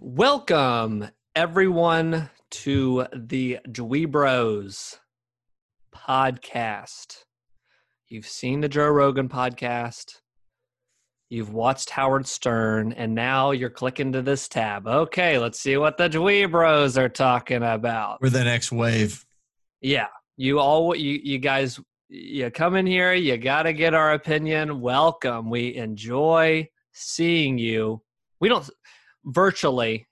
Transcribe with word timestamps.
Welcome, 0.00 1.10
everyone, 1.36 2.30
to 2.50 3.06
the 3.14 3.58
Dweebros 3.68 4.96
podcast. 5.94 7.24
You've 8.08 8.26
seen 8.26 8.62
the 8.62 8.70
Joe 8.70 8.88
Rogan 8.88 9.28
podcast, 9.28 10.20
you've 11.28 11.52
watched 11.52 11.90
Howard 11.90 12.26
Stern, 12.26 12.94
and 12.94 13.14
now 13.14 13.50
you're 13.50 13.68
clicking 13.68 14.12
to 14.12 14.22
this 14.22 14.48
tab. 14.48 14.86
Okay, 14.86 15.36
let's 15.36 15.60
see 15.60 15.76
what 15.76 15.98
the 15.98 16.08
Dweebros 16.08 16.96
are 16.96 17.10
talking 17.10 17.62
about. 17.62 18.22
We're 18.22 18.30
the 18.30 18.44
next 18.44 18.72
wave. 18.72 19.22
Yeah, 19.82 20.08
you 20.38 20.58
all, 20.58 20.96
you 20.96 21.20
you 21.22 21.38
guys, 21.38 21.78
you 22.08 22.50
come 22.50 22.76
in 22.76 22.86
here. 22.86 23.12
You 23.12 23.36
got 23.36 23.64
to 23.64 23.74
get 23.74 23.92
our 23.92 24.14
opinion. 24.14 24.80
Welcome. 24.80 25.50
We 25.50 25.74
enjoy 25.76 26.70
seeing 26.92 27.58
you. 27.58 28.00
We 28.40 28.48
don't 28.48 28.68
virtually 29.24 30.06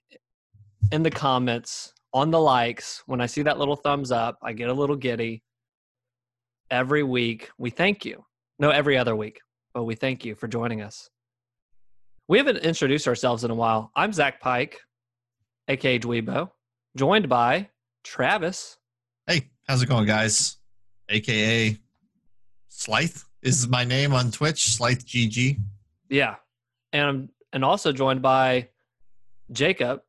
in 0.93 1.03
the 1.03 1.11
comments 1.11 1.93
on 2.13 2.31
the 2.31 2.41
likes 2.41 3.03
when 3.07 3.21
I 3.21 3.27
see 3.27 3.43
that 3.43 3.59
little 3.59 3.77
thumbs 3.77 4.11
up. 4.11 4.39
I 4.43 4.53
get 4.53 4.69
a 4.69 4.73
little 4.73 4.97
giddy. 4.97 5.43
Every 6.71 7.03
week, 7.03 7.51
we 7.59 7.71
thank 7.71 8.05
you. 8.05 8.25
No, 8.59 8.71
every 8.71 8.97
other 8.97 9.17
week, 9.17 9.41
but 9.75 9.85
we 9.85 9.95
thank 9.95 10.25
you 10.25 10.35
for 10.35 10.49
joining 10.49 10.83
us. 10.83 11.09
We 12.29 12.39
haven't 12.39 12.59
introduced 12.59 13.09
ourselves 13.09 13.43
in 13.43 13.51
a 13.51 13.55
while. 13.55 13.91
I'm 13.97 14.13
Zach 14.13 14.41
Pike, 14.41 14.79
aka 15.69 15.99
Dweebo, 15.99 16.51
joined 16.97 17.29
by 17.29 17.69
Travis. 18.05 18.77
Hey, 19.27 19.51
how's 19.67 19.83
it 19.83 19.89
going, 19.89 20.07
guys? 20.07 20.59
AKA 21.09 21.77
Slythe 22.69 23.25
is 23.43 23.67
my 23.67 23.85
name 23.85 24.13
on 24.13 24.31
Twitch, 24.31 24.79
Slythe 24.79 25.05
GG. 25.05 25.59
Yeah. 26.09 26.37
And 26.93 27.31
and 27.53 27.65
also 27.65 27.93
joined 27.93 28.23
by 28.23 28.69
Jacob. 29.53 30.03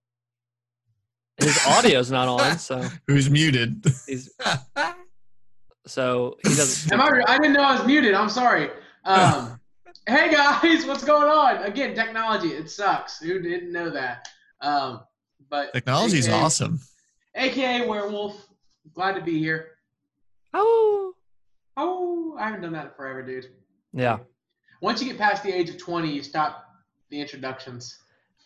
His 1.37 1.57
audio's 1.67 2.11
not 2.11 2.27
on, 2.27 2.57
so 2.59 2.87
Who's 3.07 3.29
muted? 3.29 3.83
he's 4.07 4.31
so 5.87 6.37
he 6.43 6.49
doesn't 6.49 6.93
Am 6.93 7.01
I, 7.01 7.23
I 7.27 7.37
didn't 7.37 7.53
know 7.53 7.63
I 7.63 7.75
was 7.77 7.85
muted. 7.85 8.13
I'm 8.13 8.29
sorry. 8.29 8.69
Um, 9.05 9.59
hey 10.07 10.31
guys, 10.31 10.85
what's 10.85 11.03
going 11.03 11.27
on? 11.27 11.63
Again, 11.63 11.95
technology. 11.95 12.49
It 12.49 12.69
sucks. 12.69 13.19
Who 13.19 13.41
didn't 13.41 13.71
know 13.71 13.89
that? 13.89 14.27
Um, 14.61 15.01
but 15.49 15.73
Technology's 15.73 16.27
AKA 16.27 16.39
awesome. 16.39 16.79
AKA 17.35 17.87
Werewolf. 17.87 18.47
Glad 18.93 19.13
to 19.13 19.21
be 19.21 19.39
here. 19.39 19.69
Oh 20.53 21.13
Oh, 21.77 22.35
I 22.37 22.45
haven't 22.45 22.61
done 22.61 22.73
that 22.73 22.85
in 22.87 22.91
forever, 22.91 23.23
dude. 23.23 23.47
yeah. 23.93 24.19
Once 24.81 25.01
you 25.01 25.07
get 25.07 25.17
past 25.17 25.43
the 25.43 25.51
age 25.51 25.69
of 25.69 25.77
20, 25.77 26.11
you 26.11 26.23
stop 26.23 26.65
the 27.09 27.19
introductions. 27.21 28.00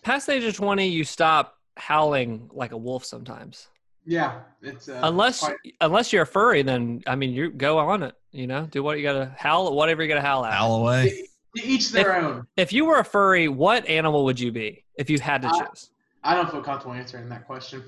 Past 0.06 0.28
the 0.28 0.34
age 0.34 0.44
of 0.44 0.56
twenty, 0.56 0.88
you 0.88 1.04
stop 1.04 1.56
howling 1.78 2.48
like 2.54 2.72
a 2.72 2.78
wolf 2.78 3.04
sometimes. 3.04 3.68
Yeah, 4.06 4.42
it's 4.62 4.88
uh, 4.88 5.00
unless 5.02 5.40
quite- 5.40 5.58
unless 5.82 6.14
you're 6.14 6.22
a 6.22 6.28
furry, 6.28 6.62
then 6.62 7.02
I 7.08 7.16
mean 7.16 7.32
you 7.32 7.50
go 7.50 7.80
on 7.80 8.04
it. 8.04 8.14
You 8.32 8.46
know, 8.46 8.68
do 8.68 8.84
what 8.84 8.98
you 9.00 9.04
gotta 9.04 9.34
howl 9.36 9.76
whatever 9.76 10.04
you 10.04 10.08
gotta 10.08 10.22
howl 10.22 10.46
at. 10.46 10.54
Howl 10.54 10.76
away. 10.82 11.28
to 11.56 11.66
each 11.66 11.90
their 11.92 12.16
own. 12.16 12.46
If 12.56 12.72
you 12.72 12.86
were 12.86 13.00
a 13.00 13.04
furry, 13.04 13.48
what 13.48 13.88
animal 13.88 14.26
would 14.26 14.40
you 14.40 14.52
be 14.52 14.84
if 14.96 15.10
you 15.10 15.20
had 15.20 15.42
to 15.42 15.48
Uh, 15.48 15.66
choose? 15.66 15.90
I 16.24 16.36
don't 16.36 16.52
feel 16.52 16.62
comfortable 16.62 16.94
answering 16.94 17.28
that 17.30 17.48
question. 17.48 17.84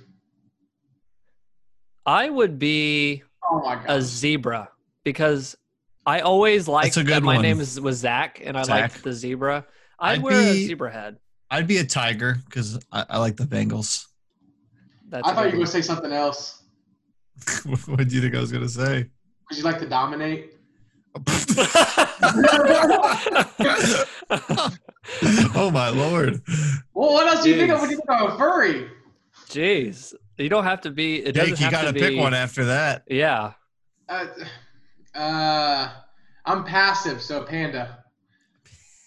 I 2.06 2.30
would 2.30 2.58
be 2.58 3.24
Oh 3.50 3.60
my 3.62 3.84
a 3.88 4.02
zebra 4.02 4.70
because 5.04 5.56
I 6.06 6.22
always 6.22 6.68
liked 6.68 6.96
that 6.96 7.22
my 7.24 7.36
one. 7.36 7.42
name 7.44 7.60
is, 7.60 7.80
was 7.80 7.98
Zach 7.98 8.42
and 8.44 8.58
I 8.58 8.64
Zach. 8.64 8.82
liked 8.82 9.04
the 9.04 9.14
zebra. 9.14 9.66
I'd, 10.00 10.14
I'd 10.20 10.24
wear 10.24 10.34
a 10.40 10.54
zebra 10.54 10.92
head. 10.92 11.18
I'd 11.50 11.68
be 11.68 11.78
a 11.78 11.84
tiger 11.86 12.38
because 12.46 12.78
I, 12.92 13.06
I 13.10 13.18
like 13.20 13.38
the 13.38 13.46
Bengals. 13.46 14.06
That's 15.10 15.28
I 15.28 15.32
a 15.32 15.36
thought 15.36 15.46
you 15.46 15.52
good 15.52 15.58
were 15.60 15.66
gonna 15.66 15.72
say 15.72 15.82
something 15.82 16.12
else 16.12 16.64
what 17.86 18.08
do 18.08 18.16
you 18.16 18.22
think 18.22 18.36
I 18.36 18.40
was 18.40 18.52
gonna 18.52 18.68
say? 18.68 19.10
because 19.48 19.58
you 19.60 19.64
like 19.64 19.80
to 19.80 19.88
dominate. 19.88 20.54
oh 25.56 25.72
my 25.74 25.90
lord! 25.90 26.42
Well, 26.94 27.14
what 27.14 27.28
else 27.28 27.44
do 27.44 27.50
you 27.50 27.58
think 27.58 27.72
of 27.72 27.78
Jeez. 27.78 27.82
when 27.82 27.90
you 27.92 27.98
think 27.98 28.10
of 28.22 28.34
a 28.34 28.38
furry? 28.38 28.88
Jeez, 29.48 30.14
you 30.38 30.50
don't 30.50 30.64
have 30.66 30.82
to 30.82 30.92
be. 30.92 31.24
It 31.24 31.32
doesn't 31.34 31.56
Jake, 31.56 31.66
you 31.66 31.72
gotta 31.72 31.94
to 31.94 32.00
pick 32.00 32.10
be. 32.12 32.20
one 32.20 32.34
after 32.34 32.66
that. 32.66 33.04
Yeah, 33.10 33.54
Uh, 34.10 34.26
uh, 35.16 35.90
I'm 36.46 36.64
passive, 36.66 37.22
so 37.22 37.44
panda. 37.44 38.04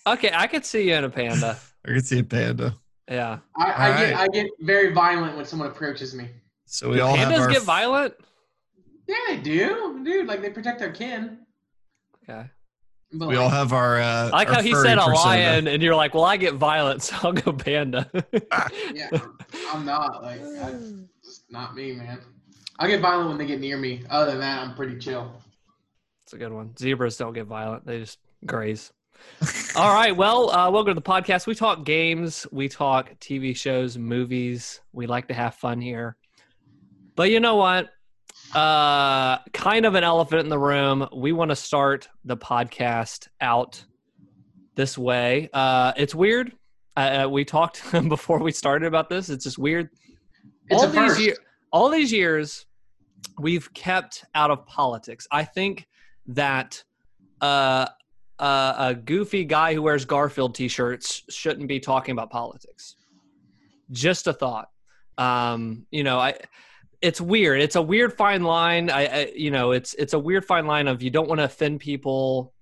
okay, 0.07 0.31
I 0.35 0.47
could 0.47 0.65
see 0.65 0.89
you 0.89 0.95
in 0.95 1.05
a 1.05 1.11
panda. 1.11 1.59
I 1.85 1.89
could 1.89 2.07
see 2.07 2.19
a 2.19 2.25
panda. 2.25 2.75
Yeah, 3.11 3.39
I, 3.57 3.65
I 3.65 3.91
All 3.91 3.99
get 3.99 4.15
right. 4.15 4.17
I 4.17 4.29
get 4.29 4.51
very 4.61 4.93
violent 4.93 5.37
when 5.37 5.45
someone 5.45 5.69
approaches 5.69 6.15
me. 6.15 6.29
So 6.67 6.91
we 6.91 6.97
Do 6.97 7.03
all 7.03 7.17
have 7.17 7.33
pandas 7.33 7.41
our 7.41 7.49
get 7.49 7.63
violent. 7.63 8.15
Yeah, 9.09 9.17
they 9.29 9.37
do, 9.39 10.05
dude. 10.05 10.29
Like 10.29 10.41
they 10.43 10.51
protect 10.51 10.79
their 10.79 10.93
kin. 10.93 11.39
Okay, 12.23 12.49
But 13.13 13.29
we 13.29 13.37
like, 13.37 13.43
all 13.43 13.51
have 13.51 13.73
our. 13.73 13.99
Uh, 14.01 14.29
I 14.29 14.31
like 14.31 14.49
our 14.49 14.55
how 14.55 14.63
he 14.63 14.73
said 14.75 14.99
a 14.99 15.07
persona. 15.07 15.15
lion, 15.17 15.67
and 15.67 15.83
you're 15.83 15.97
like, 15.97 16.15
"Well, 16.15 16.25
I 16.25 16.37
get 16.37 16.55
violent, 16.55 17.03
so 17.03 17.17
I'll 17.23 17.33
go 17.33 17.53
panda." 17.53 18.09
yeah, 18.95 19.09
I'm 19.73 19.85
not 19.85 20.23
like 20.23 20.41
I, 20.41 20.73
just 21.25 21.51
not 21.51 21.75
me, 21.75 21.93
man. 21.93 22.21
I 22.79 22.87
get 22.87 23.01
violent 23.01 23.31
when 23.31 23.39
they 23.39 23.47
get 23.47 23.59
near 23.59 23.77
me. 23.77 24.05
Other 24.09 24.31
than 24.31 24.41
that, 24.41 24.63
I'm 24.63 24.75
pretty 24.77 24.99
chill. 24.99 25.43
It's 26.23 26.33
a 26.33 26.39
good 26.39 26.53
one. 26.53 26.77
Zebras 26.79 27.17
don't 27.17 27.33
get 27.33 27.47
violent; 27.47 27.85
they 27.85 27.99
just 27.99 28.21
graze. 28.47 28.93
All 29.77 29.95
right. 29.95 30.17
Well, 30.17 30.51
uh, 30.51 30.71
welcome 30.71 30.91
to 30.91 30.95
the 30.95 31.03
podcast. 31.03 31.47
We 31.47 31.55
talk 31.55 31.85
games, 31.85 32.47
we 32.51 32.69
talk 32.69 33.19
TV 33.21 33.57
shows, 33.57 33.97
movies. 33.97 34.81
We 34.93 35.07
like 35.07 35.29
to 35.29 35.35
have 35.35 35.55
fun 35.55 35.81
here. 35.81 36.17
But 37.17 37.31
you 37.31 37.41
know 37.41 37.57
what? 37.57 37.91
Uh, 38.55 39.39
kind 39.53 39.87
of 39.87 39.95
an 39.95 40.05
elephant 40.05 40.41
in 40.41 40.49
the 40.49 40.59
room. 40.59 41.09
We 41.15 41.33
want 41.33 41.51
to 41.51 41.57
start 41.57 42.09
the 42.25 42.37
podcast 42.37 43.29
out 43.41 43.85
this 44.75 44.99
way. 44.99 45.49
Uh, 45.53 45.93
it's 45.97 46.15
weird. 46.15 46.53
Uh, 46.97 47.25
uh, 47.25 47.29
we 47.29 47.45
talked 47.45 47.83
before 48.09 48.39
we 48.39 48.53
started 48.53 48.87
about 48.87 49.09
this. 49.09 49.29
It's 49.31 49.45
just 49.45 49.59
weird. 49.59 49.91
It's 50.69 50.83
all 50.83 50.89
these 50.89 50.95
first. 50.95 51.21
year, 51.21 51.37
all 51.73 51.89
these 51.89 52.13
years, 52.13 52.67
we've 53.39 53.73
kept 53.75 54.25
out 54.35 54.51
of 54.51 54.67
politics. 54.67 55.27
I 55.31 55.45
think 55.45 55.87
that 56.27 56.83
uh, 57.41 57.87
uh, 58.41 58.75
a 58.79 58.95
goofy 58.95 59.45
guy 59.45 59.75
who 59.75 59.83
wears 59.83 60.05
Garfield 60.05 60.55
t-shirts 60.55 61.23
shouldn't 61.29 61.69
be 61.69 61.79
talking 61.79 62.13
about 62.13 62.31
politics. 62.31 62.97
Just 63.93 64.27
a 64.27 64.33
thought. 64.33 64.71
Um, 65.19 65.87
you 65.91 66.03
know, 66.03 66.19
I. 66.19 66.35
It's 67.03 67.19
weird. 67.19 67.63
It's 67.63 67.77
a 67.77 67.83
weird 67.83 68.13
fine 68.13 68.43
line. 68.43 68.91
I, 68.91 69.07
I, 69.07 69.33
you 69.35 69.51
know, 69.51 69.73
it's 69.73 69.95
it's 69.95 70.13
a 70.13 70.19
weird 70.19 70.45
fine 70.45 70.67
line 70.67 70.87
of 70.87 71.03
you 71.03 71.09
don't 71.09 71.29
want 71.29 71.39
to 71.39 71.45
offend 71.45 71.81
people. 71.81 72.53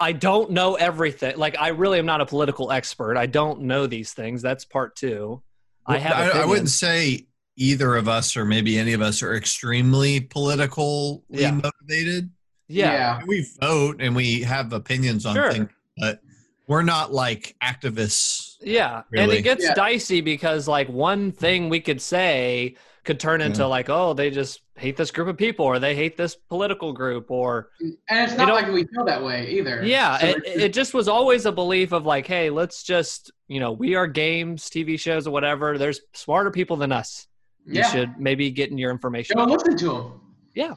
I 0.00 0.10
don't 0.10 0.50
know 0.50 0.74
everything. 0.74 1.36
Like 1.36 1.56
I 1.56 1.68
really 1.68 2.00
am 2.00 2.06
not 2.06 2.20
a 2.20 2.26
political 2.26 2.72
expert. 2.72 3.16
I 3.16 3.26
don't 3.26 3.62
know 3.62 3.86
these 3.86 4.12
things. 4.12 4.42
That's 4.42 4.64
part 4.64 4.96
two. 4.96 5.40
I 5.86 5.98
have. 5.98 6.34
I, 6.34 6.40
I 6.40 6.46
wouldn't 6.46 6.70
say 6.70 7.26
either 7.54 7.94
of 7.94 8.08
us, 8.08 8.36
or 8.36 8.44
maybe 8.44 8.76
any 8.76 8.92
of 8.92 9.02
us, 9.02 9.22
are 9.22 9.36
extremely 9.36 10.18
politically 10.20 11.20
Yeah. 11.28 11.52
motivated. 11.52 12.30
Yeah. 12.70 13.20
We 13.26 13.46
vote 13.60 13.96
and 14.00 14.14
we 14.14 14.42
have 14.42 14.72
opinions 14.72 15.26
on 15.26 15.34
Sure. 15.34 15.52
things, 15.52 15.68
but 15.98 16.20
we're 16.68 16.82
not 16.82 17.12
like 17.12 17.56
activists. 17.62 18.56
Yeah. 18.62 19.02
And 19.14 19.32
it 19.32 19.42
gets 19.42 19.64
Yeah. 19.64 19.74
dicey 19.74 20.20
because 20.20 20.68
like 20.68 20.88
one 20.88 21.32
thing 21.32 21.68
we 21.68 21.80
could 21.80 22.00
say 22.00 22.76
could 23.04 23.18
turn 23.18 23.40
into 23.40 23.60
Yeah. 23.62 23.66
like, 23.66 23.88
oh, 23.88 24.12
they 24.12 24.30
just 24.30 24.60
hate 24.76 24.96
this 24.96 25.10
group 25.10 25.26
of 25.28 25.36
people 25.36 25.64
or 25.66 25.78
they 25.78 25.94
hate 25.96 26.16
this 26.16 26.36
political 26.36 26.92
group 26.92 27.30
or 27.30 27.70
And 27.80 27.96
it's 28.10 28.36
not 28.36 28.46
don't- 28.46 28.54
like 28.62 28.72
we 28.72 28.84
feel 28.84 29.04
that 29.04 29.22
way 29.22 29.50
either. 29.50 29.82
yeah, 29.84 30.18
So 30.18 30.26
it, 30.28 30.36
it's- 30.38 30.56
it 30.64 30.72
just 30.72 30.94
was 30.94 31.08
always 31.08 31.46
a 31.46 31.52
belief 31.52 31.92
of 31.92 32.06
like, 32.06 32.26
hey, 32.26 32.50
let's 32.50 32.82
just, 32.82 33.30
you 33.48 33.58
know, 33.58 33.72
we 33.72 33.94
are 33.94 34.06
games, 34.06 34.70
TV 34.70 34.96
shows 34.98 35.26
or 35.26 35.30
whatever. 35.32 35.76
There's 35.76 36.00
smarter 36.14 36.50
people 36.50 36.76
than 36.76 36.92
us. 36.92 37.26
You 37.66 37.82
should 37.84 38.18
maybe 38.18 38.50
get 38.50 38.70
in 38.70 38.78
your 38.78 38.90
information. 38.90 39.36
Go 39.36 39.44
listen 39.44 39.76
to 39.78 39.86
them. 39.86 40.20
Yeah. 40.54 40.74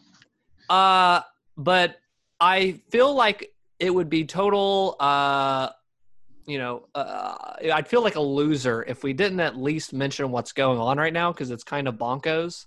Uh, 0.69 1.21
but 1.57 1.97
I 2.39 2.81
feel 2.89 3.13
like 3.13 3.53
it 3.79 3.94
would 3.94 4.09
be 4.09 4.25
total. 4.25 4.95
Uh, 5.00 5.69
you 6.45 6.57
know, 6.57 6.88
uh, 6.94 7.55
I'd 7.73 7.88
feel 7.88 8.03
like 8.03 8.15
a 8.15 8.21
loser 8.21 8.83
if 8.83 9.03
we 9.03 9.13
didn't 9.13 9.39
at 9.39 9.57
least 9.57 9.94
mention 9.94 10.31
what's 10.31 10.51
going 10.51 10.77
on 10.77 10.97
right 10.97 11.13
now 11.13 11.31
because 11.31 11.51
it's 11.51 11.63
kind 11.63 11.88
of 11.88 11.95
bonkos. 11.95 12.65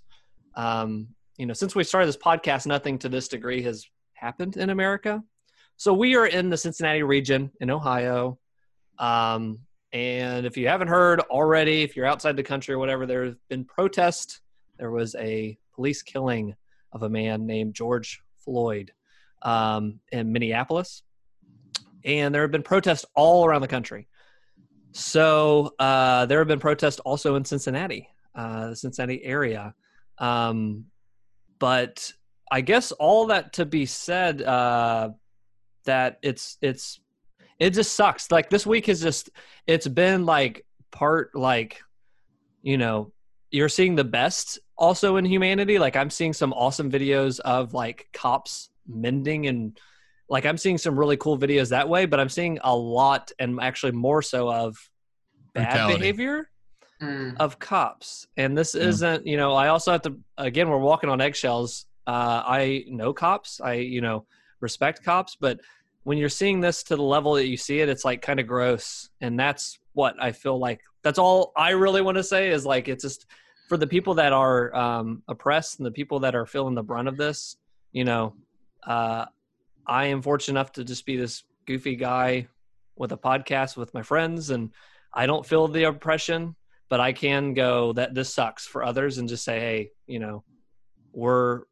Um, 0.55 1.09
you 1.37 1.45
know, 1.45 1.53
since 1.53 1.75
we 1.75 1.83
started 1.83 2.07
this 2.07 2.17
podcast, 2.17 2.65
nothing 2.65 2.97
to 2.99 3.09
this 3.09 3.27
degree 3.27 3.61
has 3.63 3.85
happened 4.13 4.57
in 4.57 4.71
America. 4.71 5.23
So 5.75 5.93
we 5.93 6.15
are 6.15 6.25
in 6.25 6.49
the 6.49 6.57
Cincinnati 6.57 7.03
region 7.03 7.51
in 7.61 7.69
Ohio. 7.69 8.39
Um, 8.97 9.59
and 9.93 10.47
if 10.47 10.57
you 10.57 10.67
haven't 10.67 10.87
heard 10.87 11.19
already, 11.21 11.83
if 11.83 11.95
you're 11.95 12.07
outside 12.07 12.35
the 12.35 12.43
country 12.43 12.73
or 12.73 12.79
whatever, 12.79 13.05
there 13.05 13.25
have 13.25 13.37
been 13.47 13.63
protests. 13.63 14.41
There 14.79 14.91
was 14.91 15.15
a 15.15 15.57
police 15.75 16.01
killing 16.01 16.55
of 16.91 17.03
a 17.03 17.09
man 17.09 17.45
named 17.45 17.75
George 17.75 18.21
Floyd 18.47 18.93
um, 19.41 19.99
in 20.13 20.31
Minneapolis. 20.31 21.03
And 22.05 22.33
there 22.33 22.43
have 22.43 22.51
been 22.51 22.63
protests 22.63 23.05
all 23.13 23.45
around 23.45 23.59
the 23.59 23.67
country. 23.67 24.07
So 24.93 25.73
uh, 25.79 26.25
there 26.27 26.39
have 26.39 26.47
been 26.47 26.61
protests 26.61 26.99
also 26.99 27.35
in 27.35 27.43
Cincinnati, 27.43 28.07
uh, 28.33 28.69
the 28.69 28.75
Cincinnati 28.77 29.21
area. 29.21 29.75
Um, 30.17 30.85
but 31.59 32.13
I 32.49 32.61
guess 32.61 32.93
all 32.93 33.27
that 33.27 33.53
to 33.53 33.65
be 33.65 33.85
said, 33.85 34.41
uh, 34.41 35.09
that 35.83 36.19
it's 36.21 36.57
it's 36.61 36.99
it 37.59 37.71
just 37.71 37.93
sucks. 37.93 38.31
Like 38.31 38.49
this 38.49 38.65
week 38.65 38.87
is 38.87 39.01
just 39.01 39.29
it's 39.65 39.87
been 39.87 40.25
like 40.25 40.65
part 40.91 41.35
like 41.35 41.81
you 42.61 42.77
know 42.77 43.11
you're 43.51 43.69
seeing 43.69 43.95
the 43.95 44.03
best 44.03 44.59
also 44.77 45.15
in 45.17 45.25
humanity. 45.25 45.79
Like 45.79 45.95
I'm 45.95 46.09
seeing 46.09 46.33
some 46.33 46.53
awesome 46.53 46.91
videos 46.91 47.39
of 47.39 47.73
like 47.73 48.07
cops 48.13 48.69
mending 48.87 49.47
and 49.47 49.77
like 50.29 50.45
I'm 50.45 50.57
seeing 50.57 50.77
some 50.77 50.97
really 50.97 51.17
cool 51.17 51.37
videos 51.37 51.69
that 51.69 51.87
way, 51.89 52.05
but 52.05 52.19
I'm 52.19 52.29
seeing 52.29 52.59
a 52.63 52.75
lot 52.75 53.31
and 53.39 53.59
actually 53.61 53.93
more 53.93 54.21
so 54.21 54.51
of 54.51 54.77
bad 55.53 55.71
Brutality. 55.71 55.97
behavior 55.99 56.49
Mm. 57.01 57.35
of 57.39 57.59
cops. 57.59 58.25
And 58.37 58.57
this 58.57 58.73
Yeah. 58.73 58.85
isn't, 58.87 59.27
you 59.27 59.37
know, 59.37 59.53
I 59.53 59.67
also 59.67 59.91
have 59.91 60.01
to 60.01 60.17
again 60.35 60.67
we're 60.67 60.79
walking 60.79 61.11
on 61.11 61.21
eggshells. 61.21 61.85
Uh 62.07 62.41
I 62.43 62.85
know 62.87 63.13
cops. 63.13 63.61
I, 63.61 63.73
you 63.73 64.01
know, 64.01 64.25
respect 64.61 65.03
cops, 65.03 65.37
but 65.39 65.59
when 66.05 66.17
you're 66.17 66.27
seeing 66.27 66.59
this 66.59 66.81
to 66.83 66.95
the 66.95 67.03
level 67.03 67.33
that 67.35 67.45
you 67.45 67.55
see 67.55 67.81
it, 67.81 67.89
it's 67.89 68.03
like 68.03 68.23
kind 68.23 68.39
of 68.39 68.47
gross. 68.47 69.09
And 69.21 69.39
that's 69.39 69.77
what 69.93 70.15
I 70.19 70.31
feel 70.31 70.57
like 70.57 70.81
that's 71.03 71.19
all 71.19 71.51
I 71.55 71.71
really 71.71 72.01
want 72.01 72.17
to 72.17 72.23
say 72.23 72.49
is 72.49 72.65
like 72.65 72.87
it's 72.87 73.03
just 73.03 73.27
for 73.67 73.77
the 73.77 73.87
people 73.87 74.13
that 74.15 74.33
are 74.33 74.73
um 74.75 75.23
oppressed 75.27 75.79
and 75.79 75.85
the 75.85 75.91
people 75.91 76.19
that 76.21 76.35
are 76.35 76.45
feeling 76.45 76.75
the 76.75 76.83
brunt 76.83 77.07
of 77.07 77.17
this, 77.17 77.57
you 77.91 78.03
know, 78.03 78.33
uh 78.85 79.25
I 79.85 80.05
am 80.07 80.21
fortunate 80.21 80.59
enough 80.59 80.71
to 80.73 80.83
just 80.83 81.05
be 81.05 81.17
this 81.17 81.43
goofy 81.65 81.95
guy 81.95 82.47
with 82.97 83.11
a 83.11 83.17
podcast 83.17 83.77
with 83.77 83.93
my 83.93 84.01
friends 84.01 84.49
and 84.49 84.71
I 85.13 85.25
don't 85.25 85.45
feel 85.45 85.67
the 85.67 85.85
oppression, 85.85 86.55
but 86.89 86.99
I 86.99 87.13
can 87.13 87.53
go 87.53 87.93
that 87.93 88.13
this 88.13 88.33
sucks 88.33 88.65
for 88.65 88.83
others 88.83 89.17
and 89.17 89.27
just 89.29 89.43
say, 89.43 89.59
hey, 89.59 89.91
you 90.07 90.19
know, 90.19 90.43
we're 91.13 91.63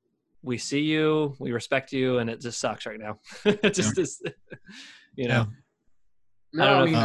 we 0.42 0.58
see 0.60 0.82
you, 0.82 1.36
we 1.40 1.52
respect 1.52 1.92
you, 1.92 2.20
and 2.20 2.30
it 2.30 2.40
just 2.40 2.60
sucks 2.60 2.86
right 2.86 3.00
now. 3.00 3.18
it 3.46 3.74
just 3.74 3.98
is, 3.98 4.22
you 5.16 5.28
know. 5.28 5.48
No, 6.54 6.64
I 6.64 6.68
don't 6.68 6.82
I, 6.82 6.86
mean, 6.86 6.94
if- 6.94 7.00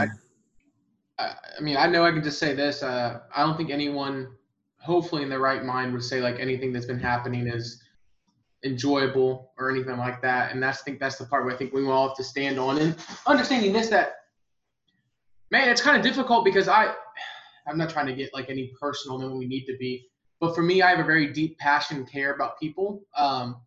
I, 1.19 1.25
I, 1.25 1.35
I 1.59 1.61
mean, 1.61 1.77
I 1.77 1.87
know 1.87 2.05
I 2.05 2.13
can 2.13 2.23
just 2.23 2.39
say 2.39 2.55
this. 2.55 2.83
Uh, 2.83 3.21
I 3.35 3.43
don't 3.43 3.57
think 3.57 3.71
anyone, 3.71 4.29
hopefully 4.82 5.23
in 5.23 5.29
their 5.29 5.41
right 5.41 5.65
mind, 5.65 5.93
would 5.93 6.03
say 6.03 6.21
like 6.21 6.38
anything 6.38 6.73
that's 6.73 6.87
been 6.87 6.99
happening 6.99 7.47
is 7.47 7.82
enjoyable 8.65 9.53
or 9.59 9.71
anything 9.71 9.97
like 9.97 10.21
that. 10.23 10.53
And 10.53 10.62
that's 10.62 10.81
I 10.81 10.85
think 10.85 11.00
that's 11.00 11.17
the 11.17 11.25
part 11.27 11.44
where 11.44 11.55
I 11.55 11.56
think 11.56 11.73
we 11.73 11.87
all 11.87 12.09
have 12.09 12.17
to 12.17 12.25
stand 12.25 12.59
on 12.59 12.79
and 12.79 12.97
understanding 13.27 13.73
this 13.73 13.88
that, 13.88 14.12
man, 15.50 15.69
it's 15.69 15.81
kind 15.81 15.97
of 15.97 16.03
difficult 16.03 16.44
because 16.44 16.69
I, 16.69 16.94
I'm 17.67 17.79
not 17.79 17.91
trying 17.91 18.06
to 18.06 18.15
get 18.15 18.32
like 18.35 18.50
any 18.50 18.73
personal 18.81 19.19
than 19.19 19.38
we 19.38 19.47
need 19.47 19.65
to 19.67 19.77
be, 19.79 20.09
but 20.41 20.55
for 20.55 20.62
me, 20.62 20.83
I 20.83 20.91
have 20.91 21.00
a 21.00 21.05
very 21.05 21.33
deep 21.33 21.59
passion 21.59 21.99
and 21.99 22.11
care 22.11 22.35
about 22.35 22.59
people 22.59 23.03
um, 23.17 23.61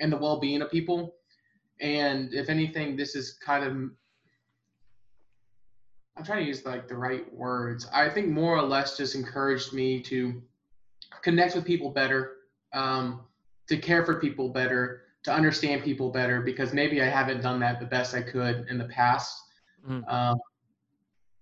and 0.00 0.12
the 0.12 0.16
well-being 0.16 0.62
of 0.62 0.70
people. 0.70 1.16
And 1.80 2.32
if 2.32 2.48
anything, 2.48 2.96
this 2.96 3.14
is 3.14 3.38
kind 3.44 3.64
of 3.64 3.90
I'm 6.16 6.24
trying 6.24 6.38
to 6.38 6.44
use 6.44 6.64
like 6.64 6.86
the 6.86 6.96
right 6.96 7.32
words. 7.34 7.88
I 7.92 8.08
think 8.08 8.28
more 8.28 8.56
or 8.56 8.62
less 8.62 8.96
just 8.96 9.16
encouraged 9.16 9.72
me 9.72 10.00
to 10.02 10.40
connect 11.22 11.54
with 11.54 11.64
people 11.64 11.90
better, 11.90 12.36
um, 12.72 13.20
to 13.68 13.76
care 13.76 14.04
for 14.04 14.20
people 14.20 14.48
better, 14.48 15.02
to 15.24 15.32
understand 15.32 15.82
people 15.82 16.10
better, 16.10 16.42
because 16.42 16.72
maybe 16.72 17.00
I 17.00 17.06
haven't 17.06 17.40
done 17.40 17.60
that 17.60 17.80
the 17.80 17.86
best 17.86 18.14
I 18.14 18.22
could 18.22 18.66
in 18.68 18.78
the 18.78 18.84
past. 18.86 19.40
Mm. 19.88 20.04
Um, 20.12 20.38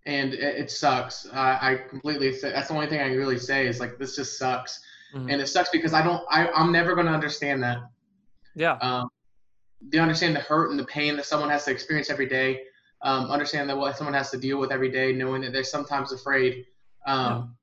and 0.06 0.34
it, 0.34 0.40
it 0.40 0.70
sucks. 0.70 1.26
I, 1.32 1.58
I 1.60 1.76
completely. 1.88 2.32
Say, 2.32 2.50
that's 2.50 2.68
the 2.68 2.74
only 2.74 2.88
thing 2.88 3.00
I 3.00 3.08
can 3.08 3.18
really 3.18 3.38
say 3.38 3.66
is 3.66 3.80
like 3.80 3.98
this 3.98 4.16
just 4.16 4.38
sucks, 4.38 4.80
Mhm. 5.14 5.30
and 5.32 5.40
it 5.40 5.46
sucks 5.46 5.70
because 5.70 5.92
I 5.92 6.02
don't. 6.02 6.24
I, 6.30 6.48
I'm 6.48 6.72
never 6.72 6.94
going 6.94 7.06
to 7.06 7.12
understand 7.12 7.62
that 7.62 7.78
Yeah. 8.54 8.78
um, 8.80 9.08
they 9.80 9.98
understand 9.98 10.34
the 10.34 10.40
hurt 10.40 10.70
and 10.70 10.78
the 10.78 10.86
pain 10.86 11.16
that 11.16 11.26
someone 11.26 11.50
has 11.50 11.64
to 11.66 11.70
experience 11.70 12.08
every 12.10 12.26
day. 12.26 12.62
Um, 13.02 13.30
understand 13.30 13.68
that 13.68 13.76
what 13.76 13.96
someone 13.96 14.14
has 14.14 14.30
to 14.30 14.38
deal 14.38 14.58
with 14.58 14.70
every 14.72 14.90
day, 14.90 15.12
knowing 15.12 15.42
that 15.42 15.52
they're 15.52 15.64
sometimes 15.64 16.12
afraid. 16.12 16.66
Um, 17.06 17.56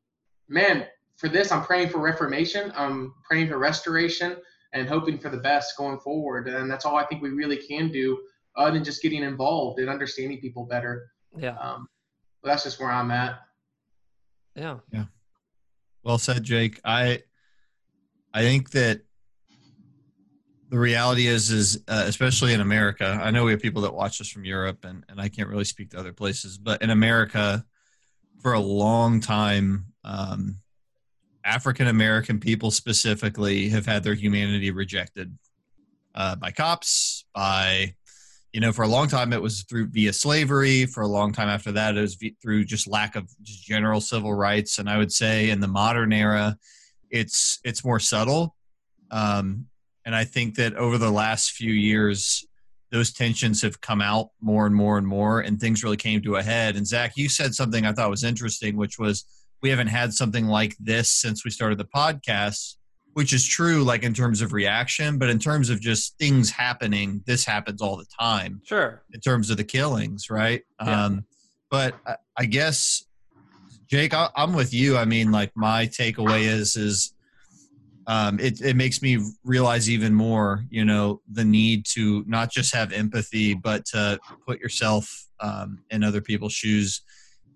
Man, 0.49 0.87
for 1.19 1.27
this, 1.27 1.51
I'm 1.51 1.63
praying 1.63 1.89
for 1.89 1.99
reformation. 1.99 2.71
I'm 2.75 3.13
praying 3.23 3.49
for 3.49 3.57
restoration 3.57 4.37
and 4.73 4.87
hoping 4.87 5.19
for 5.19 5.29
the 5.29 5.37
best 5.37 5.75
going 5.77 5.99
forward. 5.99 6.47
And 6.47 6.71
that's 6.71 6.85
all 6.85 6.95
I 6.95 7.05
think 7.05 7.21
we 7.21 7.29
really 7.29 7.57
can 7.57 7.91
do, 7.91 8.17
other 8.55 8.71
than 8.71 8.85
just 8.85 9.01
getting 9.01 9.23
involved 9.23 9.79
and 9.79 9.89
understanding 9.89 10.39
people 10.39 10.63
better. 10.63 11.11
Yeah. 11.37 11.57
Um, 11.57 11.89
but 12.41 12.49
that's 12.49 12.63
just 12.63 12.79
where 12.79 12.89
I'm 12.89 13.11
at. 13.11 13.41
Yeah. 14.55 14.77
Yeah. 14.93 15.05
Well 16.03 16.17
said, 16.17 16.43
Jake. 16.43 16.79
I 16.85 17.23
I 18.33 18.41
think 18.41 18.71
that 18.71 19.01
the 20.69 20.79
reality 20.79 21.27
is 21.27 21.51
is 21.51 21.83
uh, 21.89 22.03
especially 22.05 22.53
in 22.53 22.61
America. 22.61 23.19
I 23.21 23.31
know 23.31 23.43
we 23.43 23.51
have 23.51 23.61
people 23.61 23.81
that 23.81 23.93
watch 23.93 24.21
us 24.21 24.29
from 24.29 24.45
Europe, 24.45 24.85
and 24.85 25.03
and 25.09 25.19
I 25.19 25.27
can't 25.27 25.49
really 25.49 25.65
speak 25.65 25.91
to 25.91 25.99
other 25.99 26.13
places, 26.13 26.57
but 26.57 26.81
in 26.81 26.91
America, 26.91 27.65
for 28.41 28.53
a 28.53 28.59
long 28.59 29.19
time, 29.19 29.87
um, 30.05 30.55
African 31.43 31.87
American 31.87 32.39
people 32.39 32.71
specifically 32.71 33.69
have 33.69 33.85
had 33.85 34.03
their 34.03 34.13
humanity 34.13 34.71
rejected 34.71 35.37
uh, 36.15 36.35
by 36.35 36.51
cops, 36.51 37.25
by 37.33 37.93
you 38.53 38.59
know, 38.59 38.71
for 38.71 38.81
a 38.81 38.87
long 38.87 39.07
time 39.07 39.31
it 39.31 39.41
was 39.41 39.63
through 39.63 39.87
via 39.87 40.11
slavery. 40.11 40.85
For 40.85 41.01
a 41.01 41.07
long 41.07 41.31
time 41.31 41.49
after 41.49 41.71
that, 41.73 41.95
it 41.95 42.01
was 42.01 42.15
v- 42.15 42.35
through 42.41 42.65
just 42.65 42.87
lack 42.87 43.15
of 43.15 43.29
just 43.43 43.63
general 43.63 44.01
civil 44.01 44.33
rights. 44.33 44.79
And 44.79 44.89
I 44.89 44.97
would 44.97 45.11
say 45.11 45.51
in 45.51 45.59
the 45.59 45.67
modern 45.67 46.11
era, 46.11 46.57
it's 47.11 47.59
it's 47.63 47.85
more 47.85 47.99
subtle. 47.99 48.55
Um, 49.11 49.67
and 50.05 50.15
I 50.15 50.23
think 50.23 50.55
that 50.55 50.75
over 50.75 50.97
the 50.97 51.11
last 51.11 51.51
few 51.51 51.71
years, 51.71 52.45
those 52.91 53.13
tensions 53.13 53.61
have 53.61 53.81
come 53.81 54.01
out 54.01 54.29
more 54.41 54.65
and 54.65 54.73
more 54.73 54.97
and 54.97 55.05
more, 55.05 55.41
and 55.41 55.59
things 55.59 55.83
really 55.83 55.97
came 55.97 56.21
to 56.23 56.37
a 56.37 56.43
head. 56.43 56.75
And 56.75 56.87
Zach, 56.87 57.13
you 57.15 57.29
said 57.29 57.53
something 57.53 57.85
I 57.85 57.93
thought 57.93 58.09
was 58.09 58.23
interesting, 58.23 58.77
which 58.77 58.97
was 58.97 59.25
we 59.61 59.69
haven't 59.69 59.87
had 59.87 60.13
something 60.13 60.45
like 60.47 60.75
this 60.79 61.09
since 61.09 61.43
we 61.45 61.51
started 61.51 61.77
the 61.77 61.85
podcast 61.85 62.75
which 63.13 63.33
is 63.33 63.45
true 63.45 63.83
like 63.83 64.03
in 64.03 64.13
terms 64.13 64.41
of 64.41 64.53
reaction 64.53 65.17
but 65.17 65.29
in 65.29 65.39
terms 65.39 65.69
of 65.69 65.81
just 65.81 66.17
things 66.17 66.49
happening 66.51 67.21
this 67.25 67.43
happens 67.45 67.81
all 67.81 67.97
the 67.97 68.05
time 68.19 68.61
Sure. 68.63 69.01
in 69.13 69.19
terms 69.19 69.49
of 69.49 69.57
the 69.57 69.63
killings 69.63 70.29
right 70.29 70.61
Yeah. 70.83 71.05
um 71.05 71.25
but 71.71 71.95
I, 72.05 72.15
I 72.37 72.45
guess 72.45 73.03
jake 73.87 74.13
I, 74.13 74.29
i'm 74.35 74.53
with 74.53 74.73
you 74.73 74.97
i 74.97 75.05
mean 75.05 75.31
like 75.31 75.51
my 75.55 75.87
takeaway 75.87 76.43
is 76.43 76.75
is 76.75 77.13
um 78.07 78.39
it, 78.39 78.61
it 78.61 78.75
makes 78.75 79.01
me 79.01 79.19
realize 79.43 79.89
even 79.89 80.13
more 80.13 80.63
you 80.69 80.85
know 80.85 81.21
the 81.31 81.43
need 81.43 81.85
to 81.93 82.23
not 82.27 82.51
just 82.51 82.73
have 82.73 82.91
empathy 82.93 83.53
but 83.53 83.85
to 83.85 84.19
put 84.47 84.59
yourself 84.59 85.25
um, 85.41 85.79
in 85.89 86.03
other 86.03 86.19
people's 86.21 86.53
shoes 86.53 87.01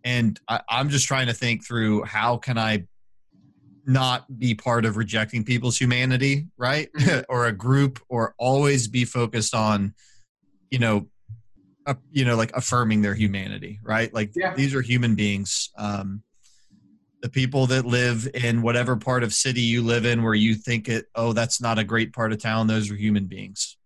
and 0.04 0.40
I, 0.48 0.62
i'm 0.70 0.90
just 0.90 1.08
trying 1.08 1.28
to 1.28 1.34
think 1.34 1.66
through 1.66 2.04
how 2.04 2.38
can 2.38 2.58
i 2.58 2.86
not 3.86 4.40
be 4.40 4.56
part 4.56 4.86
of 4.86 4.96
rejecting 4.98 5.44
people's 5.44 5.78
humanity 5.78 6.48
right 6.58 6.90
Mhm. 6.94 7.26
or 7.30 7.46
a 7.48 7.52
group 7.52 8.00
or 8.10 8.34
always 8.38 8.88
be 8.88 9.04
focused 9.06 9.54
on 9.54 9.94
you 10.72 10.80
know 10.80 11.10
uh, 11.86 11.96
you 12.12 12.24
know 12.24 12.36
like 12.38 12.52
affirming 12.56 13.02
their 13.02 13.14
humanity 13.16 13.80
right 13.84 14.14
like 14.14 14.32
Yeah. 14.36 14.54
these 14.56 14.74
are 14.74 14.82
human 14.82 15.16
beings 15.16 15.70
um 15.78 16.24
the 17.22 17.30
people 17.30 17.68
that 17.68 17.86
live 17.86 18.28
in 18.34 18.62
whatever 18.62 18.96
part 18.98 19.24
of 19.24 19.34
city 19.34 19.62
you 19.62 19.82
live 19.82 20.06
in 20.06 20.24
where 20.24 20.34
you 20.34 20.56
think 20.56 20.88
it 20.88 21.06
oh 21.16 21.34
that's 21.34 21.60
not 21.62 21.78
a 21.80 21.84
great 21.84 22.14
part 22.14 22.32
of 22.32 22.40
town 22.42 22.68
those 22.68 22.90
are 22.90 22.96
human 22.96 23.26
beings 23.26 23.78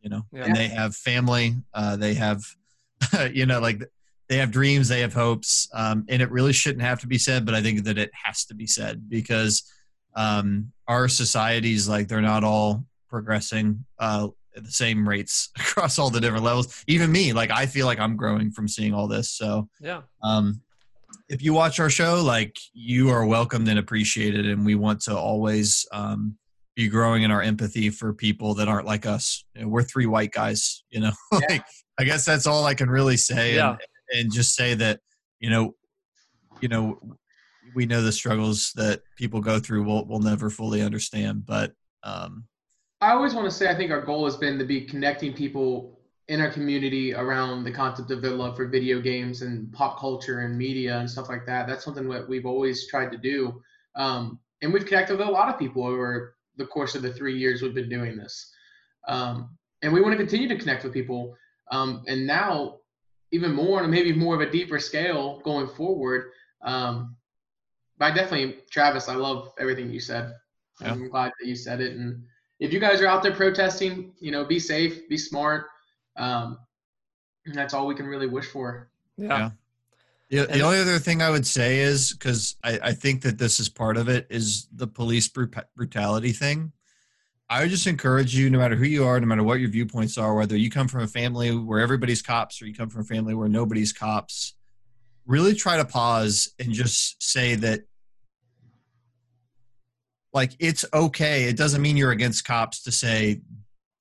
you 0.00 0.10
know 0.10 0.22
Yeah. 0.32 0.44
and 0.46 0.56
they 0.56 0.66
have 0.68 0.96
family 0.96 1.54
uh 1.72 1.94
they 1.96 2.14
have 2.14 2.42
you 3.32 3.46
know 3.46 3.60
like 3.60 3.80
they 4.28 4.36
have 4.38 4.50
dreams 4.50 4.88
they 4.88 5.00
have 5.00 5.14
hopes 5.14 5.68
um 5.74 6.04
and 6.08 6.20
it 6.22 6.30
really 6.30 6.52
shouldn't 6.52 6.82
have 6.82 7.00
to 7.00 7.06
be 7.06 7.18
said 7.18 7.44
but 7.46 7.54
i 7.54 7.62
think 7.62 7.84
that 7.84 7.98
it 7.98 8.10
has 8.12 8.44
to 8.44 8.54
be 8.54 8.66
said 8.66 9.08
because 9.08 9.62
um 10.14 10.72
our 10.88 11.08
societies 11.08 11.88
like 11.88 12.08
they're 12.08 12.20
not 12.20 12.42
all 12.44 12.84
progressing 13.08 13.84
uh 13.98 14.28
at 14.56 14.64
the 14.64 14.70
same 14.70 15.06
rates 15.08 15.50
across 15.56 15.98
all 15.98 16.10
the 16.10 16.20
different 16.20 16.44
levels 16.44 16.82
even 16.86 17.10
me 17.12 17.32
like 17.32 17.50
i 17.50 17.66
feel 17.66 17.86
like 17.86 18.00
i'm 18.00 18.16
growing 18.16 18.50
from 18.50 18.66
seeing 18.66 18.92
all 18.94 19.06
this 19.08 19.30
so 19.30 19.68
Yeah. 19.80 20.02
um, 20.22 20.60
if 21.28 21.42
you 21.42 21.52
watch 21.54 21.80
our 21.80 21.90
show, 21.90 22.22
like 22.22 22.56
you 22.72 23.10
are 23.10 23.26
welcomed 23.26 23.66
and 23.68 23.80
appreciated, 23.80 24.46
and 24.46 24.64
we 24.64 24.76
want 24.76 25.00
to 25.02 25.16
always 25.16 25.84
um, 25.90 26.36
be 26.76 26.86
growing 26.88 27.24
in 27.24 27.32
our 27.32 27.42
empathy 27.42 27.90
for 27.90 28.12
people 28.12 28.54
that 28.54 28.68
aren't 28.68 28.86
like 28.86 29.06
us. 29.06 29.44
You 29.56 29.62
know, 29.62 29.68
we're 29.68 29.82
three 29.82 30.06
white 30.06 30.30
guys, 30.30 30.84
you 30.90 31.00
know. 31.00 31.10
like, 31.32 31.64
I 31.98 32.04
guess 32.04 32.24
that's 32.24 32.46
all 32.46 32.64
I 32.64 32.74
can 32.74 32.88
really 32.88 33.16
say, 33.16 33.56
Yeah. 33.56 33.70
and, 33.70 33.78
and 34.14 34.32
just 34.32 34.54
say 34.54 34.74
that 34.74 35.00
you 35.40 35.50
know, 35.50 35.74
you 36.60 36.68
know, 36.68 36.98
we 37.74 37.86
know 37.86 38.02
the 38.02 38.12
struggles 38.12 38.72
that 38.76 39.02
people 39.16 39.40
go 39.40 39.58
through. 39.58 39.84
We'll 39.84 40.04
we'll 40.06 40.20
never 40.20 40.50
fully 40.50 40.82
understand, 40.82 41.46
but 41.46 41.72
um, 42.02 42.44
I 43.00 43.12
always 43.12 43.34
want 43.34 43.46
to 43.46 43.50
say 43.50 43.68
I 43.68 43.74
think 43.74 43.90
our 43.90 44.00
goal 44.00 44.24
has 44.24 44.36
been 44.36 44.58
to 44.58 44.64
be 44.64 44.82
connecting 44.82 45.32
people 45.32 46.00
in 46.28 46.40
our 46.40 46.50
community 46.50 47.14
around 47.14 47.62
the 47.62 47.70
concept 47.70 48.10
of 48.10 48.20
their 48.20 48.32
love 48.32 48.56
for 48.56 48.66
video 48.66 49.00
games 49.00 49.42
and 49.42 49.72
pop 49.72 50.00
culture 50.00 50.40
and 50.40 50.58
media 50.58 50.98
and 50.98 51.08
stuff 51.08 51.28
like 51.28 51.46
that. 51.46 51.68
That's 51.68 51.84
something 51.84 52.08
that 52.08 52.28
we've 52.28 52.46
always 52.46 52.88
tried 52.88 53.12
to 53.12 53.18
do. 53.18 53.62
Um, 53.94 54.40
and 54.62 54.72
we've 54.72 54.86
connected 54.86 55.18
with 55.18 55.28
a 55.28 55.30
lot 55.30 55.48
of 55.48 55.58
people 55.58 55.86
over 55.86 56.34
the 56.56 56.66
course 56.66 56.94
of 56.94 57.02
the 57.02 57.12
three 57.12 57.38
years 57.38 57.62
we've 57.62 57.74
been 57.74 57.88
doing 57.88 58.16
this. 58.16 58.52
Um, 59.06 59.56
and 59.82 59.92
we 59.92 60.00
want 60.00 60.12
to 60.12 60.16
continue 60.16 60.48
to 60.48 60.58
connect 60.58 60.82
with 60.82 60.92
people. 60.92 61.36
Um, 61.70 62.02
and 62.08 62.26
now, 62.26 62.78
even 63.36 63.52
more, 63.52 63.82
and 63.82 63.90
maybe 63.90 64.12
more 64.12 64.34
of 64.34 64.40
a 64.40 64.50
deeper 64.50 64.78
scale 64.78 65.40
going 65.44 65.68
forward. 65.68 66.30
Um, 66.62 67.16
but 67.98 68.12
I 68.12 68.14
definitely, 68.14 68.58
Travis, 68.70 69.08
I 69.08 69.14
love 69.14 69.52
everything 69.58 69.90
you 69.90 70.00
said. 70.00 70.34
Yeah. 70.80 70.92
I'm 70.92 71.08
glad 71.08 71.32
that 71.38 71.46
you 71.46 71.54
said 71.54 71.80
it. 71.80 71.96
And 71.96 72.24
if 72.58 72.72
you 72.72 72.80
guys 72.80 73.00
are 73.00 73.06
out 73.06 73.22
there 73.22 73.32
protesting, 73.32 74.12
you 74.20 74.30
know, 74.30 74.44
be 74.44 74.58
safe, 74.58 75.08
be 75.08 75.16
smart. 75.16 75.66
Um, 76.16 76.58
that's 77.54 77.74
all 77.74 77.86
we 77.86 77.94
can 77.94 78.06
really 78.06 78.26
wish 78.26 78.46
for. 78.46 78.90
Yeah. 79.16 79.50
yeah. 80.30 80.44
The, 80.46 80.52
the 80.52 80.60
only 80.62 80.80
other 80.80 80.98
thing 80.98 81.22
I 81.22 81.30
would 81.30 81.46
say 81.46 81.78
is 81.78 82.12
because 82.12 82.56
I, 82.64 82.78
I 82.82 82.92
think 82.92 83.22
that 83.22 83.38
this 83.38 83.60
is 83.60 83.68
part 83.68 83.96
of 83.96 84.08
it 84.08 84.26
is 84.28 84.66
the 84.74 84.86
police 84.86 85.28
brutality 85.28 86.32
thing. 86.32 86.72
I 87.48 87.60
would 87.62 87.70
just 87.70 87.86
encourage 87.86 88.34
you, 88.34 88.50
no 88.50 88.58
matter 88.58 88.74
who 88.74 88.86
you 88.86 89.04
are, 89.04 89.20
no 89.20 89.26
matter 89.26 89.44
what 89.44 89.60
your 89.60 89.70
viewpoints 89.70 90.18
are, 90.18 90.34
whether 90.34 90.56
you 90.56 90.68
come 90.68 90.88
from 90.88 91.02
a 91.02 91.08
family 91.08 91.54
where 91.54 91.78
everybody's 91.78 92.22
cops 92.22 92.60
or 92.60 92.66
you 92.66 92.74
come 92.74 92.88
from 92.88 93.02
a 93.02 93.04
family 93.04 93.34
where 93.34 93.48
nobody's 93.48 93.92
cops, 93.92 94.54
really 95.26 95.54
try 95.54 95.76
to 95.76 95.84
pause 95.84 96.52
and 96.58 96.72
just 96.72 97.22
say 97.22 97.54
that 97.54 97.80
like 100.32 100.52
it's 100.58 100.84
okay. 100.92 101.44
It 101.44 101.56
doesn't 101.56 101.80
mean 101.80 101.96
you're 101.96 102.10
against 102.10 102.44
cops 102.44 102.82
to 102.82 102.92
say 102.92 103.40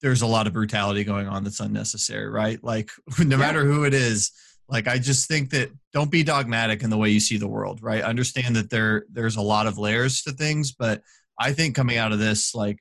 there's 0.01 0.23
a 0.23 0.27
lot 0.27 0.47
of 0.47 0.53
brutality 0.53 1.03
going 1.03 1.27
on 1.27 1.43
that's 1.43 1.59
unnecessary, 1.59 2.27
right? 2.27 2.61
Like 2.63 2.89
no 3.19 3.37
matter 3.37 3.63
who 3.63 3.85
it 3.85 3.93
is, 3.93 4.31
like 4.67 4.87
I 4.87 4.97
just 4.97 5.27
think 5.27 5.51
that 5.51 5.69
don't 5.93 6.09
be 6.09 6.23
dogmatic 6.23 6.81
in 6.81 6.89
the 6.89 6.97
way 6.97 7.09
you 7.11 7.19
see 7.19 7.37
the 7.37 7.47
world, 7.47 7.83
right? 7.83 8.01
Understand 8.01 8.55
that 8.55 8.71
there 8.71 9.05
there's 9.11 9.35
a 9.35 9.41
lot 9.41 9.67
of 9.67 9.77
layers 9.77 10.23
to 10.23 10.31
things, 10.31 10.71
but 10.71 11.01
I 11.39 11.53
think 11.53 11.75
coming 11.75 11.97
out 11.97 12.11
of 12.11 12.19
this, 12.19 12.55
like 12.55 12.79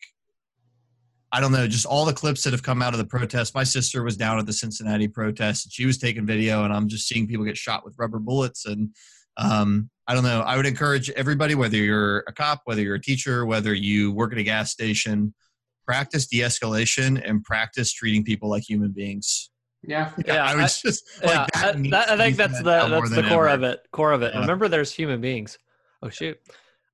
I 1.34 1.40
don't 1.40 1.50
know, 1.50 1.66
just 1.66 1.84
all 1.84 2.04
the 2.04 2.12
clips 2.12 2.44
that 2.44 2.52
have 2.52 2.62
come 2.62 2.80
out 2.80 2.94
of 2.94 2.98
the 2.98 3.04
protest. 3.04 3.56
My 3.56 3.64
sister 3.64 4.04
was 4.04 4.16
down 4.16 4.38
at 4.38 4.46
the 4.46 4.52
Cincinnati 4.52 5.08
protest 5.08 5.66
and 5.66 5.72
she 5.72 5.84
was 5.84 5.98
taking 5.98 6.24
video, 6.24 6.62
and 6.62 6.72
I'm 6.72 6.86
just 6.86 7.08
seeing 7.08 7.26
people 7.26 7.44
get 7.44 7.56
shot 7.56 7.84
with 7.84 7.96
rubber 7.98 8.20
bullets. 8.20 8.66
And 8.66 8.94
um, 9.36 9.90
I 10.06 10.14
don't 10.14 10.22
know. 10.22 10.42
I 10.42 10.56
would 10.56 10.64
encourage 10.64 11.10
everybody, 11.10 11.56
whether 11.56 11.76
you're 11.76 12.18
a 12.28 12.32
cop, 12.32 12.60
whether 12.66 12.82
you're 12.82 12.94
a 12.94 13.00
teacher, 13.00 13.44
whether 13.44 13.74
you 13.74 14.12
work 14.12 14.30
at 14.30 14.38
a 14.38 14.44
gas 14.44 14.70
station, 14.70 15.34
practice 15.84 16.28
de 16.28 16.38
escalation 16.38 17.20
and 17.28 17.42
practice 17.42 17.92
treating 17.92 18.22
people 18.22 18.48
like 18.48 18.62
human 18.62 18.92
beings. 18.92 19.50
Yeah, 19.82 20.12
yeah. 20.24 20.44
I 20.44 20.54
was 20.54 20.80
just 20.80 21.02
like 21.20 21.34
yeah, 21.34 21.46
that, 21.72 21.90
that, 21.90 22.10
I 22.10 22.16
think 22.16 22.36
that's 22.36 22.58
the 22.58 22.86
that's 22.88 23.10
the 23.10 23.24
core 23.24 23.48
ever. 23.48 23.66
of 23.66 23.72
it. 23.72 23.80
Core 23.90 24.12
of 24.12 24.22
it. 24.22 24.34
Yeah. 24.34 24.40
Remember, 24.42 24.68
there's 24.68 24.92
human 24.92 25.20
beings. 25.20 25.58
Oh 26.00 26.10
shoot. 26.10 26.38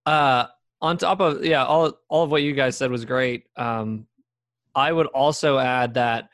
Uh, 0.07 0.47
on 0.81 0.97
top 0.97 1.21
of 1.21 1.45
yeah, 1.45 1.63
all 1.63 1.93
all 2.09 2.25
of 2.25 2.31
what 2.31 2.43
you 2.43 2.55
guys 2.55 2.75
said 2.79 2.91
was 2.91 3.05
great. 3.05 3.45
Um, 3.55 4.07
I 4.75 4.93
would 4.93 5.07
also 5.09 5.59
add 5.59 5.95
that 5.95 6.29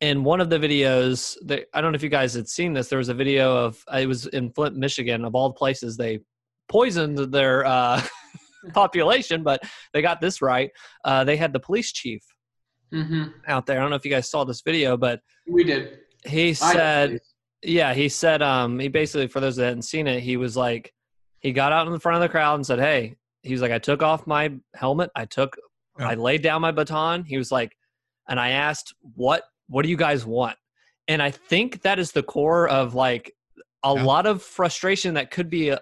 in 0.00 0.24
one 0.24 0.40
of 0.40 0.50
the 0.50 0.58
videos 0.58 1.36
that 1.44 1.66
I 1.72 1.80
don't 1.80 1.92
know 1.92 1.96
if 1.96 2.02
you 2.02 2.08
guys 2.08 2.34
had 2.34 2.48
seen 2.48 2.72
this, 2.72 2.88
there 2.88 2.98
was 2.98 3.08
a 3.08 3.14
video 3.14 3.56
of 3.56 3.82
it 3.92 4.06
was 4.06 4.26
in 4.26 4.50
Flint, 4.50 4.76
Michigan, 4.76 5.24
of 5.24 5.34
all 5.34 5.48
the 5.48 5.54
places 5.54 5.96
they 5.96 6.20
poisoned 6.68 7.18
their 7.32 7.64
uh, 7.64 8.02
population, 8.74 9.42
but 9.42 9.62
they 9.92 10.02
got 10.02 10.20
this 10.20 10.42
right. 10.42 10.70
Uh, 11.04 11.24
they 11.24 11.36
had 11.36 11.52
the 11.52 11.60
police 11.60 11.92
chief 11.92 12.22
mm-hmm. 12.92 13.24
out 13.46 13.66
there. 13.66 13.78
I 13.78 13.80
don't 13.80 13.90
know 13.90 13.96
if 13.96 14.04
you 14.04 14.10
guys 14.10 14.30
saw 14.30 14.44
this 14.44 14.60
video, 14.60 14.96
but 14.96 15.20
we 15.48 15.64
did. 15.64 16.00
He 16.26 16.52
said, 16.54 17.20
"Yeah, 17.62 17.94
he 17.94 18.08
said, 18.08 18.42
um, 18.42 18.78
he 18.78 18.88
basically 18.88 19.28
for 19.28 19.40
those 19.40 19.56
that 19.56 19.66
hadn't 19.66 19.82
seen 19.82 20.06
it, 20.06 20.22
he 20.22 20.36
was 20.36 20.56
like, 20.56 20.92
he 21.40 21.52
got 21.52 21.72
out 21.72 21.86
in 21.86 21.92
the 21.92 22.00
front 22.00 22.16
of 22.16 22.22
the 22.22 22.28
crowd 22.28 22.56
and 22.56 22.66
said, 22.66 22.78
"Hey." 22.78 23.16
He 23.42 23.52
was 23.52 23.62
like, 23.62 23.70
I 23.70 23.78
took 23.78 24.02
off 24.02 24.26
my 24.26 24.52
helmet. 24.74 25.10
I 25.14 25.24
took 25.24 25.56
yeah. 25.98 26.08
I 26.08 26.14
laid 26.14 26.42
down 26.42 26.60
my 26.60 26.72
baton. 26.72 27.24
He 27.24 27.38
was 27.38 27.50
like, 27.50 27.76
and 28.28 28.38
I 28.40 28.50
asked, 28.50 28.94
"What? 29.14 29.44
What 29.68 29.82
do 29.82 29.88
you 29.88 29.96
guys 29.96 30.24
want?" 30.26 30.56
And 31.08 31.22
I 31.22 31.30
think 31.30 31.82
that 31.82 31.98
is 31.98 32.12
the 32.12 32.22
core 32.22 32.68
of 32.68 32.94
like 32.94 33.32
a 33.84 33.94
yeah. 33.94 34.02
lot 34.02 34.26
of 34.26 34.42
frustration 34.42 35.14
that 35.14 35.30
could 35.30 35.48
be 35.48 35.70
uh, 35.70 35.78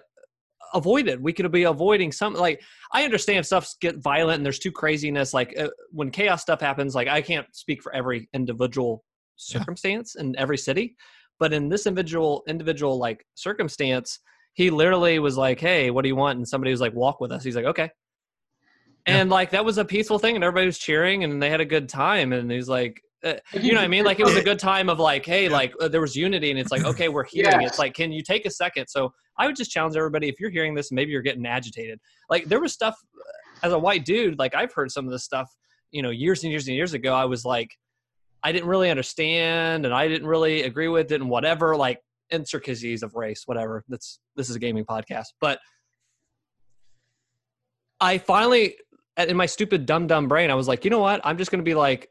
avoided. 0.73 1.21
We 1.21 1.33
could 1.33 1.51
be 1.51 1.63
avoiding 1.63 2.11
some 2.11 2.33
like 2.33 2.61
I 2.91 3.03
understand 3.03 3.45
stuff 3.45 3.73
get 3.81 3.97
violent 3.97 4.37
and 4.37 4.45
there's 4.45 4.59
too 4.59 4.71
craziness. 4.71 5.33
Like 5.33 5.57
uh, 5.57 5.69
when 5.91 6.11
chaos 6.11 6.41
stuff 6.41 6.61
happens, 6.61 6.93
like 6.93 7.07
I 7.07 7.21
can't 7.21 7.47
speak 7.55 7.81
for 7.81 7.93
every 7.95 8.29
individual 8.33 9.03
circumstance 9.37 10.15
yeah. 10.15 10.25
in 10.25 10.35
every 10.37 10.57
city, 10.57 10.95
but 11.39 11.53
in 11.53 11.69
this 11.69 11.87
individual 11.87 12.43
individual 12.47 12.97
like 12.99 13.25
circumstance, 13.33 14.19
he 14.53 14.69
literally 14.69 15.19
was 15.19 15.37
like, 15.37 15.59
"Hey, 15.59 15.89
what 15.89 16.03
do 16.03 16.09
you 16.09 16.15
want?" 16.15 16.37
And 16.37 16.47
somebody 16.47 16.71
was 16.71 16.81
like, 16.81 16.93
"Walk 16.93 17.19
with 17.19 17.31
us." 17.31 17.43
He's 17.43 17.55
like, 17.55 17.65
"Okay." 17.65 17.89
And 19.05 19.29
like 19.29 19.51
that 19.51 19.63
was 19.63 19.77
a 19.77 19.85
peaceful 19.85 20.19
thing 20.19 20.35
and 20.35 20.43
everybody 20.43 20.65
was 20.65 20.77
cheering 20.77 21.23
and 21.23 21.41
they 21.41 21.49
had 21.49 21.61
a 21.61 21.65
good 21.65 21.87
time 21.87 22.33
and 22.33 22.51
he's 22.51 22.69
like 22.69 23.01
uh, 23.25 23.33
you 23.53 23.71
know 23.71 23.79
what 23.79 23.85
I 23.85 23.87
mean? 23.87 24.05
Like 24.05 24.19
it 24.19 24.25
was 24.25 24.35
a 24.35 24.43
good 24.43 24.59
time 24.59 24.87
of 24.87 24.99
like, 24.99 25.25
hey, 25.25 25.49
like 25.49 25.73
uh, 25.81 25.87
there 25.87 25.99
was 26.01 26.15
unity, 26.15 26.51
and 26.51 26.59
it's 26.59 26.71
like, 26.71 26.85
okay, 26.85 27.09
we're 27.09 27.23
hearing. 27.31 27.61
It's 27.61 27.79
like, 27.79 27.95
can 27.95 28.11
you 28.11 28.21
take 28.21 28.45
a 28.45 28.51
second? 28.51 28.87
So 28.87 29.11
I 29.39 29.47
would 29.47 29.55
just 29.55 29.71
challenge 29.71 29.95
everybody: 29.95 30.29
if 30.29 30.39
you're 30.39 30.51
hearing 30.51 30.75
this, 30.75 30.91
maybe 30.91 31.11
you're 31.11 31.23
getting 31.23 31.45
agitated. 31.45 31.99
Like 32.29 32.45
there 32.45 32.61
was 32.61 32.73
stuff 32.73 32.95
as 33.63 33.73
a 33.73 33.79
white 33.79 34.05
dude, 34.05 34.37
like 34.37 34.53
I've 34.53 34.71
heard 34.73 34.91
some 34.91 35.05
of 35.05 35.11
this 35.11 35.23
stuff, 35.23 35.49
you 35.89 36.03
know, 36.03 36.11
years 36.11 36.43
and 36.43 36.51
years 36.51 36.67
and 36.67 36.75
years 36.75 36.93
ago. 36.93 37.15
I 37.15 37.25
was 37.25 37.43
like, 37.43 37.71
I 38.43 38.51
didn't 38.51 38.69
really 38.69 38.91
understand, 38.91 39.85
and 39.85 39.93
I 39.93 40.07
didn't 40.07 40.27
really 40.27 40.61
agree 40.61 40.87
with 40.87 41.11
it, 41.11 41.19
and 41.19 41.29
whatever, 41.29 41.75
like 41.75 41.99
intricacies 42.29 43.01
of 43.01 43.15
race, 43.15 43.43
whatever. 43.47 43.83
That's 43.87 44.19
this 44.35 44.51
is 44.51 44.55
a 44.55 44.59
gaming 44.59 44.85
podcast, 44.85 45.27
but 45.41 45.57
I 47.99 48.19
finally 48.19 48.75
in 49.17 49.37
my 49.37 49.45
stupid 49.45 49.85
dumb 49.85 50.07
dumb 50.07 50.27
brain, 50.27 50.49
I 50.49 50.55
was 50.55 50.67
like, 50.67 50.83
you 50.83 50.91
know 50.91 50.99
what? 50.99 51.21
I'm 51.23 51.37
just 51.37 51.51
gonna 51.51 51.63
be 51.63 51.75
like, 51.75 52.09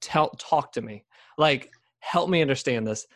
tell 0.00 0.30
talk 0.30 0.72
to 0.72 0.82
me, 0.82 1.04
like 1.36 1.72
help 2.00 2.28
me 2.28 2.42
understand 2.42 2.86
this, 2.86 3.06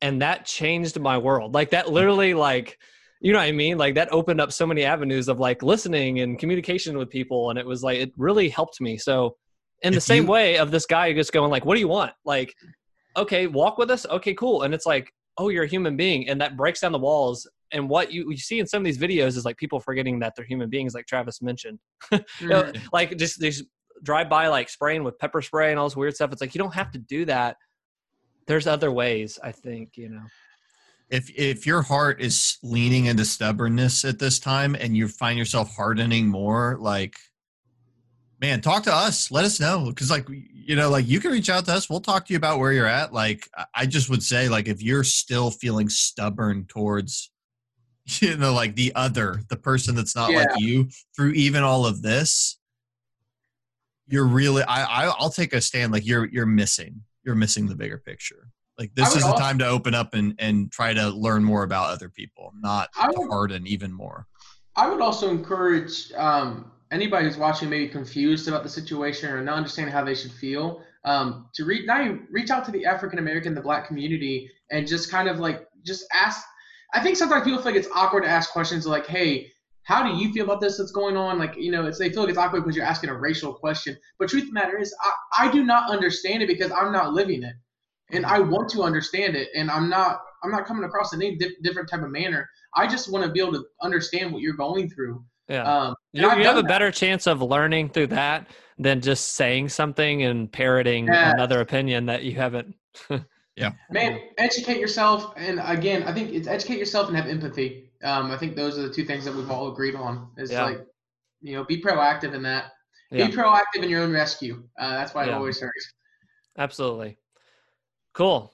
and 0.00 0.22
that 0.22 0.46
changed 0.46 0.98
my 1.00 1.18
world. 1.18 1.54
Like 1.54 1.70
that 1.70 1.90
literally, 1.90 2.34
like 2.34 2.78
you 3.20 3.32
know 3.32 3.38
what 3.38 3.46
I 3.46 3.52
mean? 3.52 3.78
Like 3.78 3.94
that 3.96 4.12
opened 4.12 4.40
up 4.40 4.52
so 4.52 4.66
many 4.66 4.84
avenues 4.84 5.28
of 5.28 5.40
like 5.40 5.62
listening 5.62 6.20
and 6.20 6.38
communication 6.38 6.96
with 6.96 7.10
people, 7.10 7.50
and 7.50 7.58
it 7.58 7.66
was 7.66 7.82
like 7.82 7.98
it 7.98 8.12
really 8.16 8.48
helped 8.48 8.80
me. 8.80 8.96
So 8.96 9.36
in 9.82 9.92
the 9.92 10.00
same 10.00 10.24
you, 10.24 10.30
way 10.30 10.58
of 10.58 10.70
this 10.70 10.86
guy 10.86 11.12
just 11.12 11.32
going 11.32 11.50
like, 11.50 11.64
what 11.64 11.74
do 11.74 11.80
you 11.80 11.88
want? 11.88 12.12
Like, 12.24 12.54
okay, 13.16 13.46
walk 13.46 13.78
with 13.78 13.90
us. 13.90 14.06
Okay, 14.06 14.34
cool. 14.34 14.62
And 14.62 14.74
it's 14.74 14.86
like, 14.86 15.12
oh, 15.36 15.48
you're 15.50 15.64
a 15.64 15.68
human 15.68 15.96
being, 15.96 16.28
and 16.28 16.40
that 16.40 16.56
breaks 16.56 16.80
down 16.80 16.92
the 16.92 16.98
walls 16.98 17.46
and 17.72 17.88
what 17.88 18.12
you, 18.12 18.30
you 18.30 18.36
see 18.36 18.58
in 18.58 18.66
some 18.66 18.82
of 18.82 18.84
these 18.84 18.98
videos 18.98 19.36
is 19.36 19.44
like 19.44 19.56
people 19.56 19.80
forgetting 19.80 20.18
that 20.20 20.34
they're 20.36 20.44
human 20.44 20.68
beings, 20.68 20.94
like 20.94 21.06
Travis 21.06 21.42
mentioned. 21.42 21.78
you 22.12 22.48
know, 22.48 22.64
mm. 22.64 22.80
like 22.92 23.16
just 23.16 23.40
just 23.40 23.64
drive 24.02 24.28
by 24.28 24.48
like 24.48 24.68
spraying 24.68 25.04
with 25.04 25.18
pepper 25.18 25.42
spray 25.42 25.70
and 25.70 25.78
all 25.78 25.86
this 25.86 25.96
weird 25.96 26.14
stuff. 26.14 26.32
It's 26.32 26.40
like 26.40 26.54
you 26.54 26.58
don't 26.58 26.74
have 26.74 26.90
to 26.92 26.98
do 26.98 27.24
that. 27.26 27.56
There's 28.46 28.66
other 28.66 28.90
ways, 28.90 29.38
I 29.42 29.52
think, 29.52 29.96
you 29.96 30.08
know. 30.08 30.22
If 31.10 31.30
if 31.30 31.66
your 31.66 31.82
heart 31.82 32.20
is 32.20 32.58
leaning 32.62 33.06
into 33.06 33.24
stubbornness 33.24 34.04
at 34.04 34.18
this 34.18 34.38
time 34.38 34.74
and 34.74 34.96
you 34.96 35.08
find 35.08 35.38
yourself 35.38 35.74
hardening 35.74 36.28
more, 36.28 36.76
like 36.80 37.16
man 38.40 38.60
talk 38.60 38.84
to 38.84 38.94
us 38.94 39.30
let 39.30 39.44
us 39.44 39.58
know 39.58 39.86
because 39.88 40.10
like 40.10 40.26
you 40.28 40.76
know 40.76 40.88
like 40.88 41.06
you 41.08 41.20
can 41.20 41.30
reach 41.30 41.48
out 41.48 41.64
to 41.64 41.72
us 41.72 41.90
we'll 41.90 42.00
talk 42.00 42.26
to 42.26 42.32
you 42.32 42.36
about 42.36 42.58
where 42.58 42.72
you're 42.72 42.86
at 42.86 43.12
like 43.12 43.48
i 43.74 43.84
just 43.84 44.08
would 44.08 44.22
say 44.22 44.48
like 44.48 44.68
if 44.68 44.82
you're 44.82 45.04
still 45.04 45.50
feeling 45.50 45.88
stubborn 45.88 46.64
towards 46.66 47.30
you 48.20 48.36
know 48.36 48.52
like 48.52 48.74
the 48.74 48.92
other 48.94 49.40
the 49.48 49.56
person 49.56 49.94
that's 49.94 50.16
not 50.16 50.30
yeah. 50.30 50.38
like 50.38 50.48
you 50.58 50.88
through 51.14 51.30
even 51.32 51.62
all 51.62 51.86
of 51.86 52.02
this 52.02 52.58
you're 54.06 54.26
really 54.26 54.62
I, 54.62 54.84
I 54.84 55.12
i'll 55.18 55.30
take 55.30 55.52
a 55.52 55.60
stand 55.60 55.92
like 55.92 56.06
you're 56.06 56.26
you're 56.26 56.46
missing 56.46 57.02
you're 57.24 57.34
missing 57.34 57.66
the 57.66 57.74
bigger 57.74 57.98
picture 57.98 58.48
like 58.78 58.94
this 58.94 59.14
is 59.14 59.22
the 59.22 59.28
also, 59.28 59.42
time 59.42 59.58
to 59.58 59.66
open 59.66 59.94
up 59.94 60.14
and 60.14 60.34
and 60.38 60.70
try 60.70 60.94
to 60.94 61.10
learn 61.10 61.44
more 61.44 61.64
about 61.64 61.90
other 61.90 62.08
people 62.08 62.52
not 62.60 62.88
would, 63.14 63.28
harden 63.28 63.66
even 63.66 63.92
more 63.92 64.26
i 64.76 64.88
would 64.88 65.00
also 65.00 65.28
encourage 65.30 66.10
um 66.12 66.70
anybody 66.90 67.26
who's 67.26 67.36
watching 67.36 67.68
maybe 67.68 67.88
confused 67.88 68.48
about 68.48 68.62
the 68.62 68.68
situation 68.68 69.30
or 69.30 69.42
not 69.42 69.56
understanding 69.56 69.92
how 69.92 70.04
they 70.04 70.14
should 70.14 70.32
feel 70.32 70.82
um, 71.04 71.48
to 71.54 71.64
reach 71.64 71.86
now 71.86 72.00
you 72.02 72.22
reach 72.30 72.50
out 72.50 72.64
to 72.66 72.70
the 72.70 72.84
African 72.84 73.18
American, 73.18 73.54
the 73.54 73.60
Black 73.60 73.86
community, 73.86 74.50
and 74.70 74.86
just 74.86 75.10
kind 75.10 75.28
of 75.28 75.38
like 75.38 75.66
just 75.84 76.04
ask 76.12 76.44
I 76.94 77.00
think 77.00 77.16
sometimes 77.16 77.44
people 77.44 77.58
feel 77.58 77.72
like 77.72 77.80
it's 77.80 77.94
awkward 77.94 78.22
to 78.22 78.28
ask 78.28 78.50
questions 78.50 78.86
like, 78.86 79.06
"Hey, 79.06 79.52
how 79.82 80.02
do 80.02 80.16
you 80.16 80.32
feel 80.32 80.44
about 80.44 80.60
this 80.60 80.78
that's 80.78 80.92
going 80.92 81.16
on?" 81.16 81.38
Like, 81.38 81.56
you 81.56 81.70
know, 81.70 81.86
it's 81.86 81.98
they 81.98 82.10
feel 82.10 82.22
like 82.22 82.30
it's 82.30 82.38
awkward 82.38 82.62
because 82.62 82.76
you're 82.76 82.84
asking 82.86 83.10
a 83.10 83.18
racial 83.18 83.52
question. 83.52 83.96
But 84.18 84.28
truth 84.28 84.44
of 84.44 84.48
the 84.48 84.54
matter 84.54 84.78
is, 84.78 84.94
I, 85.02 85.46
I 85.46 85.52
do 85.52 85.64
not 85.64 85.90
understand 85.90 86.42
it 86.42 86.46
because 86.46 86.72
I'm 86.72 86.92
not 86.92 87.12
living 87.12 87.42
it, 87.42 87.54
and 88.10 88.24
I 88.24 88.38
want 88.40 88.68
to 88.70 88.82
understand 88.82 89.36
it, 89.36 89.48
and 89.54 89.70
I'm 89.70 89.88
not 89.88 90.20
I'm 90.42 90.50
not 90.50 90.66
coming 90.66 90.84
across 90.84 91.12
in 91.12 91.22
any 91.22 91.36
di- 91.36 91.56
different 91.62 91.88
type 91.88 92.02
of 92.02 92.10
manner. 92.10 92.48
I 92.74 92.86
just 92.86 93.10
want 93.10 93.24
to 93.24 93.30
be 93.30 93.40
able 93.40 93.52
to 93.52 93.64
understand 93.82 94.32
what 94.32 94.42
you're 94.42 94.56
going 94.56 94.88
through. 94.88 95.24
Yeah. 95.48 95.62
Um, 95.62 95.94
you, 96.12 96.22
you 96.22 96.44
have 96.44 96.58
a 96.58 96.62
better 96.62 96.90
chance 96.90 97.26
of 97.26 97.40
learning 97.40 97.88
through 97.90 98.08
that 98.08 98.48
than 98.78 99.00
just 99.00 99.34
saying 99.34 99.70
something 99.70 100.22
and 100.22 100.50
parroting 100.52 101.06
Yes. 101.06 101.32
another 101.32 101.60
opinion 101.60 102.06
that 102.06 102.22
you 102.22 102.34
haven't. 102.36 102.74
Man, 103.90 104.20
educate 104.38 104.78
yourself, 104.78 105.32
and 105.36 105.60
again, 105.64 106.02
I 106.04 106.12
think 106.12 106.32
it's 106.32 106.46
educate 106.48 106.78
yourself 106.78 107.08
and 107.08 107.16
have 107.16 107.26
empathy. 107.26 107.90
Um, 108.02 108.30
I 108.30 108.36
think 108.36 108.54
those 108.56 108.78
are 108.78 108.82
the 108.82 108.92
two 108.94 109.04
things 109.04 109.24
that 109.24 109.34
we've 109.34 109.50
all 109.50 109.72
agreed 109.72 109.94
on. 109.94 110.30
Is 110.36 110.52
Yeah. 110.52 110.64
like, 110.64 110.86
you 111.40 111.54
know, 111.54 111.64
be 111.64 111.80
proactive 111.82 112.34
in 112.34 112.42
that. 112.42 112.72
Yeah. 113.10 113.26
Be 113.26 113.32
proactive 113.32 113.82
in 113.82 113.88
your 113.88 114.02
own 114.02 114.12
rescue. 114.12 114.62
Uh, 114.78 114.90
that's 114.90 115.14
why 115.14 115.24
it 115.24 115.30
always 115.30 115.60
hurts. 115.60 115.92
Absolutely. 116.58 117.18
Cool. 118.12 118.52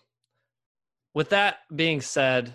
With 1.14 1.30
that 1.30 1.58
being 1.74 2.00
said, 2.00 2.54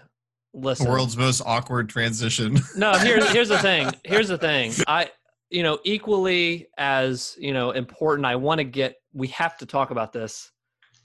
The 0.53 0.59
listen. 0.59 0.87
world's 0.89 1.17
most 1.17 1.41
awkward 1.45 1.89
transition. 1.89 2.59
no, 2.75 2.93
here's 2.93 3.29
here's 3.31 3.49
the 3.49 3.59
thing. 3.59 3.91
Here's 4.03 4.27
the 4.27 4.37
thing. 4.37 4.73
I 4.87 5.09
you 5.49 5.63
know, 5.63 5.79
equally 5.83 6.67
as, 6.77 7.35
you 7.39 7.53
know, 7.53 7.71
important, 7.71 8.25
I 8.27 8.35
want 8.35 8.59
to 8.59 8.63
get 8.63 8.95
we 9.13 9.27
have 9.29 9.57
to 9.57 9.65
talk 9.65 9.89
about 9.91 10.13
this. 10.13 10.51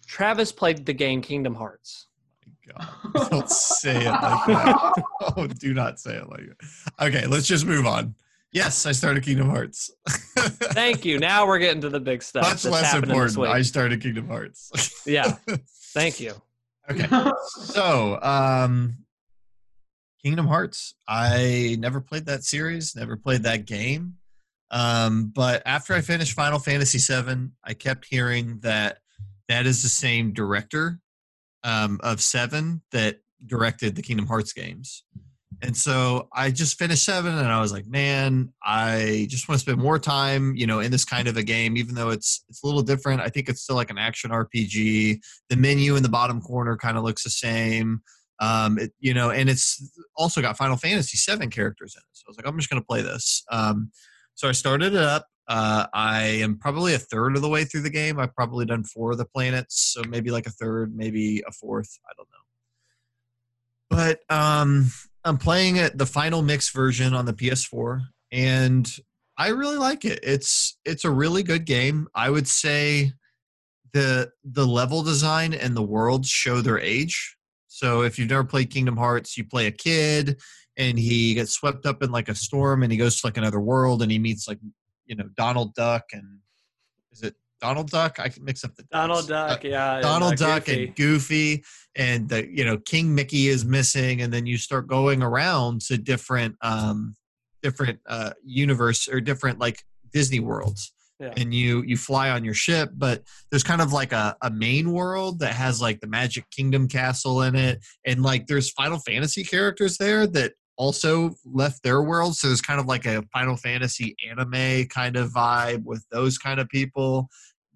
Travis 0.04 0.52
played 0.52 0.86
the 0.86 0.92
game 0.92 1.22
Kingdom 1.22 1.54
Hearts. 1.54 2.06
God, 2.66 2.88
don't 3.30 3.50
say 3.50 4.06
it 4.06 4.10
like 4.10 4.46
that. 4.46 5.04
Oh, 5.36 5.46
do 5.46 5.74
not 5.74 5.98
say 6.00 6.16
it 6.16 6.28
like 6.28 6.42
that. 6.46 7.06
Okay, 7.08 7.26
let's 7.26 7.46
just 7.46 7.66
move 7.66 7.86
on. 7.86 8.14
Yes, 8.52 8.86
I 8.86 8.92
started 8.92 9.24
Kingdom 9.24 9.50
Hearts. 9.50 9.90
Thank 10.08 11.04
you. 11.04 11.18
Now 11.18 11.46
we're 11.46 11.58
getting 11.58 11.80
to 11.80 11.88
the 11.88 11.98
big 11.98 12.22
stuff. 12.22 12.44
Much 12.44 12.64
less 12.64 12.94
important. 12.94 13.36
I 13.48 13.62
started 13.62 14.00
Kingdom 14.00 14.28
Hearts. 14.28 15.02
Yeah. 15.06 15.34
Thank 15.92 16.20
you. 16.20 16.34
okay. 16.88 17.08
So, 17.48 18.18
um, 18.22 18.98
Kingdom 20.22 20.46
Hearts. 20.46 20.94
I 21.08 21.76
never 21.80 22.00
played 22.00 22.26
that 22.26 22.44
series, 22.44 22.94
never 22.94 23.16
played 23.16 23.42
that 23.42 23.66
game. 23.66 24.14
Um, 24.70 25.32
but 25.34 25.62
after 25.66 25.92
I 25.92 26.00
finished 26.00 26.32
Final 26.34 26.58
Fantasy 26.58 26.98
VII, 26.98 27.48
I 27.64 27.74
kept 27.74 28.06
hearing 28.06 28.60
that 28.60 28.98
that 29.48 29.66
is 29.66 29.82
the 29.82 29.88
same 29.88 30.32
director 30.32 31.00
um, 31.62 32.00
of 32.02 32.20
Seven 32.20 32.82
that 32.92 33.18
directed 33.46 33.94
the 33.94 34.02
Kingdom 34.02 34.26
Hearts 34.26 34.52
games. 34.52 35.04
And 35.62 35.76
so 35.76 36.28
I 36.32 36.50
just 36.50 36.78
finished 36.78 37.04
seven, 37.04 37.38
and 37.38 37.48
I 37.48 37.60
was 37.60 37.72
like, 37.72 37.86
man, 37.86 38.52
I 38.62 39.26
just 39.30 39.48
want 39.48 39.58
to 39.58 39.62
spend 39.62 39.78
more 39.78 39.98
time, 39.98 40.54
you 40.56 40.66
know, 40.66 40.80
in 40.80 40.90
this 40.90 41.04
kind 41.04 41.28
of 41.28 41.36
a 41.36 41.42
game, 41.42 41.76
even 41.76 41.94
though 41.94 42.10
it's 42.10 42.44
it's 42.48 42.62
a 42.62 42.66
little 42.66 42.82
different. 42.82 43.20
I 43.20 43.28
think 43.28 43.48
it's 43.48 43.62
still 43.62 43.76
like 43.76 43.90
an 43.90 43.98
action 43.98 44.30
RPG. 44.30 45.20
The 45.48 45.56
menu 45.56 45.96
in 45.96 46.02
the 46.02 46.08
bottom 46.08 46.40
corner 46.40 46.76
kind 46.76 46.98
of 46.98 47.04
looks 47.04 47.22
the 47.22 47.30
same, 47.30 48.02
um, 48.40 48.78
it, 48.78 48.92
you 48.98 49.14
know, 49.14 49.30
and 49.30 49.48
it's 49.48 49.90
also 50.16 50.42
got 50.42 50.56
Final 50.56 50.76
Fantasy 50.76 51.16
seven 51.16 51.50
characters 51.50 51.94
in 51.96 52.00
it. 52.00 52.04
So 52.12 52.24
I 52.26 52.30
was 52.30 52.36
like, 52.36 52.46
I'm 52.46 52.58
just 52.58 52.70
to 52.70 52.80
play 52.82 53.02
this. 53.02 53.44
Um, 53.50 53.90
so 54.34 54.48
I 54.48 54.52
started 54.52 54.94
it 54.94 55.02
up. 55.02 55.26
Uh, 55.46 55.86
I 55.92 56.22
am 56.22 56.58
probably 56.58 56.94
a 56.94 56.98
third 56.98 57.36
of 57.36 57.42
the 57.42 57.48
way 57.48 57.64
through 57.64 57.82
the 57.82 57.90
game. 57.90 58.18
I've 58.18 58.34
probably 58.34 58.64
done 58.64 58.84
four 58.84 59.12
of 59.12 59.18
the 59.18 59.26
planets, 59.26 59.92
so 59.92 60.02
maybe 60.08 60.30
like 60.30 60.46
a 60.46 60.50
third, 60.50 60.96
maybe 60.96 61.42
a 61.46 61.52
fourth. 61.52 61.98
I 62.08 62.12
don't 62.16 62.28
know. 62.30 62.38
But 63.90 64.20
um, 64.34 64.90
I'm 65.24 65.38
playing 65.38 65.76
it 65.76 65.98
the 65.98 66.06
final 66.06 66.42
mix 66.42 66.70
version 66.70 67.14
on 67.14 67.26
the 67.26 67.34
PS4, 67.34 68.06
and 68.32 68.90
I 69.36 69.48
really 69.48 69.76
like 69.76 70.04
it. 70.04 70.20
It's 70.22 70.78
it's 70.84 71.04
a 71.04 71.10
really 71.10 71.42
good 71.42 71.66
game. 71.66 72.08
I 72.14 72.30
would 72.30 72.48
say 72.48 73.12
the 73.92 74.30
the 74.44 74.66
level 74.66 75.02
design 75.02 75.54
and 75.54 75.76
the 75.76 75.82
worlds 75.82 76.28
show 76.28 76.60
their 76.60 76.78
age. 76.78 77.36
So 77.68 78.02
if 78.02 78.18
you've 78.18 78.30
never 78.30 78.44
played 78.44 78.70
Kingdom 78.70 78.96
Hearts, 78.96 79.36
you 79.36 79.44
play 79.44 79.66
a 79.66 79.72
kid 79.72 80.40
and 80.76 80.98
he 80.98 81.34
gets 81.34 81.52
swept 81.52 81.86
up 81.86 82.02
in 82.02 82.10
like 82.10 82.28
a 82.28 82.34
storm 82.34 82.82
and 82.82 82.92
he 82.92 82.98
goes 82.98 83.20
to 83.20 83.26
like 83.26 83.36
another 83.36 83.60
world 83.60 84.02
and 84.02 84.10
he 84.10 84.18
meets 84.18 84.48
like 84.48 84.58
you 85.06 85.16
know 85.16 85.28
Donald 85.36 85.74
Duck 85.74 86.04
and 86.12 86.38
is 87.12 87.22
it 87.22 87.34
Donald 87.60 87.90
Duck? 87.90 88.18
I 88.18 88.28
can 88.28 88.44
mix 88.44 88.64
up 88.64 88.74
the 88.74 88.82
Donald 88.90 89.28
ducks. 89.28 89.52
Uh, 89.52 89.54
Duck, 89.54 89.64
yeah. 89.64 90.00
Donald 90.00 90.34
uh, 90.34 90.36
Duck 90.36 90.64
Goofy. 90.66 90.84
and 90.84 90.96
Goofy, 90.96 91.64
and 91.96 92.28
the 92.28 92.46
you 92.46 92.64
know 92.64 92.78
King 92.78 93.14
Mickey 93.14 93.48
is 93.48 93.64
missing, 93.64 94.22
and 94.22 94.32
then 94.32 94.46
you 94.46 94.58
start 94.58 94.86
going 94.86 95.22
around 95.22 95.80
to 95.82 95.96
different 95.96 96.56
um 96.60 97.14
different 97.62 98.00
uh 98.06 98.32
universe 98.44 99.08
or 99.08 99.20
different 99.20 99.58
like 99.58 99.82
Disney 100.12 100.40
worlds. 100.40 100.92
Yeah. 101.20 101.32
And 101.36 101.54
you 101.54 101.84
you 101.86 101.96
fly 101.96 102.30
on 102.30 102.44
your 102.44 102.54
ship, 102.54 102.90
but 102.92 103.22
there's 103.50 103.62
kind 103.62 103.80
of 103.80 103.92
like 103.92 104.12
a, 104.12 104.36
a 104.42 104.50
main 104.50 104.92
world 104.92 105.38
that 105.38 105.54
has 105.54 105.80
like 105.80 106.00
the 106.00 106.08
Magic 106.08 106.44
Kingdom 106.50 106.88
castle 106.88 107.42
in 107.42 107.54
it, 107.54 107.78
and 108.04 108.22
like 108.22 108.46
there's 108.46 108.70
Final 108.72 108.98
Fantasy 108.98 109.44
characters 109.44 109.96
there 109.96 110.26
that 110.26 110.54
also 110.76 111.34
left 111.44 111.82
their 111.82 112.02
world. 112.02 112.36
So 112.36 112.48
there's 112.48 112.60
kind 112.60 112.80
of 112.80 112.86
like 112.86 113.06
a 113.06 113.22
Final 113.32 113.56
Fantasy 113.56 114.16
anime 114.28 114.86
kind 114.88 115.16
of 115.16 115.30
vibe 115.30 115.84
with 115.84 116.04
those 116.10 116.38
kind 116.38 116.60
of 116.60 116.68
people 116.68 117.28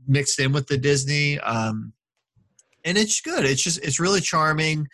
mixed 0.07 0.39
in 0.41 0.53
with 0.53 0.67
the 0.67 0.79
Disney. 0.79 1.39
Um, 1.41 1.93
and 2.85 2.97
it's 2.99 3.21
good. 3.21 3.45
It's 3.45 3.63
just 3.63 3.83
it's 3.85 4.01
really 4.01 4.21
charming. 4.21 4.89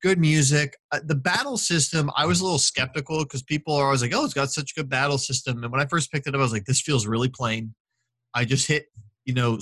Good 0.00 0.18
music. 0.18 0.76
Uh, 0.92 1.00
the 1.04 1.14
battle 1.16 1.56
system, 1.56 2.10
I 2.16 2.24
was 2.26 2.40
a 2.40 2.44
little 2.44 2.58
skeptical 2.60 3.24
because 3.24 3.42
people 3.42 3.74
are 3.74 3.86
always 3.86 4.00
like, 4.02 4.14
"Oh, 4.14 4.24
it's 4.24 4.34
got 4.34 4.50
such 4.50 4.70
a 4.72 4.80
good 4.80 4.88
battle 4.88 5.18
system." 5.18 5.62
And 5.62 5.72
when 5.72 5.80
I 5.80 5.86
first 5.86 6.12
picked 6.12 6.26
it 6.26 6.34
up, 6.34 6.38
I 6.38 6.42
was 6.42 6.52
like, 6.52 6.66
"This 6.66 6.80
feels 6.80 7.06
really 7.06 7.28
plain." 7.28 7.74
I 8.32 8.44
just 8.44 8.68
hit, 8.68 8.86
you 9.24 9.34
know, 9.34 9.58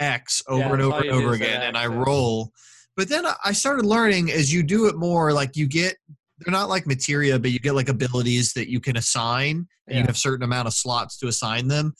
X 0.00 0.42
over 0.48 0.60
Yeah, 0.60 0.72
and 0.72 0.82
over 0.82 0.98
and 0.98 1.10
over 1.10 1.32
again, 1.34 1.62
and 1.62 1.76
I 1.76 1.86
roll. 1.86 2.52
But 2.96 3.08
then 3.08 3.24
I- 3.24 3.36
I 3.44 3.52
started 3.52 3.86
learning 3.86 4.32
as 4.32 4.52
you 4.52 4.64
do 4.64 4.86
it 4.86 4.96
more, 4.96 5.32
like 5.32 5.56
you 5.56 5.66
get. 5.68 5.96
They're 6.40 6.52
not 6.52 6.68
like 6.68 6.86
materia, 6.86 7.38
but 7.38 7.50
you 7.50 7.58
get 7.58 7.74
like 7.74 7.88
abilities 7.88 8.52
that 8.52 8.70
you 8.70 8.80
can 8.80 8.96
assign, 8.96 9.66
and 9.86 9.98
you 9.98 10.04
have 10.04 10.16
certain 10.16 10.44
amount 10.44 10.68
of 10.68 10.74
slots 10.74 11.18
to 11.18 11.28
assign 11.28 11.68
them 11.68 11.94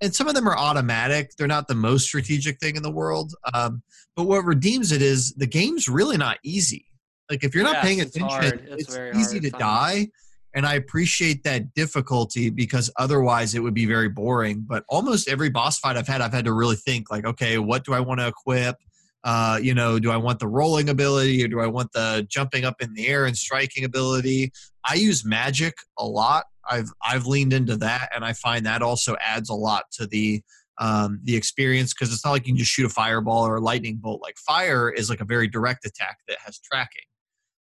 and 0.00 0.14
some 0.14 0.28
of 0.28 0.34
them 0.34 0.48
are 0.48 0.56
automatic. 0.56 1.32
They're 1.36 1.46
not 1.46 1.68
the 1.68 1.74
most 1.74 2.04
strategic 2.04 2.58
thing 2.60 2.76
in 2.76 2.82
the 2.82 2.90
world. 2.90 3.34
Um, 3.52 3.82
but 4.16 4.24
what 4.24 4.44
redeems 4.44 4.92
it 4.92 5.02
is 5.02 5.32
the 5.34 5.46
game's 5.46 5.88
really 5.88 6.16
not 6.16 6.38
easy. 6.42 6.86
Like 7.30 7.44
if 7.44 7.54
you're 7.54 7.64
not 7.64 7.74
Yes, 7.74 7.84
paying 7.84 8.00
attention, 8.00 8.28
hard. 8.28 8.68
it's, 8.70 8.96
It's 8.96 9.16
easy 9.16 9.40
to 9.40 9.50
die. 9.50 10.08
And 10.54 10.66
I 10.66 10.74
appreciate 10.74 11.44
that 11.44 11.74
difficulty 11.74 12.48
because 12.48 12.90
otherwise 12.96 13.54
it 13.54 13.62
would 13.62 13.74
be 13.74 13.86
very 13.86 14.08
boring. 14.08 14.64
But 14.66 14.84
almost 14.88 15.28
every 15.28 15.50
boss 15.50 15.78
fight 15.78 15.96
I've 15.96 16.08
had, 16.08 16.20
I've 16.20 16.32
had 16.32 16.46
to 16.46 16.52
really 16.52 16.76
think 16.76 17.10
like, 17.10 17.26
okay, 17.26 17.58
what 17.58 17.84
do 17.84 17.92
I 17.92 18.00
want 18.00 18.20
to 18.20 18.28
equip? 18.28 18.76
Uh, 19.24 19.58
you 19.60 19.74
know, 19.74 19.98
do 19.98 20.10
I 20.10 20.16
want 20.16 20.38
the 20.38 20.46
rolling 20.46 20.88
ability 20.88 21.44
or 21.44 21.48
do 21.48 21.60
I 21.60 21.66
want 21.66 21.92
the 21.92 22.26
jumping 22.28 22.64
up 22.64 22.80
in 22.80 22.94
the 22.94 23.08
air 23.08 23.26
and 23.26 23.36
striking 23.36 23.84
ability? 23.84 24.52
I 24.88 24.94
use 24.94 25.24
magic 25.24 25.74
a 25.98 26.06
lot. 26.06 26.44
I've 26.70 26.90
I've 27.02 27.26
leaned 27.26 27.52
into 27.52 27.76
that, 27.78 28.10
and 28.14 28.24
I 28.24 28.32
find 28.34 28.66
that 28.66 28.82
also 28.82 29.16
adds 29.20 29.48
a 29.50 29.54
lot 29.54 29.84
to 29.92 30.06
the 30.06 30.42
um, 30.78 31.20
the 31.24 31.36
experience 31.36 31.92
because 31.92 32.12
it's 32.12 32.24
not 32.24 32.32
like 32.32 32.46
you 32.46 32.52
can 32.52 32.58
just 32.58 32.70
shoot 32.70 32.86
a 32.86 32.90
fireball 32.90 33.46
or 33.46 33.56
a 33.56 33.60
lightning 33.60 33.96
bolt. 33.96 34.22
Like 34.22 34.36
fire 34.38 34.90
is 34.90 35.10
like 35.10 35.20
a 35.20 35.24
very 35.24 35.48
direct 35.48 35.84
attack 35.84 36.18
that 36.28 36.38
has 36.44 36.58
tracking. 36.58 37.02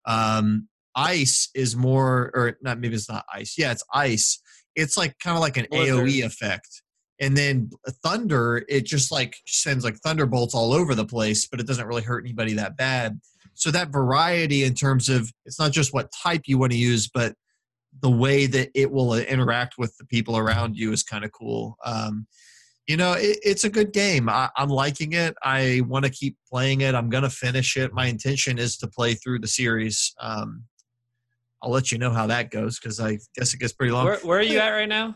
Um, 0.05 0.67
ice 0.95 1.49
is 1.55 1.75
more, 1.75 2.31
or 2.33 2.57
not 2.61 2.79
maybe 2.79 2.95
it's 2.95 3.09
not 3.09 3.25
ice. 3.33 3.55
Yeah, 3.57 3.71
it's 3.71 3.83
ice. 3.93 4.41
It's 4.75 4.97
like 4.97 5.17
kind 5.19 5.37
of 5.37 5.41
like 5.41 5.57
an 5.57 5.67
Blizzard. 5.71 6.07
AOE 6.07 6.25
effect. 6.25 6.81
And 7.19 7.35
then 7.35 7.69
thunder, 8.03 8.65
it 8.67 8.85
just 8.85 9.11
like 9.11 9.37
sends 9.45 9.85
like 9.85 9.97
thunderbolts 9.97 10.53
all 10.53 10.73
over 10.73 10.95
the 10.95 11.05
place, 11.05 11.47
but 11.47 11.59
it 11.59 11.67
doesn't 11.67 11.87
really 11.87 12.03
hurt 12.03 12.25
anybody 12.25 12.53
that 12.53 12.75
bad. 12.75 13.19
So 13.53 13.71
that 13.71 13.89
variety 13.89 14.63
in 14.63 14.73
terms 14.73 15.07
of 15.07 15.31
it's 15.45 15.59
not 15.59 15.71
just 15.71 15.93
what 15.93 16.11
type 16.11 16.41
you 16.45 16.57
want 16.57 16.73
to 16.73 16.77
use, 16.77 17.07
but 17.07 17.35
the 18.01 18.11
way 18.11 18.45
that 18.47 18.69
it 18.75 18.91
will 18.91 19.11
uh, 19.11 19.19
interact 19.19 19.75
with 19.77 19.95
the 19.97 20.05
people 20.05 20.37
around 20.37 20.75
you 20.75 20.91
is 20.91 21.03
kind 21.03 21.23
of 21.23 21.31
cool. 21.31 21.77
Um, 21.85 22.27
you 22.85 22.97
know, 22.97 23.13
it, 23.13 23.39
it's 23.43 23.63
a 23.63 23.69
good 23.69 23.93
game. 23.93 24.27
I, 24.29 24.49
I'm 24.57 24.69
liking 24.69 25.13
it. 25.13 25.35
I 25.41 25.81
want 25.87 26.05
to 26.05 26.11
keep 26.11 26.37
playing 26.51 26.81
it. 26.81 26.93
I'm 26.93 27.09
going 27.09 27.23
to 27.23 27.29
finish 27.29 27.77
it. 27.77 27.93
My 27.93 28.07
intention 28.07 28.59
is 28.59 28.77
to 28.77 28.87
play 28.87 29.13
through 29.13 29.39
the 29.39 29.47
series. 29.47 30.13
Um, 30.19 30.65
I'll 31.63 31.71
let 31.71 31.91
you 31.91 31.97
know 31.97 32.11
how 32.11 32.27
that 32.27 32.51
goes 32.51 32.77
because 32.77 32.99
I 32.99 33.17
guess 33.35 33.53
it 33.53 33.59
gets 33.59 33.73
pretty 33.73 33.91
long. 33.91 34.05
Where, 34.05 34.17
where 34.17 34.39
are 34.39 34.43
you 34.43 34.59
at 34.59 34.69
right 34.69 34.89
now? 34.89 35.15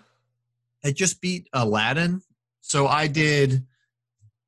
I 0.83 0.91
just 0.91 1.21
beat 1.21 1.47
Aladdin. 1.53 2.21
So 2.61 2.87
I 2.87 3.07
did 3.07 3.65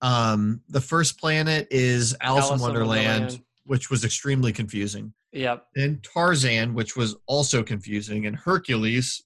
um 0.02 0.62
the 0.70 0.82
first 0.82 1.20
planet 1.20 1.67
is 1.72 2.15
Alice, 2.22 2.50
in 2.50 2.60
Wonderland, 2.60 3.41
which 3.65 3.89
was 3.89 4.04
extremely 4.04 4.52
confusing. 4.52 5.13
Yep. 5.32 5.65
Then 5.76 6.00
Tarzan, 6.02 6.74
which 6.74 6.96
was 6.96 7.15
also 7.28 7.63
confusing, 7.63 8.26
and 8.26 8.36
Hercules, 8.36 9.24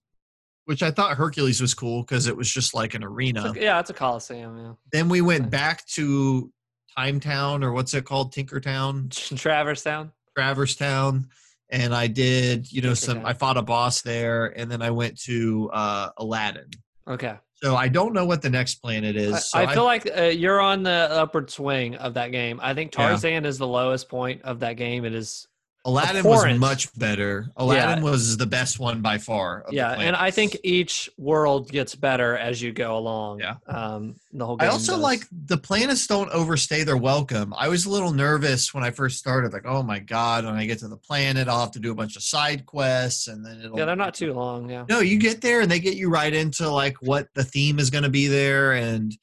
which 0.65 0.83
I 0.83 0.91
thought 0.91 1.15
Hercules 1.17 1.61
was 1.61 1.73
cool 1.73 2.03
because 2.03 2.27
it 2.27 2.35
was 2.35 2.51
just 2.51 2.73
like 2.73 2.93
an 2.93 3.03
arena. 3.03 3.47
It's 3.49 3.57
a- 3.57 3.61
yeah, 3.61 3.79
it's 3.79 3.89
a 3.89 3.93
coliseum. 3.93 4.57
Yeah. 4.57 4.73
Then 4.91 5.09
we 5.09 5.21
went 5.21 5.49
back 5.49 5.85
to 5.95 6.51
Time 6.97 7.19
Town 7.19 7.63
or 7.63 7.71
what's 7.71 7.93
it 7.93 8.05
called? 8.05 8.33
Tinkertown, 8.33 9.09
Traverse 9.37 9.83
Town. 9.83 10.11
Traverse 10.37 10.75
Town. 10.75 11.27
And 11.69 11.95
I 11.95 12.05
did, 12.07 12.71
you 12.71 12.81
know, 12.83 12.93
some 12.93 13.25
I 13.25 13.33
fought 13.33 13.57
a 13.57 13.61
boss 13.63 14.01
there, 14.03 14.45
and 14.45 14.69
then 14.69 14.81
I 14.83 14.91
went 14.91 15.19
to 15.21 15.69
uh 15.73 16.09
Aladdin. 16.17 16.69
Okay. 17.07 17.35
So 17.63 17.75
I 17.75 17.87
don't 17.87 18.13
know 18.13 18.25
what 18.25 18.41
the 18.41 18.49
next 18.49 18.75
planet 18.75 19.15
is. 19.15 19.33
I, 19.33 19.39
so 19.39 19.59
I 19.59 19.73
feel 19.73 19.85
like 19.85 20.09
uh, 20.17 20.23
you're 20.23 20.59
on 20.59 20.83
the 20.83 20.91
upward 20.91 21.49
swing 21.49 21.95
of 21.95 22.15
that 22.15 22.31
game. 22.31 22.59
I 22.61 22.73
think 22.73 22.93
Yeah. 22.93 23.07
Tarzan 23.09 23.45
is 23.45 23.57
the 23.57 23.67
lowest 23.67 24.09
point 24.09 24.41
of 24.43 24.59
that 24.59 24.73
game. 24.73 25.05
It 25.05 25.13
is 25.13 25.47
Aladdin 25.85 26.23
was 26.23 26.57
much 26.57 26.97
better. 26.97 27.51
Aladdin 27.57 28.03
was 28.03 28.37
the 28.37 28.47
best 28.47 28.79
one 28.79 29.01
by 29.01 29.19
far. 29.19 29.61
of 29.61 29.69
the 29.69 29.75
yeah, 29.77 29.91
and 29.91 30.15
I 30.15 30.31
think 30.31 30.57
each 30.63 31.09
world 31.15 31.69
gets 31.71 31.93
better 31.93 32.35
as 32.35 32.59
you 32.59 32.73
go 32.73 32.97
along. 32.97 33.41
Yeah. 33.41 33.57
Um, 33.67 34.15
the 34.33 34.47
whole 34.47 34.57
I 34.59 34.67
also 34.67 34.93
does. 34.93 35.01
like 35.01 35.23
the 35.31 35.57
planets 35.57 36.07
don't 36.07 36.29
overstay 36.31 36.83
their 36.83 36.97
welcome. 36.97 37.53
I 37.55 37.67
was 37.67 37.85
a 37.85 37.91
little 37.91 38.11
nervous 38.11 38.73
when 38.73 38.83
I 38.83 38.89
first 38.89 39.19
started, 39.19 39.53
like, 39.53 39.65
oh 39.65 39.83
my 39.83 39.99
god, 39.99 40.45
when 40.45 40.55
I 40.55 40.65
get 40.65 40.79
to 40.79 40.87
the 40.87 40.97
planet, 40.97 41.47
I'll 41.47 41.59
have 41.59 41.71
to 41.73 41.79
do 41.79 41.91
a 41.91 41.95
bunch 41.95 42.15
of 42.15 42.23
side 42.23 42.65
quests, 42.65 43.27
and 43.27 43.45
then 43.45 43.61
it'll. 43.61 43.77
Yeah, 43.77 43.85
they're 43.85 43.95
not 43.95 44.15
too 44.15 44.33
long. 44.33 44.67
Yeah. 44.69 44.85
No, 44.89 45.01
you 45.01 45.19
get 45.19 45.41
there 45.41 45.61
and 45.61 45.69
they 45.69 45.79
get 45.79 45.95
you 45.95 46.09
right 46.09 46.33
into 46.33 46.67
like 46.67 46.97
what 47.01 47.27
the 47.35 47.43
theme 47.43 47.77
is 47.77 47.91
going 47.91 48.03
to 48.03 48.09
be 48.09 48.25
there 48.25 48.73
and 48.73 49.15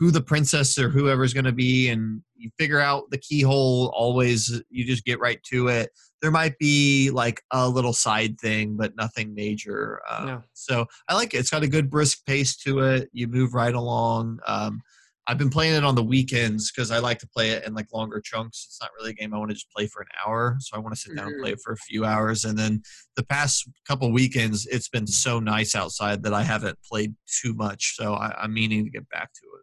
who 0.00 0.10
the 0.10 0.20
princess 0.22 0.78
or 0.78 0.88
whoever's 0.88 1.34
going 1.34 1.44
to 1.44 1.52
be, 1.52 1.90
and 1.90 2.22
you 2.34 2.50
figure 2.58 2.80
out 2.80 3.10
the 3.10 3.18
keyhole. 3.18 3.92
Always, 3.94 4.62
you 4.70 4.84
just 4.86 5.04
get 5.04 5.20
right 5.20 5.40
to 5.52 5.68
it. 5.68 5.90
There 6.22 6.30
might 6.30 6.58
be 6.58 7.10
like 7.10 7.42
a 7.50 7.68
little 7.68 7.92
side 7.92 8.40
thing, 8.40 8.76
but 8.78 8.96
nothing 8.96 9.34
major. 9.34 10.00
Uh, 10.08 10.24
No. 10.24 10.42
So 10.54 10.86
I 11.08 11.14
like 11.14 11.34
it. 11.34 11.36
It's 11.36 11.50
got 11.50 11.62
a 11.62 11.68
good 11.68 11.90
brisk 11.90 12.24
pace 12.26 12.56
to 12.58 12.78
it. 12.80 13.10
You 13.12 13.28
move 13.28 13.52
right 13.52 13.74
along. 13.74 14.38
Um, 14.46 14.80
I've 15.26 15.36
been 15.38 15.50
playing 15.50 15.74
it 15.74 15.84
on 15.84 15.94
the 15.94 16.02
weekends 16.02 16.72
because 16.72 16.90
I 16.90 16.98
like 16.98 17.18
to 17.18 17.28
play 17.28 17.50
it 17.50 17.66
in 17.66 17.74
like 17.74 17.92
longer 17.92 18.22
chunks. 18.22 18.64
It's 18.66 18.80
not 18.80 18.90
really 18.98 19.10
a 19.10 19.14
game 19.14 19.34
I 19.34 19.38
want 19.38 19.50
to 19.50 19.54
just 19.54 19.70
play 19.70 19.86
for 19.86 20.00
an 20.00 20.08
hour, 20.26 20.56
so 20.60 20.76
I 20.76 20.80
want 20.80 20.94
to 20.94 21.00
sit 21.00 21.14
down 21.14 21.28
and 21.28 21.42
play 21.42 21.52
it 21.52 21.60
for 21.62 21.74
a 21.74 21.76
few 21.76 22.06
hours. 22.06 22.44
And 22.46 22.58
then 22.58 22.82
the 23.16 23.22
past 23.22 23.68
couple 23.86 24.10
weekends, 24.12 24.66
it's 24.66 24.88
been 24.88 25.06
so 25.06 25.38
nice 25.38 25.74
outside 25.74 26.22
that 26.22 26.32
I 26.32 26.42
haven't 26.42 26.78
played 26.90 27.14
too 27.42 27.52
much. 27.54 27.96
So 27.96 28.14
I, 28.14 28.34
I'm 28.40 28.54
meaning 28.54 28.84
to 28.84 28.90
get 28.90 29.08
back 29.10 29.30
to 29.34 29.40
it. 29.58 29.59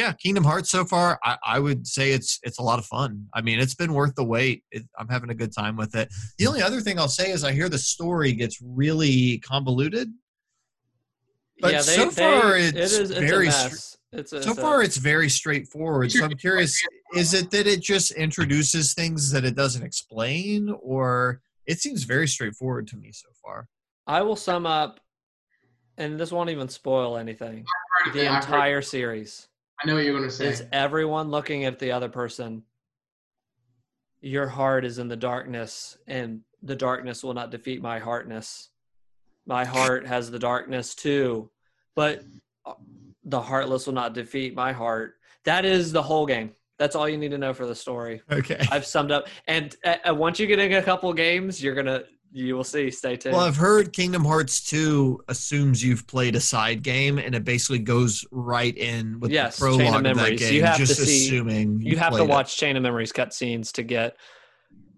But 0.00 0.06
yeah, 0.06 0.12
Kingdom 0.14 0.44
Hearts 0.44 0.70
so 0.70 0.86
far, 0.86 1.18
I, 1.22 1.36
I 1.44 1.58
would 1.58 1.86
say 1.86 2.12
it's 2.12 2.40
it's 2.42 2.58
a 2.58 2.62
lot 2.62 2.78
of 2.78 2.86
fun. 2.86 3.26
I 3.34 3.42
mean, 3.42 3.60
it's 3.60 3.74
been 3.74 3.92
worth 3.92 4.14
the 4.14 4.24
wait. 4.24 4.64
It, 4.70 4.84
I'm 4.98 5.08
having 5.08 5.28
a 5.28 5.34
good 5.34 5.52
time 5.54 5.76
with 5.76 5.94
it. 5.94 6.08
The 6.38 6.46
only 6.46 6.62
other 6.62 6.80
thing 6.80 6.98
I'll 6.98 7.06
say 7.06 7.30
is 7.32 7.44
I 7.44 7.52
hear 7.52 7.68
the 7.68 7.76
story 7.76 8.32
gets 8.32 8.62
really 8.62 9.38
convoluted. 9.40 10.08
But 11.60 11.72
yeah, 11.72 11.82
they, 11.82 11.96
so 11.96 12.10
far 12.10 12.52
they, 12.52 12.68
it's 12.68 12.72
it 12.72 13.02
is, 13.02 13.10
it's 13.10 13.20
very 13.20 13.48
a 13.48 13.52
str- 13.52 13.96
It's 14.12 14.32
a, 14.32 14.42
So 14.42 14.50
it's 14.50 14.58
a- 14.58 14.62
far, 14.62 14.82
it's 14.82 14.96
very 14.96 15.28
straightforward. 15.28 16.10
So 16.12 16.24
I'm 16.24 16.36
curious: 16.38 16.80
is 17.14 17.34
it 17.34 17.50
that 17.50 17.66
it 17.66 17.82
just 17.82 18.12
introduces 18.12 18.94
things 18.94 19.30
that 19.32 19.44
it 19.44 19.54
doesn't 19.54 19.82
explain, 19.82 20.74
or 20.80 21.42
it 21.66 21.78
seems 21.78 22.04
very 22.04 22.26
straightforward 22.26 22.86
to 22.88 22.96
me 22.96 23.12
so 23.12 23.28
far? 23.44 23.68
I 24.06 24.22
will 24.22 24.36
sum 24.36 24.64
up, 24.64 25.00
and 25.98 26.18
this 26.18 26.32
won't 26.32 26.48
even 26.48 26.70
spoil 26.70 27.18
anything. 27.18 27.66
The 28.14 28.34
entire 28.34 28.80
series 28.80 29.49
I 29.82 29.86
know 29.86 29.94
what 29.94 30.04
you're 30.04 30.14
gonna 30.14 30.30
say. 30.30 30.46
is 30.46 30.64
everyone 30.72 31.30
looking 31.30 31.64
at 31.64 31.78
the 31.78 31.92
other 31.92 32.08
person. 32.08 32.62
Your 34.20 34.46
heart 34.46 34.84
is 34.84 34.98
in 34.98 35.08
the 35.08 35.16
darkness, 35.16 35.96
and 36.06 36.40
the 36.62 36.76
darkness 36.76 37.24
will 37.24 37.32
not 37.32 37.50
defeat 37.50 37.80
my 37.80 37.98
heartness. 37.98 38.68
My 39.46 39.64
heart 39.64 40.06
has 40.06 40.30
the 40.30 40.38
darkness 40.38 40.94
too, 40.94 41.50
but 41.94 42.22
the 43.24 43.40
heartless 43.40 43.86
will 43.86 43.94
not 43.94 44.12
defeat 44.12 44.54
my 44.54 44.72
heart. 44.72 45.14
That 45.44 45.64
is 45.64 45.92
the 45.92 46.02
whole 46.02 46.26
game. 46.26 46.52
That's 46.78 46.94
all 46.94 47.08
you 47.08 47.16
need 47.16 47.30
to 47.30 47.38
know 47.38 47.54
for 47.54 47.66
the 47.66 47.74
story. 47.74 48.22
Okay. 48.30 48.62
I've 48.70 48.86
summed 48.86 49.10
up, 49.12 49.28
and 49.46 49.74
uh, 49.84 49.96
uh, 50.08 50.14
once 50.14 50.38
you 50.38 50.46
get 50.46 50.58
in 50.58 50.72
a 50.72 50.82
couple 50.82 51.12
games, 51.14 51.62
you're 51.62 51.74
gonna 51.74 52.04
you 52.32 52.54
will 52.54 52.64
see. 52.64 52.90
Stay 52.90 53.16
tuned. 53.16 53.34
Well, 53.36 53.44
I've 53.44 53.56
heard 53.56 53.92
Kingdom 53.92 54.24
Hearts 54.24 54.62
2 54.68 55.24
assumes 55.28 55.82
you've 55.84 56.06
played 56.06 56.36
a 56.36 56.40
side 56.40 56.82
game, 56.82 57.18
and 57.18 57.34
it 57.34 57.44
basically 57.44 57.80
goes 57.80 58.24
right 58.30 58.76
in 58.76 59.18
with 59.20 59.30
Yes, 59.32 59.58
the 59.58 59.66
Chain 59.66 59.72
of 59.72 59.78
prologue 59.78 59.96
of 59.96 60.02
that 60.04 60.16
Memories. 60.16 60.40
You 60.52 60.58
game. 60.60 60.64
have 60.64 60.76
to 60.76 60.86
just 60.86 61.00
see- 61.04 61.26
assuming 61.26 61.80
you 61.82 61.96
have 61.96 62.12
to 62.12 62.18
played 62.18 62.28
it. 62.28 62.32
watch 62.32 62.56
Chain 62.56 62.76
of 62.76 62.82
Memories 62.82 63.12
cutscenes 63.12 63.72
to 63.72 63.82
get 63.82 64.16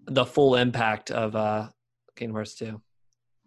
the 0.05 0.25
full 0.25 0.55
impact 0.55 1.11
of 1.11 1.35
uh, 1.35 1.69
Kingdom 2.15 2.35
Hearts 2.35 2.55
2. 2.55 2.79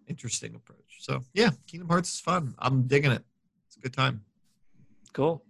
Interesting 0.08 0.54
approach. 0.54 0.78
So 1.00 1.22
yeah, 1.34 1.50
Kingdom 1.66 1.88
Hearts 1.88 2.14
is 2.14 2.20
fun. 2.20 2.54
I'm 2.58 2.86
digging 2.86 3.12
it. 3.12 3.22
It's 3.68 3.76
a 3.76 3.80
good 3.80 3.92
time. 3.92 4.22
Cool. 5.12 5.42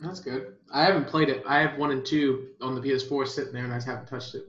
That's 0.00 0.20
good. 0.20 0.54
I 0.72 0.84
haven't 0.84 1.06
played 1.08 1.28
it. 1.28 1.42
I 1.46 1.58
have 1.60 1.78
one 1.78 1.90
and 1.90 2.04
two 2.06 2.48
on 2.60 2.74
the 2.74 2.80
PS4 2.80 3.26
sitting 3.28 3.52
there, 3.52 3.64
and 3.64 3.72
I 3.72 3.76
just 3.76 3.86
haven't 3.86 4.06
touched 4.06 4.34
it. 4.34 4.46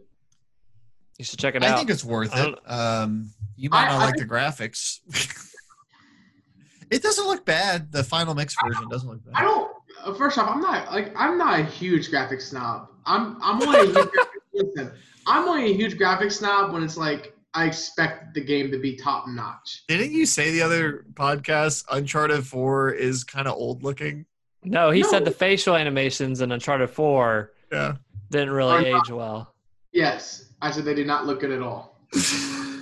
You 1.21 1.25
should 1.25 1.37
check 1.37 1.53
it 1.53 1.63
I 1.63 1.67
out. 1.67 1.73
I 1.75 1.77
think 1.77 1.91
it's 1.91 2.03
worth 2.03 2.35
it. 2.35 2.55
Um, 2.65 3.29
you 3.55 3.69
might 3.69 3.83
I- 3.85 3.89
not 3.89 4.01
I 4.01 4.05
like 4.05 4.15
the 4.15 4.25
graphics. 4.25 5.01
it 6.89 7.03
doesn't 7.03 7.27
look 7.27 7.45
bad. 7.45 7.91
The 7.91 8.03
final 8.03 8.33
mix 8.33 8.55
version 8.63 8.89
doesn't 8.89 9.07
look 9.07 9.23
bad. 9.23 9.35
I 9.35 9.43
don't. 9.43 9.71
uh, 10.03 10.13
First 10.15 10.39
off, 10.39 10.49
I'm 10.49 10.61
not 10.61 10.91
like 10.91 11.13
I'm 11.15 11.37
not 11.37 11.59
a 11.59 11.63
huge 11.63 12.09
graphic 12.09 12.41
snob. 12.41 12.87
I'm 13.05 13.37
I'm 13.39 13.61
only 13.61 13.81
a 13.81 13.85
huge 13.85 13.93
graphic, 13.93 14.41
listen. 14.55 14.91
I'm 15.27 15.47
only 15.47 15.71
a 15.71 15.75
huge 15.75 15.95
graphic 15.95 16.31
snob 16.31 16.73
when 16.73 16.81
it's 16.81 16.97
like 16.97 17.35
I 17.53 17.65
expect 17.67 18.33
the 18.33 18.41
game 18.41 18.71
to 18.71 18.79
be 18.79 18.95
top 18.95 19.27
notch. 19.27 19.83
Didn't 19.87 20.13
you 20.13 20.25
say 20.25 20.49
the 20.49 20.63
other 20.63 21.05
podcast 21.13 21.85
Uncharted 21.91 22.47
4 22.47 22.93
is 22.93 23.23
kind 23.23 23.47
of 23.47 23.53
old 23.57 23.83
looking? 23.83 24.25
no, 24.63 24.89
he 24.89 25.03
said 25.03 25.23
the 25.25 25.29
facial 25.31 25.75
animations 25.75 26.41
in 26.41 26.51
Uncharted 26.51 26.89
4 26.89 27.51
Yeah. 27.71 27.93
didn't 28.31 28.49
really 28.51 28.89
not- 28.91 29.01
age 29.05 29.11
well. 29.11 29.53
Yes, 29.91 30.45
I 30.61 30.71
said 30.71 30.85
they 30.85 30.93
did 30.93 31.07
not 31.07 31.25
look 31.25 31.39
good 31.41 31.51
at 31.51 31.61
all. 31.61 31.97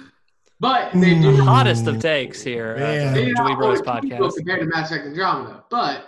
But 0.61 0.91
they 0.91 1.15
do. 1.17 1.29
Ooh. 1.29 1.41
Hottest 1.45 1.87
of 1.87 2.01
takes 2.01 2.41
here 2.41 2.75
uh, 2.75 2.79
Man. 2.79 3.13
They 3.13 3.25
the 3.31 3.43
did 3.47 3.57
Bros 3.57 3.81
podcast. 3.81 4.35
compared 4.35 4.59
to 4.59 4.65
Mass 4.65 4.91
Effect 4.91 5.07
Andromeda. 5.07 5.63
But 5.71 6.07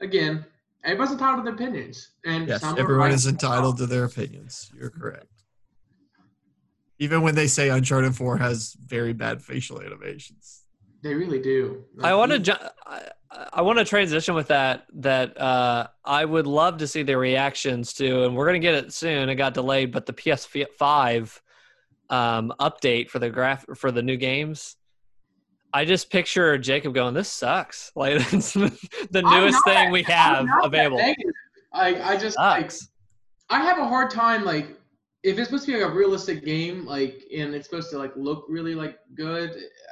again, 0.00 0.46
everybody's 0.82 1.12
entitled 1.12 1.44
to 1.44 1.50
their 1.50 1.54
opinions, 1.54 2.08
and 2.24 2.48
Yes, 2.48 2.62
some 2.62 2.78
everyone 2.78 3.08
right. 3.08 3.12
is 3.14 3.26
entitled 3.26 3.76
to 3.76 3.86
their 3.86 4.04
opinions. 4.04 4.70
You're 4.74 4.88
correct. 4.88 5.26
Even 6.98 7.20
when 7.20 7.34
they 7.34 7.46
say 7.46 7.68
Uncharted 7.68 8.16
4 8.16 8.38
has 8.38 8.74
very 8.82 9.12
bad 9.12 9.42
facial 9.42 9.82
animations. 9.82 10.62
They 11.02 11.12
really 11.12 11.40
do. 11.42 11.84
I 12.02 12.14
want 12.14 12.30
to 12.32 12.38
you- 12.38 12.44
ju- 12.44 12.54
I, 12.86 13.02
I 13.52 13.62
want 13.62 13.78
to 13.78 13.84
transition 13.84 14.34
with 14.34 14.48
that 14.48 14.86
that 14.94 15.40
uh, 15.40 15.88
I 16.04 16.24
would 16.24 16.46
love 16.46 16.78
to 16.78 16.86
see 16.86 17.02
the 17.02 17.16
reactions 17.16 17.92
to 17.94 18.24
and 18.24 18.36
we're 18.36 18.46
going 18.46 18.60
to 18.60 18.66
get 18.66 18.74
it 18.74 18.92
soon 18.92 19.28
it 19.28 19.34
got 19.34 19.54
delayed 19.54 19.92
but 19.92 20.06
the 20.06 20.12
PS5 20.12 21.40
um, 22.08 22.52
update 22.60 23.10
for 23.10 23.18
the 23.18 23.30
graph 23.30 23.64
for 23.76 23.90
the 23.90 24.02
new 24.02 24.16
games 24.16 24.76
I 25.72 25.84
just 25.84 26.10
picture 26.10 26.56
Jacob 26.56 26.94
going 26.94 27.14
this 27.14 27.28
sucks 27.28 27.92
like 27.96 28.14
it's 28.32 28.54
the 28.54 29.22
newest 29.22 29.62
thing 29.64 29.90
we 29.90 30.02
have 30.04 30.46
available. 30.62 31.00
I 31.72 32.12
I 32.12 32.16
just 32.16 32.38
like 32.38 32.72
I 33.50 33.62
have 33.62 33.78
a 33.78 33.86
hard 33.86 34.10
time 34.10 34.44
like 34.44 34.76
if 35.22 35.38
it's 35.38 35.48
supposed 35.48 35.66
to 35.66 35.72
be 35.72 35.78
like 35.78 35.90
a 35.90 35.94
realistic 35.94 36.44
game, 36.44 36.86
like 36.86 37.24
and 37.36 37.54
it's 37.54 37.68
supposed 37.68 37.90
to 37.90 37.98
like 37.98 38.12
look 38.16 38.46
really 38.48 38.74
like 38.74 38.98
good. 39.14 39.50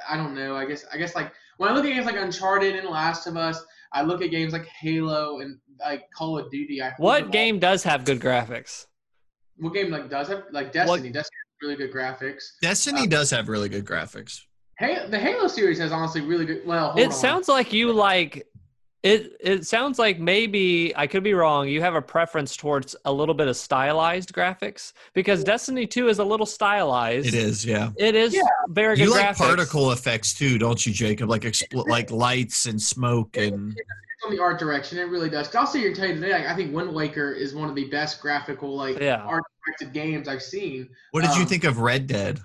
I 0.09 0.15
don't 0.15 0.33
know. 0.33 0.55
I 0.55 0.65
guess 0.65 0.85
I 0.93 0.97
guess 0.97 1.13
like 1.13 1.33
when 1.57 1.69
I 1.69 1.73
look 1.73 1.85
at 1.85 1.89
games 1.93 2.05
like 2.05 2.15
Uncharted 2.17 2.75
and 2.75 2.87
Last 2.89 3.27
of 3.27 3.37
Us, 3.37 3.63
I 3.93 4.01
look 4.01 4.21
at 4.21 4.31
games 4.31 4.53
like 4.53 4.65
Halo 4.65 5.39
and 5.39 5.57
like 5.79 6.09
Call 6.11 6.37
of 6.37 6.49
Duty. 6.51 6.81
I 6.81 6.89
hold 6.89 6.97
them 6.97 7.03
what 7.05 7.23
all- 7.23 7.29
game 7.29 7.59
does 7.59 7.83
have 7.83 8.05
good 8.05 8.19
graphics 8.19 8.85
What 9.57 9.73
game 9.73 9.89
like 9.91 10.09
does 10.09 10.27
have 10.27 10.43
like 10.51 10.71
Destiny? 10.73 11.09
Destiny 11.09 11.37
has 11.37 11.61
really 11.61 11.75
good 11.75 11.93
graphics. 11.93 12.43
Destiny 12.61 13.01
Uh, 13.03 13.05
does 13.07 13.29
have 13.31 13.47
really 13.49 13.69
good 13.69 13.85
graphics. 13.85 14.41
Hey, 14.77 15.07
the 15.09 15.17
Halo 15.17 15.47
series 15.47 15.79
has 15.79 15.91
honestly 15.93 16.19
really 16.21 16.45
good. 16.45 16.65
Well, 16.65 16.87
hold 16.87 16.99
it 16.99 17.05
on. 17.07 17.11
sounds 17.13 17.47
like 17.47 17.71
you 17.71 17.93
like 17.93 18.45
it 19.05 19.37
it 19.39 19.65
sounds 19.67 19.99
like 19.99 20.19
maybe 20.19 20.91
I 20.95 21.05
could 21.07 21.23
be 21.23 21.33
wrong. 21.33 21.67
You 21.69 21.79
have 21.81 21.93
a 21.95 22.01
preference 22.01 22.57
towards 22.57 22.95
a 23.05 23.13
little 23.13 23.35
bit 23.35 23.47
of 23.47 23.55
stylized 23.55 24.33
graphics 24.33 24.93
because 25.13 25.43
Destiny 25.43 25.85
2 25.85 26.07
is 26.09 26.19
a 26.19 26.23
little 26.23 26.45
stylized. 26.47 27.27
It 27.27 27.35
is, 27.35 27.63
yeah. 27.65 27.91
It 27.97 28.15
is 28.15 28.33
Yeah. 28.33 28.41
very 28.69 28.95
good 28.95 29.03
You 29.03 29.11
like 29.11 29.27
graphics. 29.27 29.37
particle 29.37 29.91
effects 29.91 30.33
too, 30.33 30.57
don't 30.57 30.83
you, 30.85 30.91
Jacob? 30.91 31.29
Like 31.29 31.43
expl- 31.43 31.87
like 31.87 32.09
lights 32.09 32.65
and 32.65 32.81
smoke 32.81 33.37
and 33.37 33.79
on 34.25 34.31
the 34.35 34.41
art 34.41 34.57
direction. 34.57 34.97
It 34.97 35.03
really 35.03 35.29
does. 35.29 35.47
'Cause 35.47 35.55
I'll 35.55 35.67
sit 35.67 35.79
here 35.79 35.89
and 35.89 35.95
tell 35.95 36.07
you 36.07 36.15
today. 36.15 36.31
Like, 36.31 36.47
I 36.47 36.55
think 36.55 36.73
Wind 36.73 36.91
Waker 36.91 37.31
is 37.31 37.53
one 37.53 37.69
of 37.69 37.75
the 37.75 37.85
best 37.89 38.19
graphical 38.21 38.75
like 38.75 38.97
Yeah. 38.99 39.21
art 39.21 39.43
directed 39.63 39.93
games 39.93 40.27
I've 40.27 40.41
seen. 40.41 40.89
what 41.11 41.21
did 41.21 41.35
you 41.35 41.43
Um, 41.43 41.47
think 41.47 41.63
of 41.63 41.77
Red 41.79 42.07
Dead? 42.07 42.39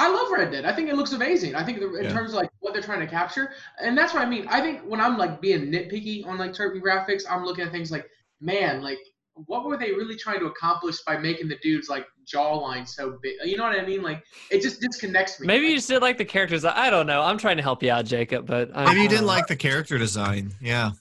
I 0.00 0.08
love 0.08 0.30
Red 0.30 0.52
Dead. 0.52 0.64
I 0.64 0.72
think 0.72 0.88
it 0.88 0.94
looks 0.94 1.12
amazing. 1.12 1.54
I 1.56 1.64
think 1.64 1.80
the, 1.80 1.92
in 1.96 2.04
Yeah. 2.04 2.12
terms 2.12 2.30
of 2.30 2.36
like 2.36 2.50
what 2.60 2.72
they're 2.72 2.82
trying 2.82 3.00
to 3.00 3.06
capture, 3.06 3.50
and 3.82 3.98
that's 3.98 4.14
what 4.14 4.22
I 4.22 4.26
mean. 4.26 4.46
I 4.48 4.60
think 4.60 4.80
when 4.82 5.00
I'm 5.00 5.18
like 5.18 5.40
being 5.40 5.72
nitpicky 5.72 6.24
on 6.26 6.38
like 6.38 6.54
certain 6.54 6.80
graphics, 6.80 7.24
I'm 7.28 7.44
looking 7.44 7.64
at 7.64 7.72
things 7.72 7.90
like, 7.90 8.06
man, 8.40 8.80
like 8.82 8.98
what 9.46 9.64
were 9.64 9.76
they 9.76 9.92
really 9.92 10.16
trying 10.16 10.40
to 10.40 10.46
accomplish 10.46 11.00
by 11.06 11.16
making 11.16 11.48
the 11.48 11.56
dudes 11.62 11.88
like 11.88 12.06
jawline 12.32 12.86
so 12.88 13.18
big? 13.22 13.34
You 13.44 13.56
know 13.56 13.64
what 13.64 13.78
I 13.78 13.84
mean? 13.84 14.02
Like 14.02 14.22
it 14.50 14.62
just 14.62 14.80
disconnects 14.80 15.40
me. 15.40 15.46
Maybe 15.46 15.64
you 15.66 15.70
Like, 15.72 15.76
just 15.78 15.88
did 15.88 16.02
like 16.02 16.18
the 16.18 16.24
characters. 16.24 16.64
I 16.64 16.90
don't 16.90 17.06
know. 17.06 17.22
I'm 17.22 17.38
trying 17.38 17.56
to 17.56 17.62
help 17.62 17.82
you 17.82 17.90
out, 17.90 18.04
Jacob, 18.04 18.46
but 18.46 18.70
I, 18.74 18.84
Maybe 18.86 19.02
you 19.02 19.08
didn't 19.08 19.20
don't 19.22 19.26
know. 19.26 19.32
like 19.34 19.46
the 19.48 19.56
character 19.56 19.98
design. 19.98 20.54
Yeah. 20.60 20.92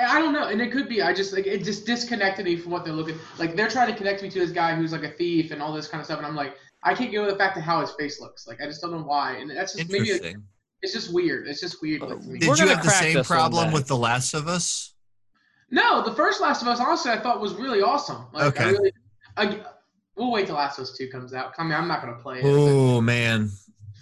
I 0.00 0.20
don't 0.20 0.34
know, 0.34 0.48
and 0.48 0.60
it 0.60 0.72
could 0.72 0.90
be. 0.90 1.00
I 1.00 1.14
just 1.14 1.32
like 1.32 1.46
it 1.46 1.64
just 1.64 1.86
disconnected 1.86 2.44
me 2.44 2.56
from 2.56 2.70
what 2.70 2.84
they're 2.84 2.92
looking. 2.92 3.16
Like 3.38 3.56
they're 3.56 3.66
trying 3.68 3.90
to 3.90 3.96
connect 3.96 4.22
me 4.22 4.28
to 4.28 4.38
this 4.38 4.50
guy 4.50 4.74
who's 4.74 4.92
like 4.92 5.04
a 5.04 5.08
thief 5.10 5.52
and 5.52 5.62
all 5.62 5.72
this 5.72 5.88
kind 5.88 6.00
of 6.00 6.04
stuff, 6.04 6.18
and 6.18 6.26
I'm 6.26 6.36
like, 6.36 6.54
I 6.86 6.94
can't 6.94 7.10
get 7.10 7.18
over 7.18 7.30
the 7.32 7.36
fact 7.36 7.56
of 7.56 7.64
how 7.64 7.80
his 7.80 7.90
face 7.92 8.20
looks. 8.20 8.46
Like 8.46 8.62
I 8.62 8.66
just 8.66 8.80
don't 8.80 8.92
know 8.92 9.02
why, 9.02 9.36
and 9.38 9.50
that's 9.50 9.74
just 9.74 9.90
maybe 9.90 10.10
Interesting. 10.10 10.44
it's 10.82 10.92
just 10.92 11.12
weird. 11.12 11.48
It's 11.48 11.60
just 11.60 11.82
weird. 11.82 12.00
Like, 12.02 12.20
to 12.20 12.26
me. 12.26 12.38
Did 12.38 12.48
We're 12.48 12.56
you 12.56 12.68
have 12.68 12.82
the 12.84 12.90
same 12.90 13.24
problem 13.24 13.72
with 13.72 13.86
The 13.88 13.96
Last 13.96 14.32
of 14.34 14.46
Us? 14.46 14.94
No, 15.70 16.02
the 16.04 16.14
first 16.14 16.40
Last 16.40 16.62
of 16.62 16.68
Us, 16.68 16.78
honestly, 16.78 17.10
I 17.10 17.18
thought 17.18 17.40
was 17.40 17.54
really 17.54 17.82
awesome. 17.82 18.26
Like, 18.32 18.44
I 18.44 18.46
Okay. 18.46 18.70
really, 18.70 18.92
I, 19.36 19.60
we'll 20.16 20.30
wait 20.30 20.46
till 20.46 20.54
Last 20.54 20.78
of 20.78 20.84
Us 20.84 20.96
Two 20.96 21.08
comes 21.08 21.34
out. 21.34 21.52
I 21.58 21.64
mean, 21.64 21.72
I'm 21.72 21.88
not 21.88 22.00
gonna 22.02 22.18
play 22.22 22.38
it. 22.38 22.44
Oh 22.44 23.00
man, 23.00 23.50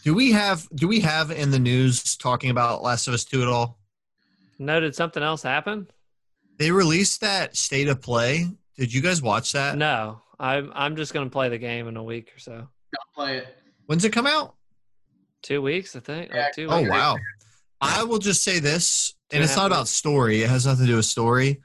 do 0.04 0.14
we 0.14 0.30
have 0.32 0.68
do 0.74 0.86
we 0.86 1.00
have 1.00 1.30
in 1.30 1.50
the 1.50 1.58
news 1.58 2.16
talking 2.18 2.50
about 2.50 2.82
Last 2.82 3.08
of 3.08 3.14
Us 3.14 3.24
Two 3.24 3.40
at 3.40 3.48
all? 3.48 3.78
No, 4.58 4.78
did 4.78 4.94
something 4.94 5.22
else 5.22 5.42
happen? 5.42 5.88
They 6.58 6.70
released 6.70 7.22
that 7.22 7.56
state 7.56 7.88
of 7.88 8.00
play. 8.02 8.46
Did 8.76 8.92
you 8.92 9.00
guys 9.00 9.22
watch 9.22 9.52
that? 9.52 9.78
No, 9.78 10.20
I'm 10.38 10.70
I'm 10.74 10.96
just 10.96 11.14
gonna 11.14 11.30
play 11.30 11.48
the 11.48 11.58
game 11.58 11.88
in 11.88 11.96
a 11.96 12.02
week 12.04 12.30
or 12.36 12.38
so. 12.38 12.68
Don't 12.94 13.14
play 13.14 13.38
it. 13.38 13.56
When's 13.86 14.04
it 14.04 14.10
come 14.12 14.26
out? 14.26 14.54
Two 15.42 15.60
weeks, 15.62 15.94
I 15.96 16.00
think. 16.00 16.30
Yeah, 16.32 16.44
Like 16.44 16.54
two 16.54 16.68
Oh 16.70 16.78
weeks. 16.78 16.90
wow. 16.90 17.16
I 17.80 18.02
will 18.04 18.18
just 18.18 18.42
say 18.42 18.60
this, 18.60 19.14
and 19.30 19.36
and 19.36 19.44
it's 19.44 19.56
not 19.56 19.66
about 19.66 19.88
story. 19.88 20.42
It 20.42 20.48
has 20.48 20.64
nothing 20.66 20.86
to 20.86 20.92
do 20.92 20.96
with 20.96 21.04
story. 21.04 21.60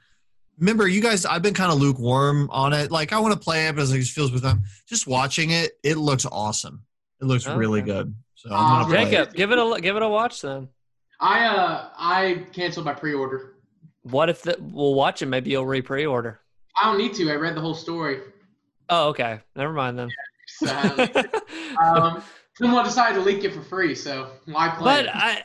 Remember, 0.58 0.86
you 0.86 1.00
guys, 1.00 1.24
I've 1.24 1.40
been 1.40 1.54
kind 1.54 1.72
of 1.72 1.78
lukewarm 1.78 2.50
on 2.50 2.74
it. 2.74 2.90
Like, 2.90 3.14
I 3.14 3.18
want 3.20 3.32
to 3.32 3.40
play 3.40 3.68
it, 3.68 3.76
but 3.76 3.82
it 3.88 3.98
just 3.98 4.12
feels 4.12 4.30
with 4.30 4.42
them. 4.42 4.64
Just 4.86 5.06
watching 5.06 5.50
it, 5.50 5.72
it 5.82 5.96
looks 5.96 6.26
awesome. 6.26 6.82
It 7.22 7.24
looks 7.24 7.46
really 7.46 7.80
good. 7.80 8.14
So 8.34 8.50
I'm 8.52 8.82
gonna 8.82 8.94
play 8.94 9.02
it. 9.02 9.10
Jacob, 9.10 9.34
give 9.34 9.52
it 9.52 9.58
a 9.58 9.80
give 9.80 9.96
it 9.96 10.02
a 10.02 10.08
watch 10.08 10.42
then. 10.42 10.68
I 11.20 11.44
uh 11.46 11.88
I 11.96 12.46
canceled 12.52 12.84
my 12.86 12.94
pre-order. 12.94 13.54
What 14.02 14.28
if 14.30 14.42
the, 14.42 14.56
we'll 14.58 14.94
watch 14.94 15.20
it? 15.22 15.26
Maybe 15.26 15.50
you'll 15.50 15.66
re-pre-order. 15.66 16.40
I 16.80 16.84
don't 16.86 16.96
need 16.98 17.12
to. 17.14 17.30
I 17.30 17.34
read 17.34 17.54
the 17.54 17.60
whole 17.60 17.74
story. 17.74 18.20
Oh, 18.88 19.08
okay. 19.10 19.40
Never 19.54 19.72
mind 19.74 19.98
then. 19.98 20.08
So, 20.60 21.06
um, 21.84 22.22
someone 22.54 22.84
decided 22.84 23.14
to 23.16 23.22
leak 23.22 23.44
it 23.44 23.52
for 23.54 23.62
free, 23.62 23.94
so 23.94 24.32
why 24.46 24.68
play 24.68 24.84
but 24.84 25.04
it? 25.06 25.10
I, 25.14 25.42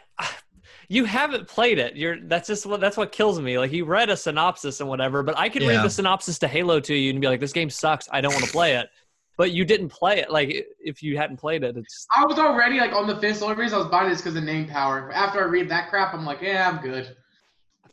you 0.88 1.06
haven't 1.06 1.48
played 1.48 1.80
it. 1.80 1.96
You're 1.96 2.20
that's 2.22 2.48
just 2.48 2.66
what 2.66 2.80
that's 2.80 2.98
what 2.98 3.12
kills 3.12 3.40
me. 3.40 3.58
Like 3.58 3.72
you 3.72 3.86
read 3.86 4.10
a 4.10 4.18
synopsis 4.18 4.80
and 4.80 4.90
whatever, 4.90 5.24
but 5.24 5.38
I 5.38 5.50
could 5.50 5.64
read 5.64 5.84
the 5.84 5.90
synopsis 5.90 6.40
to 6.40 6.48
Halo 6.48 6.80
to 6.82 6.94
you 6.94 7.12
and 7.12 7.22
be 7.22 7.28
like, 7.28 7.40
"This 7.40 7.54
game 7.54 7.70
sucks. 7.70 8.08
I 8.12 8.22
don't 8.22 8.34
want 8.34 8.46
to 8.46 8.52
play 8.52 8.76
it." 8.76 8.90
But 9.38 9.52
you 9.52 9.66
didn't 9.66 9.90
play 9.90 10.20
it. 10.20 10.32
Like 10.32 10.66
if 10.80 11.04
you 11.04 11.18
hadn't 11.18 11.38
played 11.38 11.64
it, 11.64 11.76
it's 11.76 12.08
I 12.16 12.26
was 12.26 12.38
already 12.38 12.80
like 12.80 12.94
on 12.94 13.08
the 13.08 13.18
fence. 13.18 13.40
The 13.40 13.46
only 13.46 13.58
reason 13.58 13.76
I 13.76 13.82
was 13.82 13.92
buying 13.92 14.10
it 14.10 14.14
is 14.14 14.22
because 14.22 14.36
of 14.36 14.44
name 14.44 14.68
power. 14.68 15.12
After 15.12 15.42
I 15.42 15.46
read 15.46 15.70
that 15.70 15.90
crap, 15.90 16.14
I'm 16.14 16.26
like, 16.26 16.42
yeah, 16.42 16.70
I'm 16.70 16.82
good. 16.82 17.16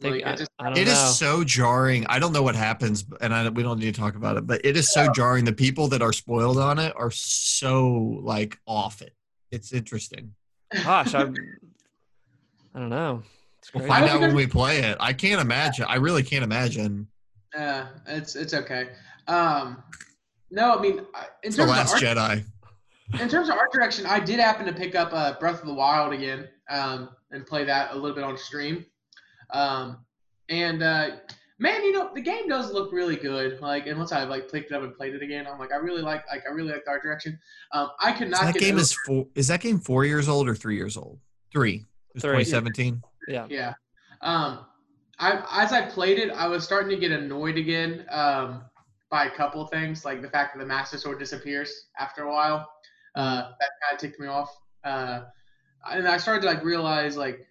I 0.05 0.11
think 0.11 0.25
Like, 0.25 0.27
I 0.27 0.33
I, 0.33 0.37
just- 0.37 0.51
I 0.59 0.65
don't 0.71 0.79
It 0.79 0.87
know. 0.87 0.93
is 0.93 1.19
so 1.19 1.45
jarring. 1.45 2.07
I 2.09 2.19
don't 2.19 2.33
know 2.33 2.43
what 2.43 2.55
happens, 2.57 3.05
and 3.21 3.33
I, 3.35 3.49
we 3.49 3.63
don't 3.63 3.79
need 3.79 3.95
to 3.95 4.01
talk 4.01 4.15
about 4.17 4.37
it. 4.37 4.47
But 4.47 4.61
it 4.65 4.77
is 4.77 4.93
so 4.93 5.11
jarring. 5.13 5.45
The 5.45 5.53
people 5.53 5.89
that 5.89 6.03
are 6.03 6.13
spoiled 6.13 6.59
on 6.59 6.79
it 6.79 6.93
are 6.97 7.11
so 7.11 8.21
like 8.23 8.59
off 8.67 9.01
it. 9.03 9.15
It's 9.51 9.73
interesting. 9.73 10.35
Gosh, 10.85 11.15
I'm. 11.15 11.35
I 12.75 12.79
don't 12.81 12.89
know. 12.89 13.23
We'll 13.75 13.87
find 13.87 14.07
don't 14.07 14.17
out 14.17 14.21
when 14.23 14.35
we 14.35 14.47
play 14.47 14.79
it. 14.81 14.97
I 14.99 15.13
can't 15.13 15.41
imagine. 15.41 15.85
I 15.89 15.97
really 15.97 16.23
can't 16.23 16.43
imagine. 16.43 17.07
Uh, 17.57 17.85
it's 18.07 18.35
it's 18.35 18.55
okay. 18.55 18.89
Um, 19.29 19.83
no, 20.51 20.77
I 20.79 20.81
mean, 20.81 20.99
in 20.99 21.05
It's 21.43 21.57
the 21.57 21.63
terms 21.65 21.71
of 21.73 21.77
Last 21.77 21.93
art, 21.93 22.03
Jedi. 22.03 22.45
in 23.21 23.29
terms 23.29 23.49
of 23.51 23.57
art 23.57 23.71
direction, 23.73 24.05
I 24.07 24.19
did 24.21 24.41
happen 24.41 24.67
to 24.67 24.73
pick 24.73 24.95
up 24.95 25.11
uh, 25.13 25.35
Breath 25.39 25.61
of 25.61 25.67
the 25.67 25.75
Wild 25.75 26.13
again 26.13 26.49
um, 26.71 27.11
and 27.31 27.47
play 27.47 27.65
that 27.65 27.93
a 27.93 27.95
little 27.95 28.15
bit 28.15 28.25
on 28.25 28.37
stream. 28.37 28.85
Um, 29.53 30.05
and 30.49 30.83
uh, 30.83 31.11
man, 31.59 31.83
you 31.85 31.93
know, 31.93 32.11
the 32.15 32.21
game 32.21 32.49
does 32.49 32.73
look 32.73 32.93
really 32.93 33.17
good. 33.17 33.61
Like, 33.61 33.87
and 33.87 33.99
once 33.99 34.13
I 34.13 34.25
like 34.25 34.51
picked 34.51 34.71
it 34.71 34.75
up 34.75 34.83
and 34.83 34.95
played 34.95 35.15
it 35.15 35.23
again, 35.23 35.47
I'm 35.51 35.59
like, 35.59 35.73
I 35.73 35.77
really 35.77 36.03
like, 36.03 36.25
like, 36.31 36.45
I 36.49 36.53
really 36.53 36.73
like 36.73 36.85
the 36.85 36.91
art 36.91 37.03
direction. 37.03 37.39
Um, 37.73 37.91
I 38.01 38.13
could 38.13 38.29
So 38.29 38.31
not 38.31 38.43
that 38.47 38.55
get 38.55 38.61
game 38.61 38.75
over- 38.75 38.81
is 38.83 38.93
four. 39.07 39.27
Is 39.35 39.49
that 39.49 39.61
game 39.61 39.79
four 39.79 40.05
years 40.05 40.29
old 40.29 40.49
or 40.49 40.55
three 40.55 40.77
years 40.77 40.97
old? 40.97 41.19
Three. 41.53 41.75
It 41.77 42.15
was 42.15 42.23
Three. 42.23 42.45
2017. 42.45 43.03
Yeah. 43.29 43.47
Yeah. 43.49 43.75
Um, 44.21 44.67
I 45.19 45.43
as 45.63 45.73
I 45.73 45.83
played 45.83 46.19
it, 46.19 46.31
I 46.31 46.49
was 46.49 46.65
starting 46.65 46.91
to 46.91 46.97
get 46.97 47.13
annoyed 47.13 47.57
again 47.57 48.05
um, 48.11 48.63
by 49.11 49.27
a 49.27 49.31
couple 49.31 49.63
of 49.63 49.71
things, 49.71 50.05
like 50.05 50.23
the 50.23 50.29
fact 50.29 50.55
that 50.55 50.61
the 50.61 50.67
Master 50.67 50.99
Sword 50.99 51.19
disappears 51.19 51.87
after 51.99 52.23
a 52.25 52.31
while. 52.31 52.69
Uh, 53.15 53.43
that 53.61 53.71
kind 53.83 53.93
of 53.95 53.99
ticked 53.99 54.19
me 54.19 54.27
off. 54.27 54.49
Uh, 54.85 55.21
and 55.91 56.09
I 56.09 56.17
started 56.17 56.41
to 56.43 56.47
like 56.47 56.65
realize 56.65 57.17
like, 57.17 57.47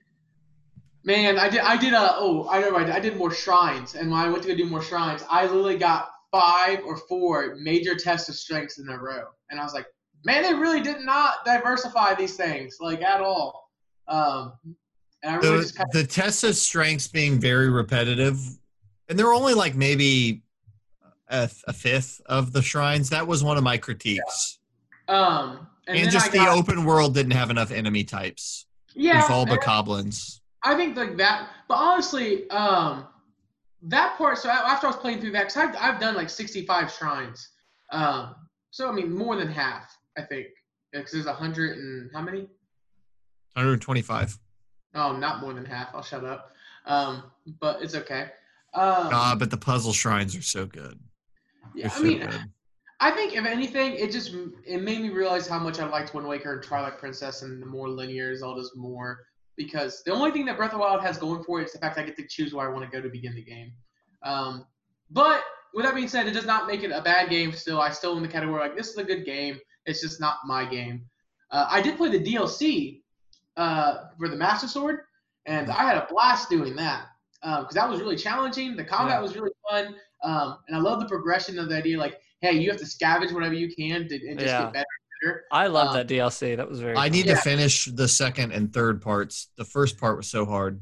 man, 1.03 1.37
I 1.39 1.49
did 1.49 1.61
I 1.61 1.77
did 1.77 1.93
a 1.93 2.15
oh 2.15 2.47
I 2.49 2.61
know 2.61 2.75
I 2.75 2.83
did, 2.83 2.95
I 2.95 2.99
did 2.99 3.17
more 3.17 3.31
shrines, 3.31 3.95
and 3.95 4.11
when 4.11 4.19
I 4.19 4.29
went 4.29 4.43
to 4.43 4.49
go 4.49 4.55
do 4.55 4.65
more 4.65 4.81
shrines, 4.81 5.23
I 5.29 5.43
literally 5.43 5.77
got 5.77 6.09
five 6.31 6.79
or 6.85 6.97
four 6.97 7.55
major 7.59 7.95
tests 7.95 8.29
of 8.29 8.35
strengths 8.35 8.79
in 8.79 8.87
a 8.89 8.97
row, 8.97 9.23
and 9.49 9.59
I 9.59 9.63
was 9.63 9.73
like, 9.73 9.87
man, 10.23 10.43
they 10.43 10.53
really 10.53 10.81
did 10.81 11.01
not 11.01 11.43
diversify 11.45 12.13
these 12.15 12.35
things 12.35 12.77
like 12.79 13.01
at 13.01 13.21
all. 13.21 13.69
Um, 14.07 14.53
and 15.23 15.35
I 15.35 15.37
really 15.37 15.61
just 15.61 15.73
The, 15.73 15.77
kind 15.79 15.91
the 15.93 16.03
test 16.05 16.43
of 16.43 16.55
strengths 16.55 17.07
being 17.07 17.39
very 17.39 17.69
repetitive, 17.69 18.39
and 19.09 19.17
there 19.17 19.25
were 19.25 19.33
only 19.33 19.53
like 19.53 19.75
maybe 19.75 20.41
a, 21.29 21.49
a 21.67 21.73
fifth 21.73 22.21
of 22.25 22.53
the 22.53 22.61
shrines. 22.61 23.09
That 23.09 23.27
was 23.27 23.43
one 23.43 23.57
of 23.57 23.63
my 23.63 23.77
critiques. 23.77 24.59
Um, 25.07 25.67
and, 25.87 25.97
And, 25.97 26.11
just 26.11 26.27
I 26.27 26.29
the 26.29 26.37
got, 26.37 26.57
open 26.57 26.85
world 26.85 27.13
didn't 27.13 27.31
have 27.33 27.49
enough 27.49 27.71
enemy 27.71 28.03
types. 28.03 28.65
yeah, 28.95 29.21
with 29.21 29.31
all 29.31 29.45
the 29.45 29.57
goblins. 29.57 30.40
I 30.63 30.75
think 30.75 30.95
like 30.95 31.17
that. 31.17 31.49
But 31.67 31.75
honestly, 31.75 32.49
um, 32.49 33.07
that 33.83 34.17
part. 34.17 34.37
So 34.37 34.49
after 34.49 34.87
I 34.87 34.89
was 34.91 34.97
playing 34.99 35.21
through 35.21 35.31
that, 35.31 35.47
because 35.53 35.57
I've 35.57 35.75
I've 35.79 35.99
done 35.99 36.15
like 36.15 36.29
65 36.29 36.91
shrines. 36.91 37.49
Um, 37.91 38.35
so 38.69 38.87
I 38.89 38.91
mean 38.91 39.11
more 39.15 39.35
than 39.35 39.47
half, 39.49 39.97
I 40.17 40.21
think, 40.21 40.47
because 40.91 41.11
there's 41.11 41.25
a 41.25 41.33
hundred 41.33 41.77
and 41.77 42.09
how 42.13 42.21
many? 42.21 42.47
125. 43.53 44.37
Oh, 44.95 45.15
not 45.17 45.41
more 45.41 45.53
than 45.53 45.65
half. 45.65 45.89
I'll 45.93 46.03
shut 46.03 46.23
up. 46.23 46.51
Um, 46.85 47.23
but 47.59 47.81
it's 47.81 47.95
okay. 47.95 48.23
Um, 48.73 49.09
Ah, 49.11 49.35
but 49.37 49.51
the 49.51 49.57
puzzle 49.57 49.93
shrines 49.93 50.35
are 50.35 50.41
so 50.41 50.65
good. 50.65 50.99
yeah, 51.75 51.87
They're 51.87 51.91
I 51.91 51.97
so 51.97 52.03
mean, 52.03 52.19
good. 52.19 52.39
I 53.01 53.11
think 53.11 53.35
if 53.35 53.45
anything, 53.45 53.93
it 53.95 54.11
just 54.11 54.33
it 54.65 54.81
made 54.81 55.01
me 55.01 55.09
realize 55.09 55.47
how 55.47 55.59
much 55.59 55.79
I 55.79 55.87
liked 55.87 56.13
Wind 56.13 56.27
Waker 56.27 56.53
and 56.53 56.63
Twilight 56.63 56.97
Princess 56.97 57.41
and 57.41 57.61
the 57.61 57.65
more 57.65 57.89
linear 57.89 58.35
Zelda's 58.37 58.71
more 58.75 59.19
because 59.57 60.01
the 60.03 60.11
only 60.11 60.31
thing 60.31 60.45
that 60.45 60.57
Breath 60.57 60.71
of 60.71 60.79
the 60.79 60.83
Wild 60.85 61.01
has 61.01 61.17
going 61.17 61.43
for 61.43 61.61
it 61.61 61.65
is 61.65 61.73
the 61.73 61.79
fact 61.79 61.97
I 61.97 62.03
get 62.03 62.15
to 62.17 62.27
choose 62.27 62.53
where 62.53 62.67
I 62.69 62.73
want 62.73 62.85
to 62.85 62.91
go 62.91 63.01
to 63.01 63.09
begin 63.09 63.35
the 63.35 63.43
game. 63.43 63.73
Um, 64.23 64.65
but 65.09 65.43
with 65.73 65.85
that 65.85 65.95
being 65.95 66.07
said, 66.07 66.27
it 66.27 66.31
does 66.31 66.45
not 66.45 66.67
make 66.67 66.83
it 66.83 66.91
a 66.91 67.01
bad 67.01 67.29
game. 67.29 67.51
Still, 67.53 67.79
I 67.81 67.89
still 67.91 68.15
in 68.17 68.23
the 68.23 68.29
category 68.29 68.59
like 68.59 68.75
this 68.75 68.89
is 68.89 68.97
a 68.97 69.03
good 69.03 69.25
game. 69.25 69.59
It's 69.85 70.01
just 70.01 70.19
not 70.19 70.37
my 70.45 70.65
game. 70.65 71.05
Uh, 71.49 71.67
I 71.69 71.81
did 71.81 71.97
play 71.97 72.09
the 72.09 72.19
DLC 72.23 73.01
uh, 73.57 74.05
for 74.17 74.29
the 74.29 74.35
Master 74.37 74.67
Sword, 74.67 75.01
and 75.45 75.69
I 75.69 75.83
had 75.83 75.97
a 75.97 76.07
blast 76.09 76.49
doing 76.49 76.75
that 76.75 77.07
because 77.41 77.73
that 77.73 77.89
was 77.89 77.99
really 77.99 78.15
challenging. 78.15 78.75
The 78.75 78.83
combat 78.85 79.17
Yeah. 79.17 79.21
was 79.21 79.35
really 79.35 79.51
fun, 79.69 79.95
um, 80.23 80.57
and 80.67 80.77
I 80.77 80.79
love 80.79 80.99
the 80.99 81.07
progression 81.07 81.57
of 81.59 81.67
the 81.69 81.75
idea. 81.75 81.97
Like, 81.97 82.19
hey, 82.41 82.53
you 82.53 82.69
have 82.71 82.79
to 82.79 82.85
scavenge 82.85 83.33
whatever 83.33 83.53
you 83.55 83.73
can 83.73 84.07
to, 84.07 84.15
and 84.29 84.39
just 84.39 84.53
Yeah. 84.53 84.63
get 84.63 84.73
better. 84.73 84.85
And. 85.21 85.35
I 85.51 85.67
love 85.67 85.89
Um, 85.89 85.93
that 85.95 86.07
DLC. 86.07 86.55
That 86.57 86.69
was 86.69 86.79
very. 86.79 86.95
I 86.97 87.03
fun. 87.03 87.11
need 87.11 87.25
Yeah. 87.27 87.35
to 87.35 87.41
finish 87.41 87.85
the 87.85 88.07
second 88.07 88.51
and 88.51 88.73
third 88.73 89.01
parts. 89.01 89.47
The 89.57 89.65
first 89.65 89.97
part 89.97 90.17
was 90.17 90.27
so 90.27 90.45
hard. 90.45 90.81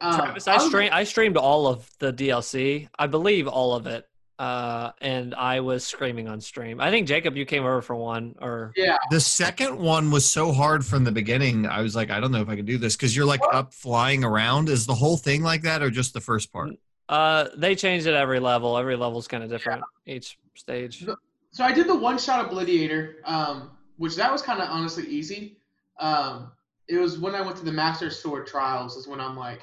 Um, 0.00 0.14
Travis, 0.16 0.46
I 0.46 0.54
was- 0.56 0.66
stream 0.66 0.90
I 0.92 1.04
streamed 1.04 1.36
all 1.36 1.66
of 1.66 1.88
the 1.98 2.12
DLC. 2.12 2.88
I 2.98 3.06
believe 3.08 3.48
all 3.48 3.74
of 3.74 3.86
it. 3.86 4.06
Uh, 4.38 4.92
and 5.00 5.34
I 5.34 5.58
was 5.58 5.84
screaming 5.84 6.28
on 6.28 6.40
stream. 6.40 6.80
I 6.80 6.92
think 6.92 7.08
Jacob, 7.08 7.36
you 7.36 7.44
came 7.44 7.64
over 7.64 7.82
for 7.82 7.96
one, 7.96 8.36
or 8.40 8.72
Yeah, 8.76 8.96
The 9.10 9.18
second 9.18 9.76
one 9.76 10.12
was 10.12 10.24
so 10.30 10.52
hard 10.52 10.86
from 10.86 11.02
the 11.02 11.10
beginning. 11.10 11.66
I 11.66 11.80
was 11.82 11.96
like, 11.96 12.10
I 12.10 12.20
don't 12.20 12.30
know 12.30 12.40
if 12.40 12.48
I 12.48 12.54
can 12.54 12.64
do 12.64 12.78
this 12.78 12.94
because 12.94 13.16
you're 13.16 13.26
like 13.26 13.40
up 13.52 13.74
flying 13.74 14.22
around. 14.22 14.68
Is 14.68 14.86
the 14.86 14.94
whole 14.94 15.16
thing 15.16 15.42
like 15.42 15.62
that 15.62 15.82
or 15.82 15.90
just 15.90 16.14
the 16.14 16.20
first 16.20 16.52
part? 16.52 16.70
uh, 17.08 17.48
they 17.56 17.74
changed 17.74 18.06
it 18.06 18.14
every 18.14 18.38
level. 18.38 18.78
Every 18.78 18.94
level's 18.94 19.26
kind 19.26 19.42
of 19.42 19.50
different 19.50 19.82
each 20.06 20.38
stage. 20.54 21.04
So 21.50 21.64
I 21.64 21.72
did 21.72 21.86
the 21.88 21.94
one 21.96 22.18
shot 22.18 22.50
Obliviator, 22.50 23.14
um, 23.24 23.70
which 23.96 24.16
that 24.16 24.30
was 24.30 24.42
kind 24.42 24.60
of 24.60 24.68
honestly 24.68 25.06
easy. 25.06 25.58
Um, 25.98 26.52
it 26.88 26.98
was 26.98 27.18
when 27.18 27.34
I 27.34 27.40
went 27.40 27.56
to 27.58 27.64
the 27.64 27.72
Master 27.72 28.10
Sword 28.10 28.46
Trials 28.46 28.96
is 28.96 29.06
when 29.08 29.20
I'm 29.20 29.36
like, 29.36 29.62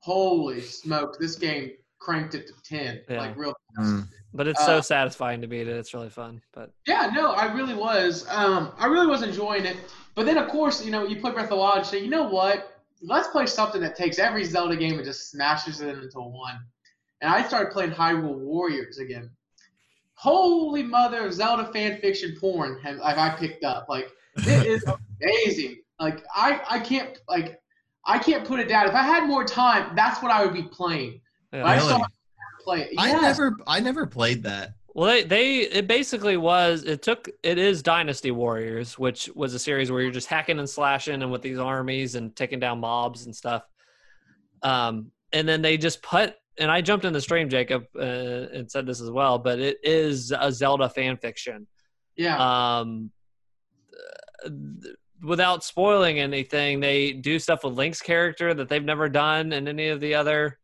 holy 0.00 0.60
smoke, 0.60 1.18
this 1.18 1.36
game 1.36 1.72
cranked 1.98 2.34
it 2.34 2.46
to 2.48 2.52
ten, 2.64 3.00
Yeah. 3.08 3.18
like 3.18 3.36
real 3.36 3.54
fast. 3.76 3.90
Mm. 3.90 4.08
But 4.32 4.46
it's 4.46 4.64
so 4.64 4.78
Uh, 4.78 4.82
satisfying 4.82 5.40
to 5.42 5.46
beat 5.46 5.68
it. 5.68 5.76
It's 5.76 5.92
really 5.92 6.08
fun. 6.10 6.40
But 6.52 6.72
Yeah, 6.86 7.10
no, 7.14 7.32
I 7.32 7.52
really 7.52 7.74
was. 7.74 8.26
Um, 8.28 8.72
I 8.78 8.86
really 8.86 9.06
was 9.06 9.22
enjoying 9.22 9.64
it. 9.66 9.76
But 10.14 10.26
then, 10.26 10.38
of 10.38 10.48
course, 10.48 10.84
you 10.84 10.90
know, 10.90 11.06
you 11.06 11.20
play 11.20 11.32
Breath 11.32 11.44
of 11.44 11.50
the 11.50 11.56
Wild 11.56 11.78
and 11.78 11.86
say, 11.86 11.98
you 12.02 12.08
know 12.10 12.24
what? 12.24 12.82
Let's 13.02 13.28
play 13.28 13.46
something 13.46 13.80
that 13.80 13.96
takes 13.96 14.18
every 14.18 14.44
Zelda 14.44 14.76
game 14.76 14.94
and 14.96 15.04
just 15.04 15.30
smashes 15.30 15.80
it 15.80 15.98
into 15.98 16.20
one. 16.20 16.58
And 17.22 17.32
I 17.32 17.42
started 17.46 17.72
playing 17.72 17.90
Hyrule 17.92 18.38
Warriors 18.38 18.98
again. 18.98 19.30
Holy 20.20 20.82
mother 20.82 21.26
of 21.26 21.32
Zelda 21.32 21.72
fan 21.72 21.98
fiction 21.98 22.36
porn 22.38 22.78
have, 22.82 22.98
have 23.00 23.16
I 23.16 23.30
picked 23.38 23.64
up. 23.64 23.86
Like, 23.88 24.10
it 24.36 24.66
is 24.66 24.84
amazing. 25.22 25.78
Like, 25.98 26.22
I, 26.34 26.60
I 26.68 26.78
can't, 26.78 27.16
like, 27.26 27.58
I 28.04 28.18
can't 28.18 28.44
put 28.44 28.60
it 28.60 28.68
down. 28.68 28.86
If 28.86 28.94
I 28.94 29.02
had 29.02 29.26
more 29.26 29.44
time, 29.46 29.96
that's 29.96 30.22
what 30.22 30.30
I 30.30 30.44
would 30.44 30.52
be 30.52 30.64
playing. 30.64 31.22
yeah. 31.54 31.64
I 31.64 31.76
Really? 31.76 31.88
saw 31.88 32.04
play 32.62 32.80
it. 32.82 32.90
I 32.98 33.12
never, 33.12 33.56
I 33.66 33.80
never 33.80 34.06
played 34.06 34.42
that. 34.42 34.74
Well, 34.92 35.06
they, 35.06 35.22
they 35.22 35.58
it 35.60 35.86
basically 35.86 36.36
was 36.36 36.84
it 36.84 37.00
took 37.00 37.30
it 37.42 37.56
is 37.56 37.82
Dynasty 37.82 38.30
Warriors, 38.32 38.98
which 38.98 39.30
was 39.34 39.54
a 39.54 39.58
series 39.58 39.90
where 39.90 40.02
you're 40.02 40.10
just 40.10 40.26
hacking 40.26 40.58
and 40.58 40.68
slashing 40.68 41.22
and 41.22 41.32
with 41.32 41.40
these 41.40 41.58
armies 41.58 42.14
and 42.16 42.36
taking 42.36 42.60
down 42.60 42.80
mobs 42.80 43.24
and 43.24 43.34
stuff. 43.34 43.62
Um, 44.62 45.12
and 45.32 45.48
then 45.48 45.62
they 45.62 45.78
just 45.78 46.02
put 46.02 46.34
and 46.60 46.70
I 46.70 46.80
jumped 46.80 47.04
in 47.04 47.12
the 47.12 47.20
stream, 47.20 47.48
Jacob, 47.48 47.84
uh, 47.96 48.00
and 48.02 48.70
said 48.70 48.86
this 48.86 49.00
as 49.00 49.10
well, 49.10 49.38
but 49.38 49.58
it 49.58 49.78
is 49.82 50.32
a 50.38 50.52
Zelda 50.52 50.88
fan 50.88 51.16
fiction. 51.16 51.66
Yeah. 52.16 52.36
Um, 52.78 53.10
uh, 54.46 54.50
without 55.22 55.64
spoiling 55.64 56.18
anything, 56.20 56.80
they 56.80 57.12
do 57.12 57.38
stuff 57.38 57.64
with 57.64 57.74
Link's 57.74 58.00
character 58.00 58.54
that 58.54 58.68
they've 58.68 58.84
never 58.84 59.08
done 59.08 59.52
in 59.52 59.68
any 59.68 59.88
of 59.88 60.00
the 60.00 60.14
other 60.14 60.58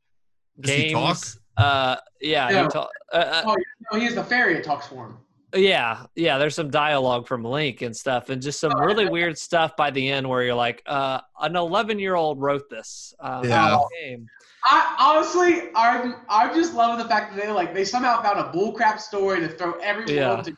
Does 0.61 0.75
he 0.75 0.83
games. 0.95 1.35
talk? 1.57 1.65
Uh, 1.65 1.97
yeah, 2.21 2.49
No. 2.51 2.63
he 2.65 2.69
ta- 2.69 2.89
uh, 3.13 3.17
uh, 3.17 3.43
oh, 3.47 3.57
no, 3.93 3.99
he's 4.01 4.15
the 4.15 4.25
fairy 4.25 4.55
that 4.55 4.65
talks 4.65 4.87
for 4.89 5.07
him. 5.07 5.19
yeah, 5.55 6.05
yeah. 6.15 6.37
There's 6.39 6.55
some 6.55 6.71
dialogue 6.71 7.27
from 7.27 7.43
Link 7.45 7.81
and 7.83 7.97
stuff, 7.97 8.29
and 8.29 8.43
just 8.43 8.61
some 8.61 8.73
Oh, 8.77 8.81
really 8.85 9.09
weird 9.09 9.39
stuff 9.39 9.75
by 9.77 9.91
the 9.91 10.07
end 10.11 10.29
where 10.29 10.43
you're 10.43 10.55
like, 10.55 10.83
uh, 10.87 11.21
an 11.41 11.57
11 11.57 11.99
year 11.99 12.15
old 12.15 12.41
wrote 12.43 12.69
this. 12.69 13.15
Um, 13.21 13.45
Yeah. 13.49 13.79
Game. 14.03 14.27
I 14.69 14.97
honestly, 14.99 15.71
I'm 15.75 16.17
I'm 16.29 16.55
just 16.55 16.75
loving 16.75 16.99
the 17.03 17.09
fact 17.09 17.35
that 17.35 17.41
they 17.45 17.51
like 17.51 17.73
they 17.75 17.85
somehow 17.85 18.23
found 18.23 18.39
a 18.41 18.51
bullcrap 18.57 18.99
story 19.01 19.41
to 19.41 19.49
throw 19.49 19.73
every 19.75 20.15
Yeah. 20.15 20.37
together, 20.37 20.57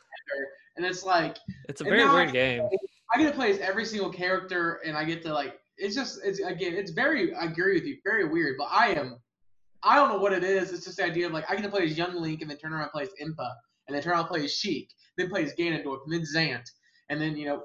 and 0.77 0.87
it's 0.87 1.05
like 1.05 1.37
It's 1.69 1.81
a 1.81 1.85
very 1.85 2.05
weird 2.09 2.29
I- 2.29 2.33
game. 2.33 2.69
I 3.15 3.19
get 3.19 3.29
to 3.31 3.35
play 3.35 3.51
as 3.51 3.59
every 3.59 3.85
single 3.85 4.11
character, 4.13 4.81
and 4.85 4.97
I 4.97 5.05
get 5.05 5.23
to 5.23 5.33
like 5.33 5.59
it's 5.77 5.95
just 5.95 6.21
it's 6.25 6.41
again 6.41 6.75
it's 6.75 6.91
very 6.91 7.35
I 7.35 7.45
agree 7.45 7.75
with 7.75 7.85
you 7.85 7.99
very 8.05 8.25
weird, 8.29 8.57
but 8.59 8.69
I 8.71 8.89
am 8.93 9.19
I 9.83 9.97
don't 9.97 10.09
know 10.09 10.19
what 10.19 10.33
it 10.33 10.43
is. 10.45 10.73
It's 10.73 10.85
just 10.85 10.97
the 10.97 11.05
idea 11.05 11.27
of 11.27 11.33
like 11.33 11.51
I 11.51 11.55
get 11.55 11.63
to 11.65 11.71
play 11.71 11.85
as 11.85 11.97
young 11.97 12.15
Link 12.15 12.41
and 12.43 12.51
then 12.51 12.59
turn 12.59 12.73
around 12.73 12.83
and 12.85 12.93
play 12.93 13.03
as 13.05 13.11
Impa, 13.23 13.51
and 13.87 13.95
then 13.95 14.03
turn 14.03 14.13
around 14.13 14.21
and 14.21 14.29
play 14.29 14.45
as 14.45 14.53
Sheik, 14.55 14.91
then 15.17 15.29
play 15.29 15.45
as 15.45 15.53
Ganondorf, 15.55 16.01
and 16.07 16.13
then 16.15 16.23
Zant, 16.35 16.65
and 17.11 17.21
then 17.21 17.37
you 17.37 17.47
know 17.47 17.63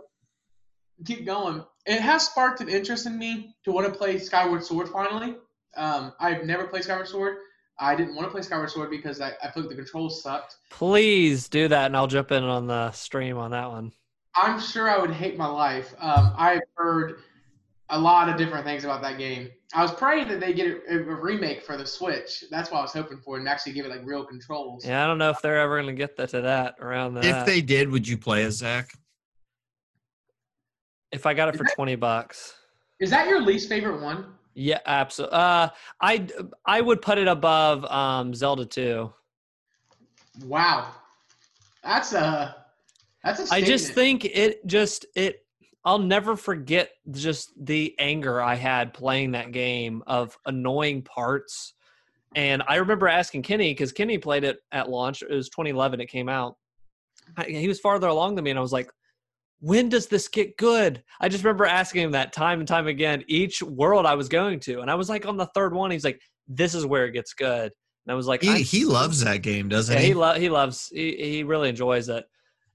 keep 1.05 1.25
going. 1.25 1.63
It 1.85 1.99
has 2.01 2.25
sparked 2.25 2.61
an 2.61 2.69
interest 2.69 3.05
in 3.05 3.17
me 3.17 3.55
to 3.65 3.71
want 3.71 3.87
to 3.91 3.97
play 3.97 4.19
Skyward 4.19 4.63
Sword 4.63 4.89
finally. 4.89 5.35
Um, 5.75 6.13
I've 6.19 6.45
never 6.45 6.65
played 6.65 6.83
Skyward 6.83 7.07
Sword. 7.07 7.37
I 7.79 7.95
didn't 7.95 8.15
want 8.15 8.27
to 8.27 8.31
play 8.31 8.41
Skyward 8.41 8.69
Sword 8.69 8.89
because 8.91 9.19
I, 9.19 9.29
I 9.43 9.49
felt 9.51 9.65
like 9.65 9.69
the 9.69 9.75
controls 9.75 10.21
sucked. 10.21 10.57
Please 10.69 11.49
do 11.49 11.67
that, 11.67 11.87
and 11.87 11.97
I'll 11.97 12.07
jump 12.07 12.31
in 12.31 12.43
on 12.43 12.67
the 12.67 12.91
stream 12.91 13.37
on 13.37 13.51
that 13.51 13.69
one. 13.69 13.91
I'm 14.35 14.59
sure 14.59 14.89
I 14.89 14.97
would 14.97 15.11
hate 15.11 15.37
my 15.37 15.47
life. 15.47 15.93
Um, 15.99 16.33
I've 16.37 16.61
heard 16.75 17.19
a 17.89 17.99
lot 17.99 18.29
of 18.29 18.37
different 18.37 18.65
things 18.65 18.83
about 18.83 19.01
that 19.01 19.17
game. 19.17 19.49
I 19.75 19.81
was 19.81 19.91
praying 19.91 20.27
that 20.29 20.39
they 20.39 20.53
get 20.53 20.67
a, 20.89 20.99
a 20.99 21.15
remake 21.15 21.63
for 21.63 21.77
the 21.77 21.85
Switch. 21.85 22.43
That's 22.51 22.71
what 22.71 22.79
I 22.79 22.81
was 22.83 22.93
hoping 22.93 23.17
for, 23.19 23.37
and 23.37 23.47
actually 23.47 23.73
give 23.73 23.85
it 23.85 23.89
like 23.89 24.01
real 24.03 24.23
controls. 24.23 24.85
Yeah, 24.85 25.03
I 25.03 25.07
don't 25.07 25.17
know 25.17 25.29
if 25.31 25.41
they're 25.41 25.59
ever 25.59 25.81
going 25.81 25.95
to 25.95 25.99
get 25.99 26.15
that 26.17 26.29
to 26.29 26.41
that 26.41 26.75
around 26.79 27.15
that. 27.15 27.25
If 27.25 27.45
they 27.45 27.61
did, 27.61 27.89
would 27.89 28.07
you 28.07 28.17
play 28.17 28.43
as 28.43 28.57
Zach? 28.57 28.91
if 31.13 31.27
I 31.27 31.33
got 31.35 31.47
it 31.47 31.53
Is 31.55 31.59
for 31.59 31.63
that- 31.65 31.75
20 31.75 31.95
bucks. 31.95 32.55
Is 32.99 33.09
that 33.11 33.27
your 33.27 33.41
least 33.41 33.69
favorite 33.69 34.01
one? 34.01 34.25
Yeah, 34.55 34.79
absolutely. 34.85 35.37
Uh, 35.37 35.69
I 36.01 36.27
I 36.65 36.81
would 36.81 37.01
put 37.01 37.17
it 37.17 37.27
above 37.27 37.85
um, 37.85 38.33
Zelda 38.33 38.65
2. 38.65 39.11
Wow, 40.45 40.91
that's 41.83 42.13
a 42.13 42.55
that's 43.23 43.39
a. 43.39 43.53
I 43.53 43.61
just 43.61 43.93
think 43.93 44.25
it 44.25 44.65
just 44.67 45.05
it 45.15 45.43
I'll 45.85 45.99
never 45.99 46.35
forget 46.35 46.91
just 47.11 47.51
the 47.65 47.93
anger 47.99 48.41
I 48.41 48.55
had 48.55 48.93
playing 48.93 49.31
that 49.31 49.51
game 49.51 50.01
of 50.07 50.37
annoying 50.45 51.01
parts. 51.01 51.73
And 52.35 52.63
I 52.67 52.75
remember 52.75 53.07
asking 53.07 53.43
Kenny 53.43 53.71
because 53.71 53.91
Kenny 53.91 54.17
played 54.17 54.43
it 54.43 54.59
at 54.71 54.89
launch. 54.89 55.21
It 55.21 55.31
was 55.31 55.49
2011. 55.49 55.99
It 55.99 56.07
came 56.07 56.29
out. 56.29 56.55
I, 57.37 57.43
he 57.43 57.67
was 57.67 57.79
farther 57.79 58.07
along 58.07 58.35
than 58.35 58.45
me, 58.45 58.51
and 58.51 58.59
I 58.59 58.61
was 58.61 58.71
like, 58.71 58.91
"When 59.63 59.87
does 59.89 60.07
this 60.07 60.27
get 60.27 60.57
good?" 60.57 61.01
I 61.21 61.29
just 61.29 61.43
remember 61.43 61.65
asking 61.65 62.03
him 62.03 62.11
that 62.11 62.33
time 62.33 62.59
and 62.59 62.67
time 62.67 62.87
again. 62.87 63.23
Each 63.27 63.63
world 63.63 64.05
I 64.05 64.15
was 64.15 64.27
going 64.27 64.59
to, 64.61 64.81
and 64.81 64.91
I 64.91 64.95
was 64.95 65.07
like 65.09 65.25
on 65.25 65.37
the 65.37 65.45
third 65.55 65.73
one. 65.73 65.89
He's 65.89 66.03
like, 66.03 66.21
"This 66.47 66.75
is 66.75 66.85
where 66.85 67.05
it 67.05 67.11
gets 67.13 67.33
good." 67.33 67.71
And 68.05 68.11
I 68.11 68.15
was 68.15 68.27
like, 68.27 68.41
He 68.41 68.49
"I'm 68.49 68.57
he 68.63 68.83
loves 68.85 69.23
that 69.23 69.41
game, 69.41 69.69
doesn't 69.69 69.95
Yeah, 69.95 70.01
he? 70.01 70.07
he, 70.07 70.13
lo- 70.13 70.33
he 70.33 70.49
loves. 70.49 70.89
He, 70.93 71.15
he 71.15 71.43
really 71.43 71.69
enjoys 71.69 72.09
it. 72.09 72.25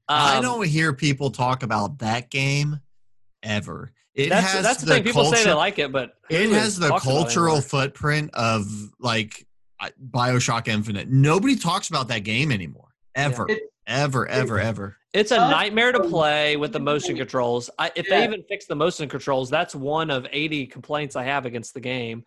I 0.08 0.38
Um, 0.38 0.42
don't 0.42 0.66
hear 0.66 0.94
people 0.94 1.30
talk 1.30 1.62
about 1.62 1.98
that 1.98 2.30
game 2.30 2.80
ever. 3.42 3.92
It 4.14 4.30
that's 4.30 4.52
has 4.52 4.62
that's 4.64 4.80
the, 4.82 4.94
thing. 4.94 5.04
People 5.04 5.26
say 5.26 5.44
they 5.44 5.52
like 5.52 5.78
it, 5.78 5.92
but 5.92 6.14
who 6.30 6.34
it 6.36 6.50
has 6.50 6.78
the 6.78 6.88
talks 6.88 7.04
about 7.04 7.12
it 7.12 7.18
cultural 7.22 7.60
footprint 7.60 8.30
of 8.34 8.66
like 8.98 9.46
Bioshock 10.10 10.66
Infinite. 10.66 11.08
Nobody 11.08 11.54
talks 11.56 11.88
about 11.88 12.08
that 12.08 12.20
game 12.20 12.50
anymore. 12.50 12.88
Ever, 13.14 13.46
It- 13.48 13.62
ever, 13.88 14.26
ever, 14.28 14.60
ever. 14.60 14.96
It's 15.14 15.32
a 15.32 15.40
Uh, 15.40 15.50
nightmare 15.50 15.90
to 15.92 16.00
play 16.04 16.56
with 16.56 16.72
the 16.72 16.78
motion 16.78 17.16
controls. 17.16 17.70
I, 17.78 17.90
if 17.96 18.06
they 18.08 18.22
even 18.24 18.42
fix 18.48 18.66
the 18.66 18.76
motion 18.76 19.08
controls, 19.08 19.48
that's 19.48 19.74
one 19.74 20.10
of 20.10 20.26
80 20.30 20.66
complaints 20.66 21.16
I 21.16 21.24
have 21.24 21.46
against 21.46 21.72
the 21.74 21.80
game. 21.80 22.24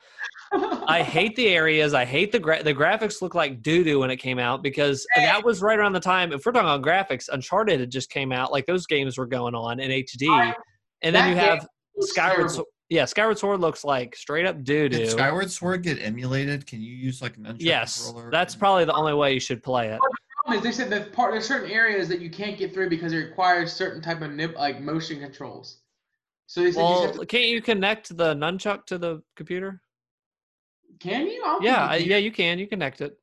I 0.51 1.03
hate 1.07 1.35
the 1.35 1.47
areas. 1.49 1.93
I 1.93 2.05
hate 2.05 2.31
the 2.31 2.39
gra- 2.39 2.63
the 2.63 2.73
graphics 2.73 3.21
look 3.21 3.35
like 3.35 3.61
doo 3.61 3.83
doo 3.83 3.99
when 3.99 4.09
it 4.09 4.17
came 4.17 4.39
out 4.39 4.63
because 4.63 5.05
that 5.15 5.45
was 5.45 5.61
right 5.61 5.77
around 5.77 5.93
the 5.93 5.99
time. 5.99 6.33
If 6.33 6.45
we're 6.45 6.51
talking 6.51 6.67
on 6.67 6.81
graphics, 6.83 7.29
Uncharted 7.29 7.79
had 7.79 7.91
just 7.91 8.09
came 8.09 8.31
out. 8.31 8.51
Like 8.51 8.65
those 8.65 8.87
games 8.87 9.17
were 9.17 9.27
going 9.27 9.53
on 9.55 9.79
in 9.79 9.91
HD, 9.91 10.27
I- 10.29 10.55
and 11.03 11.15
then 11.15 11.29
you 11.29 11.35
have 11.35 11.67
Skyward. 11.99 12.49
Sword. 12.51 12.65
Yeah, 12.89 13.05
Skyward 13.05 13.37
Sword 13.37 13.61
looks 13.61 13.85
like 13.85 14.15
straight 14.17 14.45
up 14.45 14.63
doo 14.65 14.89
doo. 14.89 15.05
Skyward 15.05 15.49
Sword 15.49 15.83
get 15.83 16.01
emulated? 16.01 16.65
Can 16.67 16.81
you 16.81 16.93
use 16.93 17.21
like 17.21 17.37
an 17.37 17.43
nunchuck 17.43 17.55
Yes, 17.59 18.03
controller? 18.07 18.31
that's 18.31 18.53
probably 18.53 18.83
the 18.85 18.93
only 18.93 19.13
way 19.13 19.33
you 19.33 19.39
should 19.39 19.63
play 19.63 19.89
it. 19.93 19.99
Problem 20.43 20.65
is 20.67 20.77
they 20.77 20.83
said 20.83 20.91
that 20.91 21.13
part 21.13 21.31
there's 21.33 21.47
certain 21.47 21.71
areas 21.71 22.07
that 22.09 22.19
you 22.19 22.29
can't 22.29 22.57
get 22.57 22.73
through 22.73 22.89
because 22.89 23.13
it 23.13 23.17
requires 23.17 23.73
certain 23.73 24.01
type 24.01 24.21
of 24.21 24.31
nib, 24.31 24.55
like 24.55 24.81
motion 24.81 25.19
controls. 25.19 25.77
So 26.47 26.61
they 26.63 26.71
said 26.71 26.81
Well, 26.81 27.01
just 27.01 27.13
have 27.13 27.19
to, 27.21 27.25
can't 27.25 27.47
you 27.47 27.61
connect 27.61 28.15
the 28.15 28.33
nunchuck 28.35 28.85
to 28.87 28.97
the 28.97 29.21
computer? 29.35 29.81
can 30.99 31.27
you? 31.27 31.41
I 31.43 31.47
don't 31.47 31.63
Yeah, 31.63 31.85
I, 31.85 31.97
think 31.97 32.07
you 32.07 32.11
yeah, 32.11 32.17
you 32.17 32.31
can. 32.31 32.59
You 32.59 32.67
connect 32.67 33.01
it. 33.01 33.17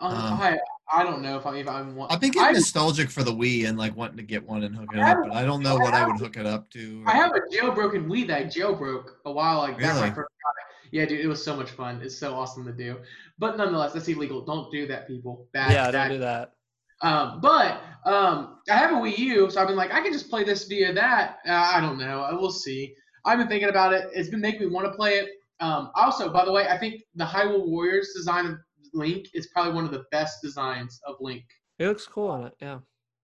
Um, 0.00 0.12
Um, 0.12 0.40
I 0.40 0.58
I 0.92 1.04
don't 1.04 1.22
know 1.22 1.38
if 1.38 1.46
I 1.46 1.56
if 1.56 1.68
I 1.68 1.80
want. 1.82 2.12
I've 2.12 2.20
been 2.20 2.30
getting 2.30 2.48
I, 2.48 2.52
nostalgic 2.52 3.08
for 3.08 3.22
the 3.22 3.32
Wii 3.32 3.66
and 3.68 3.78
like 3.78 3.96
wanting 3.96 4.18
to 4.18 4.22
get 4.22 4.46
one 4.46 4.62
and 4.62 4.74
hook 4.76 4.90
it 4.92 4.98
up, 4.98 5.18
but 5.22 5.32
I 5.32 5.44
don't 5.44 5.62
know 5.62 5.76
I 5.76 5.80
what 5.80 5.94
I 5.94 6.06
would 6.06 6.18
hook 6.18 6.36
it 6.36 6.46
up 6.46 6.68
to. 6.70 7.04
I 7.06 7.12
have 7.12 7.32
a 7.34 7.40
jailbroken 7.56 8.06
Wii 8.06 8.26
that 8.28 8.38
I 8.38 8.44
jailbroke 8.44 9.06
a 9.24 9.32
while 9.32 9.58
like 9.58 9.78
that 9.78 9.94
when 9.94 10.02
Really? 10.02 10.14
first 10.14 10.16
got 10.16 10.54
it. 10.58 10.61
Yeah, 10.92 11.06
dude, 11.06 11.20
it 11.20 11.26
was 11.26 11.42
so 11.42 11.56
much 11.56 11.70
fun. 11.70 12.00
It's 12.02 12.16
so 12.16 12.34
awesome 12.34 12.64
to 12.66 12.72
do. 12.72 12.98
But 13.38 13.56
nonetheless, 13.56 13.94
that's 13.94 14.08
illegal. 14.08 14.44
Don't 14.44 14.70
do 14.70 14.86
that, 14.86 15.08
people. 15.08 15.48
Bad, 15.52 15.72
yeah, 15.72 15.90
bad 15.90 16.08
don't 16.08 16.18
do 16.18 16.18
that. 16.18 16.52
Um, 17.00 17.40
but 17.40 17.80
um, 18.04 18.58
I 18.70 18.76
have 18.76 18.92
a 18.92 18.94
Wii 18.94 19.18
U, 19.18 19.50
so 19.50 19.60
I've 19.60 19.66
been 19.66 19.76
like, 19.76 19.90
I 19.90 20.00
can 20.02 20.12
just 20.12 20.30
play 20.30 20.44
this 20.44 20.68
via 20.68 20.92
that. 20.92 21.38
Uh, 21.48 21.52
I 21.74 21.80
don't 21.80 21.98
know. 21.98 22.20
I 22.20 22.34
will 22.34 22.52
see. 22.52 22.94
I've 23.24 23.38
been 23.38 23.48
thinking 23.48 23.70
about 23.70 23.92
it. 23.92 24.10
It's 24.12 24.28
been 24.28 24.40
making 24.40 24.60
me 24.60 24.66
want 24.66 24.86
to 24.86 24.92
play 24.92 25.14
it. 25.14 25.30
Um, 25.60 25.90
also, 25.94 26.30
by 26.30 26.44
the 26.44 26.52
way, 26.52 26.68
I 26.68 26.76
think 26.76 27.02
the 27.14 27.24
Hyrule 27.24 27.66
Warriors 27.66 28.12
design 28.14 28.46
of 28.46 28.58
Link 28.92 29.28
is 29.32 29.46
probably 29.48 29.72
one 29.72 29.84
of 29.84 29.92
the 29.92 30.04
best 30.10 30.42
designs 30.42 31.00
of 31.06 31.16
Link. 31.20 31.44
It 31.78 31.86
looks 31.86 32.06
cool 32.06 32.28
on 32.28 32.44
it. 32.44 32.54
Yeah. 32.60 32.78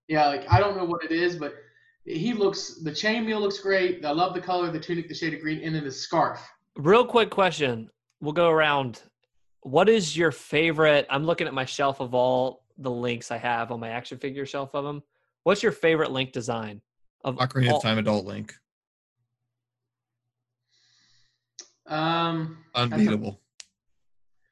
Yeah, 0.07 0.27
like 0.27 0.45
I 0.49 0.59
don't 0.59 0.75
know 0.75 0.85
what 0.85 1.03
it 1.03 1.11
is, 1.11 1.35
but 1.35 1.53
he 2.03 2.33
looks. 2.33 2.81
The 2.83 2.91
chainmail 2.91 3.39
looks 3.39 3.59
great. 3.59 4.03
I 4.03 4.11
love 4.11 4.33
the 4.33 4.41
color, 4.41 4.71
the 4.71 4.79
tunic, 4.79 5.07
the 5.07 5.13
shade 5.13 5.35
of 5.35 5.41
green, 5.41 5.63
and 5.63 5.75
then 5.75 5.83
the 5.83 5.91
scarf. 5.91 6.41
Real 6.79 7.05
quick 7.05 7.29
question. 7.29 7.89
We'll 8.21 8.31
go 8.31 8.49
around. 8.49 9.01
What 9.63 9.89
is 9.89 10.15
your 10.15 10.31
favorite? 10.31 11.05
I'm 11.09 11.25
looking 11.25 11.45
at 11.45 11.53
my 11.53 11.65
shelf 11.65 11.99
of 11.99 12.13
all 12.15 12.63
the 12.77 12.89
links 12.89 13.31
I 13.31 13.37
have 13.37 13.73
on 13.73 13.81
my 13.81 13.89
action 13.89 14.17
figure 14.17 14.45
shelf 14.45 14.69
of 14.73 14.85
them. 14.85 15.03
What's 15.43 15.61
your 15.61 15.73
favorite 15.73 16.11
link 16.11 16.31
design? 16.31 16.81
Of 17.25 17.35
Ocarina 17.35 17.71
all- 17.71 17.77
of 17.77 17.83
Time 17.83 17.97
Adult 17.97 18.25
Link. 18.25 18.55
Um, 21.85 22.59
Unbeatable. 22.73 23.41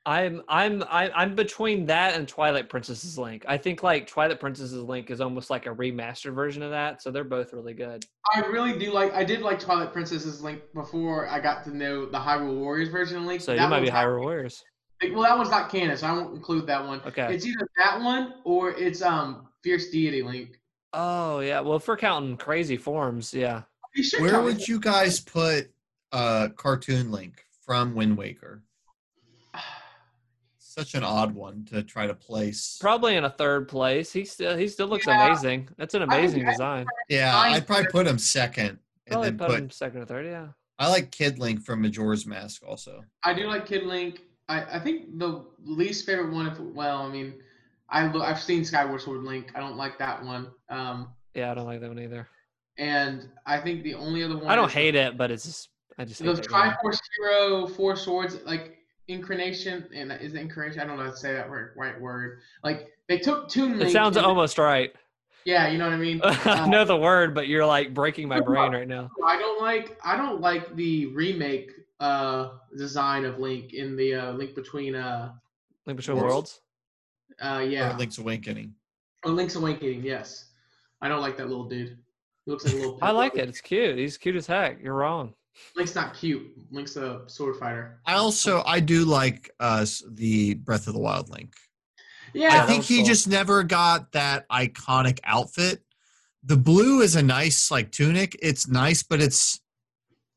I'm 0.08 0.42
I'm 0.48 0.84
I- 0.84 1.12
I'm 1.14 1.36
between 1.36 1.86
that 1.88 2.16
and 2.16 2.26
Twilight 2.28 2.70
Princess's 2.70 3.18
Link. 3.18 3.44
I 3.46 3.58
think 3.58 3.84
like 3.84 4.08
Twilight 4.08 4.40
Princess's 4.40 4.82
Link 4.82 5.12
is 5.12 5.20
almost 5.20 5.50
like 5.50 5.66
a 5.66 5.70
remastered 5.76 6.34
version 6.34 6.64
of 6.64 6.72
that, 6.72 7.02
so 7.02 7.12
they're 7.12 7.26
both 7.26 7.52
really 7.52 7.74
good. 7.74 8.06
I 8.34 8.40
really 8.40 8.80
do 8.80 8.94
like. 8.94 9.14
I 9.14 9.26
did 9.26 9.42
like 9.42 9.60
Twilight 9.60 9.92
Princess's 9.92 10.42
Link 10.42 10.62
before 10.74 11.28
I 11.28 11.42
got 11.42 11.66
to 11.66 11.76
know 11.76 12.06
the 12.06 12.18
Hyrule 12.18 12.56
Warriors 12.58 12.88
version 12.88 13.18
of 13.18 13.24
Link. 13.24 13.42
So 13.42 13.54
That 13.54 13.64
you 13.64 13.68
might 13.68 13.82
be 13.82 13.90
Hyrule 13.90 14.22
Warriors. 14.22 14.64
Like, 15.04 15.12
well, 15.12 15.24
that 15.24 15.38
one's 15.38 15.50
not 15.52 15.70
canon, 15.70 15.98
so 15.98 16.08
I 16.08 16.14
won't 16.14 16.34
include 16.36 16.68
that 16.68 16.86
one. 16.86 17.02
Okay. 17.06 17.36
It's 17.36 17.46
either 17.46 17.68
that 17.78 18.00
one 18.02 18.36
or 18.46 18.72
it's 18.72 19.02
um 19.02 19.50
Fierce 19.62 19.90
Deity 19.90 20.24
Link. 20.24 20.58
Oh 20.94 21.42
yeah. 21.42 21.60
Well, 21.60 21.76
if 21.76 21.88
we're 21.88 21.98
counting 21.98 22.38
crazy 22.38 22.78
forms, 22.78 23.34
yeah. 23.34 23.64
Where 24.20 24.42
would 24.42 24.66
you 24.70 24.80
guys 24.80 25.20
put 25.20 25.70
uh 26.14 26.48
Cartoon 26.56 27.12
Link 27.12 27.44
from 27.66 27.94
Wind 27.94 28.18
Waker? 28.18 28.64
Such 30.78 30.94
an 30.94 31.04
odd 31.04 31.34
one 31.34 31.66
to 31.72 31.82
try 31.82 32.06
to 32.06 32.14
place. 32.14 32.78
Probably 32.80 33.16
in 33.16 33.24
a 33.26 33.30
third 33.32 33.68
place. 33.68 34.14
He 34.14 34.26
still 34.26 34.56
he 34.56 34.68
still 34.68 34.88
looks 34.88 35.08
Yeah. 35.08 35.26
amazing. 35.26 35.70
That's 35.78 35.96
an 35.96 36.04
amazing 36.04 36.48
I- 36.48 36.52
design. 36.52 36.86
Yeah, 37.10 37.36
I'd 37.36 37.66
probably 37.66 37.88
put 37.88 38.06
him 38.06 38.20
second, 38.20 38.68
and 38.70 38.80
Probably 39.14 39.30
then 39.30 39.38
put, 39.40 39.48
put. 39.50 39.60
him 39.60 39.70
second 39.72 40.02
or 40.02 40.06
third. 40.06 40.28
Yeah. 40.28 40.50
I 40.78 40.90
like 40.90 41.10
Kid 41.10 41.40
Link 41.40 41.64
from 41.66 41.82
Majora's 41.82 42.28
Mask 42.28 42.62
also. 42.64 43.04
I 43.24 43.34
do 43.34 43.48
like 43.48 43.66
Kid 43.66 43.84
Link. 43.88 44.22
I, 44.50 44.64
I 44.78 44.80
think 44.80 45.18
the 45.18 45.46
least 45.64 46.06
favorite 46.06 46.32
one, 46.32 46.46
if 46.48 46.60
well, 46.60 47.02
I 47.02 47.10
mean, 47.10 47.42
I 47.90 48.08
I've 48.08 48.40
seen 48.40 48.64
Skyward 48.64 49.02
Sword 49.02 49.24
Link. 49.24 49.52
I 49.56 49.60
don't 49.60 49.78
like 49.78 49.98
that 49.98 50.24
one. 50.24 50.52
Um, 50.70 51.10
Yeah, 51.34 51.52
I 51.52 51.56
don't 51.56 51.66
like 51.66 51.82
that 51.82 51.88
one 51.90 52.00
either. 52.00 52.28
and 52.78 53.28
I 53.48 53.58
think 53.60 53.82
the 53.82 53.96
only 53.96 54.24
other 54.24 54.38
one 54.38 54.46
I 54.48 54.56
don't 54.56 54.68
is 54.68 54.74
hate 54.76 54.94
it, 54.94 55.18
but 55.18 55.32
it's 55.32 55.46
just 55.46 55.70
I 55.98 56.06
just 56.06 56.22
hate 56.22 56.28
the 56.28 56.34
that 56.36 56.48
game. 56.48 56.60
Triforce 56.92 57.00
Hero 57.18 57.66
Four 57.68 57.96
Swords 57.96 58.38
like 58.46 58.77
incarnation 59.08 59.88
and 59.94 60.12
is 60.12 60.34
it 60.34 60.42
incarnation? 60.42 60.82
I 60.82 60.86
don't 60.86 60.98
know 60.98 61.06
how 61.06 61.12
to 61.12 61.18
say 61.18 61.34
that 61.34 61.50
right, 61.50 61.68
right 61.76 62.00
word. 62.00 62.40
Like 62.64 62.88
they 63.08 63.18
took 63.18 63.50
Toon 63.50 63.78
Link. 63.78 63.90
It 63.90 63.94
sounds 63.94 64.18
and- 64.18 64.26
almost 64.26 64.58
right. 64.58 64.94
Yeah, 65.46 65.70
you 65.70 65.78
know 65.78 65.86
what 65.86 65.94
I 65.94 65.98
mean. 65.98 66.20
I 66.24 66.68
know 66.68 66.84
the 66.84 66.98
word, 66.98 67.34
but 67.34 67.48
you're 67.48 67.66
like 67.66 67.94
breaking 67.94 68.28
my 68.28 68.42
brain 68.42 68.74
right 68.74 68.88
now. 68.88 69.10
I 69.26 69.38
don't 69.38 69.62
like 69.62 69.98
I 70.04 70.18
don't 70.18 70.42
like 70.42 70.76
the 70.76 71.06
remake 71.08 71.72
uh 72.02 72.50
design 72.78 73.24
of 73.24 73.40
Link 73.40 73.74
in 73.74 73.96
the 73.96 74.14
uh 74.14 74.32
link 74.34 74.56
between 74.56 74.94
uh 74.94 75.32
Link 75.86 75.98
Between 75.98 76.18
Worlds. 76.18 76.60
Worlds. 77.42 77.60
uh 77.60 77.60
yeah 77.66 77.96
Or 77.96 77.98
Link's 77.98 78.18
Awakening. 78.18 78.74
or 79.24 79.32
Link's 79.32 79.56
Awakening. 79.56 80.04
Yes, 80.04 80.48
I 81.02 81.08
don't 81.08 81.22
like 81.22 81.38
that 81.38 81.48
little 81.48 81.64
dude. 81.70 81.98
He 82.46 82.52
looks 82.52 82.66
like 82.66 82.74
a 82.74 82.78
little. 82.78 83.00
I 83.02 83.12
like 83.12 83.36
it. 83.38 83.48
It's 83.48 83.62
cute. 83.62 83.98
He's 83.98 84.18
cute 84.18 84.36
as 84.36 84.48
heck. 84.48 84.82
You're 84.84 84.96
wrong. 84.96 85.34
Link's 85.76 85.96
not 85.96 86.14
cute. 86.14 86.48
Link's 86.72 86.96
a 86.96 87.22
sword 87.28 87.58
fighter. 87.58 88.00
I 88.06 88.14
also 88.16 88.64
I 88.66 88.80
do 88.80 89.06
like 89.06 89.50
uh 89.60 89.86
the 90.10 90.56
Breath 90.56 90.88
of 90.88 90.94
the 90.94 91.00
Wild 91.00 91.30
Link. 91.30 91.54
Yeah, 92.34 92.64
I 92.64 92.66
think 92.66 92.84
he 92.84 92.98
cool. 92.98 93.06
just 93.06 93.28
never 93.28 93.64
got 93.64 94.12
that 94.12 94.48
iconic 94.50 95.20
outfit. 95.24 95.82
The 96.44 96.58
blue 96.58 97.02
is 97.02 97.16
a 97.16 97.24
nice 97.24 97.72
like 97.72 97.92
tunic. 97.92 98.38
It's 98.42 98.68
nice, 98.68 99.04
but 99.04 99.22
it's 99.22 99.60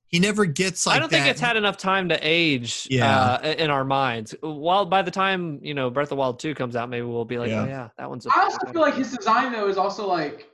he 0.07 0.19
never 0.19 0.45
gets 0.45 0.87
like 0.87 0.97
I 0.97 0.99
don't 0.99 1.09
think 1.09 1.27
it's 1.27 1.41
had 1.41 1.57
enough 1.57 1.77
time 1.77 2.09
to 2.09 2.19
age 2.21 2.89
Yeah. 2.91 3.35
uh, 3.43 3.55
in 3.59 3.71
our 3.71 3.85
minds. 3.85 4.35
While 4.41 4.87
by 4.87 5.03
the 5.03 5.11
time 5.11 5.61
you 5.63 5.73
know 5.75 5.89
Breath 5.91 6.07
of 6.07 6.11
the 6.11 6.17
Wild 6.17 6.39
two 6.41 6.55
comes 6.55 6.75
out, 6.75 6.89
maybe 6.89 7.07
we'll 7.07 7.25
be 7.25 7.39
like, 7.39 7.51
Yeah. 7.51 7.63
oh 7.63 7.67
yeah, 7.67 7.89
that 7.99 8.09
one's. 8.09 8.27
A 8.27 8.31
I 8.35 8.43
also 8.43 8.67
feel 8.73 8.81
like 8.83 8.95
his 8.95 9.13
design 9.17 9.53
though 9.53 9.69
is 9.69 9.77
also 9.77 10.07
like 10.07 10.49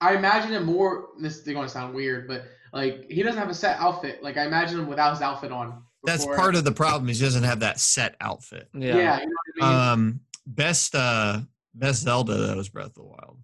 I 0.00 0.14
imagine 0.16 0.52
it 0.52 0.64
more. 0.64 1.08
This 1.20 1.38
is 1.38 1.44
going 1.44 1.66
to 1.66 1.68
sound 1.72 1.94
weird, 1.94 2.28
but 2.28 2.44
like 2.74 3.06
he 3.10 3.22
doesn't 3.22 3.38
have 3.38 3.48
a 3.48 3.54
set 3.54 3.78
outfit. 3.78 4.22
Like 4.22 4.36
I 4.36 4.44
imagine 4.44 4.80
him 4.80 4.86
without 4.88 5.12
his 5.12 5.22
outfit 5.22 5.52
on. 5.52 5.82
That's 6.04 6.24
before- 6.24 6.36
part 6.36 6.54
of 6.56 6.64
the 6.64 6.72
problem. 6.72 7.08
Is 7.08 7.18
he 7.20 7.24
doesn't 7.24 7.44
have 7.44 7.60
that 7.60 7.80
set 7.80 8.16
outfit. 8.20 8.68
yeah. 8.74 8.96
Yeah, 8.96 9.20
you 9.20 9.26
know 9.26 9.32
what 9.56 9.66
I 9.66 9.70
mean. 9.70 9.88
Um, 9.92 10.20
best 10.46 10.94
uh 10.94 11.40
best 11.74 12.02
Zelda 12.02 12.34
that 12.48 12.56
was 12.56 12.68
Breath 12.68 12.88
of 12.88 12.94
the 12.94 13.02
Wild. 13.04 13.38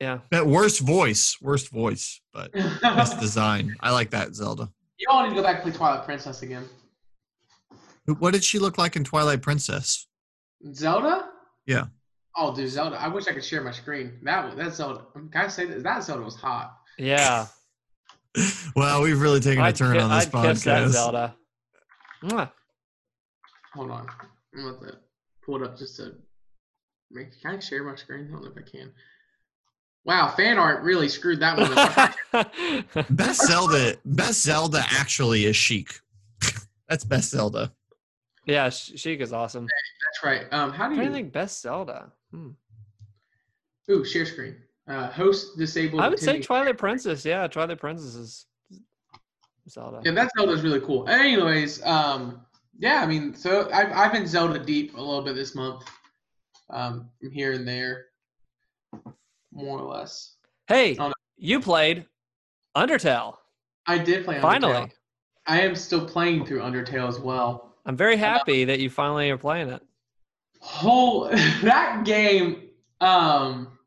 yeah. 0.00 0.18
But 0.30 0.46
worst 0.46 0.80
voice, 0.80 1.36
worst 1.40 1.70
voice, 1.70 2.20
but 2.32 2.52
best 2.52 3.14
you 3.14 3.20
design. 3.20 3.76
I 3.80 3.90
like 3.92 4.10
that 4.10 4.34
Zelda. 4.34 4.70
You 4.98 5.06
all 5.10 5.22
need 5.22 5.30
to 5.30 5.34
go 5.36 5.42
back 5.42 5.56
and 5.56 5.62
play 5.64 5.72
Twilight 5.72 6.04
Princess 6.04 6.42
again. 6.42 6.68
What 8.18 8.32
did 8.32 8.42
she 8.44 8.58
look 8.58 8.76
like 8.78 8.96
in 8.96 9.04
Twilight 9.04 9.40
Princess? 9.42 10.06
Zelda? 10.74 11.28
Yeah. 11.66 11.86
Oh, 12.36 12.54
dude, 12.54 12.68
Zelda! 12.68 13.00
I 13.00 13.08
wish 13.08 13.26
I 13.28 13.32
could 13.32 13.44
share 13.44 13.62
my 13.62 13.72
screen. 13.72 14.18
That 14.22 14.44
was 14.46 14.54
that 14.56 14.74
Zelda. 14.74 15.02
Can 15.14 15.30
I 15.34 15.48
say 15.48 15.66
that? 15.66 15.82
That 15.82 16.02
Zelda 16.04 16.22
was 16.22 16.36
hot. 16.36 16.76
Yeah. 17.00 17.46
Well, 18.76 19.02
we've 19.02 19.20
really 19.20 19.40
taken 19.40 19.60
a 19.60 19.66
I'd, 19.66 19.74
turn 19.76 19.94
ki- 19.96 19.98
on 20.02 20.10
this 20.10 20.32
I'd 20.32 20.42
kiss 20.46 20.62
that 20.64 20.84
podcast. 20.86 20.90
Zelda. 20.90 21.34
Mwah. 22.22 22.50
Hold 23.74 23.90
on. 23.90 24.06
I'm 24.56 24.66
about 24.66 24.82
to 24.82 24.98
pull 25.44 25.56
it 25.60 25.66
up 25.66 25.76
just 25.76 25.96
to 25.96 26.12
make. 27.10 27.28
Can 27.42 27.56
I 27.56 27.58
share 27.58 27.82
my 27.82 27.96
screen? 27.96 28.28
I 28.28 28.32
don't 28.32 28.44
know 28.44 28.50
if 28.50 28.56
I 28.56 28.62
can. 28.70 28.92
Wow, 30.04 30.32
fan 30.36 30.58
art 30.58 30.84
really 30.84 31.08
screwed 31.08 31.40
that 31.40 31.58
one 31.58 31.72
up. 31.76 33.06
Best 33.10 33.46
Zelda, 33.48 33.96
best 34.04 34.42
Zelda 34.44 34.82
actually 34.92 35.44
is 35.46 35.56
Sheik. 35.56 35.92
That's 36.88 37.04
best 37.04 37.30
Zelda. 37.30 37.72
yeah, 38.46 38.70
Sh- 38.70 38.92
Sheik 38.94 39.20
is 39.20 39.32
awesome. 39.32 39.66
That's 39.66 40.24
right. 40.24 40.52
Um, 40.52 40.70
how 40.70 40.84
I'm 40.84 40.94
do 40.96 41.02
you? 41.02 41.10
think 41.12 41.32
best 41.32 41.60
Zelda. 41.62 42.12
Hmm. 42.30 42.50
Ooh, 43.90 44.04
share 44.04 44.24
screen. 44.24 44.54
Uh, 44.88 45.08
host 45.10 45.56
disabled. 45.56 46.02
I 46.02 46.08
would 46.08 46.18
say 46.18 46.40
Twilight 46.40 46.78
Princess. 46.78 47.24
Yeah, 47.24 47.46
Twilight 47.46 47.78
Princess 47.78 48.14
is 48.14 48.46
Zelda. 49.68 50.00
Yeah, 50.04 50.12
that 50.12 50.30
Zelda's 50.36 50.62
really 50.62 50.80
cool. 50.80 51.08
Anyways, 51.08 51.84
um, 51.84 52.40
yeah, 52.78 53.00
I 53.02 53.06
mean, 53.06 53.34
so 53.34 53.68
I've 53.72 53.92
I've 53.92 54.12
been 54.12 54.26
Zelda 54.26 54.58
deep 54.58 54.96
a 54.96 55.00
little 55.00 55.22
bit 55.22 55.34
this 55.34 55.54
month, 55.54 55.84
um, 56.70 57.08
from 57.20 57.30
here 57.30 57.52
and 57.52 57.66
there, 57.66 58.06
more 59.52 59.78
or 59.78 59.94
less. 59.94 60.36
Hey, 60.66 60.98
you 61.36 61.60
played 61.60 62.06
Undertale. 62.76 63.36
I 63.86 63.98
did 63.98 64.24
play 64.24 64.36
Undertale. 64.36 64.42
Finally. 64.42 64.92
I 65.46 65.60
am 65.62 65.74
still 65.74 66.04
playing 66.06 66.46
through 66.46 66.60
Undertale 66.60 67.08
as 67.08 67.18
well. 67.18 67.74
I'm 67.86 67.96
very 67.96 68.16
happy 68.16 68.64
that 68.64 68.78
you 68.78 68.90
finally 68.90 69.30
are 69.30 69.38
playing 69.38 69.68
it. 69.70 69.82
Whole 70.60 71.28
that 71.62 72.04
game, 72.04 72.68
um, 73.00 73.78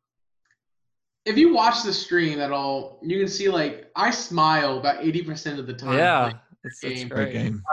if 1.26 1.38
you 1.38 1.53
watch 1.53 1.84
the 1.84 1.93
stream 1.93 2.39
at 2.39 2.51
all, 2.51 2.99
you 3.01 3.19
can 3.19 3.28
see 3.28 3.49
like 3.49 3.89
I 3.95 4.11
smile 4.11 4.78
about 4.80 5.03
eighty 5.03 5.24
percent 5.24 5.59
of 5.59 5.67
the 5.67 5.74
time. 5.74 5.97
Yeah, 5.97 6.34
it's, 6.63 6.84
it's 6.84 6.99
game. 6.99 7.07
Great 7.07 7.32
great. 7.32 7.43
game. 7.43 7.63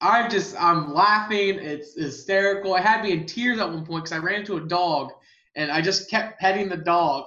I 0.00 0.28
just 0.28 0.60
I'm 0.60 0.92
laughing. 0.92 1.58
It's 1.58 1.94
hysterical. 1.94 2.74
I 2.74 2.80
had 2.80 3.02
me 3.02 3.12
in 3.12 3.26
tears 3.26 3.58
at 3.58 3.68
one 3.68 3.86
point 3.86 4.04
because 4.04 4.12
I 4.12 4.18
ran 4.18 4.40
into 4.40 4.56
a 4.56 4.60
dog 4.60 5.12
and 5.56 5.70
I 5.70 5.80
just 5.80 6.10
kept 6.10 6.40
petting 6.40 6.68
the 6.68 6.76
dog, 6.76 7.26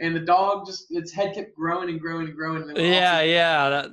and 0.00 0.16
the 0.16 0.20
dog 0.20 0.66
just 0.66 0.86
its 0.90 1.12
head 1.12 1.34
kept 1.34 1.54
growing 1.54 1.90
and 1.90 2.00
growing 2.00 2.26
and 2.26 2.36
growing. 2.36 2.62
And 2.62 2.70
then 2.70 2.76
Yeah, 2.76 3.20
yeah. 3.20 3.68
That, 3.68 3.86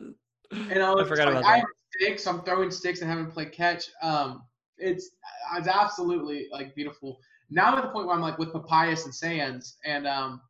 and 0.71 0.83
I, 0.83 0.93
was 0.93 1.05
I 1.05 1.09
forgot 1.09 1.27
like, 1.27 1.37
about 1.37 1.45
I 1.45 1.57
that. 1.57 1.59
have 1.59 1.67
sticks. 1.99 2.27
I'm 2.27 2.41
throwing 2.43 2.71
sticks 2.71 3.01
and 3.01 3.09
having 3.09 3.25
to 3.25 3.31
play 3.31 3.45
catch. 3.45 3.89
Um, 4.01 4.43
it's 4.77 5.11
it's 5.57 5.67
absolutely 5.67 6.47
like 6.51 6.73
beautiful. 6.75 7.19
Now 7.49 7.71
I'm 7.71 7.77
at 7.77 7.83
the 7.83 7.89
point 7.89 8.07
where 8.07 8.15
I'm 8.15 8.21
like 8.21 8.37
with 8.37 8.53
Papyrus 8.53 9.05
and 9.05 9.13
Sans, 9.13 9.77
and 9.85 10.07
um, 10.07 10.41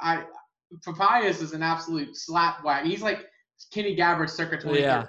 I 0.00 0.24
Papyrus 0.84 1.40
is 1.40 1.52
an 1.52 1.62
absolute 1.62 2.16
slap 2.16 2.64
whack. 2.64 2.84
He's 2.84 3.02
like 3.02 3.26
Kenny 3.72 3.94
Gabbard 3.94 4.30
circa 4.30 4.56
2013. 4.56 4.82
Yeah. 4.82 5.06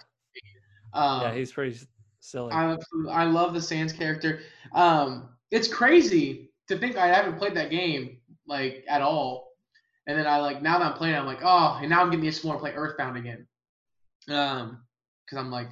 Um, 0.93 1.21
yeah, 1.21 1.33
he's 1.33 1.51
pretty 1.51 1.79
silly. 2.19 2.51
I 2.53 2.77
I 3.09 3.25
love 3.25 3.53
the 3.53 3.61
Sans 3.61 3.93
character. 3.93 4.39
Um, 4.73 5.29
it's 5.51 5.67
crazy 5.67 6.51
to 6.67 6.77
think 6.77 6.97
I 6.97 7.07
haven't 7.07 7.37
played 7.37 7.55
that 7.55 7.69
game 7.69 8.17
like 8.47 8.83
at 8.87 9.01
all, 9.01 9.53
and 10.07 10.17
then 10.17 10.27
I 10.27 10.37
like 10.37 10.61
now 10.61 10.79
that 10.79 10.85
I'm 10.85 10.97
playing, 10.97 11.15
I'm 11.15 11.25
like, 11.25 11.41
oh, 11.43 11.79
and 11.81 11.89
now 11.89 12.01
I'm 12.01 12.09
getting 12.09 12.29
to 12.29 12.47
want 12.47 12.59
to 12.59 12.61
play 12.61 12.73
Earthbound 12.73 13.17
again. 13.17 13.47
Um, 14.29 14.83
because 15.25 15.37
I'm 15.37 15.51
like, 15.51 15.69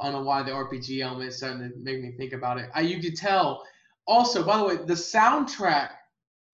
I 0.00 0.04
don't 0.04 0.12
know 0.12 0.22
why 0.22 0.42
the 0.42 0.52
RPG 0.52 1.00
element 1.00 1.28
is 1.28 1.38
starting 1.38 1.68
to 1.68 1.76
make 1.78 2.00
me 2.00 2.12
think 2.16 2.32
about 2.32 2.58
it. 2.58 2.70
I 2.74 2.82
you 2.82 3.00
could 3.00 3.16
tell. 3.16 3.64
Also, 4.06 4.44
by 4.44 4.58
the 4.58 4.64
way, 4.64 4.76
the 4.76 4.94
soundtrack. 4.94 5.90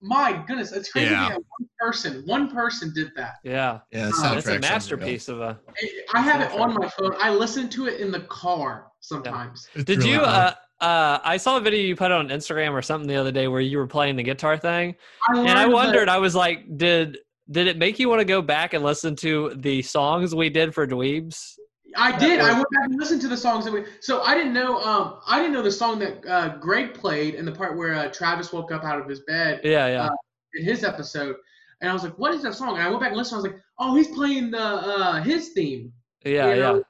My 0.03 0.43
goodness, 0.47 0.73
it's 0.73 0.91
crazy 0.91 1.11
Yeah. 1.11 1.29
one 1.35 1.69
person, 1.79 2.23
one 2.25 2.51
person 2.51 2.93
did 2.95 3.11
that. 3.17 3.35
yeah, 3.45 3.81
Yeah, 3.93 4.07
Uh, 4.07 4.09
it's 4.09 4.19
a 4.19 4.23
soundtrack's 4.23 4.47
unreal. 4.47 4.61
masterpiece 4.61 5.29
of 5.29 5.41
a. 5.41 5.59
I- 5.69 6.19
I 6.19 6.21
have 6.23 6.41
it 6.41 6.59
on 6.59 6.75
my 6.75 6.89
phone. 6.89 7.15
I 7.19 7.31
listen 7.31 7.69
to 7.71 7.87
it 7.87 8.01
in 8.01 8.11
the 8.11 8.21
car 8.21 8.87
sometimes. 9.01 9.69
It's 9.75 9.85
Did 9.85 9.99
really 9.99 10.13
you? 10.13 10.19
cool. 10.19 10.27
Uh, 10.29 10.53
uh, 10.81 11.19
I 11.23 11.37
saw 11.37 11.59
a 11.59 11.61
video 11.61 11.81
you 11.81 11.95
put 11.97 12.11
on 12.13 12.29
Instagram 12.31 12.73
or 12.73 12.81
something 12.81 13.07
the 13.09 13.17
other 13.17 13.31
day 13.33 13.47
where 13.49 13.61
you 13.61 13.77
were 13.77 13.87
playing 13.87 14.17
the 14.17 14.23
guitar 14.23 14.57
thing, 14.57 14.97
I 15.29 15.39
and 15.39 15.49
I 15.51 15.53
learned 15.65 15.71
that- 15.71 15.75
wondered. 15.75 16.09
I 16.09 16.17
was 16.19 16.35
like, 16.35 16.65
did 16.79 17.19
did 17.51 17.67
it 17.67 17.77
make 17.77 17.99
you 17.99 18.09
want 18.09 18.21
to 18.21 18.25
go 18.25 18.41
back 18.41 18.75
and 18.75 18.85
listen 18.85 19.17
to 19.17 19.53
the 19.57 19.83
songs 19.83 20.35
we 20.35 20.49
did 20.49 20.73
for 20.73 20.87
Dweebs? 20.87 21.57
I 21.97 22.17
did. 22.19 22.41
I 22.41 22.53
went 22.53 22.71
back 22.71 22.85
and 22.85 22.99
listened 22.99 23.21
to 23.23 23.29
the 23.29 23.37
songs 23.37 23.65
that 23.65 23.73
we. 23.73 23.85
So 24.01 24.23
I 24.23 24.35
didn't 24.35 24.53
know. 24.53 24.81
Um, 24.81 25.21
I 25.27 25.39
didn't 25.39 25.53
know 25.53 25.63
the 25.63 25.73
song 25.73 25.99
that 26.01 26.27
uh, 26.27 26.57
Greg 26.59 26.95
played 26.95 27.35
in 27.35 27.45
the 27.45 27.53
part 27.53 27.77
where 27.77 27.95
uh, 27.95 28.09
Travis 28.11 28.53
woke 28.53 28.73
up 28.73 28.85
out 28.85 29.01
of 29.01 29.09
his 29.09 29.21
bed 29.21 29.61
Yeah, 29.65 29.87
yeah, 29.89 30.03
Uh, 30.05 30.11
in 30.55 30.65
his 30.65 30.85
episode, 30.85 31.37
and 31.81 31.91
I 31.91 31.93
was 31.93 32.03
like, 32.05 32.19
"What 32.19 32.35
is 32.35 32.43
that 32.43 32.55
song?" 32.55 32.75
And 32.75 32.83
I 32.83 32.89
went 32.89 33.01
back 33.01 33.11
and 33.11 33.17
listened. 33.19 33.41
I 33.41 33.43
was 33.43 33.53
like, 33.53 33.63
"Oh, 33.79 33.95
he's 33.95 34.09
playing 34.09 34.51
the 34.51 34.61
uh, 34.61 35.23
his 35.23 35.51
theme." 35.51 35.93
yeah, 36.25 36.55
You 36.55 36.61
know? 36.61 36.75
yeah. 36.77 36.81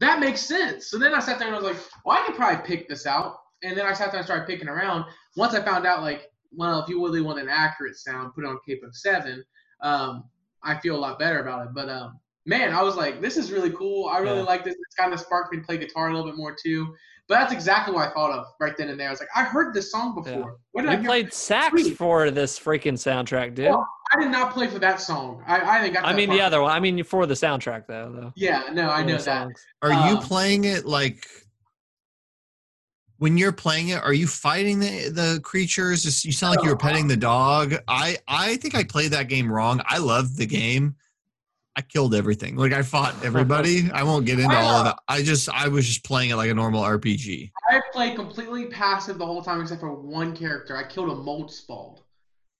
That 0.00 0.20
makes 0.20 0.40
sense. 0.40 0.90
So 0.90 0.98
then 0.98 1.12
I 1.14 1.20
sat 1.20 1.38
there 1.38 1.48
and 1.48 1.56
I 1.56 1.60
was 1.60 1.70
like, 1.72 1.82
"Well, 2.04 2.16
I 2.18 2.26
could 2.26 2.36
probably 2.36 2.64
pick 2.66 2.88
this 2.88 3.06
out." 3.06 3.36
And 3.62 3.76
then 3.76 3.84
I 3.84 3.92
sat 3.92 4.10
there 4.10 4.18
and 4.20 4.26
started 4.26 4.46
picking 4.46 4.68
around. 4.68 5.04
Once 5.36 5.54
I 5.54 5.62
found 5.62 5.86
out, 5.86 6.02
like, 6.02 6.30
well, 6.52 6.82
if 6.82 6.88
you 6.88 7.04
really 7.04 7.20
want 7.20 7.38
an 7.38 7.48
accurate 7.50 7.96
sound, 7.96 8.34
put 8.34 8.44
it 8.44 8.48
on 8.48 8.58
capo 8.66 8.88
Seven. 8.92 9.44
Um, 9.82 10.24
I 10.62 10.78
feel 10.80 10.96
a 10.96 10.98
lot 10.98 11.18
better 11.18 11.40
about 11.40 11.66
it. 11.66 11.74
But 11.74 11.88
um, 11.90 12.18
man, 12.50 12.72
I 12.74 12.82
was 12.82 12.96
like, 12.96 13.20
this 13.22 13.36
is 13.36 13.52
really 13.52 13.70
cool. 13.70 14.08
I 14.08 14.18
really 14.18 14.38
Yeah. 14.38 14.42
like 14.42 14.64
this. 14.64 14.74
It's 14.74 14.94
kind 14.96 15.14
of 15.14 15.20
sparked 15.20 15.52
me 15.52 15.60
to 15.60 15.64
play 15.64 15.78
guitar 15.78 16.08
a 16.08 16.12
little 16.12 16.26
bit 16.28 16.36
more 16.36 16.52
too. 16.60 16.94
But 17.28 17.36
that's 17.38 17.52
exactly 17.52 17.94
what 17.94 18.08
I 18.08 18.12
thought 18.12 18.32
of 18.36 18.44
right 18.58 18.76
then 18.76 18.88
and 18.88 18.98
there. 18.98 19.06
I 19.06 19.12
was 19.12 19.20
like, 19.20 19.28
I 19.36 19.44
heard 19.44 19.72
this 19.72 19.92
song 19.92 20.16
before. 20.16 20.32
Yeah. 20.32 20.44
What 20.72 20.82
did 20.82 20.90
I 20.90 20.94
You 20.94 20.98
hear? 20.98 21.08
played 21.08 21.32
sax 21.32 21.70
Sweet. 21.70 21.96
for 21.96 22.32
this 22.32 22.58
freaking 22.58 22.94
soundtrack, 22.94 23.54
dude. 23.54 23.68
Well, 23.68 23.86
I 24.12 24.20
did 24.20 24.32
not 24.32 24.52
play 24.52 24.66
for 24.66 24.80
that 24.80 25.00
song. 25.00 25.44
I, 25.46 25.60
I 25.60 25.88
got 25.90 26.04
I 26.04 26.12
mean, 26.12 26.26
far. 26.26 26.36
the 26.36 26.42
other 26.42 26.60
one. 26.62 26.72
I 26.72 26.80
mean, 26.80 27.04
for 27.04 27.26
the 27.26 27.34
soundtrack 27.34 27.86
though. 27.86 28.10
though. 28.12 28.32
Yeah, 28.34 28.64
no, 28.72 28.90
I 28.90 29.02
know 29.04 29.12
the 29.12 29.18
that. 29.18 29.42
songs. 29.42 29.64
Are 29.82 29.92
you 29.92 30.16
um, 30.16 30.18
playing 30.18 30.64
it 30.64 30.86
like 30.86 31.24
when 33.18 33.38
you're 33.38 33.52
playing 33.52 33.90
it? 33.90 34.02
Are 34.02 34.12
you 34.12 34.26
fighting 34.26 34.80
the 34.80 35.10
the 35.10 35.40
creatures? 35.44 36.24
You 36.24 36.32
sound 36.32 36.56
like 36.56 36.64
you 36.64 36.70
were 36.70 36.76
petting 36.76 37.06
the 37.06 37.16
dog. 37.16 37.76
I 37.86 38.16
I 38.26 38.56
think 38.56 38.74
I 38.74 38.82
played 38.82 39.12
that 39.12 39.28
game 39.28 39.50
wrong. 39.52 39.80
I 39.86 39.98
loved 39.98 40.36
the 40.36 40.46
game. 40.46 40.96
I 41.80 41.82
killed 41.84 42.14
everything. 42.14 42.56
Like 42.56 42.74
I 42.74 42.82
fought 42.82 43.14
everybody. 43.24 43.90
I 43.90 44.02
won't 44.02 44.26
get 44.26 44.38
into 44.38 44.54
all 44.54 44.76
of 44.80 44.84
that. 44.84 44.98
I 45.08 45.22
just 45.22 45.48
I 45.48 45.66
was 45.68 45.86
just 45.86 46.04
playing 46.04 46.28
it 46.28 46.36
like 46.36 46.50
a 46.50 46.54
normal 46.54 46.82
RPG. 46.82 47.50
I 47.70 47.80
played 47.90 48.16
completely 48.16 48.66
passive 48.66 49.16
the 49.16 49.24
whole 49.24 49.40
time 49.42 49.62
except 49.62 49.80
for 49.80 49.94
one 49.94 50.36
character. 50.36 50.76
I 50.76 50.82
killed 50.86 51.08
a 51.08 51.14
Moldsmal 51.14 52.00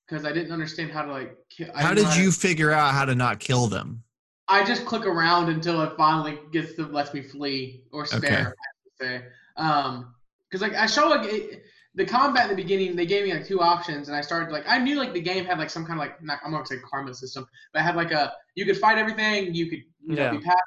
because 0.09 0.25
I 0.25 0.33
didn't 0.33 0.53
understand 0.53 0.91
how 0.91 1.03
to 1.03 1.13
like. 1.13 1.37
Ki- 1.51 1.67
How 1.75 1.93
did 1.93 2.07
to- 2.07 2.23
you 2.23 2.33
figure 2.33 2.71
out 2.71 2.95
how 2.95 3.05
to 3.05 3.15
not 3.15 3.41
kill 3.41 3.67
them? 3.67 4.03
I 4.49 4.65
just 4.65 4.87
click 4.87 5.05
around 5.05 5.51
until 5.51 5.83
it 5.83 5.93
finally 5.99 6.39
gets 6.51 6.73
to 6.77 6.87
lets 6.87 7.13
me 7.13 7.21
flee 7.21 7.83
or 7.93 8.07
spare. 8.07 8.19
Okay. 8.19 8.37
I 8.41 8.45
should 8.45 8.53
say. 8.99 9.23
Um, 9.59 10.15
because 10.49 10.63
like 10.63 10.75
I 10.75 10.87
show 10.87 11.09
like 11.11 11.31
it, 11.31 11.63
the 11.95 12.05
combat 12.07 12.45
in 12.45 12.57
the 12.57 12.63
beginning, 12.63 12.95
they 12.95 13.07
gave 13.07 13.25
me 13.25 13.33
like 13.35 13.47
two 13.47 13.61
options, 13.61 14.09
and 14.09 14.17
I 14.17 14.21
started 14.21 14.53
like 14.53 14.65
I 14.69 14.79
knew 14.79 14.97
like 14.97 15.13
the 15.13 15.21
game 15.21 15.45
had 15.45 15.59
like 15.59 15.71
some 15.71 15.85
kind 15.85 15.99
of 15.99 16.07
like 16.07 16.23
not, 16.23 16.39
I'm 16.45 16.53
not 16.53 16.59
gonna 16.59 16.67
say 16.81 16.89
karma 16.89 17.13
system, 17.15 17.47
but 17.73 17.81
it 17.81 17.83
had 17.83 17.97
like 17.97 18.13
a 18.13 18.33
you 18.55 18.65
could 18.65 18.79
fight 18.79 18.99
everything, 18.99 19.55
you 19.55 19.69
could 19.69 19.81
you 20.07 20.17
know, 20.17 20.23
Yeah. 20.25 20.31
be 20.31 20.39
passive. 20.39 20.59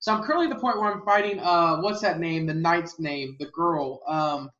So 0.00 0.14
I'm 0.14 0.22
currently 0.22 0.46
at 0.46 0.54
the 0.54 0.60
point 0.60 0.78
where 0.78 0.92
I'm 0.92 1.02
fighting 1.02 1.40
uh 1.40 1.80
what's 1.80 2.00
that 2.02 2.20
name? 2.20 2.46
The 2.46 2.54
knight's 2.54 2.98
name, 3.00 3.36
the 3.40 3.46
girl. 3.46 4.00
Um, 4.06 4.50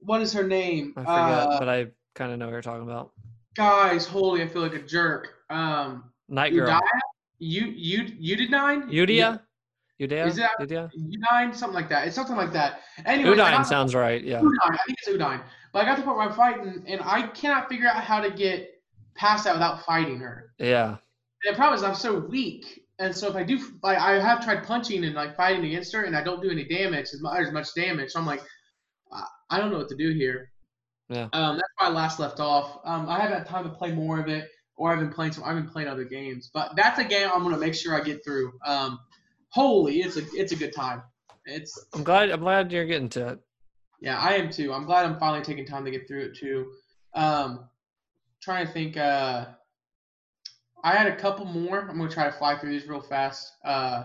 what 0.00 0.20
is 0.20 0.32
her 0.34 0.46
name? 0.46 0.92
I 0.96 1.04
forget, 1.04 1.18
Uh, 1.18 1.58
but 1.58 1.68
I 1.68 1.86
kind 2.14 2.32
of 2.32 2.38
know 2.38 2.46
what 2.46 2.52
you're 2.52 2.62
talking 2.62 2.84
about. 2.84 3.12
guys, 3.54 4.06
holy, 4.06 4.42
I 4.42 4.48
feel 4.48 4.62
like 4.62 4.74
a 4.74 4.82
jerk. 4.82 5.28
Um, 5.50 6.12
Night 6.28 6.54
Girl. 6.54 6.78
You 7.38 7.66
you 7.66 8.06
you 8.18 8.36
did 8.36 8.50
nine? 8.50 8.88
Udia? 8.90 9.40
Udea? 10.00 10.26
Is 10.26 10.36
that-? 10.36 10.58
Udine, 10.60 11.54
something 11.54 11.74
like 11.74 11.88
that. 11.88 12.06
It's 12.06 12.16
something 12.16 12.36
like 12.36 12.52
that. 12.52 12.80
Anyway, 13.04 13.36
Udine 13.36 13.64
sounds 13.64 13.94
right. 13.94 14.22
Yeah. 14.22 14.40
Udine. 14.40 14.58
I 14.64 14.76
think 14.86 14.98
it's 14.98 15.08
Udine. 15.08 15.40
But 15.72 15.82
I 15.82 15.84
got 15.86 15.94
to 15.96 16.00
the 16.02 16.06
point 16.06 16.18
where 16.18 16.28
I'm 16.28 16.34
fighting, 16.34 16.84
and 16.86 17.00
I 17.02 17.28
cannot 17.28 17.68
figure 17.68 17.88
out 17.88 18.02
how 18.02 18.20
to 18.20 18.30
get 18.30 18.70
past 19.14 19.44
that 19.44 19.54
without 19.54 19.84
fighting 19.84 20.18
her. 20.20 20.52
Yeah. 20.58 20.96
And 21.44 21.54
the 21.54 21.56
problem 21.56 21.78
is 21.78 21.82
I'm 21.84 21.94
so 21.94 22.18
weak, 22.18 22.82
and 22.98 23.14
so 23.14 23.28
if 23.28 23.36
I 23.36 23.42
do, 23.42 23.58
like, 23.82 23.98
I 23.98 24.20
have 24.20 24.44
tried 24.44 24.64
punching 24.64 25.04
and 25.04 25.14
like 25.14 25.36
fighting 25.36 25.64
against 25.64 25.92
her, 25.94 26.04
and 26.04 26.16
I 26.16 26.22
don't 26.22 26.42
do 26.42 26.50
any 26.50 26.64
damage, 26.64 27.06
as 27.12 27.20
much, 27.20 27.40
as 27.40 27.52
much 27.52 27.68
damage. 27.74 28.10
So 28.12 28.20
I'm 28.20 28.26
like, 28.26 28.42
I- 29.50 29.58
don't 29.58 29.70
know 29.70 29.78
what 29.78 29.88
to 29.90 29.96
do 29.96 30.12
here. 30.12 30.50
Yeah. 31.08 31.28
Um, 31.32 31.56
that's 31.56 31.72
why 31.78 31.86
I 31.86 31.90
last 31.90 32.18
left 32.18 32.40
off. 32.40 32.80
Um, 32.84 33.08
I 33.08 33.20
haven't 33.20 33.38
had 33.38 33.46
time 33.46 33.64
to 33.64 33.70
play 33.70 33.92
more 33.92 34.18
of 34.18 34.28
it, 34.28 34.48
or 34.76 34.92
I've 34.92 34.98
been 34.98 35.12
playing 35.12 35.32
some. 35.32 35.44
I've 35.44 35.54
been 35.54 35.68
playing 35.68 35.88
other 35.88 36.04
games, 36.04 36.50
but 36.52 36.74
that's 36.74 36.98
a 36.98 37.04
game 37.04 37.30
I'm 37.32 37.42
gonna 37.42 37.58
make 37.58 37.74
sure 37.74 37.94
I 37.94 38.02
get 38.02 38.24
through. 38.24 38.52
Um, 38.64 38.98
holy, 39.56 40.00
it's 40.02 40.16
a 40.18 40.22
it's 40.34 40.52
a 40.52 40.56
good 40.56 40.74
time. 40.74 41.02
It's 41.46 41.72
I'm 41.94 42.04
glad 42.04 42.30
I'm 42.30 42.40
glad 42.40 42.70
you're 42.70 42.84
getting 42.84 43.08
to 43.10 43.28
it. 43.30 43.38
yeah, 44.00 44.18
I 44.18 44.34
am 44.34 44.50
too. 44.50 44.72
I'm 44.72 44.84
glad 44.84 45.06
I'm 45.06 45.18
finally 45.18 45.42
taking 45.42 45.64
time 45.66 45.84
to 45.86 45.90
get 45.90 46.06
through 46.06 46.24
it 46.26 46.36
too. 46.36 46.72
Um, 47.14 47.68
trying 48.42 48.66
to 48.66 48.72
think. 48.72 48.96
Uh, 48.96 49.46
I 50.84 50.92
had 50.94 51.06
a 51.06 51.16
couple 51.16 51.46
more. 51.46 51.80
I'm 51.88 51.96
gonna 51.98 52.10
try 52.10 52.26
to 52.26 52.32
fly 52.32 52.56
through 52.58 52.70
these 52.70 52.86
real 52.86 53.00
fast. 53.00 53.52
Uh, 53.64 54.04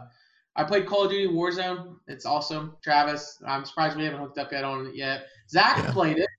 I 0.55 0.63
played 0.63 0.85
Call 0.85 1.03
of 1.05 1.11
Duty 1.11 1.27
Warzone. 1.33 1.95
It's 2.07 2.25
awesome. 2.25 2.75
Travis, 2.83 3.37
I'm 3.45 3.65
surprised 3.65 3.97
we 3.97 4.05
haven't 4.05 4.19
hooked 4.21 4.37
up 4.37 4.51
yet 4.51 4.63
on 4.63 4.87
it 4.87 4.95
yet. 4.95 5.25
Zach 5.49 5.77
Yeah. 5.77 5.91
played 5.91 6.17
it 6.17 6.29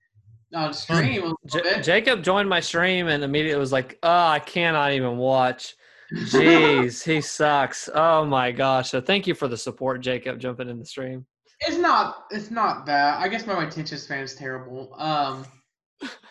on 0.54 0.72
stream 0.72 1.24
a 1.24 1.48
J- 1.48 1.62
bit. 1.62 1.84
Jacob 1.84 2.22
joined 2.22 2.48
my 2.48 2.60
stream 2.60 3.08
and 3.08 3.22
immediately 3.24 3.58
was 3.60 3.72
like, 3.72 3.98
"Oh, 4.02 4.26
I 4.26 4.38
cannot 4.38 4.92
even 4.92 5.16
watch." 5.18 5.74
Jeez, 6.12 7.02
he 7.02 7.20
sucks. 7.20 7.88
Oh 7.94 8.24
my 8.24 8.52
gosh! 8.52 8.90
So 8.90 9.00
thank 9.00 9.26
you 9.26 9.34
for 9.34 9.48
the 9.48 9.56
support, 9.56 10.00
Jacob, 10.00 10.38
jumping 10.38 10.68
in 10.68 10.78
the 10.78 10.84
stream. 10.84 11.26
It's 11.60 11.76
not. 11.78 12.24
It's 12.30 12.50
not 12.50 12.86
that. 12.86 13.18
I 13.20 13.28
guess 13.28 13.46
my 13.46 13.62
attention 13.64 13.98
span 13.98 14.22
is 14.22 14.34
terrible. 14.34 14.94
Um, 14.98 15.46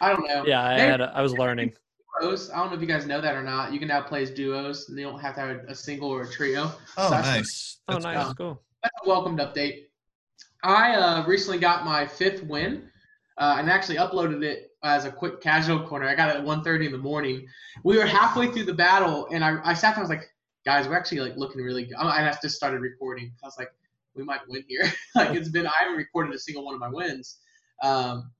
I 0.02 0.10
don't 0.10 0.28
know. 0.28 0.46
Yeah, 0.46 0.64
I 0.64 0.76
They- 0.78 0.88
had 0.88 1.02
a, 1.02 1.12
I 1.16 1.22
was 1.22 1.34
learning. 1.34 1.74
duos. 2.22 2.50
I 2.52 2.58
don't 2.58 2.70
know 2.70 2.76
if 2.76 2.82
you 2.82 2.88
guys 2.88 3.06
know 3.06 3.22
that 3.22 3.34
or 3.36 3.42
not. 3.44 3.72
You 3.72 3.80
can 3.80 3.88
now 3.88 4.02
play 4.02 4.24
as 4.24 4.30
duos, 4.32 4.90
and 4.90 5.00
you 5.00 5.06
don't 5.06 5.20
have 5.20 5.36
to 5.36 5.42
have 5.42 5.58
a 5.68 5.74
single 5.76 6.10
or 6.10 6.24
a 6.24 6.30
trio. 6.30 6.72
Oh, 6.98 7.10
That's- 7.10 7.26
nice. 7.38 7.78
Oh, 7.88 7.98
nice, 7.98 8.28
good. 8.28 8.38
cool. 8.38 8.62
That's 8.84 8.94
a 9.06 9.08
welcomed 9.10 9.40
update. 9.40 9.86
I 10.64 10.96
uh, 10.96 11.26
recently 11.26 11.58
got 11.60 11.86
my 11.86 12.06
fifth 12.06 12.44
win, 12.44 12.90
uh, 13.38 13.56
and 13.58 13.70
actually 13.70 13.98
uploaded 13.98 14.44
it 14.44 14.71
as 14.84 15.06
a 15.06 15.12
quick 15.12 15.42
casual 15.42 15.82
corner. 15.82 16.08
I 16.08 16.16
got 16.16 16.30
it 16.30 16.38
at 16.38 16.46
1.30 16.46 16.88
in 16.88 16.92
the 16.92 16.98
morning. 16.98 17.48
We 17.84 17.98
were 17.98 18.06
halfway 18.06 18.48
through 18.48 18.66
the 18.66 18.74
battle, 18.74 19.28
and 19.32 19.44
I, 19.44 19.60
I 19.64 19.74
sat 19.74 19.96
there. 19.96 20.00
I 20.00 20.02
was 20.02 20.10
like, 20.10 20.30
"Guys, 20.66 20.88
we're 20.88 20.98
actually 20.98 21.20
like 21.20 21.38
looking 21.38 21.62
really 21.62 21.86
good." 21.86 21.98
And 22.00 22.08
I 22.08 22.36
just 22.42 22.56
started 22.56 22.82
recording. 22.82 23.32
I 23.44 23.48
was 23.48 23.56
like, 23.58 23.72
"We 24.16 24.24
might 24.24 24.42
win 24.48 24.64
here." 24.68 24.92
like 25.16 25.36
it's 25.36 25.50
been 25.50 25.68
I 25.68 25.74
haven't 25.80 25.98
recorded 25.98 26.34
a 26.34 26.40
single 26.40 26.66
one 26.66 26.74
of 26.74 26.80
my 26.80 26.90
wins. 26.90 27.40
Um, 27.84 28.32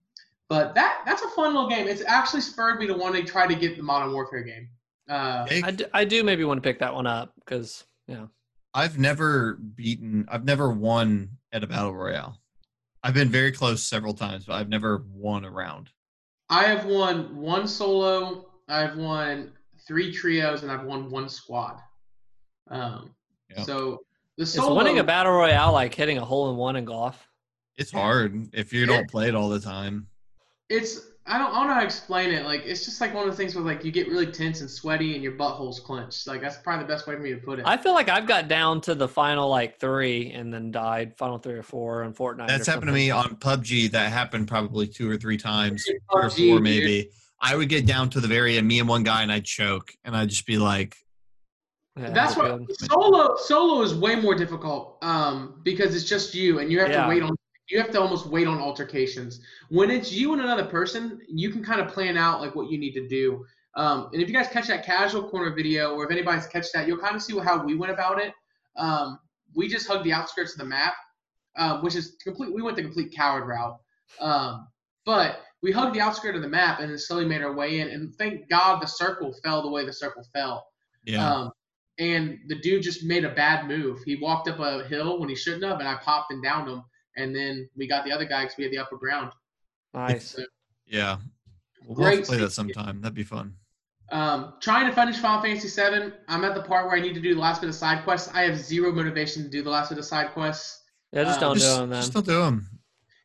but 0.50 0.76
that 0.76 1.04
that's 1.06 1.22
a 1.22 1.30
fun 1.30 1.54
little 1.54 1.70
game. 1.70 1.88
It's 1.88 2.04
actually 2.06 2.42
spurred 2.42 2.80
me 2.80 2.88
to 2.88 2.94
want 2.94 3.16
to 3.16 3.24
try 3.24 3.48
to 3.48 3.56
get 3.56 3.78
the 3.78 3.84
Modern 3.84 4.12
Warfare 4.12 4.44
game. 4.44 4.70
Uh, 5.10 5.46
Jake, 5.46 5.66
I 5.66 5.72
do, 5.72 5.86
I 5.94 6.06
do 6.06 6.24
maybe 6.24 6.44
want 6.44 6.58
to 6.58 6.62
pick 6.62 6.80
that 6.80 6.94
one 6.94 7.08
up 7.08 7.34
because 7.40 7.86
yeah, 8.08 8.26
I've 8.74 8.98
never 8.98 9.56
beaten. 9.56 10.26
I've 10.30 10.46
never 10.46 10.72
won 10.72 11.38
at 11.52 11.64
a 11.64 11.68
battle 11.68 11.94
royale. 11.94 12.38
I've 13.04 13.14
been 13.14 13.30
very 13.30 13.52
close 13.52 13.84
several 13.84 14.14
times, 14.14 14.46
but 14.46 14.54
I've 14.54 14.70
never 14.70 15.06
won 15.12 15.46
a 15.46 15.50
round. 15.50 15.90
I 16.52 16.66
have 16.66 16.86
won 16.86 17.36
one 17.36 17.68
solo. 17.68 18.46
I've 18.68 18.98
won 18.98 19.54
three 19.88 20.12
trios, 20.14 20.64
and 20.64 20.72
I've 20.72 20.84
won 20.84 21.10
one 21.10 21.30
squad. 21.30 21.80
Um, 22.70 23.16
Yeah. 23.50 23.64
So 23.64 24.02
the 24.38 24.44
is 24.44 24.54
solo 24.54 24.76
winning 24.76 25.00
a 25.00 25.04
battle 25.04 25.32
royale 25.32 25.74
like 25.74 25.94
hitting 25.96 26.18
a 26.18 26.26
hole 26.26 26.52
in 26.52 26.58
one 26.58 26.76
in 26.76 26.86
golf? 26.86 27.28
It's 27.78 27.92
hard 27.92 28.50
if 28.54 28.72
you 28.74 28.86
don't 28.86 29.10
play 29.10 29.28
it 29.30 29.36
all 29.36 29.50
the 29.50 29.60
time. 29.60 30.08
it's 30.70 31.00
I 31.28 31.38
don't 31.38 31.52
I 31.52 31.60
don't 31.60 31.68
know 31.68 31.74
how 31.76 31.80
to 31.82 31.86
explain 31.86 32.32
it. 32.32 32.46
Like 32.46 32.64
it's 32.66 32.84
just 32.84 33.00
like 33.00 33.14
one 33.14 33.26
of 33.26 33.32
the 33.32 33.38
things 33.38 33.54
where 33.56 33.64
like 33.64 33.86
you 33.86 33.92
get 33.92 34.08
really 34.08 34.26
tense 34.26 34.62
and 34.62 34.70
sweaty 34.70 35.14
and 35.14 35.24
your 35.24 35.34
butthole's 35.34 35.80
clenched. 35.80 36.26
Like 36.28 36.42
that's 36.42 36.58
probably 36.58 36.84
the 36.86 36.92
best 36.92 37.06
way 37.06 37.16
for 37.16 37.22
me 37.22 37.30
to 37.32 37.38
put 37.38 37.60
it. 37.60 37.66
I 37.66 37.78
feel 37.78 37.94
like 37.94 38.10
I've 38.10 38.26
got 38.28 38.48
down 38.48 38.82
to 38.82 38.96
the 38.96 39.08
final 39.08 39.48
like 39.48 39.80
three 39.80 40.32
and 40.32 40.52
then 40.52 40.72
died. 40.72 41.16
Final 41.18 41.38
three 41.38 41.54
or 41.54 41.64
four 41.64 42.04
on 42.04 42.14
Fortnite. 42.14 42.48
That's 42.48 42.66
happened 42.68 42.88
to 42.88 42.94
me 42.94 43.12
on 43.12 43.36
PUBG. 43.36 43.92
That 43.92 44.12
happened 44.12 44.48
probably 44.48 44.88
two 44.88 45.10
or 45.10 45.16
three 45.16 45.38
times, 45.38 45.86
PUBG, 45.88 45.96
or 46.12 46.30
four 46.30 46.36
dude. 46.38 46.64
maybe. 46.64 47.10
I 47.40 47.56
would 47.56 47.70
get 47.70 47.86
down 47.86 48.10
to 48.12 48.20
the 48.20 48.28
very 48.28 48.58
end, 48.58 48.68
me 48.68 48.80
and 48.80 48.90
one 48.90 49.04
guy, 49.04 49.22
and 49.24 49.32
I'd 49.32 49.46
choke, 49.46 49.92
and 50.04 50.16
I'd 50.16 50.30
just 50.30 50.46
be 50.46 50.58
like, 50.58 50.96
Yeah, 52.00 52.10
That's 52.12 52.36
good. 52.36 52.62
what 52.62 52.72
solo 52.92 53.36
solo 53.38 53.82
is 53.84 53.94
way 53.96 54.16
more 54.16 54.36
difficult 54.36 54.98
um, 55.04 55.60
because 55.64 55.96
it's 55.96 56.06
just 56.06 56.34
you 56.36 56.60
and 56.60 56.72
you 56.72 56.80
have 56.80 56.90
Yeah. 56.90 57.04
to 57.04 57.10
wait 57.10 57.22
on 57.24 57.36
you 57.72 57.80
have 57.80 57.92
to 57.92 58.02
almost 58.02 58.26
wait 58.28 58.48
on 58.48 58.60
altercations. 58.60 59.40
When 59.70 59.90
it's 59.90 60.12
you 60.12 60.34
and 60.34 60.42
another 60.42 60.66
person, 60.66 61.22
you 61.28 61.50
can 61.50 61.64
kind 61.64 61.80
of 61.80 61.88
plan 61.88 62.18
out 62.18 62.42
like 62.42 62.56
what 62.56 62.70
you 62.70 62.78
need 62.78 62.94
to 62.94 63.08
do. 63.08 63.46
Um, 63.76 64.10
and 64.12 64.22
if 64.22 64.28
you 64.28 64.34
guys 64.34 64.48
catch 64.48 64.68
that 64.68 64.86
casual 64.86 65.30
corner 65.30 65.56
video, 65.56 65.96
or 65.96 66.04
if 66.04 66.12
anybody's 66.12 66.48
catch 66.48 66.72
that, 66.74 66.88
you'll 66.88 66.98
kind 66.98 67.16
of 67.16 67.22
see 67.22 67.38
how 67.40 67.64
we 67.64 67.76
went 67.76 67.94
about 67.94 68.20
it. 68.20 68.34
Um, 68.76 69.20
we 69.56 69.68
just 69.68 69.88
hugged 69.88 70.04
the 70.04 70.14
outskirts 70.14 70.54
of 70.54 70.58
the 70.60 70.66
map, 70.66 70.94
uh, 71.58 71.80
which 71.80 71.96
is 71.96 72.18
complete. 72.24 72.54
We 72.54 72.62
went 72.62 72.76
the 72.76 72.84
complete 72.84 73.14
coward 73.14 73.48
route, 73.48 73.78
um, 74.20 74.68
but 75.06 75.40
we 75.64 75.72
hugged 75.72 75.96
the 75.96 76.02
outskirt 76.02 76.36
of 76.36 76.42
the 76.42 76.50
map 76.50 76.80
and 76.80 76.90
then 76.90 76.98
slowly 76.98 77.26
made 77.26 77.42
our 77.42 77.54
way 77.54 77.80
in. 77.80 77.90
And 77.90 78.14
thank 78.16 78.50
God 78.50 78.82
the 78.82 78.88
circle 78.88 79.34
fell 79.44 79.62
the 79.62 79.70
way 79.70 79.86
the 79.86 79.94
circle 79.94 80.24
fell. 80.34 80.66
yeah, 81.06 81.26
Um, 81.26 81.52
and 82.00 82.40
the 82.48 82.56
dude 82.56 82.84
just 82.84 83.04
made 83.04 83.26
a 83.26 83.34
bad 83.34 83.68
move. 83.68 84.02
He 84.04 84.16
walked 84.16 84.48
up 84.48 84.60
a 84.60 84.84
hill 84.86 85.20
when 85.20 85.30
he 85.30 85.36
shouldn't 85.36 85.64
have, 85.64 85.80
and 85.80 85.88
I 85.88 85.96
popped 85.96 86.32
and 86.32 86.44
downed 86.44 86.68
him. 86.68 86.84
And 87.18 87.36
then 87.36 87.70
we 87.76 87.88
got 87.88 88.06
the 88.06 88.12
other 88.12 88.26
guy 88.26 88.44
because 88.44 88.58
we 88.58 88.64
had 88.64 88.74
the 88.74 88.78
upper 88.80 88.98
ground. 88.98 89.32
Nice. 89.94 90.32
So, 90.32 90.44
yeah. 90.88 91.18
We'll 91.86 91.98
have 92.06 92.12
to 92.12 92.16
Great 92.18 92.26
play 92.26 92.38
that 92.38 92.52
sometime. 92.52 93.02
That'd 93.02 93.16
be 93.16 93.24
fun. 93.24 93.54
um, 94.12 94.54
trying 94.62 94.88
to 94.88 94.94
finish 94.94 95.18
Final 95.18 95.42
Fantasy 95.42 95.68
VII. 95.70 96.14
I'm 96.28 96.44
at 96.44 96.54
the 96.56 96.62
part 96.62 96.86
where 96.88 96.96
I 96.96 97.00
need 97.02 97.14
to 97.16 97.22
do 97.22 97.34
the 97.34 97.40
last 97.42 97.62
bit 97.62 97.70
of 97.70 97.76
side 97.76 98.04
quests. 98.04 98.30
I 98.34 98.42
have 98.44 98.58
zero 98.58 98.92
motivation 98.92 99.44
to 99.44 99.50
do 99.50 99.62
the 99.64 99.70
last 99.70 99.90
bit 99.90 99.98
of 99.98 100.06
side 100.06 100.32
quests. 100.32 100.84
Yeah, 101.12 101.24
just 101.24 101.38
Uh, 101.38 101.42
don't 101.42 101.56
Just, 101.58 101.68
do 101.76 101.80
them, 101.82 101.90
man. 101.90 102.02
just 102.02 102.14
don't 102.14 102.26
do 102.26 102.40
them. 102.42 102.68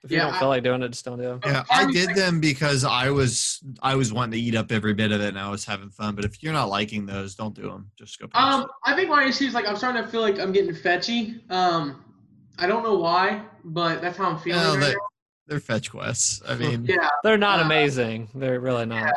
If 0.04 0.10
you 0.12 0.18
don't 0.18 0.34
I- 0.34 0.38
feel 0.38 0.48
like 0.48 0.62
doing 0.62 0.82
it, 0.82 0.88
just 0.90 1.04
don't 1.04 1.18
do 1.18 1.24
them. 1.24 1.40
Yeah, 1.44 1.64
I 1.70 1.90
did 1.90 2.14
them 2.14 2.40
because 2.40 2.84
I 2.84 3.10
was 3.10 3.60
I 3.82 3.96
was 3.96 4.12
wanting 4.12 4.32
to 4.32 4.38
eat 4.40 4.54
up 4.54 4.70
every 4.70 4.94
bit 4.94 5.10
of 5.10 5.20
it, 5.20 5.28
and 5.28 5.38
I 5.38 5.50
was 5.50 5.64
having 5.64 5.90
fun. 5.90 6.14
But 6.14 6.24
if 6.24 6.42
you're 6.42 6.52
not 6.52 6.68
liking 6.68 7.06
those, 7.06 7.34
don't 7.34 7.54
do 7.54 7.62
them. 7.62 7.90
Just 7.98 8.18
go. 8.20 8.28
past 8.28 8.54
Um, 8.54 8.62
it. 8.62 8.68
I 8.84 8.94
think 8.94 9.08
my 9.10 9.24
issue 9.24 9.44
is 9.46 9.54
like 9.54 9.66
I'm 9.68 9.74
starting 9.76 10.02
to 10.04 10.08
feel 10.08 10.20
like 10.20 10.38
I'm 10.38 10.52
getting 10.52 10.72
fetchy. 10.74 11.42
Um, 11.50 12.04
I 12.58 12.66
don't 12.68 12.84
know 12.84 12.94
why, 12.94 13.42
but 13.66 14.00
that's 14.00 14.16
how 14.16 14.30
I'm 14.30 14.38
feeling 14.38 14.62
No, 14.62 14.72
right 14.74 14.80
they- 14.80 14.92
now. 14.92 14.98
They're 15.48 15.60
fetch 15.60 15.90
quests. 15.92 16.42
I 16.48 16.56
mean, 16.56 16.84
Yeah, 16.86 17.08
They're 17.22 17.38
not 17.38 17.60
Uh, 17.60 17.64
amazing. 17.66 18.28
They're 18.34 18.58
really 18.58 18.84
not. 18.86 19.12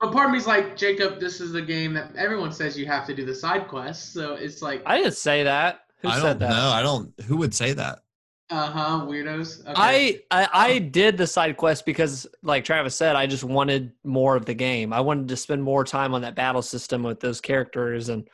but 0.00 0.12
part 0.12 0.26
of 0.26 0.32
me's 0.32 0.46
like 0.46 0.76
Jacob. 0.76 1.18
This 1.18 1.40
is 1.40 1.50
the 1.52 1.62
game 1.62 1.92
that 1.94 2.14
everyone 2.16 2.52
says 2.52 2.78
you 2.78 2.86
have 2.86 3.04
to 3.06 3.14
do 3.14 3.24
the 3.24 3.34
side 3.34 3.66
quests. 3.66 4.12
So 4.14 4.34
it's 4.34 4.62
like, 4.62 4.82
I 4.86 4.98
didn't 4.98 5.14
say 5.14 5.42
that. 5.42 5.80
Who 6.02 6.08
I 6.08 6.20
said 6.20 6.38
don't 6.38 6.38
that? 6.40 6.50
know. 6.50 6.68
I 6.70 6.82
don't. 6.82 7.12
Who 7.22 7.36
would 7.38 7.52
say 7.54 7.72
that? 7.72 8.00
uh 8.50 8.66
huh, 8.70 9.06
weirdos. 9.06 9.60
Okay. 9.66 10.20
I, 10.30 10.42
I 10.42 10.48
I 10.52 10.78
did 10.78 11.16
the 11.16 11.26
side 11.26 11.56
quest 11.56 11.86
because, 11.86 12.26
like 12.42 12.64
Travis 12.64 12.94
said, 12.94 13.16
I 13.16 13.26
just 13.26 13.44
wanted 13.44 13.92
more 14.04 14.36
of 14.36 14.44
the 14.44 14.52
game. 14.54 14.92
I 14.92 15.00
wanted 15.00 15.26
to 15.28 15.36
spend 15.36 15.62
more 15.64 15.84
time 15.84 16.12
on 16.14 16.20
that 16.22 16.34
battle 16.34 16.60
system 16.62 17.02
with 17.02 17.18
those 17.20 17.40
characters. 17.40 18.08
And 18.10 18.28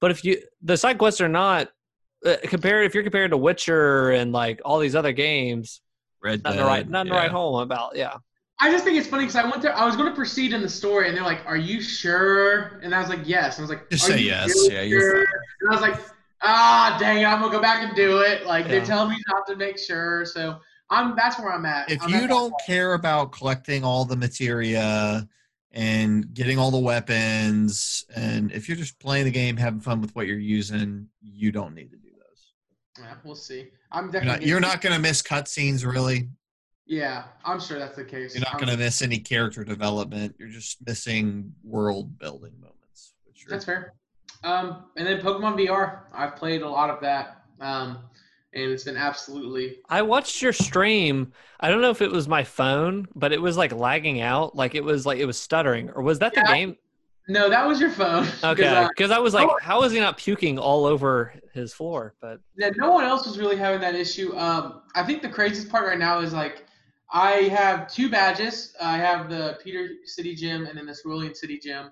but 0.00 0.10
if 0.12 0.24
you 0.24 0.40
the 0.62 0.76
side 0.78 0.96
quests 0.98 1.20
are 1.20 1.28
not 1.28 1.68
uh, 2.24 2.36
compared, 2.44 2.86
if 2.86 2.94
you're 2.94 3.02
compared 3.02 3.30
to 3.30 3.36
Witcher 3.36 4.10
and 4.10 4.32
like 4.32 4.60
all 4.64 4.78
these 4.78 4.94
other 4.94 5.12
games, 5.12 5.80
Red 6.22 6.42
nothing 6.44 6.58
Dead. 6.58 6.62
to 6.62 6.68
write 6.68 6.88
nothing 6.88 7.08
to 7.10 7.14
yeah. 7.14 7.20
write 7.22 7.30
home 7.30 7.60
about. 7.62 7.96
Yeah, 7.96 8.16
I 8.60 8.70
just 8.70 8.84
think 8.84 8.98
it's 8.98 9.06
funny 9.08 9.22
because 9.24 9.36
I 9.36 9.44
went 9.48 9.62
there. 9.62 9.74
I 9.76 9.86
was 9.86 9.96
going 9.96 10.08
to 10.08 10.14
proceed 10.14 10.52
in 10.52 10.60
the 10.60 10.68
story, 10.68 11.08
and 11.08 11.16
they're 11.16 11.24
like, 11.24 11.40
"Are 11.46 11.56
you 11.56 11.80
sure?" 11.80 12.80
And 12.82 12.94
I 12.94 13.00
was 13.00 13.08
like, 13.08 13.20
"Yes." 13.24 13.56
And 13.58 13.62
I 13.62 13.64
was 13.64 13.70
like, 13.70 13.90
Just 13.90 14.04
"Are 14.08 14.12
say 14.12 14.20
you 14.20 14.26
yes. 14.26 14.48
really 14.48 14.74
Yeah, 14.74 14.82
you're 14.82 15.00
sure?" 15.00 15.14
fine. 15.26 15.34
And 15.62 15.70
I 15.70 15.72
was 15.72 15.80
like, 15.80 16.00
"Ah, 16.42 16.96
dang 17.00 17.22
it! 17.22 17.24
I'm 17.24 17.40
gonna 17.40 17.52
go 17.52 17.60
back 17.62 17.82
and 17.86 17.96
do 17.96 18.18
it." 18.18 18.46
Like 18.46 18.66
Yeah. 18.66 18.80
they 18.80 18.84
tell 18.84 19.08
me 19.08 19.16
not 19.28 19.46
to 19.46 19.56
make 19.56 19.78
sure, 19.78 20.24
so 20.26 20.58
I'm. 20.90 21.16
That's 21.16 21.38
where 21.38 21.52
I'm 21.52 21.64
at. 21.64 21.90
If 21.90 22.02
I'm 22.02 22.10
you 22.10 22.16
at 22.24 22.28
don't 22.28 22.50
point. 22.50 22.62
care 22.66 22.92
about 22.94 23.32
collecting 23.32 23.82
all 23.82 24.04
the 24.04 24.16
materia 24.16 25.26
and 25.72 26.34
getting 26.34 26.58
all 26.58 26.70
the 26.72 26.78
weapons, 26.78 28.04
and 28.14 28.50
if 28.52 28.68
you're 28.68 28.76
just 28.76 28.98
playing 28.98 29.24
the 29.24 29.30
game, 29.30 29.56
having 29.56 29.80
fun 29.80 30.00
with 30.02 30.14
what 30.16 30.26
you're 30.26 30.36
using, 30.38 31.06
you 31.22 31.50
don't 31.52 31.74
need 31.74 31.90
to 31.92 31.96
do 31.96 31.99
those. 31.99 31.99
Yeah, 33.02 33.14
we'll 33.24 33.34
see. 33.34 33.68
I'm 33.92 34.04
You're 34.04 34.12
definitely. 34.12 34.38
not, 34.40 34.46
you're 34.48 34.60
not 34.60 34.80
going 34.80 34.94
to 34.94 35.00
miss 35.00 35.22
cutscenes, 35.22 35.84
really. 35.84 36.28
Yeah, 36.86 37.24
I'm 37.44 37.60
sure 37.60 37.78
that's 37.78 37.96
the 37.96 38.04
case. 38.04 38.34
You're 38.34 38.40
not 38.42 38.54
I'm- 38.54 38.60
going 38.64 38.72
to 38.72 38.76
miss 38.76 39.00
any 39.02 39.18
character 39.18 39.64
development. 39.64 40.34
You're 40.38 40.48
just 40.48 40.84
missing 40.86 41.54
world 41.62 42.18
building 42.18 42.52
moments. 42.60 43.14
Which 43.26 43.46
are, 43.46 43.50
That's 43.50 43.64
fair. 43.64 43.94
Um, 44.42 44.84
and 44.96 45.06
then 45.06 45.20
Pokemon 45.20 45.56
VR. 45.58 46.00
I've 46.12 46.34
played 46.36 46.62
a 46.62 46.68
lot 46.68 46.88
of 46.90 47.00
that, 47.02 47.42
um, 47.60 47.98
and 48.54 48.70
it's 48.72 48.84
been 48.84 48.96
absolutely. 48.96 49.78
I 49.88 50.02
watched 50.02 50.40
your 50.42 50.52
stream. 50.54 51.32
I 51.60 51.68
don't 51.68 51.82
know 51.82 51.90
if 51.90 52.00
it 52.02 52.10
was 52.10 52.26
my 52.26 52.42
phone, 52.42 53.06
but 53.14 53.32
it 53.32 53.40
was 53.40 53.56
like 53.58 53.72
lagging 53.72 54.20
out. 54.22 54.56
Like 54.56 54.74
it 54.74 54.82
was 54.82 55.04
like 55.06 55.18
it 55.18 55.26
was 55.26 55.38
stuttering. 55.38 55.90
Or 55.90 56.02
was 56.02 56.18
that 56.20 56.34
the 56.34 56.42
Yeah. 56.46 56.54
game? 56.54 56.76
No, 57.30 57.48
that 57.48 57.64
was 57.66 57.80
your 57.80 57.90
phone. 57.90 58.26
Okay. 58.44 58.66
uh, 58.66 58.88
Because 58.88 59.12
I 59.12 59.18
was 59.18 59.34
like, 59.34 59.48
oh. 59.48 59.56
how 59.62 59.82
is 59.84 59.92
he 59.92 60.00
not 60.00 60.16
puking 60.16 60.58
all 60.58 60.84
over 60.84 61.32
his 61.54 61.72
floor? 61.72 62.14
But 62.20 62.40
Yeah, 62.56 62.70
no 62.76 62.90
one 62.90 63.04
else 63.04 63.24
was 63.24 63.38
really 63.38 63.56
having 63.56 63.80
that 63.82 63.94
issue. 63.94 64.36
Um, 64.36 64.82
I 64.96 65.04
think 65.04 65.22
the 65.22 65.28
craziest 65.28 65.68
part 65.70 65.86
right 65.86 65.98
now 65.98 66.20
is 66.20 66.32
like 66.32 66.66
I 67.12 67.32
have 67.52 67.92
two 67.92 68.10
badges. 68.10 68.74
I 68.80 68.96
have 68.98 69.30
the 69.30 69.58
Pewter 69.62 69.88
City 70.04 70.34
Gym 70.34 70.66
and 70.66 70.76
then 70.76 70.86
the 70.86 70.96
Cerulean 71.00 71.34
City 71.34 71.58
Gym, 71.58 71.90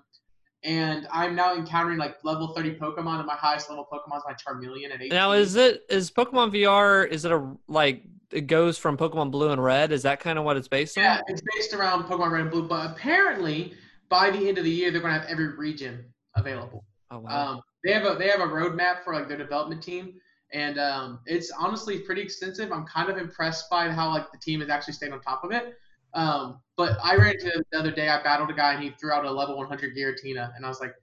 and 0.64 1.07
I'm 1.12 1.36
now 1.36 1.55
encountering 1.55 1.99
like 1.99 2.16
level 2.24 2.53
30 2.55 2.76
Pokemon, 2.76 3.18
and 3.18 3.26
my 3.26 3.34
highest 3.36 3.68
level 3.68 3.86
Pokemon 3.93 4.18
is 4.18 4.22
my 4.26 4.34
Charmeleon 4.34 4.93
at 4.93 5.01
18. 5.01 5.09
now 5.11 5.32
is 5.32 5.55
it 5.55 5.84
is 5.89 6.11
Pokemon 6.11 6.53
VR? 6.53 7.09
Is 7.09 7.24
it 7.24 7.30
a 7.32 7.49
like 7.68 8.03
it 8.32 8.43
goes 8.49 8.76
from 8.76 8.97
Pokemon 8.97 9.30
Blue 9.30 9.51
and 9.51 9.62
Red? 9.62 9.93
Is 9.93 10.03
that 10.03 10.18
kind 10.18 10.39
of 10.39 10.45
what 10.45 10.57
it's 10.57 10.68
based 10.68 10.99
on? 10.99 11.05
Yeah, 11.05 11.20
it's 11.28 11.43
based 11.55 11.74
around 11.74 12.05
Pokemon 12.05 12.32
Red 12.32 12.41
and 12.43 12.51
Blue, 12.51 12.66
but 12.66 12.91
apparently 12.91 13.74
by 14.09 14.30
the 14.30 14.48
end 14.48 14.59
of 14.59 14.64
the 14.64 14.70
year 14.70 14.90
they're 14.90 15.00
gonna 15.00 15.18
have 15.18 15.28
every 15.28 15.56
region 15.56 16.04
available. 16.34 16.84
Oh 17.11 17.18
wow. 17.18 17.52
Um, 17.52 17.61
they 17.84 17.92
have 17.92 18.04
a 18.04 18.16
they 18.18 18.28
have 18.28 18.40
a 18.40 18.46
roadmap 18.46 19.04
for 19.04 19.14
like 19.14 19.28
their 19.28 19.36
development 19.36 19.82
team, 19.82 20.14
and 20.52 20.78
um, 20.78 21.20
it's 21.26 21.50
honestly 21.50 22.00
pretty 22.00 22.22
extensive. 22.22 22.72
I'm 22.72 22.86
kind 22.86 23.11
of 23.11 23.18
impressed 23.18 23.70
by 23.70 23.90
how 23.90 24.11
like 24.11 24.30
the 24.32 24.38
team 24.38 24.61
has 24.61 24.68
actually 24.68 24.94
stayed 24.94 25.12
on 25.12 25.20
top 25.20 25.44
of 25.44 25.52
it. 25.52 25.74
Um, 26.14 26.61
but 26.76 26.98
I 27.02 27.16
ran 27.16 27.34
into 27.34 27.62
the 27.70 27.78
other 27.78 27.90
day. 27.90 28.09
I 28.09 28.22
battled 28.22 28.50
a 28.50 28.54
guy 28.54 28.74
and 28.74 28.82
he 28.82 28.90
threw 28.90 29.12
out 29.12 29.24
a 29.24 29.30
level 29.30 29.56
100 29.56 29.94
Giratina, 29.94 30.50
and 30.56 30.64
I 30.64 30.68
was 30.68 30.80
like, 30.80 30.94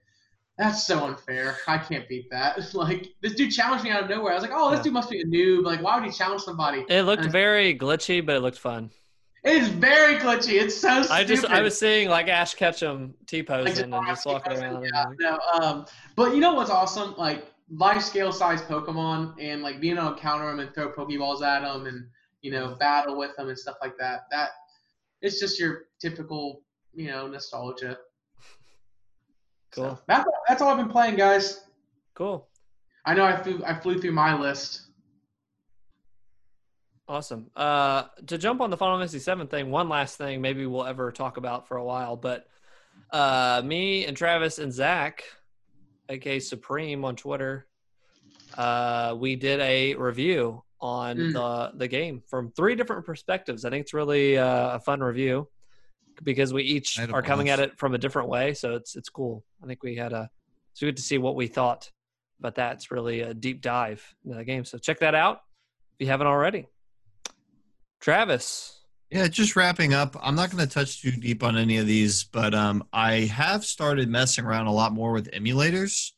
"That's 0.58 0.86
so 0.86 1.04
unfair. 1.04 1.56
I 1.66 1.78
can't 1.78 2.08
beat 2.08 2.28
that." 2.30 2.58
like 2.74 3.08
this 3.22 3.34
dude 3.34 3.52
challenged 3.52 3.84
me 3.84 3.90
out 3.90 4.02
of 4.02 4.10
nowhere. 4.10 4.32
I 4.32 4.34
was 4.34 4.42
like, 4.42 4.52
"Oh, 4.54 4.70
this 4.70 4.78
Yeah. 4.78 4.84
dude 4.84 4.92
must 4.94 5.10
be 5.10 5.20
a 5.20 5.26
noob. 5.26 5.64
Like, 5.64 5.82
why 5.82 5.96
would 5.96 6.04
he 6.04 6.12
challenge 6.12 6.42
somebody?" 6.42 6.84
it 6.88 7.02
looked 7.02 7.24
very 7.26 7.76
glitchy, 7.76 8.24
but 8.24 8.36
it 8.36 8.40
looked 8.40 8.58
fun. 8.58 8.90
It's 9.46 9.68
very 9.68 10.16
glitchy. 10.16 10.60
It's 10.60 10.76
so 10.76 11.02
stupid. 11.02 11.14
I 11.14 11.24
just 11.24 11.44
I 11.46 11.62
was 11.62 11.78
seeing 11.78 12.08
like 12.08 12.26
Ash 12.26 12.54
Ketchum 12.54 13.14
T 13.26 13.44
posing 13.44 13.94
and 13.94 14.06
just 14.08 14.26
walking 14.26 14.54
around. 14.54 14.84
Yeah, 14.92 15.04
no, 15.20 15.38
um, 15.60 15.86
but 16.16 16.34
you 16.34 16.40
know 16.40 16.54
what's 16.54 16.70
awesome? 16.70 17.14
Like 17.16 17.46
life 17.70 18.02
scale 18.02 18.32
size 18.32 18.60
Pokemon 18.62 19.34
and 19.40 19.62
like 19.62 19.80
being 19.80 19.98
able 19.98 20.14
to 20.14 20.20
counter 20.20 20.46
them 20.46 20.58
and 20.58 20.74
throw 20.74 20.90
Pokeballs 20.92 21.42
at 21.42 21.60
them 21.60 21.86
and 21.86 22.08
you 22.42 22.50
know 22.50 22.74
battle 22.80 23.16
with 23.16 23.36
them 23.36 23.48
and 23.48 23.56
stuff 23.56 23.76
like 23.80 23.96
that. 24.00 24.22
That 24.32 24.50
it's 25.22 25.38
just 25.38 25.60
your 25.60 25.84
typical 26.00 26.62
you 26.92 27.08
know 27.08 27.28
nostalgia. 27.28 27.98
Cool. 29.72 29.90
So 29.90 29.98
that's 30.06 30.28
that's 30.48 30.62
all 30.62 30.70
I've 30.70 30.78
been 30.78 30.88
playing, 30.88 31.16
guys. 31.16 31.66
Cool. 32.14 32.48
I 33.04 33.12
know 33.12 33.24
I 33.24 33.36
flew 33.36 33.62
I 33.64 33.78
flew 33.78 34.00
through 34.00 34.12
my 34.12 34.34
list. 34.34 34.85
Awesome. 37.08 37.50
Uh, 37.54 38.04
to 38.26 38.36
jump 38.36 38.60
on 38.60 38.70
the 38.70 38.76
Final 38.76 38.98
Fantasy 38.98 39.18
VII 39.18 39.46
thing, 39.46 39.70
one 39.70 39.88
last 39.88 40.18
thing 40.18 40.40
maybe 40.40 40.66
we'll 40.66 40.84
ever 40.84 41.12
talk 41.12 41.36
about 41.36 41.68
for 41.68 41.76
a 41.76 41.84
while, 41.84 42.16
but 42.16 42.46
uh, 43.12 43.62
me 43.64 44.04
and 44.06 44.16
Travis 44.16 44.58
and 44.58 44.72
Zach, 44.72 45.22
aka 46.08 46.40
Supreme 46.40 47.04
on 47.04 47.14
Twitter, 47.14 47.68
uh, 48.58 49.14
we 49.16 49.36
did 49.36 49.60
a 49.60 49.94
review 49.94 50.62
on 50.80 51.16
Mm. 51.16 51.32
the 51.32 51.78
the 51.78 51.88
game 51.88 52.22
from 52.26 52.50
three 52.50 52.74
different 52.74 53.06
perspectives. 53.06 53.64
I 53.64 53.70
think 53.70 53.82
it's 53.82 53.94
really 53.94 54.36
uh, 54.36 54.76
a 54.76 54.80
fun 54.80 55.00
review 55.00 55.48
because 56.22 56.52
we 56.52 56.64
each 56.64 56.98
I 56.98 57.02
had 57.02 57.10
a 57.10 57.14
are 57.14 57.22
coming 57.22 57.48
at 57.50 57.60
it 57.60 57.78
from 57.78 57.94
a 57.94 57.98
different 57.98 58.28
way, 58.28 58.52
so 58.52 58.74
it's 58.74 58.94
it's 58.96 59.08
cool. 59.08 59.44
I 59.62 59.66
think 59.66 59.82
we 59.82 59.94
had 59.96 60.12
a 60.12 60.28
it's 60.72 60.80
good 60.80 60.96
to 60.96 61.02
see 61.02 61.18
what 61.18 61.34
we 61.36 61.46
thought, 61.46 61.90
but 62.40 62.54
that's 62.56 62.90
really 62.90 63.20
a 63.22 63.32
deep 63.32 63.62
dive 63.62 64.04
into 64.24 64.36
the 64.36 64.44
game. 64.44 64.64
So 64.64 64.76
check 64.76 64.98
that 64.98 65.14
out 65.14 65.40
if 65.98 66.04
you 66.04 66.08
haven't 66.08 66.26
already. 66.26 66.66
Travis. 68.00 68.76
Yeah, 69.10 69.28
just 69.28 69.54
wrapping 69.54 69.94
up. 69.94 70.16
I'm 70.20 70.34
not 70.34 70.50
going 70.50 70.66
to 70.66 70.72
touch 70.72 71.00
too 71.00 71.12
deep 71.12 71.44
on 71.44 71.56
any 71.56 71.76
of 71.76 71.86
these, 71.86 72.24
but 72.24 72.54
um, 72.54 72.84
I 72.92 73.20
have 73.20 73.64
started 73.64 74.08
messing 74.08 74.44
around 74.44 74.66
a 74.66 74.72
lot 74.72 74.92
more 74.92 75.12
with 75.12 75.30
emulators. 75.30 76.12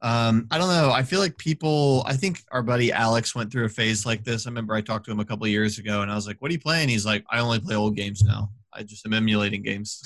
Um, 0.00 0.46
I 0.52 0.58
don't 0.58 0.68
know. 0.68 0.92
I 0.92 1.02
feel 1.02 1.18
like 1.18 1.36
people. 1.36 2.04
I 2.06 2.14
think 2.14 2.42
our 2.52 2.62
buddy 2.62 2.92
Alex 2.92 3.34
went 3.34 3.50
through 3.50 3.64
a 3.64 3.68
phase 3.68 4.06
like 4.06 4.22
this. 4.22 4.46
I 4.46 4.50
remember 4.50 4.74
I 4.74 4.80
talked 4.80 5.06
to 5.06 5.10
him 5.10 5.18
a 5.18 5.24
couple 5.24 5.48
years 5.48 5.78
ago, 5.78 6.02
and 6.02 6.10
I 6.10 6.14
was 6.14 6.28
like, 6.28 6.40
"What 6.40 6.50
are 6.50 6.54
you 6.54 6.60
playing?" 6.60 6.88
He's 6.88 7.04
like, 7.04 7.24
"I 7.30 7.40
only 7.40 7.58
play 7.58 7.74
old 7.74 7.96
games 7.96 8.22
now. 8.22 8.50
I 8.72 8.84
just 8.84 9.04
am 9.04 9.12
emulating 9.12 9.62
games." 9.62 10.00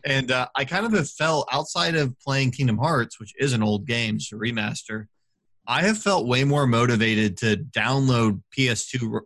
and 0.04 0.30
uh, 0.30 0.46
I 0.54 0.64
kind 0.64 0.86
of 0.86 0.92
have 0.92 1.10
felt 1.10 1.48
outside 1.50 1.96
of 1.96 2.16
playing 2.20 2.52
Kingdom 2.52 2.78
Hearts, 2.78 3.18
which 3.18 3.34
is 3.40 3.52
an 3.52 3.64
old 3.64 3.86
game, 3.88 4.20
so 4.20 4.36
remaster. 4.36 5.06
I 5.66 5.82
have 5.82 5.98
felt 5.98 6.28
way 6.28 6.44
more 6.44 6.68
motivated 6.68 7.36
to 7.38 7.56
download 7.56 8.40
PS2 8.56 9.20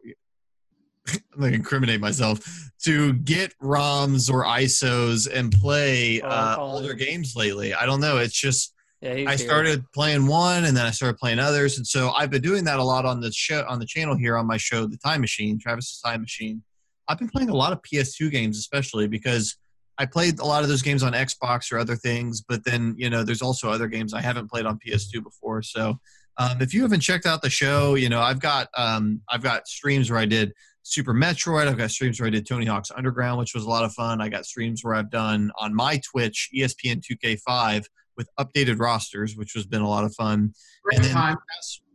I'm 1.12 1.40
gonna 1.40 1.52
incriminate 1.52 2.00
myself 2.00 2.40
to 2.84 3.12
get 3.14 3.52
ROMs 3.62 4.32
or 4.32 4.44
ISOs 4.44 5.28
and 5.32 5.52
play 5.52 6.20
Oh, 6.20 6.28
uh, 6.28 6.56
older 6.58 6.94
games 6.94 7.34
lately. 7.36 7.74
I 7.74 7.86
don't 7.86 8.00
know. 8.00 8.18
It's 8.18 8.38
just 8.38 8.74
Yeah, 9.00 9.24
I 9.26 9.36
started 9.36 9.84
playing 9.92 10.26
one 10.26 10.64
and 10.64 10.76
then 10.76 10.86
I 10.86 10.90
started 10.90 11.18
playing 11.18 11.38
others, 11.38 11.76
and 11.78 11.86
so 11.86 12.10
I've 12.10 12.30
been 12.30 12.42
doing 12.42 12.64
that 12.64 12.78
a 12.78 12.84
lot 12.84 13.04
on 13.04 13.20
the 13.20 13.32
show 13.32 13.64
on 13.68 13.78
the 13.78 13.86
channel 13.86 14.16
here 14.16 14.36
on 14.36 14.46
my 14.46 14.56
show, 14.56 14.86
The 14.86 14.98
Time 14.98 15.20
Machine, 15.20 15.58
Travis's 15.58 16.00
Time 16.00 16.20
Machine. 16.20 16.62
I've 17.08 17.18
been 17.18 17.28
playing 17.28 17.50
a 17.50 17.56
lot 17.56 17.72
of 17.72 17.80
PS2 17.82 18.30
games, 18.30 18.56
especially 18.58 19.08
because 19.08 19.56
I 19.98 20.06
played 20.06 20.38
a 20.38 20.44
lot 20.46 20.62
of 20.62 20.70
those 20.70 20.80
games 20.80 21.02
on 21.02 21.12
Xbox 21.12 21.70
or 21.70 21.78
other 21.78 21.96
things, 21.96 22.40
but 22.40 22.64
then 22.64 22.94
you 22.96 23.10
know 23.10 23.22
there's 23.22 23.42
also 23.42 23.70
other 23.70 23.88
games 23.88 24.14
I 24.14 24.20
haven't 24.22 24.50
played 24.50 24.64
on 24.64 24.78
PS2 24.78 25.22
before. 25.22 25.62
So 25.62 25.98
um, 26.38 26.62
if 26.62 26.72
you 26.72 26.80
haven't 26.82 27.00
checked 27.00 27.26
out 27.26 27.42
the 27.42 27.50
show, 27.50 27.96
you 27.96 28.08
know 28.08 28.20
I've 28.20 28.40
got 28.40 28.68
um, 28.76 29.20
I've 29.28 29.42
got 29.42 29.68
streams 29.68 30.10
where 30.10 30.18
I 30.18 30.24
did 30.24 30.52
Super 30.82 31.12
Metroid. 31.14 31.66
I've 31.68 31.76
got 31.78 31.90
streams 31.90 32.20
where 32.20 32.26
I 32.26 32.30
did 32.30 32.46
Tony 32.46 32.66
Hawk's 32.66 32.90
Underground, 32.90 33.38
which 33.38 33.54
was 33.54 33.64
a 33.64 33.68
lot 33.68 33.84
of 33.84 33.92
fun. 33.92 34.20
I 34.20 34.28
got 34.28 34.46
streams 34.46 34.82
where 34.84 34.94
I've 34.94 35.10
done 35.10 35.50
on 35.58 35.74
my 35.74 36.00
Twitch 36.10 36.48
ESPN 36.54 37.02
2K5 37.02 37.84
with 38.16 38.28
updated 38.38 38.80
rosters, 38.80 39.36
which 39.36 39.52
has 39.54 39.66
been 39.66 39.82
a 39.82 39.88
lot 39.88 40.04
of 40.04 40.14
fun. 40.14 40.52
Great 40.84 40.96
And 40.98 41.04
then- 41.06 41.12
time. 41.14 41.36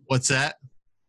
What's 0.05 0.27
that? 0.27 0.55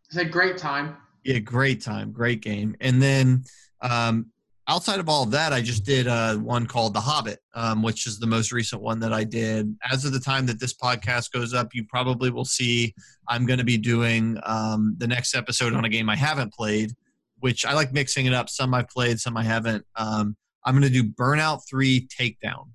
It's 0.09 0.16
a 0.16 0.24
great 0.24 0.57
time. 0.57 0.97
Yeah, 1.24 1.39
great 1.41 1.83
time, 1.83 2.12
great 2.12 2.41
game. 2.41 2.77
And 2.81 3.03
then 3.03 3.45
um, 3.83 4.27
outside 4.68 5.01
of 5.01 5.09
all 5.09 5.24
of 5.24 5.33
that, 5.33 5.53
I 5.53 5.61
just 5.61 5.85
did 5.85 6.07
uh, 6.07 6.37
one 6.37 6.66
called 6.66 6.95
The 6.95 7.01
Hobbit, 7.01 7.41
um, 7.55 7.83
which 7.83 8.07
is 8.07 8.18
the 8.18 8.27
most 8.27 8.53
recent 8.53 8.81
one 8.81 9.01
that 9.01 9.12
I 9.12 9.24
did. 9.24 9.77
As 9.91 10.05
of 10.05 10.12
the 10.12 10.20
time 10.20 10.47
that 10.47 10.61
this 10.61 10.72
podcast 10.72 11.33
goes 11.33 11.53
up, 11.53 11.74
you 11.74 11.85
probably 11.85 12.31
will 12.31 12.45
see 12.45 12.95
I'm 13.29 13.45
going 13.45 13.59
to 13.59 13.64
be 13.64 13.77
doing 13.77 14.39
um, 14.45 14.95
the 14.99 15.07
next 15.09 15.35
episode 15.35 15.74
on 15.74 15.85
a 15.85 15.89
game 15.89 16.09
I 16.09 16.16
haven't 16.16 16.53
played, 16.55 16.93
which 17.41 17.64
I 17.64 17.74
like 17.74 17.93
mixing 17.93 18.26
it 18.26 18.32
up. 18.32 18.49
Some 18.49 18.74
I've 18.74 18.89
played, 18.89 19.20
some 19.20 19.37
I 19.37 19.43
haven't. 19.45 19.84
Um, 19.97 20.37
I'm 20.64 20.74
going 20.78 20.91
to 20.91 21.03
do 21.03 21.05
Burnout 21.05 21.61
3 21.68 22.09
Takedown. 22.09 22.68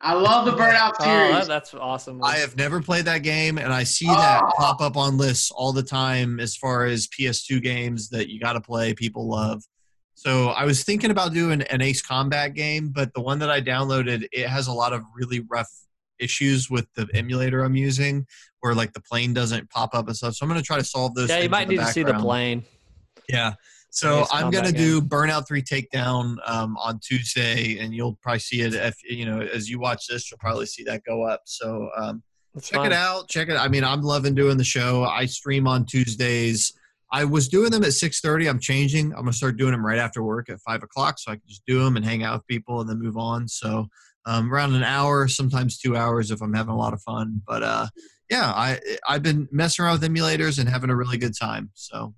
I 0.00 0.14
love 0.14 0.44
the 0.46 0.52
Burnout 0.52 0.94
Oh, 0.98 1.04
series. 1.04 1.32
that, 1.32 1.48
that's 1.48 1.74
awesome. 1.74 2.22
I 2.24 2.36
have 2.38 2.56
never 2.56 2.80
played 2.82 3.04
that 3.04 3.18
game, 3.18 3.56
and 3.58 3.72
I 3.72 3.84
see 3.84 4.06
that 4.06 4.42
Oh. 4.44 4.50
pop 4.56 4.80
up 4.80 4.96
on 4.96 5.16
lists 5.16 5.50
all 5.52 5.72
the 5.72 5.82
time 5.82 6.40
as 6.40 6.56
far 6.56 6.86
as 6.86 7.06
PS2 7.08 7.60
games 7.62 8.08
that 8.10 8.28
you 8.28 8.40
got 8.40 8.54
to 8.54 8.60
play, 8.60 8.94
people 8.94 9.28
love. 9.28 9.62
So 10.14 10.48
I 10.48 10.64
was 10.64 10.82
thinking 10.84 11.10
about 11.10 11.32
doing 11.32 11.62
an 11.62 11.80
Ace 11.80 12.02
Combat 12.02 12.54
game, 12.54 12.88
but 12.90 13.12
the 13.14 13.20
one 13.20 13.38
that 13.40 13.50
I 13.50 13.60
downloaded, 13.60 14.26
it 14.32 14.48
has 14.48 14.66
a 14.66 14.72
lot 14.72 14.92
of 14.92 15.02
really 15.14 15.40
rough 15.48 15.70
issues 16.18 16.68
with 16.70 16.86
the 16.94 17.08
emulator 17.14 17.62
I'm 17.64 17.74
using, 17.76 18.26
where 18.60 18.74
like 18.74 18.92
the 18.92 19.00
plane 19.00 19.34
doesn't 19.34 19.70
pop 19.70 19.94
up 19.94 20.06
and 20.08 20.16
stuff. 20.16 20.34
So 20.34 20.44
I'm 20.44 20.48
going 20.50 20.60
to 20.60 20.66
try 20.66 20.78
to 20.78 20.84
solve 20.84 21.14
those. 21.14 21.28
yeah, 21.28 21.38
you 21.38 21.48
might 21.48 21.68
need 21.68 21.78
to 21.80 21.86
see 21.86 22.02
the 22.04 22.14
plane. 22.14 22.64
Yeah. 23.28 23.54
So 23.92 24.24
I'm 24.32 24.50
gonna 24.50 24.72
game. 24.72 25.00
do 25.00 25.02
Burnout 25.02 25.46
Three 25.46 25.62
Takedown 25.62 26.36
um, 26.46 26.78
on 26.78 26.98
Tuesday, 27.00 27.78
and 27.78 27.94
you'll 27.94 28.18
probably 28.22 28.38
see 28.38 28.62
it 28.62 28.72
if 28.72 28.96
you 29.04 29.26
know 29.26 29.42
as 29.42 29.68
you 29.68 29.78
watch 29.78 30.06
this, 30.06 30.30
you'll 30.30 30.38
probably 30.38 30.64
see 30.64 30.82
that 30.84 31.04
go 31.04 31.24
up. 31.24 31.42
So 31.44 31.90
um, 31.94 32.22
check 32.62 32.76
fun. 32.76 32.86
it 32.86 32.94
out. 32.94 33.28
Check 33.28 33.50
it. 33.50 33.56
I 33.56 33.68
mean, 33.68 33.84
I'm 33.84 34.00
loving 34.00 34.34
doing 34.34 34.56
the 34.56 34.64
show. 34.64 35.04
I 35.04 35.26
stream 35.26 35.68
on 35.68 35.84
Tuesdays. 35.84 36.72
I 37.12 37.26
was 37.26 37.48
doing 37.50 37.70
them 37.70 37.84
at 37.84 37.90
6:30. 37.90 38.48
I'm 38.48 38.58
changing. 38.58 39.12
I'm 39.12 39.20
gonna 39.20 39.34
start 39.34 39.58
doing 39.58 39.72
them 39.72 39.84
right 39.84 39.98
after 39.98 40.22
work 40.22 40.48
at 40.48 40.58
five 40.60 40.82
o'clock, 40.82 41.18
so 41.18 41.30
I 41.30 41.34
can 41.34 41.44
just 41.46 41.66
do 41.66 41.84
them 41.84 41.96
and 41.96 42.04
hang 42.04 42.22
out 42.22 42.38
with 42.38 42.46
people 42.46 42.80
and 42.80 42.88
then 42.88 42.98
move 42.98 43.18
on. 43.18 43.46
So 43.46 43.88
um, 44.24 44.50
around 44.50 44.74
an 44.74 44.84
hour, 44.84 45.28
sometimes 45.28 45.78
two 45.78 45.98
hours 45.98 46.30
if 46.30 46.40
I'm 46.40 46.54
having 46.54 46.72
a 46.72 46.78
lot 46.78 46.94
of 46.94 47.02
fun. 47.02 47.42
But 47.46 47.62
uh, 47.62 47.88
yeah, 48.30 48.50
I 48.50 48.80
I've 49.06 49.22
been 49.22 49.48
messing 49.52 49.84
around 49.84 50.00
with 50.00 50.10
emulators 50.10 50.58
and 50.58 50.66
having 50.66 50.88
a 50.88 50.96
really 50.96 51.18
good 51.18 51.36
time. 51.38 51.68
So 51.74 52.14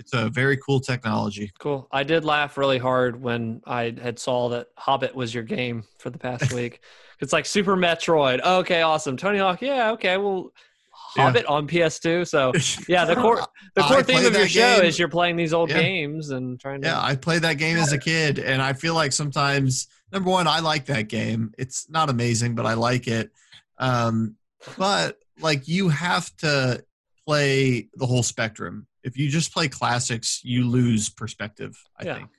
it's 0.00 0.14
a 0.14 0.30
very 0.30 0.56
cool 0.56 0.80
technology. 0.80 1.52
Cool. 1.60 1.86
I 1.92 2.02
did 2.02 2.24
laugh 2.24 2.56
really 2.56 2.78
hard 2.78 3.20
when 3.22 3.60
I 3.66 3.94
had 4.02 4.18
saw 4.18 4.48
that 4.48 4.68
Hobbit 4.76 5.14
was 5.14 5.32
your 5.34 5.44
game 5.44 5.84
for 5.98 6.08
the 6.10 6.18
past 6.18 6.52
week. 6.54 6.80
It's 7.20 7.32
like 7.34 7.44
Super 7.46 7.76
Metroid. 7.76 8.40
Okay, 8.42 8.80
awesome. 8.80 9.16
Tony 9.16 9.38
Hawk. 9.38 9.60
Yeah, 9.60 9.92
okay. 9.92 10.16
Well, 10.16 10.52
Hobbit 10.92 11.44
on 11.46 11.68
PS2. 11.68 12.26
So 12.26 12.52
yeah, 12.88 13.04
the 13.04 13.14
core 13.14 13.42
the 13.74 13.84
I 13.84 13.88
core 13.88 14.02
theme 14.02 14.24
of 14.24 14.32
your 14.32 14.48
show 14.48 14.76
game. 14.78 14.84
is 14.86 14.98
you're 14.98 15.08
playing 15.08 15.36
these 15.36 15.52
old 15.52 15.68
Yeah. 15.68 15.80
games 15.82 16.30
and 16.30 16.58
trying 16.58 16.80
to. 16.80 16.88
Yeah, 16.88 17.00
I 17.02 17.14
played 17.16 17.42
that 17.42 17.58
game 17.58 17.76
as 17.76 17.92
a 17.92 17.98
kid, 17.98 18.38
and 18.38 18.62
I 18.62 18.72
feel 18.72 18.94
like 18.94 19.12
sometimes 19.12 19.88
number 20.12 20.30
one, 20.30 20.46
I 20.46 20.60
like 20.60 20.86
that 20.86 21.08
game. 21.08 21.52
It's 21.58 21.90
not 21.90 22.08
amazing, 22.10 22.54
but 22.54 22.64
I 22.64 22.72
like 22.74 23.06
it. 23.06 23.30
Um, 23.78 24.36
but 24.78 25.18
like 25.40 25.68
you 25.68 25.88
have 25.90 26.34
to 26.38 26.82
play 27.26 27.88
the 27.94 28.06
whole 28.06 28.22
spectrum. 28.22 28.86
If 29.02 29.16
you 29.16 29.28
just 29.28 29.52
play 29.52 29.68
classics, 29.68 30.40
you 30.44 30.66
lose 30.66 31.08
perspective. 31.08 31.76
I 31.98 32.04
Yeah. 32.04 32.14
think 32.16 32.30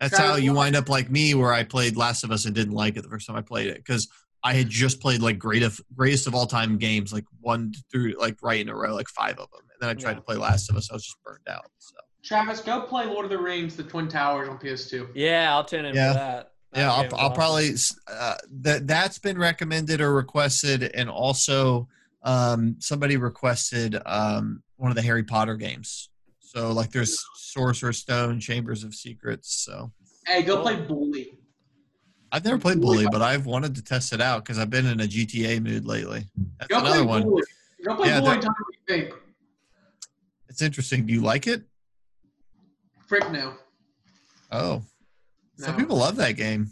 that's 0.00 0.16
how 0.18 0.36
you 0.36 0.52
wind 0.54 0.76
up 0.76 0.88
like 0.88 1.10
me, 1.10 1.34
where 1.34 1.52
I 1.52 1.62
played 1.64 1.96
Last 1.96 2.24
of 2.24 2.30
Us 2.32 2.44
and 2.46 2.54
didn't 2.54 2.74
like 2.74 2.96
it 2.96 3.02
the 3.02 3.08
first 3.08 3.26
time 3.26 3.36
I 3.36 3.42
played 3.42 3.68
it 3.68 3.76
because 3.76 4.08
I 4.42 4.54
had 4.54 4.68
just 4.70 5.00
played 5.00 5.20
like 5.20 5.38
great 5.38 5.62
of 5.62 5.78
greatest 5.94 6.26
of 6.26 6.34
all 6.34 6.46
time 6.46 6.78
games, 6.78 7.12
like 7.12 7.24
one 7.40 7.74
through 7.92 8.14
like 8.18 8.36
right 8.42 8.60
in 8.60 8.68
a 8.70 8.74
row, 8.74 8.94
like 8.94 9.08
five 9.08 9.38
of 9.38 9.50
them, 9.50 9.60
and 9.60 9.78
then 9.80 9.90
I 9.90 9.94
tried 9.94 10.12
Yeah. 10.12 10.16
to 10.16 10.22
play 10.22 10.36
Last 10.36 10.70
of 10.70 10.76
Us. 10.76 10.90
I 10.90 10.94
was 10.94 11.04
just 11.04 11.22
burned 11.22 11.46
out. 11.48 11.66
So. 11.78 11.96
Travis, 12.22 12.60
go 12.60 12.82
play 12.82 13.06
Lord 13.06 13.24
of 13.26 13.30
the 13.30 13.38
Rings: 13.38 13.76
The 13.76 13.82
Twin 13.82 14.08
Towers 14.08 14.48
on 14.48 14.58
PS2. 14.58 15.08
Yeah, 15.14 15.54
I'll 15.54 15.64
tune 15.64 15.84
in 15.84 15.94
Yeah. 15.94 16.12
for 16.12 16.18
that. 16.18 16.52
That 16.72 16.80
Yeah, 16.80 16.92
I'll, 16.92 17.02
I'll 17.14 17.14
awesome. 17.26 17.32
probably 17.34 17.74
uh, 18.06 18.36
that 18.62 18.86
that's 18.86 19.18
been 19.18 19.36
recommended 19.38 20.00
or 20.00 20.14
requested, 20.14 20.82
and 20.84 21.10
also 21.10 21.88
um, 22.22 22.76
somebody 22.80 23.16
requested 23.16 23.96
um, 24.06 24.62
one 24.80 24.90
of 24.90 24.96
the 24.96 25.02
Harry 25.02 25.22
Potter 25.22 25.56
games. 25.56 26.08
So 26.40 26.72
like, 26.72 26.90
there's 26.90 27.22
Sorcerer's 27.36 27.98
Stone, 27.98 28.40
Chambers 28.40 28.82
of 28.82 28.94
Secrets. 28.94 29.54
So 29.64 29.92
Hey, 30.26 30.42
go 30.42 30.62
play 30.62 30.76
Bully. 30.76 31.32
I've 32.32 32.44
never 32.44 32.58
played 32.58 32.80
Bully, 32.80 33.06
but 33.10 33.22
I've 33.22 33.44
wanted 33.46 33.74
to 33.74 33.82
test 33.82 34.12
it 34.12 34.20
out 34.20 34.44
because 34.44 34.58
I've 34.58 34.70
been 34.70 34.86
in 34.86 35.00
a 35.00 35.04
GTA 35.04 35.60
mood 35.62 35.84
lately. 35.84 36.24
That's 36.58 36.68
Go 36.68 36.78
another 36.78 36.98
play 36.98 37.06
one. 37.06 37.22
Bully. 37.24 37.42
Go 37.84 37.96
play 37.96 38.08
Yeah, 38.08 38.20
Bully 38.20 38.32
that- 38.34 38.42
tell 38.42 38.50
me 38.50 38.56
what 38.64 38.74
you 38.74 39.02
think. 39.10 39.14
It's 40.48 40.62
interesting. 40.62 41.06
Do 41.06 41.12
you 41.12 41.20
like 41.22 41.46
it? 41.46 41.62
Frick 43.06 43.30
no. 43.30 43.54
Oh, 44.52 44.82
some 45.58 45.76
people 45.76 45.96
love 45.96 46.16
that 46.16 46.32
game. 46.32 46.70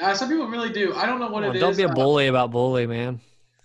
Uh, 0.00 0.14
some 0.14 0.28
people 0.28 0.46
really 0.46 0.70
do. 0.70 0.94
I 0.94 1.06
don't 1.06 1.18
know 1.20 1.26
what 1.28 1.42
Well, 1.42 1.50
it 1.50 1.56
is. 1.56 1.60
don't 1.60 1.76
be 1.76 1.82
a 1.82 1.88
uh, 1.88 1.94
bully 1.94 2.28
about 2.28 2.50
bully, 2.50 2.86
man. 2.86 3.20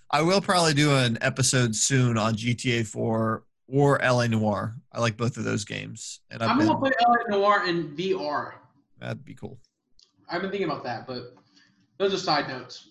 I 0.09 0.21
will 0.21 0.41
probably 0.41 0.73
do 0.73 0.95
an 0.95 1.17
episode 1.21 1.75
soon 1.75 2.17
on 2.17 2.35
GTA 2.35 2.85
4 2.87 3.43
or 3.67 3.99
LA 4.03 4.27
Noire. 4.27 4.75
I 4.91 4.99
like 4.99 5.17
both 5.17 5.37
of 5.37 5.43
those 5.43 5.65
games, 5.65 6.19
and 6.29 6.41
I've 6.43 6.49
I'm 6.51 6.57
been, 6.57 6.67
gonna 6.67 6.79
play 6.79 6.91
LA 7.01 7.37
Noire 7.37 7.65
in 7.67 7.95
VR. 7.95 8.53
that'd 8.99 9.23
be 9.25 9.33
cool. 9.35 9.57
I've 10.29 10.41
been 10.41 10.51
thinking 10.51 10.69
about 10.69 10.83
that, 10.83 11.05
but 11.07 11.33
those 11.97 12.13
are 12.13 12.17
side 12.17 12.47
notes. 12.47 12.89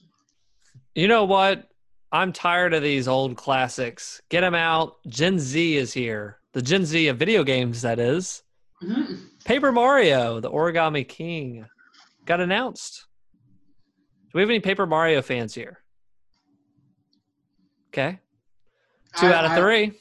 You 0.95 1.09
know 1.09 1.25
what? 1.25 1.69
I'm 2.13 2.33
tired 2.33 2.75
of 2.75 2.83
these 2.83 3.09
old 3.09 3.37
classics. 3.37 4.21
Get 4.29 4.43
them 4.43 4.55
out. 4.55 4.97
Gen 5.09 5.39
Z 5.39 5.77
is 5.77 5.93
here. 5.93 6.39
The 6.53 6.61
Gen 6.61 6.85
Z 6.85 7.09
of 7.09 7.17
video 7.19 7.43
games, 7.43 7.81
that 7.83 7.99
is. 7.99 8.43
Mhm. 8.83 9.29
Paper 9.45 9.73
Mario, 9.73 10.39
the 10.41 10.51
Origami 10.51 11.09
King, 11.09 11.67
got 12.27 12.41
announced. 12.41 13.07
Do 14.27 14.31
we 14.35 14.43
have 14.43 14.51
any 14.51 14.61
Paper 14.61 14.87
Mario 14.87 15.23
fans 15.23 15.55
here? 15.55 15.83
Okay. 17.89 18.19
Two 19.19 19.27
I- 19.27 19.33
out 19.33 19.45
of 19.47 19.53
I- 19.53 19.57
three. 19.57 19.93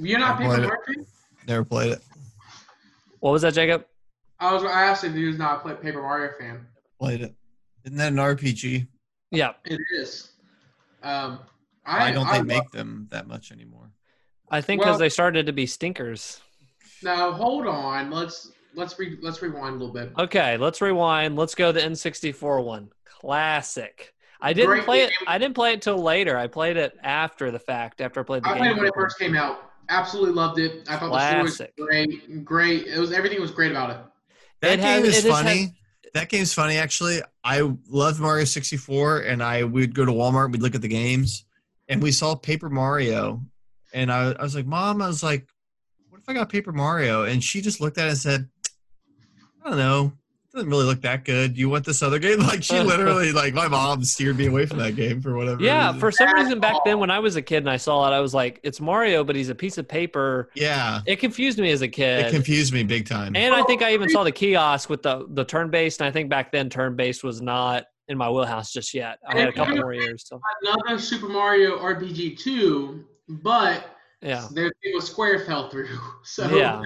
You're 0.00 0.18
not 0.18 0.36
I 0.36 0.38
Paper 0.38 0.48
played 0.48 0.62
it. 0.64 0.66
Mario? 0.66 1.06
Never 1.46 1.64
played 1.64 1.92
it. 1.92 2.00
What 3.20 3.32
was 3.32 3.42
that, 3.42 3.54
Jacob? 3.54 3.84
I 4.38 4.52
was. 4.52 4.64
I 4.64 4.84
asked 4.84 5.04
if 5.04 5.12
he 5.14 5.24
was 5.26 5.38
not 5.38 5.58
a 5.58 5.60
play- 5.60 5.74
Paper 5.74 6.00
Mario 6.02 6.32
fan. 6.38 6.66
Played 6.98 7.22
it. 7.22 7.34
Isn't 7.84 7.98
that 7.98 8.12
an 8.12 8.18
RPG? 8.18 8.86
Yeah. 9.30 9.52
It 9.64 9.80
is. 9.94 10.32
Um, 11.02 11.40
I, 11.86 12.08
I, 12.08 12.12
don't 12.12 12.26
I 12.26 12.32
think 12.32 12.38
love- 12.38 12.46
make 12.46 12.70
them 12.70 13.08
that 13.10 13.26
much 13.26 13.52
anymore. 13.52 13.90
I 14.50 14.60
think 14.60 14.80
because 14.80 14.92
Well- 14.92 14.98
they 15.00 15.08
started 15.08 15.46
to 15.46 15.52
be 15.52 15.66
stinkers. 15.66 16.40
Now 17.02 17.32
hold 17.32 17.66
on. 17.66 18.10
Let's 18.10 18.50
let's 18.74 18.98
re, 18.98 19.16
let's 19.22 19.40
rewind 19.40 19.76
a 19.76 19.78
little 19.84 19.92
bit. 19.94 20.12
Okay, 20.18 20.56
let's 20.58 20.80
rewind. 20.82 21.36
Let's 21.36 21.54
go 21.54 21.72
the 21.72 21.80
N64 21.80 22.64
one. 22.64 22.90
Classic. 23.06 24.12
I 24.42 24.52
didn't 24.52 24.68
Great 24.70 24.84
play 24.84 25.02
it. 25.02 25.12
I 25.26 25.38
didn't 25.38 25.54
play 25.54 25.72
it 25.74 25.82
till 25.82 25.98
later. 25.98 26.36
I 26.36 26.46
played 26.46 26.76
it 26.76 26.96
after 27.02 27.50
the 27.50 27.58
fact. 27.58 28.00
After 28.00 28.20
I 28.20 28.22
played 28.22 28.42
the 28.44 28.48
I 28.48 28.52
game. 28.54 28.58
played 28.60 28.70
it 28.72 28.76
when 28.78 28.86
it 28.86 28.94
first 28.94 29.18
came 29.18 29.36
out. 29.36 29.69
Absolutely 29.90 30.32
loved 30.32 30.58
it. 30.58 30.88
I 30.88 30.96
thought 30.96 31.10
Classic. 31.10 31.74
the 31.76 31.82
story 31.82 32.06
was 32.06 32.16
great. 32.16 32.44
Great. 32.44 32.86
It 32.86 32.98
was 32.98 33.12
everything 33.12 33.40
was 33.40 33.50
great 33.50 33.72
about 33.72 33.90
it. 33.90 33.96
That 34.62 34.72
It 34.74 34.80
has- 34.80 35.02
game 35.02 35.10
is 35.10 35.18
it 35.18 35.24
has- 35.24 35.32
funny. 35.42 35.74
that 36.14 36.28
game's 36.28 36.54
funny 36.54 36.76
actually. 36.78 37.20
I 37.44 37.70
loved 37.88 38.20
Mario 38.20 38.44
64 38.44 39.18
and 39.20 39.42
I 39.42 39.64
would 39.64 39.94
go 39.94 40.04
to 40.04 40.12
Walmart, 40.12 40.52
we'd 40.52 40.62
look 40.62 40.74
at 40.74 40.80
the 40.82 40.88
games, 40.88 41.44
and 41.88 42.00
we 42.02 42.12
saw 42.12 42.34
Paper 42.36 42.70
Mario. 42.70 43.44
And 43.92 44.12
I, 44.12 44.30
I 44.32 44.42
was 44.42 44.54
like, 44.54 44.66
Mom, 44.66 45.02
I 45.02 45.08
was 45.08 45.22
like, 45.22 45.48
what 46.08 46.20
if 46.20 46.28
I 46.28 46.34
got 46.34 46.48
Paper 46.48 46.72
Mario? 46.72 47.24
And 47.24 47.42
she 47.42 47.60
just 47.60 47.80
looked 47.80 47.98
at 47.98 48.06
it 48.06 48.10
and 48.10 48.18
said, 48.18 48.48
I 49.64 49.70
don't 49.70 49.78
know. 49.78 50.12
It 50.52 50.56
doesn't 50.56 50.70
really 50.70 50.84
look 50.84 51.00
that 51.02 51.24
good. 51.24 51.56
You 51.56 51.68
want 51.68 51.84
this 51.84 52.02
other 52.02 52.18
game? 52.18 52.40
Like 52.50 52.64
she 52.64 52.80
literally 52.80 53.30
like 53.30 53.54
my 53.54 53.68
mom 53.68 54.02
steered 54.02 54.36
me 54.36 54.46
away 54.46 54.66
from 54.66 54.78
that 54.78 54.96
game 54.96 55.20
for 55.20 55.36
whatever. 55.36 55.62
Yeah, 55.62 55.88
reason. 55.88 56.00
for 56.00 56.10
some 56.10 56.32
reason 56.32 56.58
back 56.58 56.74
then 56.84 56.98
when 56.98 57.10
I 57.10 57.20
was 57.20 57.36
a 57.36 57.42
kid 57.42 57.58
and 57.58 57.70
I 57.70 57.76
saw 57.76 58.10
it, 58.10 58.12
I 58.14 58.18
was 58.18 58.34
like, 58.34 58.58
"It's 58.64 58.80
Mario, 58.80 59.22
but 59.22 59.36
he's 59.36 59.50
a 59.50 59.54
piece 59.54 59.78
of 59.78 59.86
paper." 59.86 60.50
yeah. 60.54 61.00
It 61.06 61.16
confused 61.20 61.58
me 61.58 61.70
as 61.70 61.82
a 61.82 61.88
kid. 61.88 62.26
It 62.26 62.32
confused 62.32 62.72
me 62.72 62.82
big 62.82 63.06
time. 63.06 63.36
and 63.36 63.54
I 63.54 63.62
think 63.64 63.82
I 63.82 63.92
even 63.94 64.08
saw 64.08 64.24
the 64.24 64.32
kiosk 64.40 64.90
with 64.90 65.02
the 65.02 65.26
the 65.30 65.44
turn 65.44 65.70
based. 65.70 66.00
And 66.00 66.08
I 66.08 66.10
think 66.10 66.28
back 66.28 66.50
then 66.50 66.68
turn 66.68 66.96
based 66.96 67.22
was 67.22 67.40
not 67.40 67.84
in 68.08 68.18
my 68.18 68.28
wheelhouse 68.28 68.72
just 68.72 68.92
yet. 68.92 69.20
I 69.28 69.38
had 69.38 69.48
a 69.48 69.52
couple 69.52 69.76
more 69.76 69.94
years. 69.94 70.24
So 70.26 70.40
Another 70.62 70.98
Super 70.98 71.28
Mario 71.28 71.78
RPG 71.78 72.38
2, 72.38 73.04
but 73.28 73.84
yeah, 74.20 74.48
their 74.50 74.72
thing 74.82 74.94
with 74.94 75.04
Square 75.04 75.46
fell 75.46 75.70
through. 75.70 75.96
So 76.24 76.52
yeah, 76.56 76.82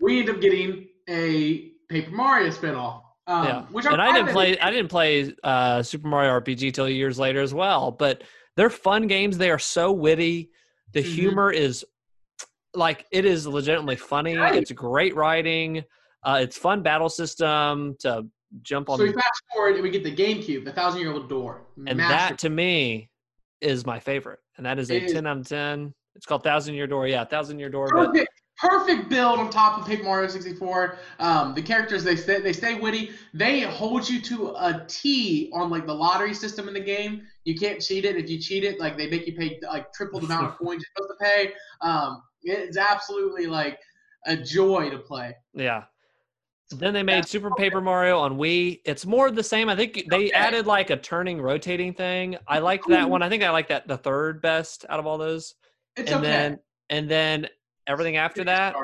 we 0.00 0.20
end 0.20 0.28
up 0.28 0.42
getting 0.42 0.88
a 1.08 1.70
Paper 1.88 2.10
Mario 2.10 2.50
spinoff. 2.50 3.02
Um, 3.26 3.44
yeah. 3.46 3.62
Which 3.72 3.86
And 3.86 4.00
I 4.00 4.12
didn't 4.12 4.32
play. 4.32 4.58
I 4.58 4.70
didn't 4.70 4.88
play 4.90 5.34
uh, 5.42 5.82
Super 5.82 6.08
Mario 6.08 6.30
RPG 6.40 6.72
till 6.72 6.88
years 6.88 7.18
later 7.18 7.40
as 7.40 7.52
well. 7.52 7.90
But 7.90 8.22
they're 8.56 8.70
fun 8.70 9.06
games. 9.06 9.36
They 9.36 9.50
are 9.50 9.58
so 9.58 9.92
witty. 9.92 10.50
The 10.92 11.00
Mhm. 11.02 11.04
humor 11.14 11.50
is 11.52 11.84
like 12.74 13.06
it 13.10 13.24
is 13.24 13.46
legitimately 13.46 13.96
funny. 13.96 14.36
Right. 14.36 14.54
It's 14.56 14.70
great 14.72 15.16
writing. 15.16 15.82
Uh, 16.22 16.38
it's 16.42 16.56
fun 16.56 16.82
battle 16.82 17.08
system 17.08 17.96
to 18.00 18.26
jump 18.62 18.88
on 18.88 18.98
So 18.98 19.04
we 19.04 19.12
fast 19.12 19.42
forward 19.52 19.74
and 19.74 19.82
we 19.82 19.90
get 19.90 20.04
the 20.04 20.14
GameCube, 20.14 20.64
the 20.64 20.72
thousand 20.72 21.00
year 21.00 21.12
old 21.12 21.28
door. 21.28 21.62
and 21.86 21.96
Master- 21.96 22.14
that 22.34 22.38
to 22.40 22.50
me 22.50 23.10
is 23.60 23.84
my 23.86 23.98
favorite 23.98 24.38
and 24.56 24.66
that 24.66 24.78
is 24.78 24.90
a 24.90 24.96
It 24.96 25.04
is. 25.04 25.12
10 25.12 25.26
out 25.26 25.38
of 25.38 25.48
10 25.48 25.94
it's 26.14 26.26
called 26.26 26.42
thousand 26.42 26.74
year 26.74 26.86
door 26.86 27.06
yeah 27.06 27.24
thousand 27.24 27.58
year 27.58 27.70
door 27.70 27.88
but 27.92 28.08
perfect, 28.08 28.28
perfect 28.58 29.08
build 29.08 29.38
on 29.38 29.50
top 29.50 29.78
of 29.80 29.86
Paper 29.86 30.04
Mario 30.04 30.28
64. 30.28 30.98
Um, 31.18 31.54
the 31.54 31.62
characters 31.62 32.04
they 32.04 32.16
stay 32.16 32.40
they 32.40 32.52
stay 32.52 32.78
witty. 32.78 33.10
They 33.34 33.60
hold 33.60 34.08
you 34.08 34.20
to 34.22 34.48
a 34.56 34.84
T 34.88 35.50
on 35.54 35.70
like 35.70 35.86
the 35.86 35.94
lottery 35.94 36.34
system 36.34 36.68
in 36.68 36.74
the 36.74 36.80
game. 36.80 37.22
You 37.44 37.54
can't 37.54 37.80
cheat 37.80 38.04
it. 38.04 38.16
If 38.16 38.28
you 38.30 38.38
cheat 38.38 38.64
it, 38.64 38.80
like 38.80 38.96
they 38.96 39.08
make 39.10 39.26
you 39.26 39.34
pay 39.34 39.60
like 39.62 39.92
triple 39.92 40.20
the 40.20 40.26
amount 40.26 40.46
of 40.46 40.54
coins 40.58 40.82
you're 40.82 41.06
supposed 41.06 41.18
to 41.20 41.24
pay. 41.24 41.52
Um, 41.82 42.22
it's 42.42 42.76
absolutely 42.76 43.46
like 43.46 43.78
a 44.26 44.36
joy 44.36 44.90
to 44.90 44.98
play. 44.98 45.34
yeah 45.54 45.84
then 46.70 46.92
they 46.92 47.02
made 47.02 47.28
super 47.28 47.50
paper 47.52 47.80
mario 47.80 48.18
on 48.18 48.36
wii 48.38 48.80
it's 48.84 49.06
more 49.06 49.30
the 49.30 49.42
same 49.42 49.68
i 49.68 49.76
think 49.76 50.04
they 50.08 50.26
Okay. 50.26 50.30
added 50.32 50.66
like 50.66 50.90
a 50.90 50.96
turning 50.96 51.40
rotating 51.40 51.92
thing 51.94 52.36
i 52.48 52.58
liked 52.58 52.88
that 52.88 53.08
one 53.08 53.22
i 53.22 53.28
think 53.28 53.42
i 53.44 53.50
like 53.50 53.68
that 53.68 53.86
the 53.86 53.96
third 53.96 54.42
best 54.42 54.84
out 54.88 54.98
of 54.98 55.06
all 55.06 55.16
those 55.16 55.54
It's 55.96 56.10
and 56.10 56.22
okay. 56.24 56.26
then 56.28 56.58
and 56.90 57.08
then 57.08 57.48
everything 57.86 58.16
after 58.16 58.44
that 58.44 58.74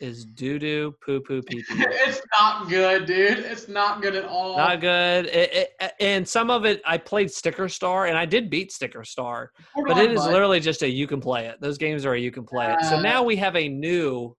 is 0.00 0.24
doo 0.24 0.58
doo 0.58 0.92
poo 1.04 1.20
poo 1.20 1.40
pee 1.48 1.62
pee 1.68 1.84
it's 1.88 2.20
not 2.38 2.68
good, 2.68 3.06
dude. 3.06 3.38
It's 3.38 3.68
not 3.68 4.02
good 4.02 4.16
at 4.16 4.24
all. 4.24 4.56
not 4.56 4.80
good 4.80 5.26
it, 5.26 5.70
it, 5.80 5.92
and 6.00 6.26
some 6.26 6.50
of 6.50 6.64
it 6.64 6.82
i 6.84 6.98
played 6.98 7.30
sticker 7.30 7.68
star 7.68 8.06
and 8.06 8.18
i 8.18 8.24
did 8.24 8.50
beat 8.50 8.72
sticker 8.72 9.04
star 9.04 9.52
Hold 9.74 9.86
But 9.86 9.98
on, 9.98 10.04
it 10.04 10.10
is 10.10 10.18
bud. 10.20 10.32
literally 10.32 10.58
just 10.60 10.82
a 10.82 10.88
you 10.88 11.06
can 11.06 11.20
play 11.20 11.46
it. 11.46 11.60
Those 11.60 11.78
games 11.78 12.04
are 12.04 12.14
a 12.14 12.18
you 12.20 12.30
can 12.32 12.44
play 12.44 12.72
it. 12.72 12.84
So 12.86 12.96
Uh, 12.96 13.02
now 13.02 13.22
we 13.22 13.36
have 13.36 13.54
a 13.56 13.68
new 13.68 14.36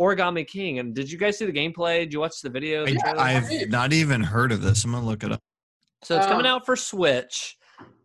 Origami 0.00 0.46
King. 0.46 0.78
And 0.78 0.94
did 0.94 1.10
you 1.12 1.18
guys 1.18 1.38
see 1.38 1.44
the 1.46 1.52
gameplay? 1.52 2.00
Did 2.00 2.12
you 2.14 2.20
watch 2.20 2.40
the 2.42 2.48
video? 2.50 2.86
the 2.86 2.98
I, 3.18 3.36
I've 3.36 3.68
not 3.68 3.92
even 3.92 4.22
heard 4.22 4.50
of 4.50 4.62
this. 4.62 4.82
I'm 4.84 4.92
gonna 4.92 5.04
look 5.06 5.22
it 5.24 5.30
up. 5.32 5.40
so 6.02 6.16
it's 6.16 6.26
coming 6.26 6.46
um, 6.46 6.56
out 6.56 6.66
for 6.66 6.74
Switch. 6.74 7.56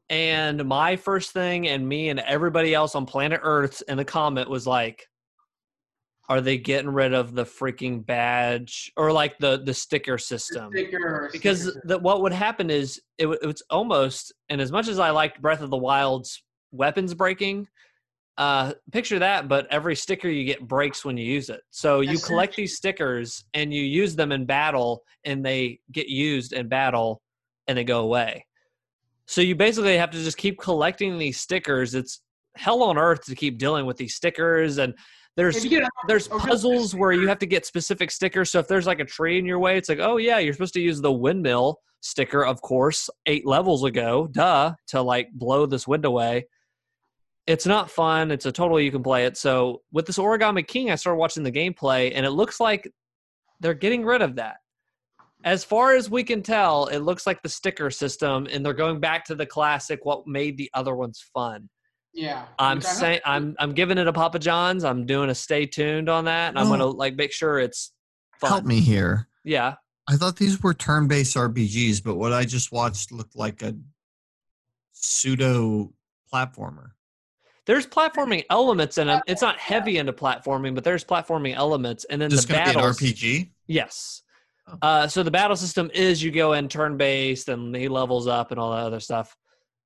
And 0.10 0.66
my 0.66 0.96
first 0.96 1.32
thing, 1.32 1.68
and 1.68 1.88
me 1.88 2.10
and 2.10 2.20
everybody 2.20 2.74
else 2.74 2.96
on 2.96 3.06
planet 3.06 3.42
Earth 3.44 3.82
in 3.88 3.98
the 3.98 4.06
comment 4.06 4.50
was 4.50 4.68
like, 4.68 5.08
"Are 6.30 6.42
they 6.42 6.58
getting 6.60 6.92
rid 6.92 7.14
of 7.14 7.34
the 7.34 7.44
freaking 7.44 8.06
badge 8.06 8.92
or 8.98 9.12
like 9.12 9.40
the 9.40 9.64
the 9.64 9.74
sticker 9.74 10.20
system?" 10.20 10.72
Sticker, 10.72 11.30
because 11.32 11.64
sticker. 11.64 11.82
the, 11.86 11.98
what 11.98 12.22
would 12.22 12.34
happen 12.34 12.70
is 12.70 13.02
it, 13.18 13.28
it's 13.42 13.64
almost 13.70 14.34
and 14.50 14.62
as 14.62 14.72
much 14.72 14.88
as 14.88 15.00
i 15.00 15.10
liked 15.10 15.42
breath 15.42 15.62
of 15.62 15.70
the 15.70 15.78
wild's 15.78 16.44
weapons 16.72 17.14
breaking 17.14 17.68
uh 18.38 18.74
picture 18.92 19.20
that 19.20 19.48
but 19.48 19.66
every 19.72 19.96
sticker 19.96 20.28
you 20.28 20.44
get 20.44 20.68
breaks 20.68 21.06
when 21.06 21.16
you 21.16 21.26
use 21.26 21.50
it 21.50 21.62
so 21.70 22.02
you 22.02 22.12
That's 22.12 22.28
collect 22.28 22.56
these 22.56 22.76
stickers 22.76 23.46
and 23.54 23.74
you 23.74 23.82
use 23.82 24.16
them 24.16 24.34
in 24.34 24.46
battle 24.46 25.04
and 25.24 25.46
they 25.46 25.80
get 25.92 26.10
used 26.10 26.52
in 26.52 26.68
battle 26.68 27.22
and 27.68 27.78
they 27.78 27.86
go 27.86 28.02
away 28.02 28.46
so 29.28 29.42
you 29.42 29.56
basically 29.56 29.98
have 29.98 30.12
to 30.12 30.18
just 30.24 30.38
keep 30.38 30.60
collecting 30.60 31.18
these 31.18 31.40
stickers 31.40 31.96
it's 31.96 32.22
hell 32.56 32.84
on 32.84 32.98
earth 32.98 33.26
to 33.26 33.36
keep 33.36 33.58
dealing 33.58 33.86
with 33.86 33.98
these 33.98 34.16
stickers 34.16 34.78
and 34.78 34.94
there's 35.36 35.64
you 35.64 35.70
get 35.70 35.84
a- 35.84 35.90
there's 36.08 36.28
puzzles 36.28 36.96
where 36.96 37.12
you 37.12 37.28
have 37.28 37.40
to 37.40 37.46
get 37.46 37.66
specific 37.66 38.10
stickers. 38.10 38.52
So 38.52 38.60
if 38.60 38.68
there's 38.68 38.88
like 38.88 39.00
a 39.00 39.06
tree 39.06 39.38
in 39.38 39.46
your 39.46 39.60
way, 39.60 39.78
it's 39.78 39.90
like, 39.90 40.00
oh 40.00 40.18
yeah, 40.18 40.38
you're 40.40 40.54
supposed 40.54 40.74
to 40.76 40.82
use 40.82 41.02
the 41.02 41.12
windmill 41.12 41.80
sticker, 42.02 42.46
of 42.46 42.62
course, 42.62 43.10
eight 43.26 43.46
levels 43.46 43.84
ago, 43.84 44.28
duh, 44.32 44.74
to 44.88 45.02
like 45.02 45.30
blow 45.34 45.66
this 45.66 45.88
wind 45.88 46.06
away. 46.06 46.48
It's 47.48 47.66
not 47.66 47.92
fun. 47.92 48.32
It's 48.32 48.46
a 48.46 48.52
total 48.52 48.80
you 48.80 48.92
can 48.92 49.04
play 49.04 49.26
it. 49.26 49.38
So 49.38 49.82
with 49.92 50.06
this 50.06 50.18
Origami 50.18 50.66
King, 50.66 50.90
I 50.90 50.96
started 50.96 51.20
watching 51.20 51.44
the 51.44 51.52
gameplay, 51.52 52.12
and 52.16 52.26
it 52.26 52.32
looks 52.32 52.60
like 52.60 52.92
they're 53.60 53.74
getting 53.74 54.06
rid 54.06 54.22
of 54.22 54.38
that. 54.38 54.58
As 55.46 55.64
far 55.64 55.94
as 55.94 56.10
we 56.10 56.24
can 56.24 56.42
tell, 56.42 56.88
it 56.88 57.00
looks 57.00 57.28
like 57.28 57.42
the 57.44 57.50
sticker 57.50 57.92
system, 57.92 58.48
and 58.52 58.66
they're 58.66 58.74
going 58.74 59.00
back 59.00 59.24
to 59.26 59.36
the 59.36 59.46
classic, 59.46 60.04
what 60.04 60.26
made 60.26 60.58
the 60.58 60.70
other 60.74 60.96
ones 60.96 61.24
fun. 61.34 61.70
Yeah. 62.14 62.46
I'm 62.58 62.78
which 62.78 62.86
I 62.86 62.90
hope- 62.90 62.98
saying 62.98 63.20
I'm 63.26 63.56
I'm 63.60 63.74
giving 63.74 63.98
it 63.98 64.08
a 64.08 64.14
Papa 64.14 64.40
John's. 64.40 64.84
I'm 64.84 65.06
doing 65.06 65.30
a 65.30 65.36
stay 65.36 65.66
tuned 65.66 66.10
on 66.10 66.26
that, 66.26 66.50
and 66.50 66.60
I'm 66.60 66.68
gonna 66.68 66.88
oh. 66.88 66.92
like 66.92 67.16
make 67.16 67.32
sure 67.32 67.60
it's 67.60 67.92
fun. 68.40 68.50
Help 68.50 68.66
me 68.66 68.80
here. 68.80 69.28
Yeah, 69.44 69.76
I 70.08 70.16
thought 70.16 70.38
these 70.38 70.64
were 70.64 70.74
turn-based 70.74 71.36
RPGs, 71.36 72.04
but 72.04 72.16
what 72.16 72.34
I 72.34 72.46
just 72.46 72.72
watched 72.72 73.12
looked 73.12 73.36
like 73.36 73.62
a 73.62 73.76
pseudo 74.94 75.94
platformer. 76.34 76.92
there's 77.66 77.86
platforming 77.86 78.46
elements 78.50 78.98
in 78.98 79.08
them. 79.08 79.22
It's 79.28 79.42
not 79.42 79.60
heavy 79.60 79.98
into 79.98 80.14
platforming, 80.14 80.74
but 80.74 80.84
there's 80.84 81.04
platforming 81.04 81.54
elements, 81.56 82.06
and 82.06 82.20
then 82.22 82.30
Just 82.30 82.48
the 82.48 82.54
going 82.54 82.64
be 82.64 82.70
an 82.72 82.76
battles. 82.78 82.98
RPG. 83.00 83.52
Yes. 83.68 84.24
Oh. 84.68 84.78
Uh, 84.82 85.08
so 85.08 85.24
the 85.24 85.32
battle 85.32 85.56
system 85.56 85.92
is 85.94 86.24
you 86.24 86.32
go 86.32 86.54
in 86.54 86.68
turn 86.68 86.98
based, 86.98 87.50
and 87.50 87.76
he 87.76 87.88
levels 87.88 88.28
up 88.28 88.52
and 88.52 88.60
all 88.60 88.72
that 88.72 88.84
other 88.84 89.00
stuff. 89.00 89.36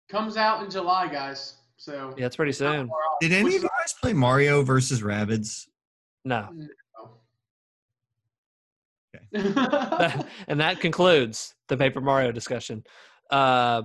Comes 0.09 0.38
out 0.38 0.63
in 0.63 0.69
July, 0.69 1.07
guys. 1.07 1.55
So 1.77 2.13
yeah, 2.17 2.25
it's 2.25 2.36
pretty 2.36 2.51
soon. 2.51 2.89
Did 3.21 3.32
any 3.32 3.55
of 3.55 3.63
you 3.63 3.69
guys 3.69 3.93
play 4.01 4.13
Mario 4.13 4.63
versus 4.63 5.01
Rabbids? 5.01 5.67
No. 6.25 6.49
Okay. 9.15 10.23
and 10.47 10.59
that 10.59 10.80
concludes 10.80 11.55
the 11.67 11.77
Paper 11.77 12.01
Mario 12.01 12.32
discussion. 12.32 12.84
Uh, 13.30 13.84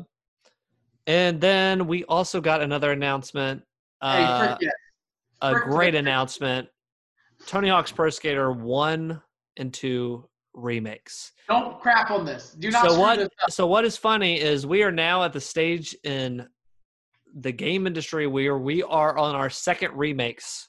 and 1.06 1.40
then 1.40 1.86
we 1.86 2.04
also 2.04 2.40
got 2.40 2.62
another 2.62 2.92
announcement. 2.92 3.62
Uh, 4.00 4.56
a 5.40 5.54
great 5.54 5.94
announcement. 5.94 6.68
Tony 7.46 7.68
Hawk's 7.68 7.92
Pro 7.92 8.10
Skater 8.10 8.50
1 8.52 9.20
and 9.56 9.72
2 9.72 10.28
remix. 10.54 11.32
Don't 11.48 11.80
crap 11.80 12.10
on 12.10 12.24
this. 12.24 12.56
Do 12.58 12.70
not. 12.70 12.90
So 12.90 12.98
what? 12.98 13.32
So 13.48 13.66
what 13.66 13.84
is 13.84 13.96
funny 13.96 14.40
is 14.40 14.66
we 14.66 14.82
are 14.82 14.92
now 14.92 15.22
at 15.24 15.32
the 15.32 15.40
stage 15.40 15.96
in 16.04 16.46
the 17.34 17.52
game 17.52 17.86
industry 17.86 18.26
where 18.26 18.58
we 18.58 18.82
are 18.82 19.18
on 19.18 19.34
our 19.34 19.50
second 19.50 19.92
remakes 19.94 20.68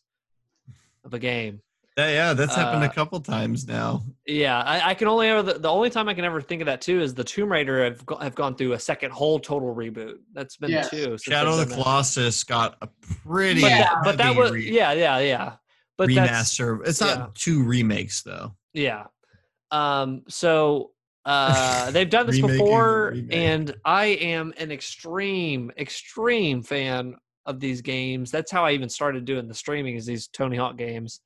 of 1.03 1.13
a 1.13 1.19
game. 1.19 1.61
Yeah, 1.97 2.09
yeah, 2.09 2.33
that's 2.33 2.53
happened 2.53 2.83
uh, 2.83 2.87
a 2.87 2.93
couple 2.93 3.17
times 3.21 3.65
now. 3.65 4.03
Yeah, 4.27 4.61
I, 4.61 4.89
I 4.89 4.93
can 4.95 5.07
only 5.07 5.29
ever 5.29 5.41
the, 5.41 5.59
the, 5.59 5.69
only 5.69 5.89
time 5.89 6.09
I 6.09 6.13
can 6.13 6.25
ever 6.25 6.41
think 6.41 6.61
of 6.61 6.65
that 6.65 6.81
too 6.81 6.99
is 6.99 7.13
the 7.13 7.23
Tomb 7.23 7.49
Raider 7.49 7.85
have 7.85 8.05
go, 8.05 8.17
have 8.17 8.35
gone 8.35 8.55
through 8.55 8.73
a 8.73 8.79
second 8.79 9.11
whole 9.11 9.39
total 9.39 9.73
reboot. 9.73 10.17
That's 10.33 10.57
been 10.57 10.71
yes. 10.71 10.89
two. 10.89 11.17
Shadow 11.17 11.51
of 11.51 11.59
the 11.59 11.65
that. 11.65 11.73
Colossus 11.73 12.43
got 12.43 12.75
a 12.81 12.89
pretty, 13.23 13.61
but 13.61 13.69
that, 13.69 13.95
but 14.03 14.17
that 14.17 14.35
was 14.35 14.51
re- 14.51 14.69
yeah, 14.69 14.91
yeah, 14.91 15.19
yeah. 15.19 15.53
But 15.97 16.09
remaster. 16.09 16.85
It's 16.85 16.99
not 16.99 17.17
yeah. 17.17 17.27
two 17.33 17.63
remakes 17.63 18.23
though. 18.23 18.55
Yeah, 18.73 19.05
um, 19.75 20.23
so 20.29 20.91
uh, 21.25 21.91
they've 21.91 22.09
done 22.09 22.27
this 22.27 22.39
before, 22.39 23.11
remake. 23.13 23.33
and 23.33 23.75
I 23.83 24.05
am 24.05 24.53
an 24.57 24.71
extreme, 24.71 25.71
extreme 25.77 26.63
fan 26.63 27.15
of 27.45 27.59
these 27.59 27.81
games. 27.81 28.31
That's 28.31 28.51
how 28.51 28.63
I 28.63 28.71
even 28.71 28.89
started 28.89 29.25
doing 29.25 29.47
the 29.47 29.53
streaming 29.53 29.95
is 29.95 30.05
these 30.05 30.27
Tony 30.27 30.57
Hawk 30.57 30.77
games. 30.77 31.21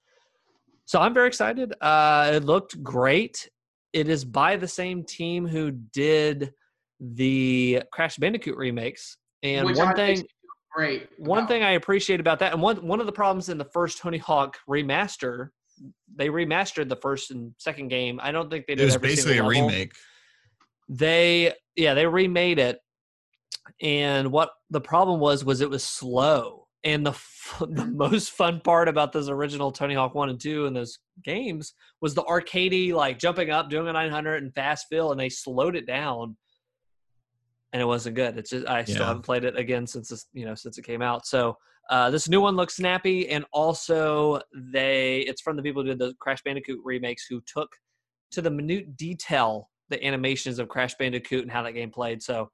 So 0.85 0.99
I'm 0.99 1.13
very 1.13 1.27
excited. 1.27 1.73
Uh, 1.81 2.31
it 2.33 2.43
looked 2.43 2.81
great. 2.83 3.47
It 3.93 4.09
is 4.09 4.25
by 4.25 4.55
the 4.55 4.67
same 4.67 5.03
team 5.03 5.45
who 5.47 5.71
did 5.71 6.51
the 6.99 7.83
Crash 7.91 8.17
Bandicoot 8.17 8.57
remakes. 8.57 9.17
And 9.43 9.65
Which 9.65 9.77
one 9.77 9.89
I 9.89 9.93
thing 9.93 10.23
great. 10.75 11.07
one 11.17 11.47
thing 11.47 11.63
I 11.63 11.71
appreciate 11.71 12.19
about 12.19 12.39
that, 12.39 12.53
and 12.53 12.61
one 12.61 12.85
one 12.85 12.99
of 12.99 13.05
the 13.05 13.11
problems 13.11 13.49
in 13.49 13.57
the 13.57 13.65
first 13.65 13.99
Tony 13.99 14.17
Hawk 14.17 14.57
remaster, 14.67 15.49
they 16.15 16.27
remastered 16.29 16.89
the 16.89 16.95
first 16.95 17.31
and 17.31 17.53
second 17.57 17.87
game. 17.89 18.19
I 18.21 18.31
don't 18.31 18.49
think 18.49 18.65
they 18.67 18.75
did. 18.75 18.83
It 18.83 18.85
was 18.85 18.97
basically 18.97 19.37
a 19.37 19.43
level. 19.43 19.67
remake. 19.67 19.93
They 20.87 21.53
yeah 21.75 21.93
they 21.93 22.05
remade 22.07 22.59
it, 22.59 22.79
and 23.81 24.31
what 24.31 24.49
the 24.69 24.81
problem 24.81 25.19
was 25.19 25.45
was 25.45 25.61
it 25.61 25.69
was 25.69 25.83
slow. 25.83 26.67
And 26.85 27.05
the 27.05 27.11
f- 27.11 27.61
the 27.69 27.85
most 27.85 28.31
fun 28.31 28.61
part 28.61 28.87
about 28.87 29.11
those 29.11 29.29
original 29.29 29.71
Tony 29.71 29.93
Hawk 29.95 30.15
one 30.15 30.29
and 30.29 30.39
two 30.39 30.65
and 30.65 30.75
those 30.75 30.99
games 31.23 31.73
was 32.01 32.13
the 32.15 32.23
arcadey 32.23 32.93
like 32.93 33.19
jumping 33.19 33.49
up, 33.49 33.69
doing 33.69 33.87
a 33.87 33.93
900 33.93 34.43
and 34.43 34.53
fast 34.55 34.87
fill, 34.89 35.11
and 35.11 35.19
they 35.19 35.27
slowed 35.29 35.75
it 35.75 35.85
down, 35.85 36.37
and 37.73 37.81
it 37.81 37.85
wasn't 37.85 38.15
good. 38.15 38.37
It's 38.37 38.49
just 38.49 38.65
I 38.67 38.83
still 38.85 38.99
Yeah. 38.99 39.07
haven't 39.07 39.23
played 39.23 39.43
it 39.43 39.57
again 39.57 39.85
since 39.87 40.09
this, 40.09 40.25
you 40.33 40.45
know 40.45 40.55
since 40.55 40.77
it 40.77 40.83
came 40.85 41.01
out. 41.01 41.25
So 41.27 41.57
uh, 41.89 42.09
this 42.11 42.29
new 42.29 42.39
one 42.39 42.55
looks 42.55 42.75
snappy, 42.75 43.29
and 43.29 43.45
also 43.51 44.39
they 44.53 45.19
it's 45.21 45.41
from 45.41 45.55
the 45.55 45.63
people 45.63 45.81
who 45.81 45.89
did 45.89 45.99
the 45.99 46.13
Crash 46.19 46.41
Bandicoot 46.43 46.79
remakes 46.83 47.25
who 47.27 47.41
took 47.45 47.69
to 48.31 48.41
the 48.41 48.51
minute 48.51 48.95
detail 48.95 49.69
the 49.89 50.03
animations 50.05 50.59
of 50.59 50.69
Crash 50.69 50.93
Bandicoot 50.95 51.41
and 51.41 51.51
how 51.51 51.63
that 51.63 51.71
game 51.71 51.89
played. 51.89 52.21
So 52.21 52.51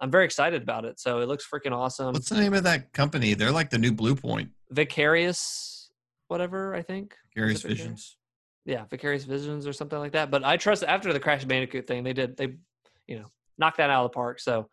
I'm 0.00 0.10
very 0.10 0.24
excited 0.24 0.62
about 0.62 0.84
it. 0.84 1.00
So 1.00 1.18
it 1.18 1.26
looks 1.26 1.46
freaking 1.52 1.72
awesome. 1.72 2.12
What's 2.12 2.28
the 2.28 2.36
name 2.36 2.54
of 2.54 2.62
that 2.62 2.92
company? 2.92 3.34
They're 3.34 3.50
like 3.50 3.70
the 3.70 3.78
new 3.78 3.92
Bluepoint. 3.92 4.50
Vicarious, 4.70 5.90
whatever 6.28 6.74
I 6.74 6.82
think. 6.82 7.16
Vicarious? 7.34 7.62
Visions. 7.62 8.16
Yeah, 8.64 8.84
Vicarious 8.88 9.24
Visions 9.24 9.66
or 9.66 9.72
something 9.72 9.98
like 9.98 10.12
that. 10.12 10.30
But 10.30 10.44
I 10.44 10.56
trust 10.56 10.84
after 10.84 11.12
the 11.12 11.18
Crash 11.18 11.44
Bandicoot 11.44 11.88
thing, 11.88 12.04
they 12.04 12.12
did 12.12 12.36
they, 12.36 12.54
you 13.08 13.18
know, 13.18 13.26
knocked 13.58 13.78
that 13.78 13.90
out 13.90 14.04
of 14.04 14.12
the 14.12 14.14
park. 14.14 14.38
So 14.38 14.68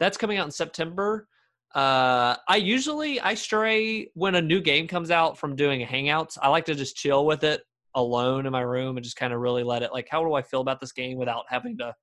that's 0.00 0.16
coming 0.16 0.38
out 0.38 0.46
in 0.46 0.50
September. 0.50 1.28
Uh, 1.74 2.36
I 2.48 2.56
usually 2.56 3.20
I 3.20 3.34
stray 3.34 4.08
when 4.14 4.34
a 4.34 4.42
new 4.42 4.60
game 4.60 4.86
comes 4.86 5.10
out 5.10 5.38
from 5.38 5.56
doing 5.56 5.86
hangouts. 5.86 6.36
I 6.40 6.48
like 6.48 6.66
to 6.66 6.74
just 6.74 6.96
chill 6.96 7.24
with 7.24 7.44
it 7.44 7.62
alone 7.94 8.46
in 8.46 8.52
my 8.52 8.60
room 8.60 8.96
and 8.96 9.04
just 9.04 9.16
kind 9.16 9.32
of 9.32 9.40
really 9.40 9.62
let 9.62 9.82
it 9.82 9.92
like 9.92 10.08
how 10.10 10.24
do 10.24 10.32
I 10.34 10.42
feel 10.42 10.60
about 10.60 10.80
this 10.80 10.92
game 10.92 11.18
without 11.18 11.44
having 11.48 11.76
to 11.78 11.94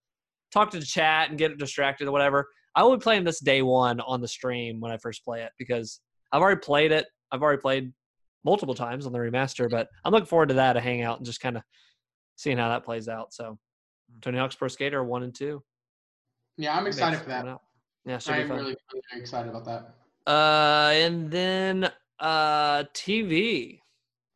talk 0.52 0.72
to 0.72 0.80
the 0.80 0.86
chat 0.86 1.30
and 1.30 1.38
get 1.38 1.58
distracted 1.58 2.08
or 2.08 2.12
whatever. 2.12 2.48
I 2.76 2.84
will 2.84 2.98
be 2.98 3.02
playing 3.02 3.24
this 3.24 3.40
day 3.40 3.62
one 3.62 4.00
on 4.00 4.22
the 4.22 4.28
stream 4.28 4.80
when 4.80 4.92
I 4.92 4.98
first 4.98 5.24
play 5.24 5.42
it 5.44 5.52
because 5.58 6.00
I've 6.32 6.42
already 6.42 6.62
played 6.62 6.92
it. 6.92 7.06
I've 7.32 7.42
already 7.42 7.62
played 7.62 7.92
multiple 8.44 8.76
times 8.76 9.06
on 9.06 9.12
the 9.12 9.20
remaster, 9.20 9.70
but 9.70 9.88
I'm 10.04 10.12
looking 10.12 10.28
forward 10.28 10.50
to 10.50 10.56
that 10.56 10.78
a 10.78 10.82
hangout 10.82 11.18
and 11.18 11.26
just 11.26 11.42
kind 11.42 11.58
of 11.58 11.64
seeing 12.36 12.58
how 12.58 12.70
that 12.70 12.86
plays 12.86 13.08
out. 13.08 13.34
So 13.34 13.60
Tony 14.22 14.38
Hawk's 14.38 14.56
Pro 14.56 14.68
Skater 14.68 15.04
one 15.04 15.24
and 15.24 15.36
two. 15.36 15.62
Yeah, 16.58 16.76
I'm 16.76 16.88
excited 16.88 17.20
for 17.20 17.30
that. 17.30 17.60
Coming 18.04 18.16
out. 18.16 18.16
Yeah, 18.16 18.18
should 18.20 18.34
I 18.34 18.38
be 18.38 18.42
am 18.44 18.48
fun. 18.50 18.58
really, 18.58 18.78
really 18.94 19.22
excited 19.22 19.50
about 19.50 19.66
that. 19.66 19.96
Uh, 20.32 20.92
and 20.94 21.32
then 21.32 21.92
uh, 22.20 22.84
TV. 22.94 23.80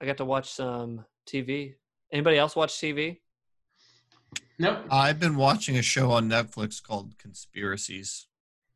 I 0.02 0.06
got 0.06 0.18
to 0.18 0.26
watch 0.26 0.52
some 0.52 1.06
TV. 1.28 1.76
Anybody 2.12 2.38
else 2.38 2.56
watch 2.56 2.74
TV? 2.74 3.20
Nope. 4.60 4.86
I've 4.92 5.20
been 5.20 5.36
watching 5.36 5.78
a 5.78 5.82
show 5.82 6.12
on 6.12 6.30
Netflix 6.30 6.82
called 6.82 7.18
Conspiracies. 7.18 8.28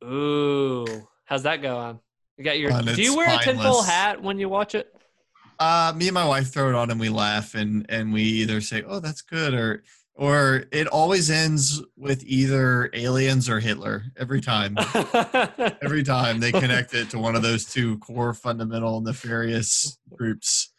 Ooh, 0.04 1.08
how's 1.26 1.44
that 1.44 1.62
going? 1.62 2.00
You 2.38 2.44
got 2.44 2.60
your. 2.60 2.72
Fun, 2.72 2.86
do 2.86 3.02
you 3.02 3.16
wear 3.16 3.28
a 3.30 3.44
tinfoil 3.44 3.82
hat 3.82 4.22
when 4.22 4.40
you 4.40 4.50
watch 4.50 4.76
it? 4.76 4.94
Uh, 5.60 5.92
me 5.96 6.08
and 6.08 6.14
my 6.14 6.26
wife 6.26 6.52
throw 6.54 6.70
it 6.70 6.76
on 6.76 6.92
and 6.92 7.00
we 7.00 7.10
laugh 7.10 7.56
and 7.56 7.86
and 7.90 8.14
we 8.14 8.22
either 8.22 8.62
say, 8.62 8.84
"Oh, 8.86 9.00
that's 9.00 9.22
good," 9.22 9.54
or 9.54 9.84
or 10.18 10.66
it 10.72 10.88
always 10.88 11.30
ends 11.30 11.82
with 11.96 12.24
either 12.26 12.90
aliens 12.94 13.48
or 13.48 13.60
Hitler 13.60 14.04
every 14.18 14.42
time. 14.42 14.76
Every 15.82 16.04
time 16.04 16.40
they 16.40 16.52
connect 16.52 16.94
it 16.96 17.12
to 17.12 17.20
one 17.20 17.36
of 17.36 17.44
those 17.44 17.66
two 17.66 18.00
core 18.00 18.34
fundamental 18.34 19.00
nefarious 19.00 20.00
groups. 20.16 20.74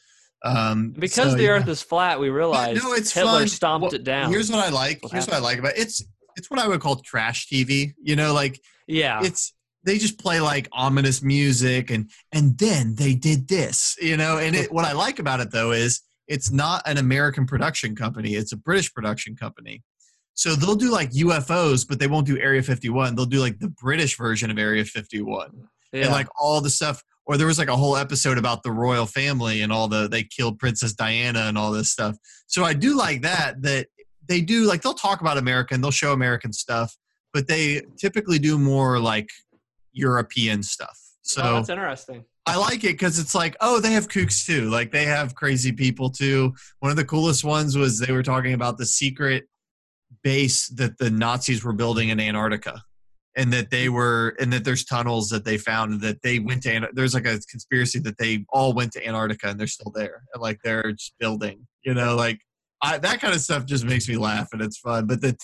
Um, 0.45 0.93
because 0.99 1.33
so, 1.33 1.37
the 1.37 1.45
yeah. 1.45 1.51
Earth 1.51 1.69
is 1.69 1.83
flat, 1.83 2.19
we 2.19 2.31
realize 2.31 2.83
no, 2.83 2.93
it's 2.93 3.13
Hitler 3.13 3.41
fun. 3.41 3.49
stomped 3.49 3.85
Well, 3.85 3.95
it 3.95 4.05
down. 4.05 4.31
Here's 4.31 4.51
what 4.51 4.65
I 4.65 4.71
like. 4.71 5.01
Here's 5.11 5.27
what 5.27 5.37
I 5.37 5.41
like 5.41 5.59
about 5.59 5.73
it. 5.73 5.79
it's 5.79 6.05
it's 6.37 6.51
what 6.51 6.61
I 6.61 6.69
would 6.69 6.81
call 6.81 6.97
trash 6.97 7.49
TV. 7.49 7.95
You 8.03 8.17
know, 8.17 8.33
like 8.35 8.61
yeah, 8.87 9.21
it's 9.23 9.53
they 9.85 9.99
just 9.99 10.19
play 10.19 10.41
like 10.41 10.69
ominous 10.73 11.23
music 11.23 11.91
and 11.91 12.11
and 12.33 12.59
then 12.59 12.95
they 12.95 13.15
did 13.15 13.49
this. 13.49 13.97
You 14.01 14.17
know, 14.17 14.39
and 14.39 14.55
it, 14.55 14.73
what 14.73 14.85
I 14.85 14.93
like 14.93 15.19
about 15.19 15.41
it 15.41 15.51
though 15.51 15.73
is 15.73 16.03
it's 16.29 16.51
not 16.51 16.83
an 16.87 16.99
American 16.99 17.47
production 17.47 17.97
company. 17.97 18.35
It's 18.35 18.53
a 18.53 18.57
British 18.57 18.93
production 18.93 19.35
company. 19.35 19.83
So 20.35 20.55
they'll 20.55 20.77
do 20.77 20.93
like 20.93 21.11
UFOs, 21.13 21.87
but 21.89 21.99
they 21.99 22.07
won't 22.07 22.27
do 22.27 22.39
Area 22.39 22.63
51. 22.63 23.17
They'll 23.17 23.27
do 23.27 23.41
like 23.41 23.59
the 23.59 23.71
British 23.71 24.17
version 24.17 24.51
of 24.51 24.59
Area 24.59 24.85
51 24.85 25.51
yeah. 25.93 26.05
and 26.05 26.13
like 26.13 26.29
all 26.41 26.61
the 26.61 26.71
stuff 26.71 27.03
or 27.27 27.37
there 27.37 27.47
was 27.47 27.59
like 27.59 27.69
a 27.69 27.77
whole 27.77 27.97
episode 27.97 28.39
about 28.39 28.63
the 28.63 28.73
royal 28.73 29.07
family 29.07 29.63
and 29.63 29.73
all 29.73 29.89
the 29.89 30.09
they 30.09 30.23
killed 30.23 30.59
princess 30.59 30.93
diana 30.93 31.41
and 31.41 31.57
all 31.57 31.71
this 31.71 31.91
stuff 31.91 32.17
so 32.47 32.65
i 32.65 32.73
do 32.73 32.97
like 32.97 33.23
that 33.23 33.61
that 33.63 33.87
they 34.27 34.41
do 34.41 34.65
like 34.65 34.83
they'll 34.83 34.95
talk 34.95 35.21
about 35.21 35.39
america 35.39 35.75
and 35.75 35.83
they'll 35.83 35.91
show 35.91 36.13
american 36.13 36.53
stuff 36.53 36.97
but 37.33 37.47
they 37.47 37.83
typically 37.99 38.39
do 38.39 38.59
more 38.59 38.99
like 38.99 39.29
european 39.93 40.63
stuff 40.63 40.99
oh, 40.99 41.15
so 41.23 41.43
oh, 41.43 41.55
that's 41.55 41.69
interesting. 41.69 42.25
I 42.49 42.57
like 42.57 42.85
it 42.85 42.93
because 42.93 43.19
it's 43.19 43.35
like, 43.35 43.57
oh, 43.61 43.81
they 43.81 43.93
have 43.93 44.09
kooks 44.09 44.45
too. 44.45 44.71
Like 44.71 44.91
they 44.91 45.05
have 45.05 45.35
crazy 45.35 45.73
people 45.73 46.11
too. 46.11 46.55
One 46.81 46.91
of 46.91 46.97
the 46.97 47.05
coolest 47.05 47.45
ones 47.45 47.77
was 47.77 47.99
they 47.99 48.13
were 48.13 48.23
talking 48.23 48.55
about 48.55 48.79
the 48.79 48.87
secret 48.87 49.45
base 50.23 50.69
that 50.69 50.99
the 50.99 51.11
Nazis 51.11 51.63
were 51.63 51.73
building 51.73 52.09
in 52.09 52.21
Antarctica. 52.21 52.83
And 53.37 53.53
that 53.53 53.71
they 53.71 53.89
were, 53.89 54.35
and 54.41 54.53
that 54.53 54.65
there's 54.65 54.85
tunnels 54.85 55.29
that 55.29 55.45
they 55.45 55.59
found, 55.59 56.01
that 56.01 56.23
they 56.23 56.41
went 56.41 56.65
to. 56.65 56.89
There's 56.93 57.15
like 57.15 57.27
a 57.27 57.39
conspiracy 57.49 58.01
that 58.01 58.19
they 58.19 58.45
all 58.49 58.73
went 58.73 58.91
to 58.95 59.07
Antarctica 59.07 59.49
and 59.49 59.61
they're 59.61 59.69
still 59.69 59.93
there, 59.95 60.23
and 60.35 60.43
like 60.43 60.59
they're 60.65 60.91
just 60.91 61.13
building. 61.21 61.65
You 61.85 61.95
know, 61.95 62.17
like 62.17 62.41
I, 62.83 62.99
that 62.99 63.21
kind 63.21 63.33
of 63.33 63.41
stuff 63.41 63.65
just 63.65 63.85
makes 63.85 64.09
me 64.09 64.17
laugh 64.17 64.49
and 64.53 64.63
it's 64.63 64.79
fun. 64.79 65.07
But 65.07 65.21
the, 65.21 65.37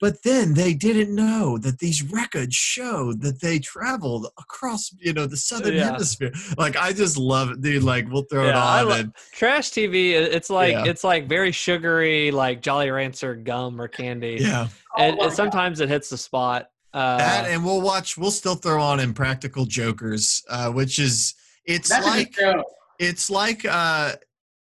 but 0.00 0.22
then 0.22 0.54
they 0.54 0.74
didn't 0.74 1.14
know 1.14 1.58
that 1.58 1.78
these 1.78 2.02
records 2.02 2.54
showed 2.54 3.20
that 3.22 3.40
they 3.40 3.58
traveled 3.58 4.26
across, 4.38 4.92
you 5.00 5.12
know, 5.12 5.26
the 5.26 5.36
southern 5.36 5.74
Yeah. 5.74 5.86
hemisphere. 5.92 6.32
Like 6.58 6.76
I 6.76 6.92
just 6.92 7.16
love 7.16 7.50
it, 7.50 7.60
dude. 7.60 7.82
Like 7.82 8.08
we'll 8.10 8.22
throw 8.30 8.44
Yeah, 8.46 8.50
it 8.50 8.82
on. 8.82 8.88
lo- 8.88 8.94
and, 8.96 9.14
Trash 9.32 9.70
TV. 9.70 10.12
It's 10.12 10.50
like 10.50 10.72
Yeah. 10.72 10.84
it's 10.84 11.04
like 11.04 11.28
very 11.28 11.52
sugary, 11.52 12.30
like 12.30 12.62
Jolly 12.62 12.90
Rancher 12.90 13.34
gum 13.34 13.80
or 13.80 13.88
candy. 13.88 14.38
yeah, 14.40 14.68
and, 14.98 15.16
Oh 15.20 15.24
and 15.26 15.32
sometimes 15.32 15.80
it 15.80 15.88
hits 15.88 16.08
the 16.10 16.18
spot. 16.18 16.68
Uh, 16.92 17.18
that 17.18 17.46
and 17.48 17.64
we'll 17.64 17.80
watch. 17.80 18.18
We'll 18.18 18.32
still 18.32 18.56
throw 18.56 18.82
on 18.82 18.98
Impractical 18.98 19.64
Jokers, 19.64 20.42
uh, 20.48 20.70
which 20.70 20.98
is 20.98 21.34
it's 21.64 21.88
That's 21.88 22.04
like 22.06 22.28
a 22.28 22.30
good 22.32 22.54
show. 22.56 22.64
it's 22.98 23.30
like 23.30 23.64
uh, 23.64 24.14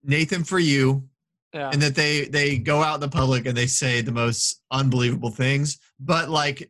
Nathan 0.03 0.43
for 0.45 0.59
you, 0.59 1.07
yeah. 1.55 1.71
and 1.73 1.81
that 1.81 1.95
they 1.95 2.25
they 2.27 2.59
go 2.59 2.83
out 2.83 2.97
in 2.97 3.01
the 3.01 3.09
public 3.09 3.47
and 3.47 3.57
they 3.57 3.67
say 3.67 4.01
the 4.03 4.13
most 4.13 4.61
unbelievable 4.71 5.31
things 5.31 5.79
but 6.01 6.29
like 6.29 6.69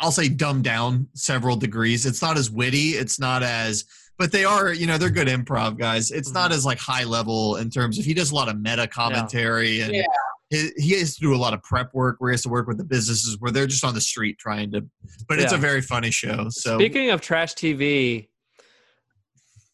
i'll 0.00 0.12
say 0.12 0.28
dumbed 0.28 0.62
down 0.64 1.08
several 1.14 1.56
degrees 1.56 2.06
it's 2.06 2.22
not 2.22 2.36
as 2.36 2.50
witty 2.50 2.90
it's 2.90 3.18
not 3.18 3.42
as 3.42 3.84
but 4.18 4.30
they 4.30 4.44
are 4.44 4.72
you 4.72 4.86
know 4.86 4.96
they're 4.98 5.10
good 5.10 5.28
improv 5.28 5.76
guys 5.78 6.10
it's 6.10 6.32
not 6.32 6.50
Mm-hmm. 6.50 6.56
as 6.58 6.64
like 6.66 6.78
high 6.78 7.04
level 7.04 7.56
in 7.56 7.70
terms 7.70 7.98
of 7.98 8.04
he 8.04 8.14
does 8.14 8.30
a 8.30 8.34
lot 8.34 8.48
of 8.48 8.60
meta 8.60 8.86
commentary 8.86 9.80
and 9.80 9.94
Yeah. 9.94 10.04
he, 10.50 10.70
he 10.76 10.90
has 11.00 11.14
to 11.16 11.20
do 11.20 11.34
a 11.34 11.36
lot 11.36 11.54
of 11.54 11.62
prep 11.62 11.92
work 11.94 12.16
where 12.18 12.30
he 12.30 12.34
has 12.34 12.42
to 12.42 12.48
work 12.48 12.68
with 12.68 12.78
the 12.78 12.84
businesses 12.84 13.36
where 13.40 13.50
they're 13.50 13.66
just 13.66 13.84
on 13.84 13.94
the 13.94 14.00
street 14.00 14.38
trying 14.38 14.70
to 14.72 14.86
but 15.28 15.38
it's 15.40 15.52
a 15.52 15.56
very 15.56 15.80
funny 15.82 16.10
show 16.10 16.48
so 16.50 16.78
Speaking 16.78 17.10
of 17.10 17.20
trash 17.20 17.54
TV, 17.54 18.28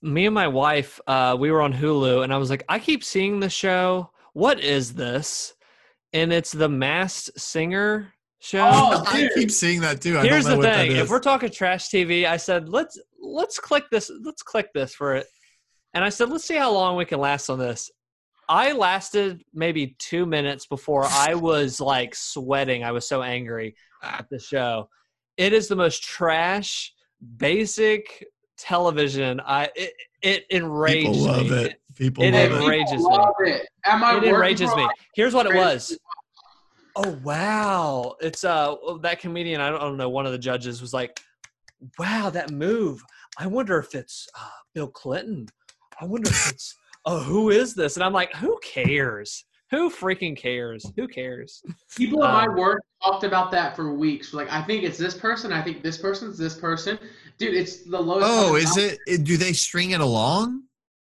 me 0.00 0.26
and 0.26 0.34
my 0.34 0.48
wife, 0.48 1.00
uh, 1.06 1.36
we 1.38 1.50
were 1.52 1.62
on 1.62 1.72
Hulu, 1.72 2.24
and 2.24 2.32
I 2.34 2.36
was 2.38 2.50
like, 2.50 2.64
I 2.68 2.78
keep 2.80 3.04
seeing 3.04 3.38
the 3.38 3.48
show. 3.48 4.10
What 4.32 4.60
is 4.60 4.94
this? 4.94 5.54
And 6.12 6.32
it's 6.32 6.52
the 6.52 6.68
Masked 6.68 7.38
Singer 7.40 8.12
show. 8.40 8.68
Oh, 8.70 9.04
i 9.06 9.28
keep 9.34 9.50
seeing 9.50 9.80
that 9.80 10.00
too 10.00 10.18
I 10.18 10.22
Here's 10.26 10.44
don't 10.44 10.56
know 10.56 10.62
the 10.62 10.68
what 10.68 10.76
thing: 10.76 10.92
is. 10.92 10.98
if 10.98 11.10
we're 11.10 11.20
talking 11.20 11.50
trash 11.50 11.88
TV, 11.88 12.26
I 12.26 12.36
said 12.36 12.68
let's 12.68 13.00
let's 13.20 13.58
click 13.58 13.84
this. 13.90 14.10
Let's 14.22 14.42
click 14.42 14.68
this 14.74 14.94
for 14.94 15.14
it. 15.16 15.26
And 15.94 16.04
I 16.04 16.08
said 16.08 16.28
let's 16.28 16.44
see 16.44 16.56
how 16.56 16.72
long 16.72 16.96
we 16.96 17.04
can 17.04 17.20
last 17.20 17.48
on 17.48 17.58
this. 17.58 17.90
I 18.48 18.72
lasted 18.72 19.44
maybe 19.54 19.96
two 19.98 20.26
minutes 20.26 20.66
before 20.66 21.06
I 21.06 21.34
was 21.36 21.80
like 21.80 22.14
sweating. 22.14 22.84
I 22.84 22.92
was 22.92 23.08
so 23.08 23.22
angry 23.22 23.74
at 24.02 24.26
the 24.30 24.38
show. 24.38 24.88
It 25.36 25.52
is 25.52 25.68
the 25.68 25.76
most 25.76 26.02
trash, 26.02 26.92
basic 27.36 28.26
television. 28.58 29.40
I 29.40 29.70
it, 29.74 29.92
it 30.22 30.46
enraged 30.50 31.06
people 31.06 31.14
love 31.14 31.50
me. 31.50 31.56
it 31.56 31.80
people 31.96 32.24
it 32.24 32.32
love 32.32 32.42
People 32.42 32.56
it 32.56 32.62
enrages 32.62 32.92
me. 32.92 33.16
love 33.16 33.34
It. 33.40 33.68
At 33.84 33.98
my 33.98 34.16
It 34.16 34.24
enrages 34.24 34.74
me. 34.76 34.88
Here's 35.14 35.34
what 35.34 35.46
it 35.46 35.54
was. 35.54 35.98
Oh 36.94 37.18
wow! 37.22 38.16
It's 38.20 38.44
uh 38.44 38.74
that 39.00 39.18
comedian. 39.18 39.60
I 39.60 39.70
don't, 39.70 39.80
I 39.80 39.84
don't 39.84 39.96
know. 39.96 40.10
One 40.10 40.26
of 40.26 40.32
the 40.32 40.38
judges 40.38 40.82
was 40.82 40.92
like, 40.92 41.20
"Wow, 41.98 42.28
that 42.30 42.50
move! 42.50 43.02
I 43.38 43.46
wonder 43.46 43.78
if 43.78 43.94
it's 43.94 44.28
uh, 44.38 44.50
Bill 44.74 44.88
Clinton. 44.88 45.46
I 45.98 46.04
wonder 46.04 46.28
if 46.28 46.50
it's 46.50 46.76
oh, 47.06 47.20
who 47.20 47.48
is 47.50 47.74
this?" 47.74 47.96
And 47.96 48.04
I'm 48.04 48.12
like, 48.12 48.34
"Who 48.34 48.58
cares? 48.62 49.44
Who 49.70 49.88
freaking 49.88 50.36
cares? 50.36 50.84
Who 50.96 51.08
cares?" 51.08 51.62
People 51.96 52.24
at 52.24 52.32
my 52.32 52.44
Um, 52.44 52.56
work 52.56 52.82
talked 53.02 53.24
about 53.24 53.50
that 53.52 53.74
for 53.74 53.94
weeks. 53.94 54.34
Like, 54.34 54.52
I 54.52 54.62
think 54.62 54.84
it's 54.84 54.98
this 54.98 55.14
person. 55.16 55.50
I 55.50 55.62
think 55.62 55.82
this 55.82 55.96
person's 55.96 56.36
this 56.36 56.56
person. 56.58 56.98
Dude, 57.38 57.54
it's 57.54 57.78
the 57.84 58.00
lowest. 58.00 58.26
oh 58.28 58.56
is 58.56 58.76
it 58.76 58.98
it- 59.06 59.24
do 59.24 59.36
they 59.36 59.52
string 59.52 59.90
it 59.90 60.00
along 60.00 60.62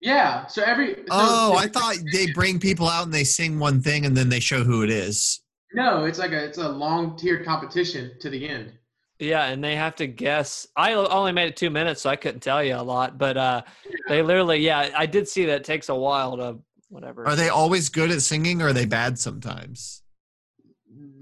Yeah. 0.01 0.45
So 0.47 0.61
every. 0.63 0.95
So 0.95 1.03
Oh, 1.11 1.55
I 1.57 1.67
thought 1.67 1.95
they 2.13 2.31
bring 2.31 2.59
people 2.59 2.87
out 2.87 3.05
and 3.05 3.13
they 3.13 3.23
sing 3.23 3.59
one 3.59 3.81
thing 3.81 4.05
and 4.05 4.15
then 4.15 4.29
they 4.29 4.39
show 4.39 4.63
who 4.63 4.83
it 4.83 4.89
is. 4.89 5.41
No, 5.73 6.05
it's 6.05 6.19
like 6.19 6.31
a 6.31 6.43
it's 6.45 6.57
a 6.57 6.69
long 6.69 7.17
tiered 7.17 7.45
competition 7.45 8.11
to 8.21 8.29
the 8.29 8.47
end. 8.47 8.73
Yeah, 9.19 9.45
and 9.45 9.63
they 9.63 9.75
have 9.77 9.95
to 9.95 10.07
guess. 10.07 10.67
I 10.75 10.93
only 10.93 11.31
made 11.31 11.47
it 11.47 11.55
two 11.55 11.69
minutes, 11.69 12.01
so 12.01 12.09
I 12.09 12.17
couldn't 12.17 12.41
tell 12.41 12.61
you 12.63 12.75
a 12.75 12.83
lot. 12.83 13.17
But 13.17 13.37
uh, 13.37 13.61
they 14.09 14.21
literally, 14.21 14.59
yeah, 14.59 14.89
I 14.95 15.05
did 15.05 15.27
see 15.27 15.45
that 15.45 15.61
it 15.61 15.63
takes 15.63 15.87
a 15.87 15.95
while 15.95 16.35
to 16.37 16.59
whatever. 16.89 17.25
Are 17.25 17.35
they 17.35 17.47
always 17.49 17.87
good 17.89 18.11
at 18.11 18.21
singing 18.21 18.61
or 18.61 18.67
are 18.67 18.73
they 18.73 18.85
bad 18.85 19.17
sometimes? 19.17 20.01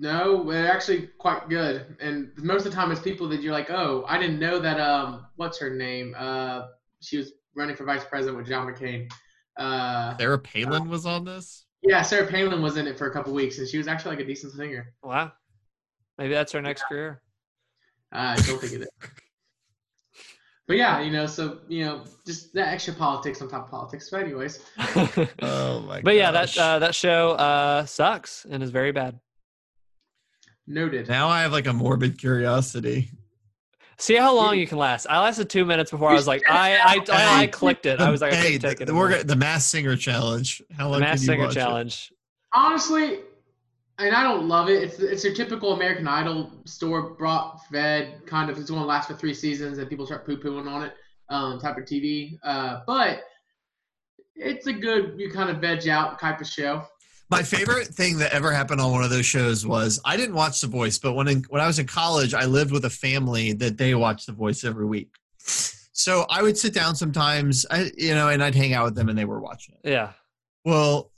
No, 0.03 0.43
they're 0.43 0.69
actually 0.69 1.07
quite 1.17 1.47
good. 1.47 1.95
And 2.01 2.33
most 2.35 2.65
of 2.65 2.73
the 2.73 2.75
time, 2.75 2.91
it's 2.91 2.99
people 2.99 3.29
that 3.29 3.41
you're 3.41 3.53
like, 3.53 3.71
oh, 3.71 4.03
I 4.05 4.17
didn't 4.17 4.37
know 4.37 4.59
that. 4.59 4.77
Um, 4.77 5.27
what's 5.37 5.57
her 5.59 5.69
name? 5.69 6.13
Uh, 6.17 6.63
she 6.99 7.15
was 7.15 7.31
running 7.55 7.77
for 7.77 7.85
vice 7.85 8.03
president 8.03 8.37
with 8.37 8.45
John 8.45 8.67
McCain. 8.67 9.09
Uh, 9.57 10.17
Sarah 10.17 10.39
Palin 10.39 10.89
was 10.89 11.05
on 11.05 11.23
this? 11.23 11.67
yeah, 11.83 12.01
Sarah 12.01 12.27
Palin 12.27 12.61
was 12.61 12.75
in 12.75 12.85
it 12.85 12.97
for 12.97 13.07
a 13.07 13.13
couple 13.13 13.31
weeks, 13.31 13.59
and 13.59 13.67
she 13.67 13.77
was 13.77 13.87
actually 13.87 14.17
like 14.17 14.25
a 14.25 14.27
decent 14.27 14.51
singer. 14.51 14.93
Wow, 15.01 15.31
maybe 16.17 16.33
that's 16.33 16.51
her 16.51 16.61
next 16.61 16.83
career. 16.89 17.21
Uh, 18.11 18.35
I 18.37 18.41
don't 18.41 18.59
think 18.59 18.73
it 18.73 18.81
is. 18.81 18.89
But 20.65 20.77
yeah, 20.77 21.01
you 21.01 21.11
know, 21.11 21.27
so 21.27 21.59
you 21.67 21.83
know, 21.83 22.05
just 22.25 22.53
that 22.53 22.69
extra 22.69 22.93
politics 22.93 23.41
on 23.41 23.49
top 23.49 23.65
of 23.65 23.71
politics. 23.71 24.09
But 24.09 24.23
anyways, 24.23 24.61
Oh 25.41 25.81
my 25.81 26.01
but 26.01 26.15
yeah, 26.15 26.31
that 26.31 26.57
uh, 26.57 26.79
that 26.79 26.95
show 26.95 27.31
uh, 27.31 27.85
sucks 27.85 28.45
and 28.49 28.63
is 28.63 28.69
very 28.69 28.93
bad. 28.93 29.19
Noted. 30.67 31.07
now 31.09 31.27
I 31.27 31.41
have 31.41 31.51
like 31.51 31.67
a 31.67 31.73
morbid 31.73 32.17
curiosity. 32.17 33.09
See 33.97 34.15
how 34.15 34.35
long 34.35 34.57
you 34.57 34.65
can 34.65 34.77
last. 34.77 35.05
I 35.09 35.19
lasted 35.19 35.49
two 35.49 35.65
minutes 35.65 35.91
before 35.91 36.09
I 36.09 36.13
was 36.13 36.27
like, 36.27 36.41
I 36.49 36.77
I, 36.77 36.97
I, 37.11 37.41
I 37.43 37.47
clicked 37.47 37.85
it. 37.85 37.99
I 38.01 38.09
was 38.09 38.21
like, 38.21 38.33
I 38.33 38.37
hey, 38.37 38.57
take 38.57 38.81
it. 38.81 38.87
the, 38.87 38.93
we're, 38.93 39.05
anymore. 39.05 39.09
gonna- 39.09 39.23
the 39.25 39.35
Masked 39.35 39.69
Singer 39.71 39.95
Challenge. 39.95 40.61
How 40.75 40.85
The 40.85 40.89
long 40.91 40.99
Mass 41.01 41.19
can 41.19 41.21
you 41.21 41.25
Singer 41.53 41.67
watch 41.67 42.09
it? 42.09 42.11
Honestly, 42.53 43.19
and 43.99 44.15
I 44.15 44.23
don't 44.23 44.47
love 44.47 44.69
it. 44.69 44.81
It's 44.83 44.99
it's 44.99 45.23
your 45.23 45.33
typical 45.35 45.73
American 45.73 46.07
Idol 46.07 46.51
store 46.65 47.11
brought 47.11 47.59
fed 47.71 48.25
kind 48.25 48.49
of. 48.49 48.57
It's 48.57 48.69
going 48.69 48.81
to 48.81 48.87
last 48.87 49.07
for 49.07 49.15
three 49.15 49.33
seasons, 49.33 49.77
and 49.77 49.87
people 49.89 50.05
start 50.05 50.25
poo 50.25 50.37
pooing 50.37 50.67
on 50.67 50.83
it. 50.83 50.93
Um, 51.29 51.59
type 51.59 51.77
of 51.77 51.85
TV. 51.85 52.37
Uh, 52.43 52.81
but 52.87 53.21
it's 54.35 54.67
a 54.67 54.73
good 54.73 55.13
you 55.17 55.31
kind 55.31 55.49
of 55.49 55.57
veg 55.57 55.87
out 55.87 56.19
type 56.19 56.41
of 56.41 56.47
show. 56.47 56.83
My 57.29 57.41
favorite 57.41 57.87
thing 57.87 58.19
that 58.19 58.31
ever 58.31 58.51
happened 58.51 58.79
on 58.79 58.91
one 58.91 59.03
of 59.03 59.09
those 59.09 59.25
shows 59.25 59.65
was 59.65 59.99
I 60.05 60.17
didn't 60.17 60.35
watch 60.35 60.61
The 60.61 60.67
Voice, 60.67 60.99
but 60.99 61.13
when 61.13 61.27
in, 61.27 61.43
when 61.49 61.61
I 61.61 61.67
was 61.67 61.79
in 61.79 61.87
college, 61.87 62.33
I 62.33 62.45
lived 62.45 62.71
with 62.71 62.85
a 62.85 62.89
family 62.89 63.53
that 63.53 63.77
they 63.77 63.95
watched 63.95 64.27
The 64.27 64.33
Voice 64.33 64.63
every 64.63 64.85
week. 64.85 65.09
So 65.39 66.25
I 66.29 66.41
would 66.41 66.57
sit 66.57 66.73
down 66.73 66.95
sometimes, 66.95 67.65
I, 67.71 67.91
you 67.97 68.13
know, 68.13 68.29
and 68.29 68.43
I'd 68.43 68.55
hang 68.55 68.73
out 68.73 68.85
with 68.85 68.95
them, 68.95 69.09
and 69.09 69.17
they 69.17 69.25
were 69.25 69.39
watching 69.39 69.75
it. 69.83 69.89
Yeah. 69.89 70.11
Well, 70.65 71.11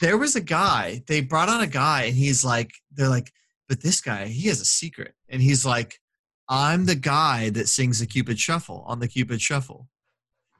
there 0.00 0.18
was 0.18 0.36
a 0.36 0.40
guy. 0.40 1.02
They 1.06 1.20
brought 1.20 1.48
on 1.48 1.60
a 1.60 1.66
guy, 1.66 2.04
and 2.04 2.16
he's 2.16 2.44
like, 2.44 2.72
they're 2.92 3.08
like, 3.08 3.30
but 3.68 3.82
this 3.82 4.00
guy, 4.00 4.26
he 4.26 4.48
has 4.48 4.60
a 4.60 4.64
secret, 4.64 5.14
and 5.28 5.40
he's 5.42 5.64
like, 5.64 6.00
I'm 6.48 6.86
the 6.86 6.96
guy 6.96 7.50
that 7.50 7.68
sings 7.68 8.00
the 8.00 8.06
Cupid 8.06 8.40
Shuffle 8.40 8.84
on 8.86 8.98
the 8.98 9.08
Cupid 9.08 9.40
Shuffle, 9.40 9.88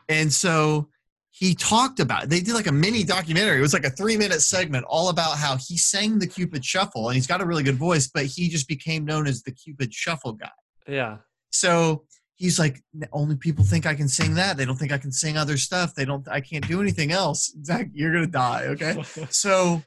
and 0.09 0.32
so 0.32 0.88
he 1.31 1.55
talked 1.55 2.01
about. 2.01 2.28
They 2.28 2.41
did 2.41 2.55
like 2.55 2.66
a 2.66 2.72
mini 2.72 3.05
documentary. 3.05 3.59
It 3.59 3.62
was 3.62 3.72
like 3.72 3.85
a 3.85 3.91
three 3.91 4.16
minute 4.16 4.43
segment 4.43 4.85
all 4.89 5.09
about 5.09 5.39
how 5.39 5.57
he 5.57 5.76
sang 5.76 6.18
the 6.18 6.26
Cupid 6.26 6.64
Shuffle, 6.64 7.09
and 7.09 7.14
he's 7.14 7.26
got 7.26 7.41
a 7.41 7.47
really 7.47 7.62
good 7.62 7.76
voice, 7.76 8.09
but 8.12 8.26
he 8.26 8.49
just 8.49 8.68
became 8.68 9.05
known 9.05 9.26
as 9.26 9.43
the 9.43 9.53
Cupid 9.53 9.95
Shuffle 9.95 10.33
guy. 10.33 10.51
Yeah. 10.87 11.18
So 11.51 12.05
he's 12.37 12.59
like, 12.59 12.83
only 13.12 13.37
people 13.37 13.64
think 13.64 13.87
I 13.87 13.95
can 13.95 14.09
sing 14.09 14.35
that. 14.35 14.57
They 14.57 14.64
don't 14.64 14.76
think 14.76 14.93
I 14.93 14.99
can 14.99 15.12
sing 15.12 15.37
other 15.37 15.57
stuff. 15.57 15.95
They 15.95 16.05
don't. 16.05 16.26
I 16.28 16.41
can't 16.41 16.66
do 16.66 16.81
anything 16.81 17.12
else. 17.12 17.55
Zach, 17.64 17.89
you're 17.93 18.12
gonna 18.12 18.26
die. 18.26 18.64
Okay. 18.68 19.03
So 19.31 19.83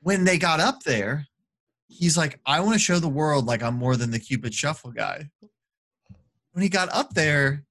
when 0.00 0.24
they 0.24 0.38
got 0.38 0.60
up 0.60 0.84
there, 0.84 1.26
he's 1.88 2.16
like, 2.16 2.38
I 2.46 2.60
want 2.60 2.74
to 2.74 2.78
show 2.78 2.98
the 2.98 3.08
world 3.08 3.46
like 3.46 3.62
I'm 3.62 3.74
more 3.74 3.96
than 3.96 4.10
the 4.10 4.20
Cupid 4.20 4.54
Shuffle 4.54 4.92
guy. 4.92 5.28
When 6.52 6.62
he 6.62 6.68
got 6.68 6.88
up 6.90 7.14
there, 7.14 7.64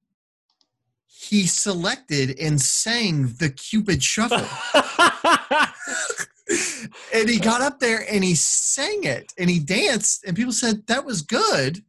he 1.08 1.47
selected 1.47 2.39
and 2.39 2.62
sang 2.62 3.34
the 3.39 3.49
Cupid 3.49 4.03
Shuffle. 4.03 4.47
and 7.14 7.30
he 7.30 7.39
got 7.39 7.62
up 7.62 7.80
there 7.80 8.05
and 8.10 8.24
he 8.24 8.36
sang 8.36 9.03
it 9.03 9.34
and 9.38 9.49
he 9.49 9.60
danced 9.60 10.24
and 10.26 10.36
people 10.36 10.53
said 10.53 10.86
that 10.88 11.03
was 11.03 11.22
good 11.22 11.84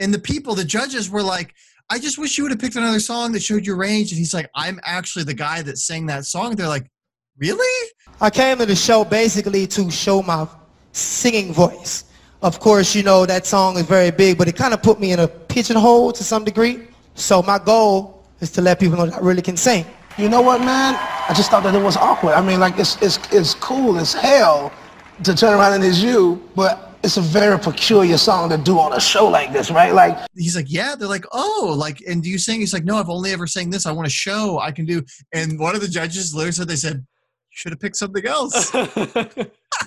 and 0.00 0.12
the 0.12 0.18
people 0.18 0.56
the 0.56 0.64
judges 0.64 1.08
were 1.08 1.22
like 1.22 1.54
i 1.90 1.96
just 1.96 2.18
wish 2.18 2.36
you 2.36 2.42
would 2.42 2.50
have 2.50 2.58
picked 2.58 2.74
another 2.74 2.98
song 2.98 3.30
that 3.30 3.40
showed 3.40 3.64
your 3.64 3.76
range 3.76 4.10
and 4.10 4.18
he's 4.18 4.34
like 4.34 4.50
i'm 4.56 4.80
actually 4.82 5.24
the 5.24 5.32
guy 5.32 5.62
that 5.62 5.78
sang 5.78 6.06
that 6.06 6.24
song 6.24 6.56
they're 6.56 6.66
like 6.66 6.90
really 7.38 7.90
I 8.22 8.28
came 8.28 8.58
to 8.58 8.66
the 8.66 8.76
show 8.76 9.02
basically 9.02 9.66
to 9.68 9.90
show 9.90 10.22
my 10.22 10.46
singing 10.92 11.54
voice. 11.54 12.04
Of 12.42 12.60
course, 12.60 12.94
you 12.94 13.02
know, 13.02 13.24
that 13.24 13.46
song 13.46 13.76
is 13.76 13.84
very 13.84 14.10
big, 14.10 14.36
but 14.36 14.46
it 14.46 14.56
kind 14.56 14.74
of 14.74 14.82
put 14.82 15.00
me 15.00 15.12
in 15.12 15.20
a 15.20 15.28
pigeonhole 15.28 16.12
to 16.12 16.22
some 16.22 16.44
degree. 16.44 16.86
So 17.14 17.42
my 17.42 17.58
goal 17.58 18.19
is 18.40 18.50
to 18.52 18.62
let 18.62 18.80
people 18.80 18.96
know 18.96 19.06
that 19.06 19.16
I 19.16 19.20
really 19.20 19.42
can 19.42 19.56
sing. 19.56 19.84
You 20.18 20.28
know 20.28 20.42
what, 20.42 20.60
man? 20.60 20.94
I 21.28 21.32
just 21.34 21.50
thought 21.50 21.62
that 21.62 21.74
it 21.74 21.82
was 21.82 21.96
awkward. 21.96 22.32
I 22.34 22.42
mean, 22.42 22.60
like 22.60 22.78
it's 22.78 23.00
it's 23.00 23.18
it's 23.32 23.54
cool 23.54 23.98
as 23.98 24.12
hell 24.12 24.72
to 25.22 25.34
turn 25.34 25.54
around 25.58 25.74
and 25.74 25.84
it's 25.84 26.00
you, 26.00 26.42
but 26.54 26.90
it's 27.02 27.16
a 27.16 27.22
very 27.22 27.58
peculiar 27.58 28.18
song 28.18 28.50
to 28.50 28.58
do 28.58 28.78
on 28.78 28.92
a 28.92 29.00
show 29.00 29.26
like 29.28 29.52
this, 29.52 29.70
right? 29.70 29.94
Like 29.94 30.18
he's 30.34 30.56
like, 30.56 30.66
yeah. 30.68 30.94
They're 30.94 31.08
like, 31.08 31.24
oh, 31.32 31.74
like, 31.78 32.00
and 32.06 32.22
do 32.22 32.28
you 32.28 32.38
sing? 32.38 32.60
He's 32.60 32.72
like, 32.72 32.84
no, 32.84 32.96
I've 32.96 33.08
only 33.08 33.32
ever 33.32 33.46
sang 33.46 33.70
this. 33.70 33.86
I 33.86 33.92
want 33.92 34.06
a 34.06 34.10
show 34.10 34.58
I 34.58 34.72
can 34.72 34.84
do. 34.84 35.02
And 35.32 35.58
one 35.58 35.74
of 35.74 35.80
the 35.80 35.88
judges 35.88 36.34
literally 36.34 36.52
said, 36.52 36.68
they 36.68 36.76
said, 36.76 36.96
you 36.96 37.56
should 37.56 37.72
have 37.72 37.80
picked 37.80 37.96
something 37.96 38.26
else. 38.26 38.74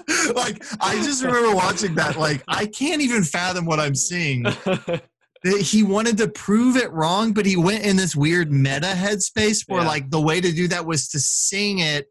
like, 0.36 0.64
I 0.80 0.96
just 1.04 1.24
remember 1.24 1.56
watching 1.56 1.96
that. 1.96 2.18
Like, 2.18 2.44
I 2.48 2.66
can't 2.66 3.02
even 3.02 3.24
fathom 3.24 3.66
what 3.66 3.80
I'm 3.80 3.96
seeing. 3.96 4.46
He 5.60 5.84
wanted 5.84 6.18
to 6.20 6.28
prove 6.30 6.78
it 6.78 6.92
wrong, 6.92 7.34
but 7.34 7.46
he 7.46 7.56
went 7.58 7.84
in 7.86 7.98
this 7.98 8.16
weird 8.16 8.52
meta 8.52 8.94
headspace 8.96 9.64
where, 9.68 9.82
Yeah. 9.82 9.88
like, 9.88 10.10
the 10.10 10.22
way 10.22 10.40
to 10.40 10.52
do 10.52 10.68
that 10.70 10.86
was 10.86 11.10
to 11.10 11.20
sing 11.20 11.80
it, 11.80 12.08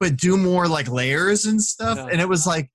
but 0.00 0.16
do 0.16 0.36
more 0.36 0.68
like 0.68 0.90
layers 0.90 1.46
and 1.46 1.62
stuff. 1.62 1.96
Yeah. 1.96 2.08
And 2.12 2.20
it 2.20 2.28
was 2.28 2.46
like, 2.46 2.70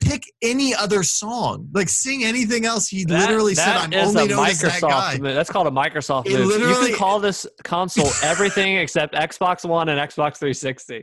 pick 0.00 0.22
any 0.42 0.74
other 0.74 1.02
song, 1.02 1.68
like 1.74 1.88
sing 1.88 2.24
anything 2.24 2.64
else. 2.64 2.88
He 2.88 3.04
That- 3.04 3.18
literally 3.28 3.54
said, 3.56 3.76
"I'm 3.76 3.92
only 3.94 4.28
known 4.28 4.46
as 4.46 4.60
that 4.60 4.80
guy." 4.80 5.18
Move. 5.18 5.34
That's 5.34 5.50
called 5.50 5.66
a 5.66 5.70
Microsoft 5.72 6.26
It 6.26 6.38
move. 6.38 6.60
You 6.60 6.86
can 6.88 6.94
call 6.94 7.18
this 7.18 7.46
console 7.64 8.10
everything 8.22 8.76
except 8.78 9.14
Xbox 9.14 9.68
One 9.68 9.88
and 9.88 9.98
Xbox 9.98 10.36
360. 10.38 11.02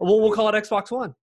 Well, 0.00 0.20
we'll 0.20 0.32
call 0.32 0.48
it 0.52 0.60
Xbox 0.64 0.90
One. 0.90 1.14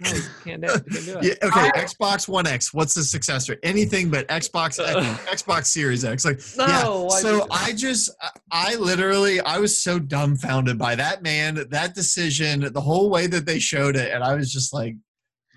No, 0.00 0.10
you 0.10 0.22
can't 0.44 0.62
do. 0.62 0.68
You 0.68 0.80
can't 0.80 1.04
do 1.04 1.18
it. 1.18 1.24
Yeah, 1.42 1.48
okay, 1.48 1.70
I- 1.74 1.84
Xbox 1.84 2.26
One 2.28 2.46
X. 2.46 2.74
What's 2.74 2.94
the 2.94 3.04
successor? 3.04 3.56
Anything 3.62 4.10
but 4.10 4.26
Xbox 4.28 4.78
Xbox 5.26 5.66
Series 5.66 6.04
X. 6.04 6.24
Like 6.24 6.40
No, 6.56 7.08
yeah. 7.10 7.16
So 7.18 7.46
I 7.50 7.72
just 7.72 8.10
I- 8.20 8.30
I 8.72 8.74
literally 8.76 9.40
I 9.40 9.58
was 9.58 9.80
so 9.82 9.98
dumbfounded 9.98 10.78
by 10.78 10.94
that 10.96 11.22
man, 11.22 11.66
that 11.70 11.94
decision, 11.94 12.72
the 12.72 12.80
whole 12.80 13.10
way 13.10 13.26
that 13.28 13.46
they 13.46 13.58
showed 13.58 13.94
it, 13.96 14.12
and 14.12 14.24
I 14.24 14.34
was 14.34 14.52
just 14.52 14.72
like, 14.74 14.94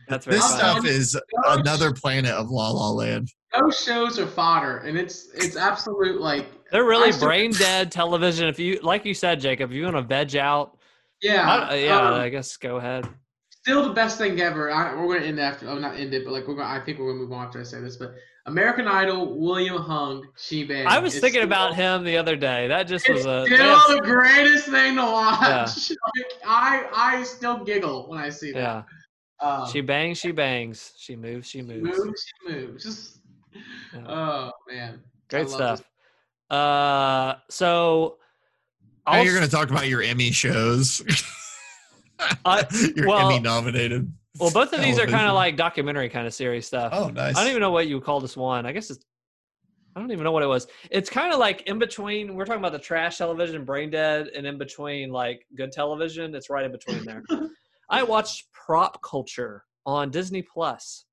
That's 0.09 0.25
very 0.25 0.37
this 0.37 0.45
funny. 0.51 0.59
stuff 0.59 0.85
is 0.85 1.19
another 1.47 1.91
planet 1.93 2.31
of 2.31 2.49
La 2.51 2.69
La 2.69 2.89
Land. 2.91 3.29
Those 3.57 3.81
shows 3.81 4.19
are 4.19 4.27
fodder, 4.27 4.79
and 4.79 4.97
it's 4.97 5.29
it's 5.33 5.55
absolute 5.55 6.19
like 6.21 6.45
They're 6.71 6.83
really 6.85 7.07
I 7.07 7.11
still- 7.11 7.29
brain 7.29 7.51
dead 7.51 7.91
television. 7.91 8.47
If 8.47 8.59
you, 8.59 8.79
like 8.83 9.05
you 9.05 9.13
said, 9.15 9.39
Jacob, 9.39 9.71
if 9.71 9.75
you 9.75 9.85
want 9.85 9.95
to 9.95 10.01
veg 10.03 10.35
out, 10.35 10.77
yeah 11.21 11.49
I, 11.49 11.71
uh, 11.71 11.75
yeah, 11.75 11.99
um, 12.09 12.13
I 12.15 12.29
guess 12.29 12.57
go 12.57 12.75
ahead. 12.77 13.07
Still 13.65 13.83
the 13.83 13.93
best 13.93 14.19
thing 14.19 14.39
ever. 14.41 14.71
I, 14.71 14.93
we're 14.93 15.15
gonna 15.15 15.25
end 15.25 15.39
after. 15.39 15.67
Oh, 15.67 15.79
not 15.79 15.95
end 15.95 16.13
it, 16.13 16.23
but 16.23 16.31
like 16.33 16.47
we're 16.47 16.53
gonna. 16.53 16.69
I 16.69 16.79
think 16.85 16.99
we're 16.99 17.07
gonna 17.07 17.19
move 17.23 17.31
on 17.31 17.47
after 17.47 17.59
I 17.59 17.63
say 17.63 17.81
this. 17.81 17.95
But 17.97 18.13
American 18.45 18.87
Idol, 18.87 19.39
William 19.39 19.77
Hung, 19.81 20.27
She 20.37 20.63
Bang. 20.65 20.85
I 20.85 20.99
was 20.99 21.13
thinking 21.13 21.39
still- 21.41 21.43
about 21.47 21.75
him 21.75 22.03
the 22.03 22.15
other 22.15 22.35
day. 22.35 22.67
That 22.67 22.83
just 22.83 23.09
It's 23.09 23.25
was 23.25 23.25
a. 23.25 23.45
still 23.47 23.57
that's- 23.57 23.87
the 23.87 24.01
greatest 24.01 24.67
thing 24.67 24.95
to 24.97 25.01
watch. 25.01 25.89
Like, 25.89 26.25
I 26.45 26.85
I 26.93 27.23
still 27.23 27.63
giggle 27.63 28.07
when 28.07 28.19
I 28.19 28.29
see 28.29 28.51
that. 28.51 28.59
yeah. 28.59 28.83
Um, 29.41 29.67
She 29.69 29.81
bangs, 29.81 30.19
she 30.19 30.31
bangs. 30.31 30.93
She 30.97 31.15
moves, 31.15 31.49
she 31.49 31.61
moves. 31.63 31.89
She 31.95 32.03
moves, 32.03 32.25
she 32.45 32.51
moves. 32.53 32.83
Just 32.83 33.17
Yeah. 33.95 34.07
oh 34.07 34.51
man, 34.69 35.01
Great 35.29 35.49
stuff. 35.49 35.79
this. 35.79 35.87
Uh, 36.57 37.33
so 37.49 38.17
Now 39.07 39.13
I'll 39.13 39.23
you're 39.25 39.33
going 39.33 39.43
to 39.45 39.51
talk 39.51 39.71
about 39.71 39.87
your 39.87 40.01
Emmy 40.03 40.31
shows. 40.31 41.01
You're 42.95 43.07
well- 43.07 43.29
Emmy 43.29 43.39
nominated. 43.39 44.11
well, 44.39 44.51
both 44.51 44.73
of 44.73 44.81
these 44.81 44.99
are 44.99 45.07
kind 45.07 45.27
of 45.27 45.35
like 45.35 45.55
documentary 45.57 46.09
kind 46.09 46.27
of 46.27 46.33
series 46.33 46.65
stuff. 46.67 46.91
Oh, 46.93 47.09
nice. 47.09 47.35
I 47.35 47.41
don't 47.41 47.49
even 47.49 47.61
know 47.61 47.71
what 47.71 47.87
you 47.87 47.95
would 47.95 48.03
call 48.03 48.19
this 48.19 48.37
one. 48.37 48.65
I 48.65 48.71
guess 48.71 48.89
it's. 48.89 49.03
I 49.95 50.01
don't 50.01 50.11
even 50.11 50.25
know 50.25 50.33
what 50.33 50.43
it 50.43 50.47
was. 50.47 50.67
It's 50.91 51.09
kind 51.09 51.31
of 51.31 51.39
like 51.39 51.61
in 51.67 51.79
between. 51.79 52.35
We're 52.35 52.43
talking 52.45 52.59
about 52.59 52.73
the 52.73 52.79
trash 52.79 53.17
television, 53.17 53.63
brain 53.63 53.89
dead, 53.89 54.27
and 54.35 54.45
in 54.45 54.57
between 54.57 55.09
like 55.09 55.45
good 55.55 55.71
television. 55.71 56.35
It's 56.35 56.49
right 56.49 56.65
in 56.65 56.71
between 56.73 57.05
there. 57.05 57.23
I 57.89 58.03
watched 58.03 58.51
Prop 58.51 59.01
Culture 59.01 59.63
on 59.85 60.11
Disney 60.11 60.41
Plus. 60.41 61.05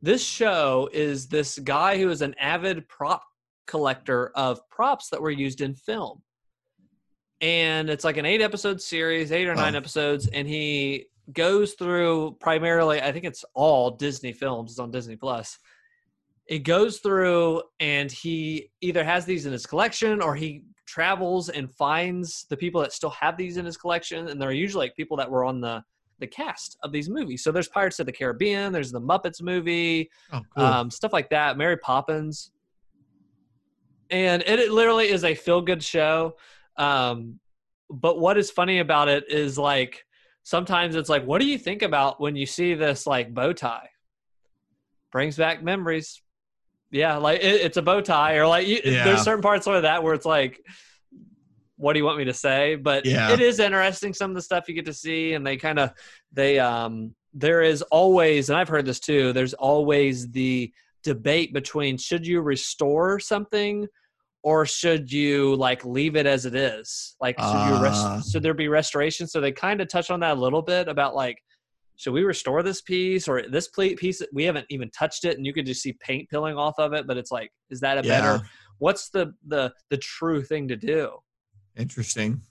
This 0.00 0.24
show 0.24 0.88
is 0.92 1.28
this 1.28 1.58
guy 1.58 1.98
who 1.98 2.08
is 2.08 2.22
an 2.22 2.34
avid 2.40 2.88
prop 2.88 3.22
collector 3.66 4.30
of 4.34 4.60
props 4.70 5.10
that 5.10 5.20
were 5.20 5.30
used 5.30 5.60
in 5.60 5.74
film. 5.74 6.22
And 7.42 7.90
it's 7.90 8.04
like 8.04 8.16
an 8.16 8.24
eight 8.24 8.40
episode 8.40 8.80
series, 8.80 9.32
eight 9.32 9.48
or 9.48 9.54
nine 9.54 9.74
Oh. 9.74 9.78
episodes, 9.78 10.28
and 10.28 10.46
he 10.48 11.06
goes 11.32 11.74
through 11.74 12.36
primarily, 12.40 13.02
I 13.02 13.10
think 13.12 13.24
it's 13.24 13.44
all 13.54 13.90
Disney 13.90 14.32
films, 14.32 14.70
it's 14.72 14.78
on 14.78 14.90
Disney 14.92 15.16
Plus. 15.16 15.58
It 16.46 16.60
goes 16.60 16.98
through 17.00 17.62
and 17.80 18.10
he 18.10 18.70
either 18.80 19.02
has 19.04 19.24
these 19.24 19.46
in 19.46 19.52
his 19.52 19.66
collection 19.66 20.22
or 20.22 20.34
he 20.36 20.62
travels 20.86 21.48
and 21.48 21.72
finds 21.74 22.46
the 22.48 22.56
people 22.56 22.80
that 22.80 22.92
still 22.92 23.10
have 23.10 23.36
these 23.36 23.56
in 23.56 23.64
his 23.64 23.76
collection 23.76 24.28
and 24.28 24.40
they're 24.40 24.50
usually 24.52 24.86
like 24.86 24.96
people 24.96 25.16
that 25.16 25.30
were 25.30 25.44
on 25.44 25.60
the 25.60 25.82
the 26.18 26.26
cast 26.26 26.76
of 26.82 26.92
these 26.92 27.08
movies 27.08 27.42
so 27.42 27.50
there's 27.50 27.68
pirates 27.68 27.98
of 27.98 28.04
the 28.04 28.12
caribbean 28.12 28.72
there's 28.72 28.92
the 28.92 29.00
muppets 29.00 29.40
movie 29.40 30.10
Oh, 30.32 30.42
cool. 30.54 30.64
um, 30.66 30.90
stuff 30.90 31.12
like 31.12 31.30
that 31.30 31.56
mary 31.56 31.78
poppins 31.78 32.50
and 34.10 34.42
it, 34.42 34.58
it 34.58 34.70
literally 34.72 35.08
is 35.08 35.24
a 35.24 35.34
feel 35.34 35.62
good 35.62 35.82
show 35.82 36.34
um, 36.76 37.38
but 37.90 38.18
what 38.18 38.38
is 38.38 38.50
funny 38.50 38.78
about 38.78 39.08
it 39.08 39.24
is 39.30 39.58
like 39.58 40.04
sometimes 40.42 40.94
it's 40.94 41.08
like 41.08 41.24
what 41.24 41.40
do 41.40 41.46
you 41.46 41.58
think 41.58 41.82
about 41.82 42.20
when 42.20 42.34
you 42.36 42.46
see 42.46 42.74
this 42.74 43.06
like 43.06 43.32
bow 43.34 43.52
tie 43.52 43.88
brings 45.12 45.36
back 45.36 45.62
memories 45.62 46.22
yeah 46.90 47.16
like 47.16 47.40
it, 47.40 47.60
it's 47.60 47.76
a 47.76 47.82
bow 47.82 48.00
tie 48.00 48.36
or 48.36 48.46
like 48.46 48.66
you, 48.66 48.80
Yeah. 48.84 49.04
there's 49.04 49.22
certain 49.22 49.42
parts 49.42 49.66
of 49.66 49.82
that 49.82 50.02
where 50.02 50.14
it's 50.14 50.26
like 50.26 50.60
what 51.76 51.92
do 51.92 51.98
you 51.98 52.04
want 52.04 52.18
me 52.18 52.24
to 52.24 52.34
say 52.34 52.76
but 52.76 53.04
Yeah. 53.04 53.32
it 53.32 53.40
is 53.40 53.58
interesting 53.60 54.14
some 54.14 54.30
of 54.30 54.34
the 54.34 54.42
stuff 54.42 54.68
you 54.68 54.74
get 54.74 54.86
to 54.86 54.92
see 54.94 55.34
and 55.34 55.46
they 55.46 55.56
kind 55.56 55.78
of 55.78 55.92
they 56.32 56.58
um 56.58 57.14
there 57.34 57.62
is 57.62 57.82
always 57.82 58.48
and 58.50 58.58
i've 58.58 58.68
heard 58.68 58.84
this 58.86 59.00
too 59.00 59.32
there's 59.32 59.54
always 59.54 60.30
the 60.30 60.72
debate 61.02 61.52
between 61.52 61.96
should 61.98 62.26
you 62.26 62.40
restore 62.40 63.18
something 63.18 63.86
or 64.42 64.66
should 64.66 65.10
you 65.10 65.54
like 65.56 65.84
leave 65.84 66.16
it 66.16 66.26
as 66.26 66.46
it 66.46 66.54
is 66.54 67.16
like 67.20 67.38
should 67.38 67.46
you 67.46 67.74
Ah. 67.76 68.14
rest, 68.14 68.32
should 68.32 68.42
there 68.42 68.54
be 68.54 68.68
restoration 68.68 69.26
so 69.26 69.40
they 69.40 69.52
kind 69.52 69.80
of 69.80 69.88
touch 69.88 70.10
on 70.10 70.20
that 70.20 70.36
a 70.36 70.40
little 70.40 70.62
bit 70.62 70.88
about 70.88 71.14
like 71.14 71.38
should 71.96 72.12
we 72.12 72.24
restore 72.24 72.62
this 72.62 72.80
piece 72.80 73.28
or 73.28 73.42
this 73.48 73.68
piece 73.68 74.22
we 74.32 74.44
haven't 74.44 74.66
even 74.70 74.90
touched 74.90 75.24
it 75.24 75.36
and 75.36 75.46
you 75.46 75.52
could 75.52 75.66
just 75.66 75.82
see 75.82 75.92
paint 75.94 76.28
peeling 76.28 76.56
off 76.56 76.74
of 76.78 76.92
it 76.92 77.06
but 77.06 77.16
it's 77.16 77.30
like 77.30 77.50
is 77.70 77.80
that 77.80 77.98
a 77.98 78.06
yeah. 78.06 78.20
better 78.20 78.44
what's 78.78 79.10
the 79.10 79.32
the 79.46 79.72
the 79.90 79.96
true 79.96 80.42
thing 80.42 80.66
to 80.68 80.76
do 80.76 81.12
Interesting. 81.76 82.42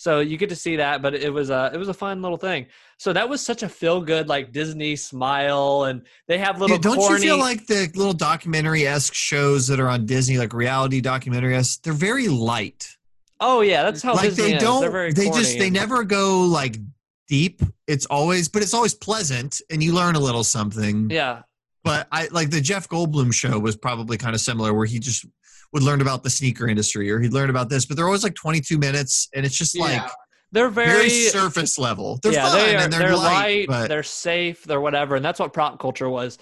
So 0.00 0.20
you 0.20 0.38
get 0.38 0.48
to 0.48 0.56
see 0.56 0.76
that 0.76 1.02
but 1.02 1.14
it 1.14 1.30
was 1.30 1.50
a 1.50 1.70
it 1.74 1.76
was 1.76 1.88
a 1.88 1.94
fun 1.94 2.22
little 2.22 2.38
thing 2.38 2.64
so 2.96 3.12
that 3.12 3.28
was 3.28 3.44
such 3.44 3.62
a 3.62 3.68
feel 3.68 4.00
good 4.00 4.28
like 4.28 4.50
disney 4.50 4.96
smile 4.96 5.84
and 5.84 6.02
they 6.26 6.38
have 6.38 6.58
little 6.58 6.78
don't 6.78 6.96
corny 6.96 7.22
you 7.22 7.30
feel 7.30 7.38
like 7.38 7.66
the 7.66 7.90
little 7.94 8.14
documentary 8.14 8.86
esque 8.86 9.12
shows 9.12 9.66
that 9.68 9.78
are 9.78 9.88
on 9.88 10.06
Disney, 10.06 10.38
like 10.38 10.52
reality 10.54 11.00
documentary 11.00 11.54
esque, 11.54 11.82
they're 11.82 11.92
very 11.92 12.28
light. 12.28 12.88
oh 13.40 13.60
yeah 13.60 13.82
that's 13.82 14.02
how 14.02 14.14
like 14.14 14.30
disney 14.30 14.44
they 14.44 14.54
is. 14.56 14.62
don't, 14.62 14.80
They're 14.80 14.90
very 14.90 15.12
they 15.12 15.26
just 15.30 15.58
they 15.58 15.66
and- 15.66 15.74
never 15.74 16.02
go 16.04 16.40
like 16.42 16.76
deep. 17.28 17.62
It's 17.86 18.06
always, 18.06 18.48
but 18.48 18.62
it's 18.62 18.74
always 18.74 18.92
pleasant, 18.94 19.60
and 19.70 19.82
you 19.82 19.94
learn 19.94 20.16
a 20.16 20.18
little 20.20 20.42
something. 20.44 21.10
yeah 21.10 21.42
But 21.84 22.08
I 22.10 22.28
like 22.32 22.50
the 22.50 22.60
Jeff 22.60 22.88
Goldblum 22.88 23.32
show 23.32 23.58
was 23.58 23.76
probably 23.76 24.16
kind 24.16 24.34
of 24.34 24.40
similar, 24.40 24.74
where 24.74 24.86
he 24.86 24.98
just 24.98 25.24
would 25.72 25.82
learn 25.82 26.00
about 26.00 26.22
the 26.22 26.30
sneaker 26.30 26.68
industry 26.68 27.10
or 27.10 27.20
he'd 27.20 27.32
learn 27.32 27.50
about 27.50 27.68
this, 27.68 27.86
but 27.86 27.96
they're 27.96 28.06
always 28.06 28.24
like 28.24 28.34
22 28.34 28.78
minutes, 28.78 29.28
and 29.34 29.46
it's 29.46 29.56
just 29.56 29.78
like 29.78 29.92
Yeah. 30.02 30.08
they're 30.52 30.68
very, 30.68 31.08
very, 31.08 31.08
surface 31.08 31.78
level. 31.78 32.18
They're 32.22 32.32
yeah 32.32 32.48
fun 32.48 32.58
they 32.58 32.74
are, 32.76 32.78
and 32.80 32.92
they're, 32.92 33.00
they're 33.00 33.16
light, 33.16 33.68
light 33.68 33.68
but 33.68 33.88
they're 33.88 34.02
safe 34.02 34.64
they're 34.64 34.80
whatever 34.80 35.16
and 35.16 35.24
that's 35.24 35.38
what 35.38 35.52
prop 35.52 35.78
culture 35.78 36.08
was. 36.08 36.38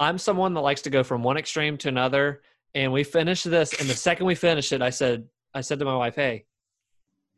I'm 0.00 0.18
someone 0.18 0.54
that 0.54 0.60
likes 0.60 0.82
to 0.82 0.90
go 0.90 1.04
from 1.04 1.22
one 1.22 1.36
extreme 1.36 1.76
to 1.78 1.88
another 1.88 2.42
and 2.74 2.92
we 2.92 3.04
finished 3.04 3.48
this 3.48 3.78
and 3.78 3.88
the 3.88 3.94
second 3.94 4.26
we 4.26 4.34
finished 4.34 4.72
it 4.72 4.80
i 4.82 4.88
said 4.90 5.28
i 5.54 5.60
said 5.60 5.78
to 5.78 5.84
my 5.84 5.94
wife 5.94 6.14
hey 6.16 6.46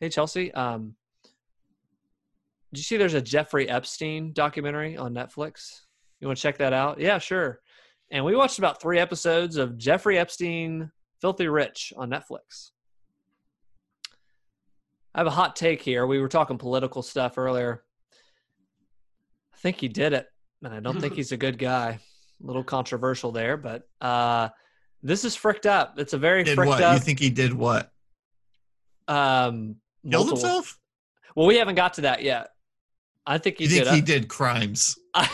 hey 0.00 0.08
chelsea 0.08 0.54
um 0.54 0.94
did 2.72 2.78
you 2.78 2.84
see 2.84 2.96
there's 2.96 3.14
a 3.14 3.20
jeffrey 3.20 3.68
epstein 3.68 4.32
documentary 4.32 4.96
on 4.96 5.12
netflix? 5.14 5.80
You 6.20 6.26
want 6.28 6.38
to 6.38 6.42
check 6.42 6.58
that 6.58 6.72
out? 6.72 6.98
Yeah 7.00 7.18
sure. 7.18 7.60
And 8.10 8.24
we 8.24 8.34
watched 8.34 8.58
about 8.58 8.80
three 8.80 8.98
episodes 8.98 9.56
of 9.56 9.76
jeffrey 9.76 10.18
epstein 10.18 10.90
filthy 11.20 11.48
rich 11.48 11.92
on 11.96 12.10
netflix 12.10 12.70
I 15.14 15.20
have 15.20 15.26
a 15.28 15.30
hot 15.30 15.54
take 15.54 15.80
here. 15.80 16.06
We 16.06 16.18
were 16.18 16.28
talking 16.28 16.58
political 16.58 17.00
stuff 17.00 17.38
earlier. 17.38 17.84
I 19.52 19.56
think 19.58 19.78
he 19.78 19.86
did 19.86 20.12
it, 20.12 20.26
and 20.62 20.74
I 20.74 20.80
don't 20.80 21.00
think 21.00 21.14
he's 21.16 21.30
a 21.30 21.36
good 21.36 21.56
guy. 21.56 22.00
A 22.42 22.46
little 22.46 22.64
controversial 22.64 23.30
there, 23.30 23.56
but 23.56 23.88
uh, 24.00 24.48
this 25.04 25.24
is 25.24 25.36
fricked 25.36 25.66
up. 25.66 26.00
It's 26.00 26.14
a 26.14 26.18
very 26.18 26.42
did 26.42 26.56
fricked 26.56 26.68
what? 26.68 26.82
up. 26.82 26.94
You 26.94 27.00
think 27.00 27.20
he 27.20 27.30
did 27.30 27.54
what? 27.54 27.92
um, 29.06 29.76
Killed 30.02 30.26
multiple- 30.26 30.36
himself? 30.36 30.78
Well, 31.36 31.46
we 31.46 31.58
haven't 31.58 31.76
got 31.76 31.94
to 31.94 32.00
that 32.02 32.22
yet. 32.24 32.48
I 33.26 33.38
think 33.38 33.58
he 33.58 33.64
You 33.64 33.70
think 33.70 33.84
did. 33.84 33.94
he 33.94 34.00
did 34.00 34.28
crimes? 34.28 34.98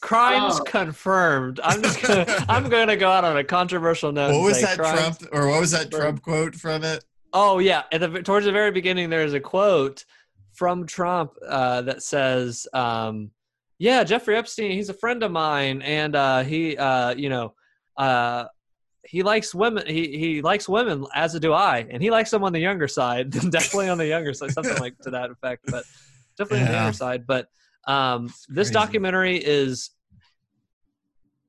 crimes 0.00 0.58
Oh. 0.60 0.64
confirmed. 0.66 1.60
I'm 1.62 1.82
just 1.82 2.02
gonna. 2.02 2.26
I'm 2.48 2.68
gonna 2.68 2.96
go 2.96 3.08
out 3.10 3.24
on 3.24 3.36
a 3.36 3.44
controversial 3.44 4.12
note. 4.12 4.32
What 4.32 4.42
was 4.44 4.60
that 4.62 4.76
Trump 4.76 5.18
or 5.32 5.48
what 5.48 5.60
was 5.60 5.70
that 5.72 5.90
confirmed. 5.90 6.00
Trump 6.02 6.22
quote 6.22 6.54
from 6.54 6.82
it? 6.84 7.04
Oh 7.32 7.58
yeah, 7.58 7.82
at 7.92 8.00
the 8.00 8.22
towards 8.22 8.46
the 8.46 8.52
very 8.52 8.70
beginning, 8.70 9.10
there's 9.10 9.34
a 9.34 9.40
quote 9.40 10.04
from 10.52 10.86
Trump 10.86 11.32
uh, 11.46 11.82
that 11.82 12.02
says, 12.02 12.66
um, 12.74 13.30
"Yeah, 13.78 14.04
Jeffrey 14.04 14.36
Epstein, 14.36 14.72
he's 14.72 14.88
a 14.88 14.94
friend 14.94 15.22
of 15.22 15.30
mine, 15.30 15.80
and 15.82 16.14
uh, 16.16 16.42
he, 16.42 16.76
uh, 16.76 17.14
you 17.14 17.28
know, 17.28 17.54
uh, 17.96 18.46
he 19.04 19.22
likes 19.22 19.54
women. 19.54 19.86
He 19.86 20.18
he 20.18 20.42
likes 20.42 20.68
women, 20.68 21.06
as 21.14 21.38
do 21.38 21.52
I, 21.52 21.86
and 21.90 22.02
he 22.02 22.10
likes 22.10 22.30
them 22.30 22.44
on 22.44 22.52
the 22.52 22.60
younger 22.60 22.88
side, 22.88 23.30
definitely 23.50 23.88
on 23.88 23.98
the 23.98 24.06
younger 24.06 24.34
side, 24.34 24.50
something 24.52 24.76
like 24.78 24.98
to 25.00 25.10
that 25.10 25.30
effect, 25.30 25.64
but 25.70 25.84
definitely 26.36 26.66
on 26.66 26.72
the 26.72 26.78
other 26.78 26.92
side. 26.92 27.26
But 27.26 27.48
um, 27.86 28.32
this 28.48 28.68
documentary 28.72 29.36
is." 29.36 29.90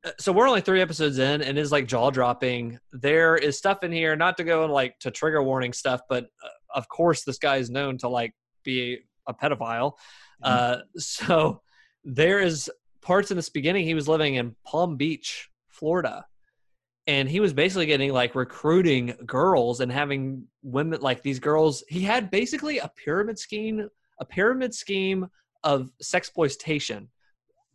uh, 0.06 0.12
So 0.20 0.32
we're 0.32 0.48
only 0.48 0.62
three 0.62 0.82
episodes 0.82 1.18
in, 1.20 1.42
and 1.42 1.58
is 1.58 1.72
like 1.72 1.88
jaw 1.88 2.10
dropping. 2.12 2.80
There 2.92 3.36
is 3.36 3.58
stuff 3.58 3.84
in 3.84 3.92
here, 3.92 4.16
not 4.16 4.38
to 4.38 4.44
go 4.44 4.66
like 4.66 5.00
to 5.00 5.12
trigger 5.12 5.42
warning 5.44 5.74
stuff, 5.74 6.02
but 6.10 6.26
uh, 6.44 6.50
of 6.76 6.88
course 6.90 7.24
this 7.24 7.38
guy 7.38 7.58
is 7.58 7.70
known 7.70 7.98
to 8.00 8.10
like 8.10 8.34
be 8.64 9.00
a 9.28 9.34
pedophile. 9.34 9.94
Uh, 10.42 10.78
so 10.98 11.62
there 12.04 12.40
is 12.40 12.70
parts 13.02 13.32
in 13.32 13.38
this 13.38 13.50
beginning. 13.50 13.86
He 13.86 13.94
was 13.94 14.08
living 14.08 14.36
in 14.36 14.56
Palm 14.66 14.98
Beach, 14.98 15.50
Florida, 15.70 16.26
and 17.08 17.30
he 17.30 17.40
was 17.40 17.54
basically 17.54 17.86
getting 17.86 18.12
like 18.12 18.36
recruiting 18.36 19.16
girls 19.26 19.80
and 19.80 19.92
having 19.92 20.48
women 20.62 21.00
like 21.02 21.22
these 21.22 21.40
girls. 21.40 21.84
He 21.88 22.02
had 22.02 22.30
basically 22.32 22.80
a 22.80 22.90
pyramid 22.90 23.40
scheme, 23.40 23.88
a 24.24 24.26
pyramid 24.26 24.74
scheme 24.74 25.28
of 25.64 25.92
sexploitation. 26.02 27.08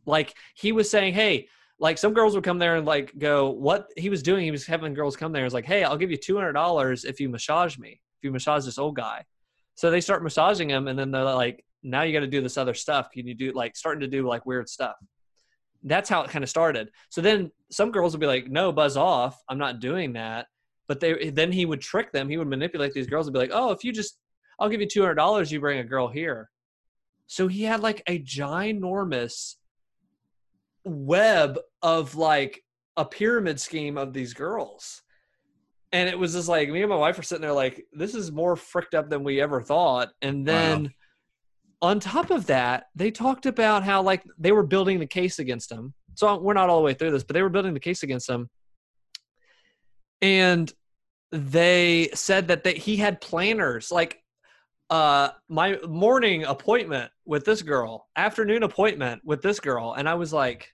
Like 0.04 0.34
he 0.54 0.72
was 0.72 0.90
saying, 0.90 1.14
hey. 1.14 1.48
Like 1.80 1.96
some 1.96 2.12
girls 2.12 2.34
would 2.34 2.42
come 2.42 2.58
there 2.58 2.74
and 2.74 2.84
like 2.84 3.16
go, 3.18 3.50
what 3.50 3.86
he 3.96 4.10
was 4.10 4.20
doing, 4.20 4.42
he 4.42 4.50
was 4.50 4.66
having 4.66 4.94
girls 4.94 5.16
come 5.16 5.30
there 5.30 5.44
was 5.44 5.54
like, 5.54 5.64
hey, 5.64 5.84
I'll 5.84 5.96
give 5.96 6.10
you 6.10 6.16
two 6.16 6.36
hundred 6.36 6.54
dollars 6.54 7.04
if 7.04 7.20
you 7.20 7.28
massage 7.28 7.78
me, 7.78 7.90
if 7.90 8.24
you 8.24 8.32
massage 8.32 8.64
this 8.64 8.78
old 8.78 8.96
guy. 8.96 9.24
So 9.76 9.88
they 9.88 10.00
start 10.00 10.24
massaging 10.24 10.68
him, 10.68 10.88
and 10.88 10.98
then 10.98 11.12
they're 11.12 11.22
like, 11.22 11.64
now 11.84 12.02
you 12.02 12.12
got 12.12 12.26
to 12.26 12.26
do 12.26 12.40
this 12.40 12.58
other 12.58 12.74
stuff. 12.74 13.12
Can 13.12 13.28
you 13.28 13.34
do 13.36 13.52
like 13.52 13.76
starting 13.76 14.00
to 14.00 14.08
do 14.08 14.26
like 14.26 14.44
weird 14.44 14.68
stuff? 14.68 14.96
That's 15.84 16.08
how 16.08 16.22
it 16.22 16.30
kind 16.30 16.42
of 16.42 16.50
started. 16.50 16.90
So 17.10 17.20
then 17.20 17.52
some 17.70 17.92
girls 17.92 18.12
would 18.12 18.20
be 18.20 18.26
like, 18.26 18.50
no, 18.50 18.72
buzz 18.72 18.96
off. 18.96 19.40
I'm 19.48 19.58
not 19.58 19.78
doing 19.78 20.14
that. 20.14 20.46
But 20.88 20.98
they 20.98 21.30
then 21.30 21.52
he 21.52 21.64
would 21.64 21.80
trick 21.80 22.10
them. 22.10 22.28
He 22.28 22.38
would 22.38 22.48
manipulate 22.48 22.92
these 22.92 23.06
girls 23.06 23.28
and 23.28 23.34
be 23.34 23.38
like, 23.38 23.52
oh, 23.52 23.70
if 23.70 23.84
you 23.84 23.92
just, 23.92 24.18
I'll 24.59 24.68
give 24.68 24.80
you 24.80 24.89
two 24.89 25.02
hundred 25.02 25.14
dollars, 25.14 25.52
you 25.52 25.60
bring 25.60 25.78
a 25.78 25.85
girl 25.85 26.09
here. 26.09 26.51
So 27.26 27.47
he 27.47 27.62
had 27.62 27.80
like 27.80 28.02
a 28.06 28.18
ginormous 28.20 29.56
web 30.85 31.59
of 31.82 32.14
like 32.14 32.64
a 32.97 33.05
pyramid 33.05 33.60
scheme 33.60 33.98
of 33.98 34.12
these 34.12 34.35
girls. 34.35 35.02
And 35.93 36.09
it 36.09 36.18
was 36.18 36.32
just 36.32 36.48
like 36.48 36.68
me 36.70 36.82
and 36.82 36.90
my 36.90 36.97
wife 36.97 37.16
were 37.16 37.22
sitting 37.22 37.43
there 37.43 37.52
like 37.52 37.86
this 37.93 38.14
is 38.14 38.32
more 38.32 38.56
fricked 38.56 38.94
up 38.94 39.09
than 39.09 39.24
we 39.24 39.40
ever 39.40 39.62
thought. 39.62 40.10
And 40.22 40.47
then 40.47 40.93
on 41.80 42.01
top 42.01 42.30
of 42.30 42.47
that 42.47 42.86
they 42.94 43.10
talked 43.10 43.47
about 43.47 43.85
how 43.85 44.02
like 44.02 44.22
they 44.39 44.52
were 44.52 44.66
building 44.66 44.98
the 44.98 45.06
case 45.06 45.39
against 45.39 45.70
him. 45.70 45.94
So 46.14 46.36
we're 46.39 46.55
not 46.55 46.68
all 46.68 46.78
the 46.78 46.85
way 46.85 46.94
through 46.94 47.12
this 47.12 47.24
but 47.24 47.35
they 47.35 47.43
were 47.43 47.48
building 47.48 47.74
the 47.74 47.80
case 47.80 48.02
against 48.02 48.28
him. 48.28 48.48
And 50.20 50.72
they 51.30 52.09
said 52.14 52.48
that 52.48 52.64
they, 52.64 52.74
he 52.74 52.97
had 52.97 53.20
planners 53.20 53.93
like 53.93 54.22
uh 54.90 55.31
my 55.48 55.78
morning 55.86 56.44
appointment 56.44 57.10
with 57.27 57.44
this 57.44 57.62
girl 57.62 58.09
afternoon 58.16 58.62
appointment 58.62 59.20
with 59.24 59.43
this 59.43 59.60
girl 59.60 59.93
and 59.93 60.09
i 60.09 60.15
was 60.15 60.32
like 60.32 60.73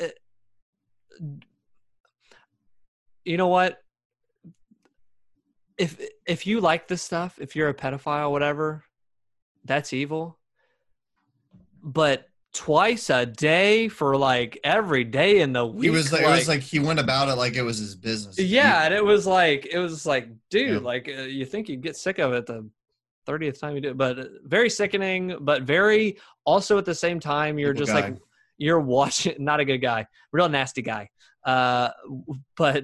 eh, 0.00 0.08
you 3.28 3.36
know 3.36 3.48
what? 3.48 3.82
If 5.76 6.00
if 6.26 6.46
you 6.46 6.60
like 6.60 6.88
this 6.88 7.02
stuff 7.02 7.38
if 7.38 7.54
you're 7.54 7.68
a 7.68 7.74
pedophile 7.74 8.32
whatever 8.32 8.84
that's 9.64 9.92
evil. 9.92 10.38
But 11.82 12.28
twice 12.58 13.08
a 13.08 13.24
day 13.24 13.86
for 13.88 14.16
like 14.16 14.58
every 14.64 15.04
day 15.04 15.40
in 15.42 15.52
the 15.52 15.64
week 15.64 15.84
He 15.84 15.90
was 15.90 16.12
like, 16.12 16.22
it 16.22 16.26
was 16.26 16.48
like 16.48 16.60
he 16.60 16.80
went 16.80 16.98
about 16.98 17.28
it 17.28 17.34
like 17.36 17.54
it 17.54 17.62
was 17.62 17.78
his 17.78 17.94
business. 17.94 18.36
yeah 18.36 18.82
and 18.84 18.92
it 18.92 19.04
was 19.04 19.28
like 19.28 19.66
it 19.70 19.78
was 19.78 20.04
like 20.04 20.28
dude 20.50 20.70
Yeah. 20.70 20.78
like 20.78 21.08
uh, 21.08 21.22
you 21.22 21.44
think 21.44 21.68
you'd 21.68 21.82
get 21.82 21.96
sick 21.96 22.18
of 22.18 22.32
it 22.32 22.46
the 22.46 22.68
30th 23.28 23.60
time 23.60 23.76
you 23.76 23.80
do 23.80 23.90
it 23.90 23.96
but 23.96 24.18
uh, 24.18 24.24
very 24.42 24.68
sickening 24.68 25.36
but 25.40 25.62
very 25.62 26.18
also 26.44 26.78
at 26.78 26.84
the 26.84 26.94
same 26.96 27.20
time 27.20 27.60
you're 27.60 27.72
just 27.72 27.92
guy. 27.92 28.00
like 28.00 28.16
you're 28.56 28.80
watching 28.80 29.36
not 29.50 29.60
a 29.60 29.64
good 29.64 29.78
guy 29.78 30.04
real 30.32 30.48
nasty 30.48 30.82
guy 30.82 31.08
uh 31.44 31.90
but 32.56 32.82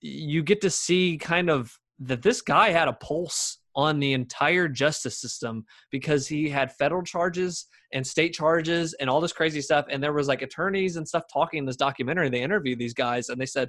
you 0.00 0.44
get 0.44 0.60
to 0.60 0.70
see 0.70 1.18
kind 1.18 1.50
of 1.50 1.76
that 1.98 2.22
this 2.22 2.42
guy 2.42 2.70
had 2.70 2.86
a 2.86 2.92
pulse 2.92 3.58
on 3.76 4.00
the 4.00 4.12
entire 4.14 4.66
justice 4.66 5.20
system 5.20 5.64
because 5.92 6.26
he 6.26 6.48
had 6.48 6.72
federal 6.72 7.02
charges 7.02 7.66
and 7.92 8.04
state 8.04 8.32
charges 8.32 8.94
and 8.94 9.08
all 9.08 9.20
this 9.20 9.32
crazy 9.32 9.60
stuff 9.60 9.84
and 9.90 10.02
there 10.02 10.12
was 10.14 10.26
like 10.26 10.42
attorneys 10.42 10.96
and 10.96 11.06
stuff 11.06 11.22
talking 11.32 11.58
in 11.58 11.64
this 11.66 11.76
documentary 11.76 12.28
they 12.30 12.40
interviewed 12.42 12.78
these 12.78 12.94
guys 12.94 13.28
and 13.28 13.40
they 13.40 13.46
said 13.46 13.68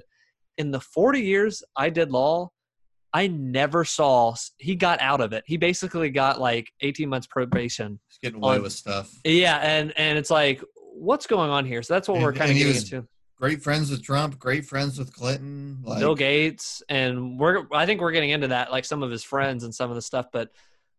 in 0.56 0.70
the 0.72 0.80
40 0.80 1.20
years 1.20 1.62
I 1.76 1.90
did 1.90 2.10
law, 2.10 2.50
I 3.12 3.28
never 3.28 3.84
saw 3.84 4.34
he 4.58 4.74
got 4.74 5.00
out 5.00 5.20
of 5.20 5.32
it. 5.32 5.44
He 5.46 5.56
basically 5.56 6.10
got 6.10 6.40
like 6.40 6.68
18 6.80 7.08
months 7.08 7.26
probation. 7.26 8.00
He's 8.08 8.18
getting 8.22 8.42
away 8.42 8.56
on- 8.56 8.62
with 8.62 8.72
stuff. 8.72 9.10
Yeah, 9.24 9.56
and 9.58 9.92
and 9.96 10.18
it's 10.18 10.30
like 10.30 10.62
what's 10.94 11.26
going 11.26 11.48
on 11.50 11.64
here? 11.64 11.82
So 11.82 11.94
that's 11.94 12.08
what 12.08 12.16
And- 12.16 12.24
we're 12.24 12.32
kind 12.32 12.50
of 12.50 12.56
getting 12.56 12.72
was 12.74 12.92
into. 12.92 13.06
Great 13.40 13.62
friends 13.62 13.90
with 13.90 14.02
Trump. 14.02 14.38
Great 14.38 14.64
friends 14.66 14.98
with 14.98 15.12
Clinton. 15.12 15.78
Like, 15.84 16.00
Bill 16.00 16.14
Gates 16.14 16.82
and 16.88 17.38
we're 17.38 17.66
I 17.72 17.86
think 17.86 18.00
we're 18.00 18.12
getting 18.12 18.30
into 18.30 18.48
that 18.48 18.70
like 18.72 18.84
some 18.84 19.02
of 19.02 19.10
his 19.10 19.22
friends 19.24 19.64
and 19.64 19.74
some 19.74 19.90
of 19.90 19.96
the 19.96 20.02
stuff 20.02 20.26
but 20.32 20.50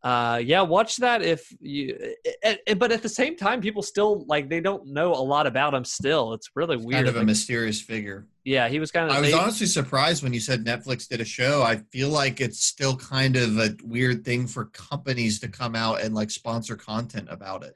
uh 0.02 0.40
yeah 0.42 0.62
watch 0.62 0.96
that 0.98 1.22
if 1.22 1.54
you 1.60 2.14
eh, 2.42 2.56
eh, 2.66 2.74
but 2.76 2.94
at 2.94 3.02
the 3.02 3.10
same 3.10 3.36
time 3.36 3.60
people 3.60 3.82
still 3.82 4.24
like 4.30 4.50
they 4.50 4.62
don't 4.62 4.88
know 4.88 5.12
a 5.12 5.20
lot 5.22 5.46
about 5.46 5.74
him 5.74 5.84
still 5.84 6.32
it's 6.32 6.52
really 6.56 6.78
weird 6.78 6.94
kind 6.94 7.08
of 7.10 7.16
a 7.16 7.18
Like, 7.18 7.26
mysterious 7.28 7.82
figure. 7.82 8.26
yeah 8.46 8.70
he 8.70 8.80
was 8.80 8.92
kind 8.92 9.10
of 9.10 9.16
I 9.18 9.20
was 9.20 9.32
they- 9.32 9.38
honestly 9.38 9.68
surprised 9.68 10.24
when 10.24 10.34
you 10.34 10.40
said 10.40 10.64
Netflix 10.64 11.06
did 11.10 11.20
a 11.20 11.26
show. 11.26 11.64
I 11.64 11.78
feel 11.92 12.08
like 12.08 12.40
it's 12.40 12.64
still 12.64 12.96
kind 12.96 13.36
of 13.36 13.58
a 13.60 13.76
weird 13.84 14.24
thing 14.24 14.48
for 14.48 14.66
companies 14.68 15.42
to 15.42 15.50
come 15.50 15.76
out 15.76 16.00
and 16.00 16.16
like 16.16 16.32
sponsor 16.32 16.78
content 16.78 17.28
about 17.30 17.64
it. 17.66 17.76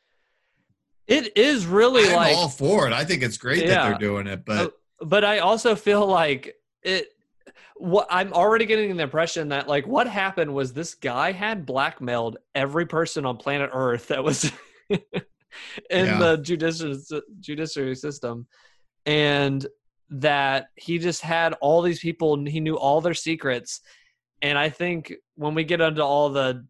It 1.07 1.38
is 1.38 1.65
really 1.65 2.07
I'm 2.09 2.15
like 2.15 2.35
all 2.35 2.49
for 2.49 2.88
it. 2.88 2.93
I 2.93 3.03
think 3.05 3.23
it's 3.23 3.38
great 3.38 3.67
that 3.67 3.84
they're 3.84 3.97
doing 3.97 4.27
it, 4.27 4.45
but 4.45 4.57
Uh, 4.59 4.69
but 5.05 5.23
I 5.25 5.39
also 5.39 5.75
feel 5.75 6.05
like 6.05 6.55
it. 6.81 7.07
What 7.75 8.07
I'm 8.09 8.31
already 8.34 8.65
getting 8.65 8.95
the 8.95 9.03
impression 9.03 9.49
that 9.49 9.67
like 9.67 9.85
what 9.85 10.07
happened 10.07 10.53
was 10.53 10.71
this 10.73 10.93
guy 10.95 11.31
had 11.31 11.65
blackmailed 11.65 12.38
every 12.55 12.85
person 12.85 13.25
on 13.25 13.38
planet 13.38 13.69
Earth 13.73 14.07
that 14.07 14.23
was 14.23 14.51
in 14.89 14.99
Yeah. 15.89 16.19
the 16.19 16.38
judicial 16.38 16.97
judiciary 17.39 17.95
system, 17.95 18.47
and 19.05 19.65
that 20.09 20.67
he 20.75 20.99
just 20.99 21.21
had 21.21 21.53
all 21.61 21.81
these 21.81 21.99
people 21.99 22.35
and 22.35 22.47
he 22.47 22.59
knew 22.59 22.77
all 22.77 23.01
their 23.01 23.13
secrets. 23.13 23.81
And 24.41 24.57
I 24.57 24.69
think 24.69 25.13
when 25.35 25.53
we 25.55 25.63
get 25.63 25.81
into 25.81 26.03
all 26.03 26.30
the 26.30 26.65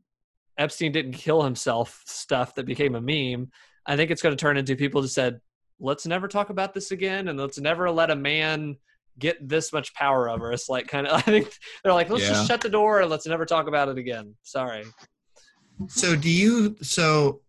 Epstein 0.57 0.91
didn't 0.91 1.14
kill 1.14 1.41
himself 1.43 2.01
stuff 2.05 2.55
that 2.55 2.65
became 2.65 2.95
a 2.95 3.01
meme, 3.01 3.49
I 3.85 3.95
think 3.95 4.11
it's 4.11 4.22
going 4.22 4.35
to 4.35 4.39
turn 4.41 4.57
into 4.57 4.76
people 4.76 5.01
just 5.01 5.14
said, 5.15 5.41
let's 5.80 6.05
never 6.05 6.27
talk 6.27 6.49
about 6.49 6.73
this 6.73 6.91
again 6.91 7.27
and 7.27 7.39
let's 7.39 7.60
never 7.60 7.89
let 7.91 8.10
a 8.11 8.15
man 8.15 8.77
get 9.19 9.47
this 9.47 9.72
much 9.73 9.93
power 9.93 10.30
over 10.30 10.51
us 10.53 10.69
like 10.69 10.88
kind 10.88 11.05
of 11.05 11.14
i 11.18 11.22
think 11.22 11.51
they're 11.84 11.93
like 11.93 12.10
let's 12.10 12.23
Yeah. 12.23 12.30
just 12.30 12.47
shut 12.47 12.61
the 12.61 12.69
door 12.69 13.01
and 13.01 13.10
let's 13.11 13.27
never 13.27 13.45
talk 13.45 13.68
about 13.68 13.89
it 13.89 13.97
again 13.97 14.34
sorry 14.43 14.85
so 15.88 16.15
do 16.15 16.30
you 16.30 16.76
so 16.81 17.41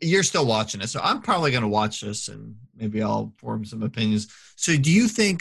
you're 0.00 0.22
still 0.22 0.46
watching 0.46 0.80
it. 0.80 0.88
So 0.88 1.00
I'm 1.02 1.20
probably 1.20 1.50
going 1.50 1.62
to 1.62 1.68
watch 1.68 2.00
this 2.00 2.28
and 2.28 2.54
maybe 2.76 3.02
I'll 3.02 3.32
form 3.38 3.64
some 3.64 3.82
opinions. 3.82 4.28
So 4.56 4.76
do 4.76 4.90
you 4.92 5.08
think 5.08 5.40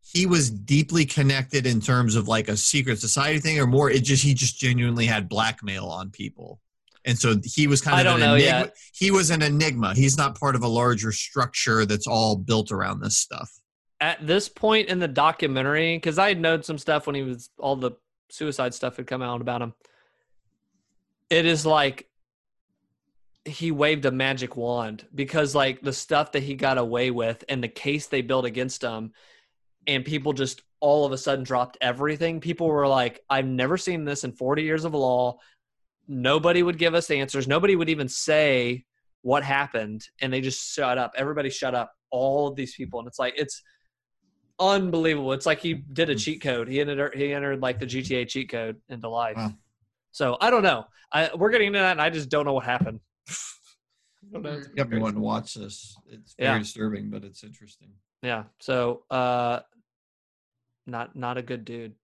he 0.00 0.24
was 0.26 0.50
deeply 0.50 1.04
connected 1.04 1.66
in 1.66 1.80
terms 1.80 2.14
of 2.14 2.28
like 2.28 2.48
a 2.48 2.56
secret 2.56 3.00
society 3.00 3.40
thing 3.40 3.58
or 3.58 3.66
more 3.66 3.90
it 3.90 4.04
just 4.04 4.22
he 4.22 4.34
just 4.34 4.58
genuinely 4.58 5.06
had 5.06 5.28
blackmail 5.28 5.86
on 5.86 6.10
people? 6.10 6.60
And 7.04 7.18
so 7.18 7.36
he 7.44 7.66
was 7.66 7.80
kind 7.80 7.96
I 7.96 8.00
of 8.00 8.04
don't 8.04 8.14
an 8.16 8.20
know 8.28 8.34
enigma. 8.34 8.58
yet. 8.66 8.76
He 8.92 9.10
was 9.10 9.30
an 9.30 9.42
enigma. 9.42 9.94
He's 9.94 10.16
not 10.18 10.38
part 10.38 10.54
of 10.56 10.62
a 10.62 10.68
larger 10.68 11.12
structure 11.12 11.86
that's 11.86 12.06
all 12.06 12.36
built 12.36 12.70
around 12.72 13.00
this 13.00 13.16
stuff. 13.18 13.50
at 14.00 14.24
this 14.26 14.48
point 14.48 14.88
in 14.88 14.98
the 15.00 15.08
documentary 15.08 15.96
because 15.96 16.18
i 16.18 16.28
had 16.28 16.40
known 16.40 16.62
some 16.62 16.78
stuff 16.78 17.06
when 17.06 17.16
he 17.16 17.22
was 17.22 17.50
all 17.58 17.74
the 17.76 17.90
suicide 18.30 18.72
stuff 18.74 18.96
had 18.96 19.06
come 19.08 19.22
out 19.22 19.40
about 19.40 19.60
him 19.62 19.72
it 21.30 21.44
is 21.46 21.66
like 21.66 22.06
he 23.44 23.70
waved 23.72 24.04
a 24.04 24.10
magic 24.10 24.56
wand 24.56 25.04
because 25.14 25.54
like 25.54 25.80
the 25.80 25.92
stuff 25.92 26.32
that 26.32 26.42
he 26.42 26.54
got 26.54 26.78
away 26.78 27.10
with 27.10 27.42
and 27.48 27.62
the 27.62 27.68
case 27.68 28.06
they 28.06 28.20
built 28.22 28.44
against 28.44 28.82
him 28.82 29.12
and 29.86 30.04
people 30.04 30.32
just 30.32 30.62
all 30.80 31.04
of 31.06 31.12
a 31.12 31.18
sudden 31.18 31.42
dropped 31.44 31.76
everything 31.80 32.40
people 32.40 32.68
were 32.68 32.86
like 32.86 33.20
i've 33.30 33.46
never 33.46 33.76
seen 33.76 34.04
this 34.04 34.22
in 34.24 34.32
40 34.32 34.62
years 34.62 34.84
of 34.84 34.94
law 34.94 35.38
nobody 36.08 36.62
would 36.62 36.78
give 36.78 36.94
us 36.94 37.10
answers 37.10 37.46
nobody 37.46 37.76
would 37.76 37.88
even 37.90 38.08
say 38.08 38.84
what 39.22 39.42
happened 39.44 40.06
and 40.20 40.32
they 40.32 40.40
just 40.40 40.74
shut 40.74 40.96
up 40.98 41.12
everybody 41.16 41.50
shut 41.50 41.74
up 41.74 41.92
all 42.10 42.48
of 42.48 42.56
these 42.56 42.74
people 42.74 42.98
and 42.98 43.06
it's 43.06 43.18
like 43.18 43.34
it's 43.36 43.62
unbelievable. 44.60 45.32
It's 45.34 45.46
like 45.46 45.60
he 45.60 45.74
did 45.74 46.10
a 46.10 46.16
cheat 46.16 46.40
code. 46.42 46.66
He 46.68 46.80
entered 46.80 47.14
he 47.14 47.32
entered 47.32 47.60
like 47.62 47.78
the 47.78 47.86
GTA 47.86 48.26
cheat 48.28 48.50
code 48.50 48.76
into 48.88 49.08
life. 49.08 49.36
Wow. 49.36 49.52
So 50.10 50.36
I 50.40 50.50
don't 50.50 50.62
know. 50.64 50.86
I, 51.12 51.30
we're 51.34 51.50
getting 51.50 51.68
into 51.68 51.78
that, 51.78 51.92
and 51.92 52.00
I 52.02 52.10
just 52.10 52.28
don't 52.28 52.44
know 52.44 52.54
what 52.54 52.64
happened. 52.64 52.98
I 53.28 53.32
don't 54.32 54.42
know. 54.42 54.52
It's 54.54 54.66
got 54.68 54.86
me 54.88 54.90
crazy. 54.92 55.02
wanting 55.02 55.14
to 55.16 55.20
watch 55.22 55.54
this. 55.54 55.96
It's 56.08 56.34
very 56.38 56.54
Yeah. 56.54 56.58
disturbing, 56.58 57.08
but 57.08 57.22
it's 57.24 57.44
interesting. 57.44 57.90
Yeah. 58.22 58.44
So 58.58 59.04
uh 59.10 59.60
not 60.86 61.14
not 61.14 61.38
a 61.38 61.42
good 61.42 61.64
dude. 61.64 61.94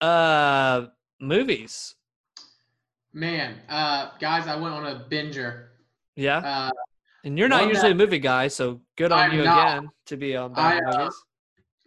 Uh 0.00 0.86
movies. 1.20 1.94
Man, 3.18 3.56
uh, 3.68 4.10
guys, 4.20 4.46
I 4.46 4.54
went 4.54 4.74
on 4.74 4.86
a 4.86 5.04
binger. 5.10 5.70
Yeah. 6.14 6.38
Uh, 6.38 6.70
and 7.24 7.36
you're 7.36 7.48
not 7.48 7.66
usually 7.66 7.88
that- 7.88 7.96
a 7.96 8.06
movie 8.06 8.20
guy, 8.20 8.46
so 8.46 8.80
good 8.96 9.10
on 9.10 9.18
I'm 9.18 9.36
you 9.36 9.42
not. 9.42 9.78
again 9.78 9.90
to 10.06 10.16
be 10.16 10.36
on 10.36 10.52
bad 10.54 10.84
uh, 10.86 11.10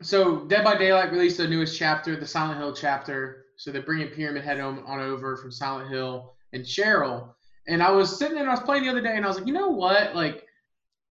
so 0.01 0.43
Dead 0.45 0.65
by 0.65 0.75
Daylight 0.75 1.13
released 1.13 1.37
the 1.37 1.47
newest 1.47 1.79
chapter, 1.79 2.17
the 2.17 2.27
Silent 2.27 2.59
Hill 2.59 2.73
chapter. 2.73 3.45
So 3.55 3.71
they're 3.71 3.81
bringing 3.81 4.09
Pyramid 4.09 4.43
Head 4.43 4.59
on, 4.59 4.83
on 4.85 4.99
over 4.99 5.37
from 5.37 5.53
Silent 5.53 5.89
Hill 5.89 6.33
and 6.51 6.65
Cheryl. 6.65 7.29
And 7.67 7.81
I 7.81 7.91
was 7.91 8.17
sitting 8.17 8.33
there 8.33 8.43
and 8.43 8.51
I 8.51 8.55
was 8.55 8.63
playing 8.63 8.83
the 8.83 8.89
other 8.89 9.01
day 9.01 9.15
and 9.15 9.23
I 9.23 9.29
was 9.29 9.37
like, 9.37 9.47
you 9.47 9.53
know 9.53 9.69
what? 9.69 10.13
Like, 10.13 10.45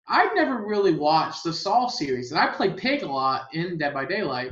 I've 0.09 0.35
never 0.35 0.65
really 0.65 0.95
watched 0.95 1.45
the 1.45 1.53
Saw 1.53 1.87
series, 1.87 2.31
and 2.31 2.39
I 2.41 2.47
played 2.47 2.75
Pig 2.75 3.03
a 3.03 3.07
lot 3.07 3.47
in 3.53 3.77
Dead 3.77 3.93
by 3.93 4.03
Daylight. 4.03 4.51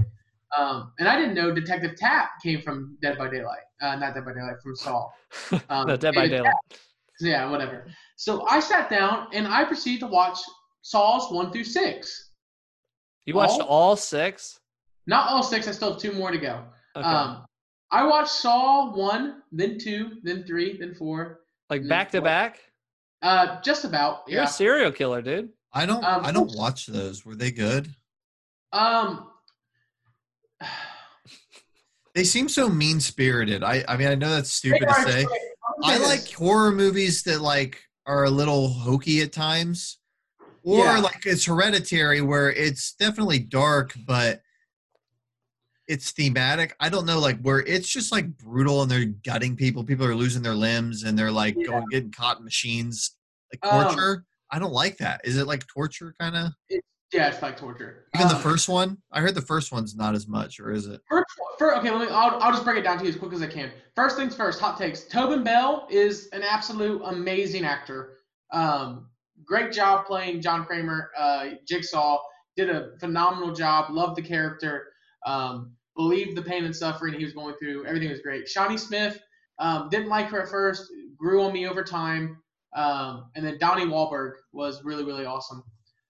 Um, 0.57 0.93
and 0.99 1.07
I 1.09 1.17
didn't 1.19 1.33
know 1.35 1.53
Detective 1.53 1.95
Tapp 1.97 2.29
came 2.43 2.61
from 2.61 2.97
Dead 3.01 3.17
by 3.17 3.29
Daylight, 3.29 3.59
uh, 3.81 3.95
not 3.95 4.13
Dead 4.13 4.23
by 4.25 4.33
Daylight, 4.33 4.55
from 4.63 4.75
Saul. 4.75 5.13
Um, 5.69 5.87
no, 5.87 5.97
Dead 5.97 6.13
by 6.15 6.21
David 6.21 6.37
Daylight. 6.37 6.53
Yeah, 7.19 7.49
whatever. 7.49 7.85
So 8.15 8.47
I 8.47 8.59
sat 8.59 8.89
down 8.89 9.27
and 9.33 9.47
I 9.47 9.63
proceeded 9.65 10.01
to 10.01 10.07
watch 10.07 10.37
Saws 10.83 11.31
one 11.33 11.51
through 11.51 11.63
six. 11.65 12.31
You 13.25 13.33
watched 13.33 13.59
all- 13.59 13.67
all 13.67 13.95
six? 13.95 14.59
Not 15.05 15.27
all 15.29 15.43
six. 15.43 15.67
I 15.67 15.71
still 15.71 15.91
have 15.93 16.01
two 16.01 16.11
more 16.13 16.31
to 16.31 16.37
go. 16.37 16.63
Okay. 16.95 17.05
Um, 17.07 17.45
I 17.91 18.05
watched 18.05 18.29
Saw 18.31 18.93
one, 18.95 19.41
then 19.51 19.77
two, 19.79 20.17
then 20.23 20.43
three, 20.45 20.77
then 20.77 20.93
four. 20.95 21.41
like 21.69 21.81
mm, 21.81 21.89
back 21.89 22.11
to 22.11 22.21
back? 22.21 22.59
Uh, 23.21 23.59
just 23.61 23.83
about. 23.83 24.23
You're 24.27 24.41
Yeah. 24.41 24.47
a 24.47 24.51
serial 24.51 24.91
killer, 24.91 25.21
dude. 25.21 25.49
I 25.73 25.85
don't. 25.85 26.03
Um, 26.03 26.23
I 26.25 26.31
don't 26.31 26.55
watch 26.55 26.85
those. 26.87 27.25
Were 27.25 27.35
they 27.35 27.51
good? 27.51 27.93
Um. 28.73 29.29
They 32.15 32.23
seem 32.23 32.49
so 32.49 32.67
mean 32.67 32.99
spirited. 32.99 33.63
I. 33.63 33.85
I 33.87 33.95
mean, 33.95 34.07
I 34.07 34.15
know 34.15 34.31
that's 34.31 34.51
stupid 34.51 34.87
to 34.87 34.95
say. 34.95 35.27
I 35.83 35.97
like 35.99 36.31
horror 36.31 36.71
movies 36.71 37.21
that 37.23 37.41
like 37.41 37.79
are 38.07 38.23
a 38.23 38.29
little 38.31 38.69
hokey 38.69 39.21
at 39.21 39.31
times, 39.31 39.99
or 40.63 40.79
Yeah. 40.79 40.97
like 40.99 41.27
it's 41.27 41.45
Hereditary, 41.45 42.21
where 42.21 42.51
it's 42.51 42.93
definitely 42.93 43.37
dark, 43.37 43.93
but 44.07 44.41
it's 45.87 46.09
thematic. 46.09 46.75
I 46.79 46.89
don't 46.89 47.05
know, 47.05 47.19
like 47.19 47.39
where 47.41 47.59
it's 47.59 47.87
just 47.87 48.11
like 48.11 48.35
brutal 48.35 48.81
and 48.81 48.89
they're 48.89 49.05
gutting 49.05 49.55
people. 49.55 49.83
People 49.83 50.07
are 50.07 50.15
losing 50.15 50.41
their 50.41 50.55
limbs 50.55 51.03
and 51.03 51.15
they're 51.19 51.31
like 51.31 51.55
Yeah. 51.55 51.67
going 51.67 51.85
getting 51.91 52.11
caught 52.11 52.39
in 52.39 52.43
machines, 52.45 53.15
like 53.53 53.71
Um, 53.71 53.85
torture. 53.85 54.25
I 54.51 54.57
don't 54.57 54.73
like 54.73 54.97
that. 54.97 55.21
Is 55.23 55.37
it 55.37 55.45
like 55.45 55.67
torture 55.67 56.15
kind 56.19 56.35
of? 56.35 56.51
Yeah, 57.13 57.29
it's 57.29 57.41
like 57.41 57.57
torture. 57.57 58.05
Even 58.15 58.27
the 58.27 58.35
Um, 58.35 58.41
first 58.41 58.67
one, 58.67 58.97
I 59.11 59.21
heard 59.21 59.33
the 59.33 59.41
first 59.41 59.71
one's 59.71 59.95
not 59.95 60.13
as 60.13 60.27
much, 60.27 60.59
or 60.59 60.71
is 60.71 60.87
it? 60.87 61.01
First, 61.09 61.25
first, 61.57 61.77
okay, 61.77 61.89
let 61.89 62.07
me. 62.07 62.13
I'll, 62.13 62.41
I'll 62.41 62.51
just 62.51 62.65
break 62.65 62.77
it 62.77 62.83
down 62.83 62.97
to 62.97 63.03
you 63.05 63.09
as 63.09 63.15
quick 63.15 63.31
as 63.31 63.41
I 63.41 63.47
can. 63.47 63.71
First 63.95 64.17
things 64.17 64.35
first. 64.35 64.59
Hot 64.59 64.77
takes. 64.77 65.05
Tobin 65.05 65.43
Bell 65.43 65.87
is 65.89 66.27
an 66.33 66.43
absolute 66.43 67.01
amazing 67.05 67.63
actor. 67.63 68.17
Um, 68.51 69.07
great 69.45 69.71
job 69.71 70.05
playing 70.05 70.41
John 70.41 70.65
Kramer. 70.65 71.11
Uh, 71.17 71.51
Jigsaw 71.65 72.17
did 72.57 72.69
a 72.69 72.97
phenomenal 72.99 73.53
job. 73.53 73.89
Loved 73.89 74.17
the 74.17 74.21
character. 74.21 74.87
Um, 75.25 75.71
believed 75.95 76.35
the 76.35 76.41
pain 76.41 76.65
and 76.65 76.75
suffering 76.75 77.13
he 77.13 77.23
was 77.23 77.33
going 77.33 77.55
through. 77.57 77.85
Everything 77.85 78.09
was 78.09 78.19
great. 78.19 78.49
Shawnee 78.49 78.77
Smith 78.77 79.19
um, 79.59 79.87
didn't 79.89 80.09
like 80.09 80.27
her 80.27 80.41
at 80.41 80.49
first. 80.49 80.91
Grew 81.17 81.41
on 81.41 81.53
me 81.53 81.67
over 81.67 81.83
time. 81.83 82.37
Um, 82.75 83.31
and 83.35 83.45
then 83.45 83.57
Donnie 83.59 83.85
Wahlberg 83.85 84.33
was 84.51 84.83
really 84.83 85.05
really 85.05 85.25
awesome. 85.25 85.63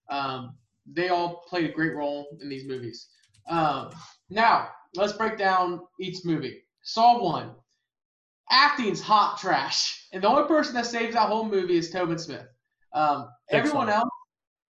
Um, 0.10 0.56
they 0.94 1.10
all 1.10 1.44
played 1.48 1.70
a 1.70 1.74
great 1.74 1.96
role 1.96 2.38
in 2.42 2.50
these 2.50 2.66
movies. 2.66 3.10
Um, 3.50 3.92
now, 4.30 4.70
let's 4.96 5.14
break 5.14 5.38
down 5.38 5.82
each 6.00 6.26
movie. 6.26 6.64
Saw 6.84 7.22
1. 7.22 7.52
Acting's 8.50 9.02
hot 9.02 9.38
trash. 9.38 10.08
And 10.14 10.24
the 10.24 10.28
only 10.28 10.48
person 10.48 10.74
that 10.76 10.86
saves 10.86 11.14
that 11.14 11.28
whole 11.28 11.46
movie 11.46 11.78
is 11.78 11.92
Tobin 11.92 12.18
Smith. 12.18 12.48
Um, 12.94 13.30
everyone 13.50 13.90
else, 13.90 14.10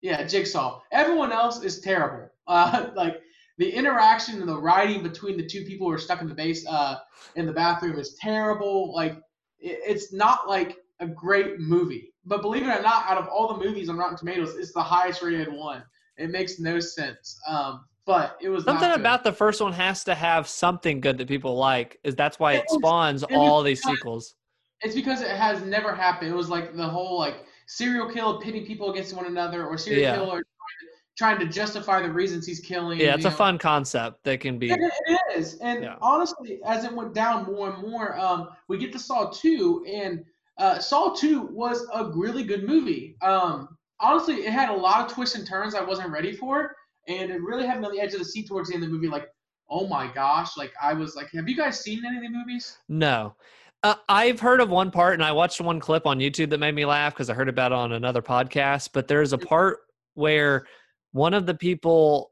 yeah, 0.02 0.24
Jigsaw. 0.24 0.82
Everyone 0.92 1.32
else 1.32 1.64
is 1.64 1.80
terrible. 1.80 2.30
Uh, 2.48 2.92
like, 2.96 3.24
the 3.58 3.68
interaction 3.68 4.40
and 4.40 4.48
the 4.48 4.56
writing 4.56 5.02
between 5.02 5.36
the 5.36 5.44
two 5.44 5.64
people 5.64 5.88
who 5.88 5.94
are 5.94 5.98
stuck 5.98 6.22
in 6.22 6.30
the 6.30 6.36
base, 6.36 6.64
uh, 6.68 7.00
in 7.36 7.48
the 7.48 7.52
bathroom 7.52 7.98
is 7.98 8.14
terrible. 8.22 8.94
Like, 8.94 9.14
it, 9.58 9.80
it's 9.84 10.14
not 10.14 10.48
like 10.48 10.78
a 11.00 11.08
great 11.08 11.60
movie. 11.60 12.14
But 12.24 12.44
believe 12.44 12.62
it 12.62 12.68
or 12.68 12.82
not, 12.84 13.08
out 13.08 13.18
of 13.18 13.28
all 13.28 13.48
the 13.48 13.66
movies 13.66 13.90
on 13.90 13.98
Rotten 13.98 14.16
Tomatoes, 14.16 14.56
it's 14.56 14.74
the 14.74 14.84
highest 14.84 15.24
rated 15.24 15.52
one. 15.52 15.84
It 16.18 16.30
makes 16.30 16.60
no 16.60 16.80
sense. 16.80 17.40
Um, 17.48 17.86
but 18.06 18.38
it 18.42 18.50
was 18.50 18.64
Something 18.64 18.92
about 18.92 19.24
the 19.24 19.34
first 19.34 19.62
one 19.62 19.74
has 19.74 20.04
to 20.06 20.16
have 20.16 20.48
something 20.48 21.02
good 21.02 21.18
that 21.18 21.28
people 21.28 21.56
like. 21.56 22.00
Is 22.04 22.16
that's 22.16 22.40
why 22.40 22.54
It 22.54 22.58
it 22.58 22.66
was- 22.70 22.80
spawns 22.80 23.24
it 23.24 23.32
all 23.34 23.64
these 23.64 23.82
because- 23.82 23.98
sequels. 23.98 24.36
It's 24.82 24.94
because 24.94 25.22
it 25.22 25.30
has 25.32 25.62
never 25.64 25.96
happened. 25.96 26.32
It 26.32 26.36
was 26.36 26.50
like 26.50 26.76
the 26.76 26.88
whole 26.88 27.18
like 27.18 27.46
serial 27.66 28.10
killer 28.12 28.40
pitting 28.40 28.66
people 28.66 28.92
against 28.92 29.16
one 29.16 29.26
another, 29.26 29.66
or 29.66 29.78
serial 29.78 30.02
Yeah. 30.02 30.16
killer 30.16 30.28
trying 30.36 30.40
to, 30.40 30.88
trying 31.18 31.40
to 31.40 31.46
justify 31.48 32.02
the 32.02 32.12
reasons 32.12 32.46
he's 32.46 32.60
killing. 32.60 33.00
Yeah, 33.00 33.16
it's 33.16 33.26
a 33.26 33.30
know. 33.30 33.36
fun 33.36 33.58
concept 33.58 34.24
that 34.26 34.42
can 34.42 34.60
be. 34.60 34.70
It, 34.72 34.80
it 35.08 35.22
is, 35.36 35.56
and 35.60 35.84
Yeah. 35.84 35.96
honestly, 36.02 36.60
as 36.66 36.84
it 36.84 36.92
went 36.94 37.14
down 37.16 37.46
more 37.46 37.72
and 37.72 37.82
more, 37.82 38.20
um, 38.20 38.50
we 38.68 38.78
get 38.78 38.92
to 38.94 39.00
Saw 39.00 39.32
two, 39.32 39.84
and 39.88 40.24
uh, 40.58 40.78
Saw 40.80 41.14
two 41.16 41.44
was 41.48 41.88
a 41.94 42.12
really 42.12 42.44
good 42.44 42.68
movie. 42.68 43.16
Um, 43.22 43.75
honestly, 44.00 44.36
it 44.46 44.52
had 44.52 44.70
a 44.70 44.74
lot 44.76 45.06
of 45.06 45.12
twists 45.14 45.36
and 45.36 45.48
turns 45.48 45.76
I 45.76 45.84
wasn't 45.84 46.12
ready 46.12 46.34
for, 46.36 46.76
and 47.08 47.32
it 47.32 47.42
really 47.42 47.66
had 47.66 47.80
me 47.80 47.86
on 47.88 47.92
the 47.94 48.00
edge 48.00 48.14
of 48.14 48.20
the 48.20 48.26
seat 48.26 48.48
towards 48.48 48.70
the 48.70 48.76
end 48.76 48.84
of 48.84 48.90
the 48.90 48.96
movie. 48.96 49.08
Like, 49.08 49.28
oh 49.70 49.88
my 49.88 50.12
gosh! 50.14 50.58
Like 50.58 50.74
I 50.82 50.94
was 50.94 51.16
like, 51.16 51.32
have 51.34 51.48
you 51.50 51.56
guys 51.56 51.80
seen 51.80 52.04
any 52.06 52.18
of 52.18 52.24
the 52.24 52.30
movies? 52.30 52.78
No. 52.90 53.36
Uh, 53.84 53.96
I've 54.10 54.40
heard 54.40 54.62
of 54.62 54.70
one 54.70 54.90
part, 54.90 55.14
and 55.14 55.24
I 55.24 55.32
watched 55.32 55.62
one 55.62 55.80
clip 55.80 56.08
on 56.08 56.18
YouTube 56.20 56.50
that 56.50 56.60
made 56.60 56.74
me 56.74 56.86
laugh 56.86 57.14
because 57.14 57.30
I 57.30 57.36
heard 57.36 57.50
about 57.50 57.72
it 57.72 57.76
on 57.76 57.92
another 57.92 58.22
podcast. 58.22 58.90
But 58.94 59.08
there's 59.08 59.32
a 59.34 59.38
part 59.38 59.80
where 60.16 60.66
one 61.12 61.36
of 61.36 61.46
the 61.46 61.54
people 61.54 62.32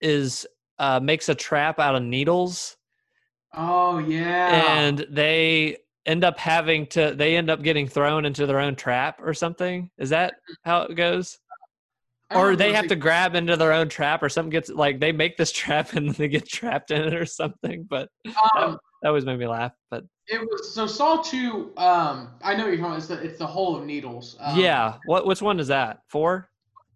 is 0.00 0.46
uh, 0.78 1.00
makes 1.00 1.28
a 1.28 1.34
trap 1.34 1.80
out 1.80 1.96
of 1.96 2.02
needles, 2.02 2.76
Oh 3.52 3.98
yeah. 3.98 4.76
and 4.78 5.04
they 5.10 5.78
end 6.06 6.24
up 6.24 6.38
having 6.38 6.86
to. 6.88 7.14
They 7.14 7.36
end 7.36 7.50
up 7.50 7.62
getting 7.62 7.88
thrown 7.88 8.24
into 8.24 8.46
their 8.46 8.60
own 8.60 8.76
trap 8.76 9.20
or 9.22 9.34
something. 9.34 9.90
Is 9.98 10.10
that 10.10 10.34
how 10.64 10.82
it 10.82 10.94
goes? 10.94 11.38
Or 12.34 12.56
they 12.56 12.72
have 12.72 12.88
to 12.88 12.96
grab 12.96 13.34
into 13.34 13.56
their 13.56 13.72
own 13.72 13.88
trap, 13.88 14.22
or 14.22 14.28
something 14.28 14.50
gets 14.50 14.68
like 14.68 14.98
they 14.98 15.12
make 15.12 15.36
this 15.36 15.52
trap 15.62 15.92
and 15.92 16.10
they 16.10 16.28
get 16.28 16.48
trapped 16.48 16.90
in 16.90 17.02
it 17.02 17.14
or 17.14 17.26
something. 17.26 17.86
But 17.88 18.08
Um, 18.56 18.78
that 19.02 19.08
always 19.08 19.24
made 19.24 19.38
me 19.38 19.46
laugh. 19.46 19.72
But 19.90 20.04
it 20.26 20.40
was 20.40 20.74
so 20.74 20.86
Saw 20.86 21.22
two. 21.22 21.72
Um, 21.76 22.30
I 22.42 22.54
know 22.54 22.64
what 22.64 22.72
you're 22.72 22.76
talking. 22.78 22.84
About. 22.84 22.98
It's 22.98 23.06
the 23.06 23.22
it's 23.22 23.38
the 23.38 23.46
hole 23.46 23.76
of 23.76 23.84
needles. 23.84 24.36
Um, 24.40 24.58
yeah, 24.58 24.96
what 25.06 25.26
which 25.26 25.42
one 25.42 25.60
is 25.60 25.68
that? 25.68 26.00
Four, 26.08 26.48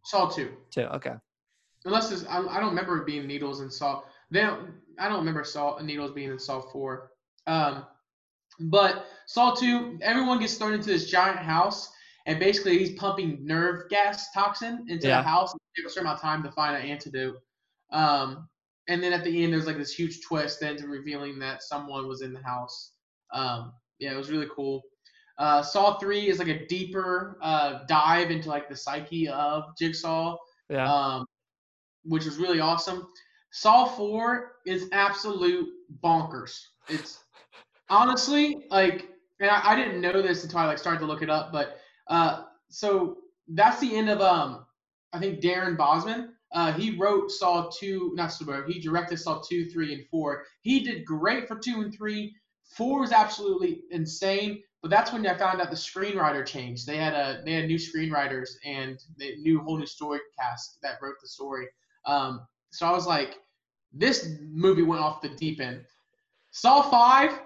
Saw 0.04 0.28
two. 0.28 0.50
two. 0.70 0.84
Okay. 0.84 1.14
Unless 1.84 2.10
it's, 2.10 2.26
I, 2.26 2.40
I 2.40 2.58
don't 2.60 2.70
remember 2.70 2.98
it 2.98 3.06
being 3.06 3.26
needles 3.26 3.60
in 3.60 3.70
Saw. 3.70 4.02
They 4.30 4.40
don't, 4.40 4.72
I 4.98 5.08
don't 5.08 5.18
remember 5.18 5.44
Saw 5.44 5.78
needles 5.80 6.10
being 6.10 6.30
in 6.30 6.38
Saw 6.38 6.60
four. 6.60 7.12
Um, 7.46 7.84
but 8.60 9.06
Saw 9.26 9.54
two, 9.54 9.98
everyone 10.02 10.40
gets 10.40 10.54
thrown 10.56 10.72
into 10.72 10.88
this 10.88 11.10
giant 11.10 11.38
house, 11.38 11.90
and 12.26 12.38
basically 12.40 12.78
he's 12.78 12.92
pumping 12.98 13.38
nerve 13.46 13.88
gas 13.90 14.30
toxin 14.32 14.84
into 14.88 15.06
Yeah. 15.08 15.22
the 15.22 15.28
house. 15.28 15.54
It 15.54 15.60
takes 15.76 15.92
a 15.92 15.94
certain 15.94 16.06
amount 16.06 16.18
of 16.18 16.22
time 16.22 16.42
to 16.44 16.52
find 16.52 16.76
an 16.76 16.82
antidote. 16.90 17.36
Um, 17.90 18.48
and 18.88 19.02
then 19.02 19.12
at 19.12 19.24
the 19.24 19.44
end, 19.44 19.52
there's 19.52 19.66
like 19.66 19.76
this 19.76 19.92
huge 19.94 20.22
twist, 20.22 20.60
then 20.60 20.76
revealing 20.88 21.38
that 21.40 21.62
someone 21.62 22.08
was 22.08 22.22
in 22.22 22.32
the 22.32 22.42
house. 22.42 22.92
Um, 23.32 23.72
yeah, 23.98 24.12
it 24.12 24.16
was 24.16 24.30
really 24.30 24.48
cool. 24.54 24.82
Uh, 25.36 25.62
Saw 25.62 25.98
three 25.98 26.28
is 26.28 26.38
like 26.38 26.48
a 26.48 26.66
deeper 26.66 27.38
uh, 27.42 27.84
dive 27.86 28.30
into 28.30 28.48
like 28.48 28.68
the 28.68 28.76
psyche 28.76 29.28
of 29.28 29.64
Jigsaw 29.78 30.36
Yeah. 30.68 30.90
um, 30.92 31.26
which 32.04 32.24
was 32.24 32.38
really 32.38 32.60
awesome. 32.60 33.06
Saw 33.50 33.84
4 33.86 34.56
is 34.66 34.88
absolute 34.92 35.68
bonkers. 36.02 36.60
It's 36.88 37.24
honestly 37.90 38.56
like, 38.70 39.08
and 39.40 39.50
I, 39.50 39.72
I 39.72 39.76
didn't 39.76 40.00
know 40.00 40.20
this 40.22 40.44
until 40.44 40.60
I 40.60 40.66
like 40.66 40.78
started 40.78 41.00
to 41.00 41.06
look 41.06 41.22
it 41.22 41.30
up, 41.30 41.52
but 41.52 41.78
uh, 42.08 42.44
so 42.68 43.18
that's 43.48 43.80
the 43.80 43.96
end 43.96 44.10
of 44.10 44.20
um, 44.20 44.66
I 45.12 45.18
think 45.18 45.40
Darren 45.40 45.76
Bousman. 45.76 46.30
Uh, 46.52 46.72
he 46.72 46.96
wrote 46.96 47.30
Saw 47.30 47.68
2, 47.78 48.12
not 48.14 48.32
Saw, 48.32 48.66
he 48.66 48.80
directed 48.80 49.18
Saw 49.18 49.42
2, 49.46 49.68
3, 49.68 49.94
and 49.94 50.06
4. 50.10 50.44
He 50.62 50.80
did 50.80 51.04
great 51.04 51.46
for 51.46 51.58
2 51.58 51.82
and 51.82 51.94
3. 51.94 52.34
4 52.76 53.00
was 53.00 53.12
absolutely 53.12 53.82
insane, 53.90 54.62
but 54.82 54.90
that's 54.90 55.12
when 55.12 55.26
I 55.26 55.36
found 55.36 55.60
out 55.60 55.70
the 55.70 55.76
screenwriter 55.76 56.44
changed. 56.44 56.86
They 56.86 56.96
had 56.96 57.14
a 57.14 57.42
they 57.44 57.52
had 57.52 57.66
new 57.66 57.78
screenwriters 57.78 58.50
and 58.64 58.98
they 59.18 59.36
new 59.36 59.60
whole 59.60 59.78
new 59.78 59.86
story 59.86 60.20
cast 60.38 60.78
that 60.82 60.98
wrote 61.02 61.16
the 61.20 61.28
story. 61.28 61.66
Um, 62.04 62.46
So 62.70 62.86
I 62.86 62.92
was 62.92 63.06
like, 63.06 63.38
this 63.92 64.36
movie 64.40 64.82
went 64.82 65.02
off 65.02 65.22
the 65.22 65.30
deep 65.30 65.60
end. 65.60 65.84
Saw 66.50 66.82
five, 66.82 67.38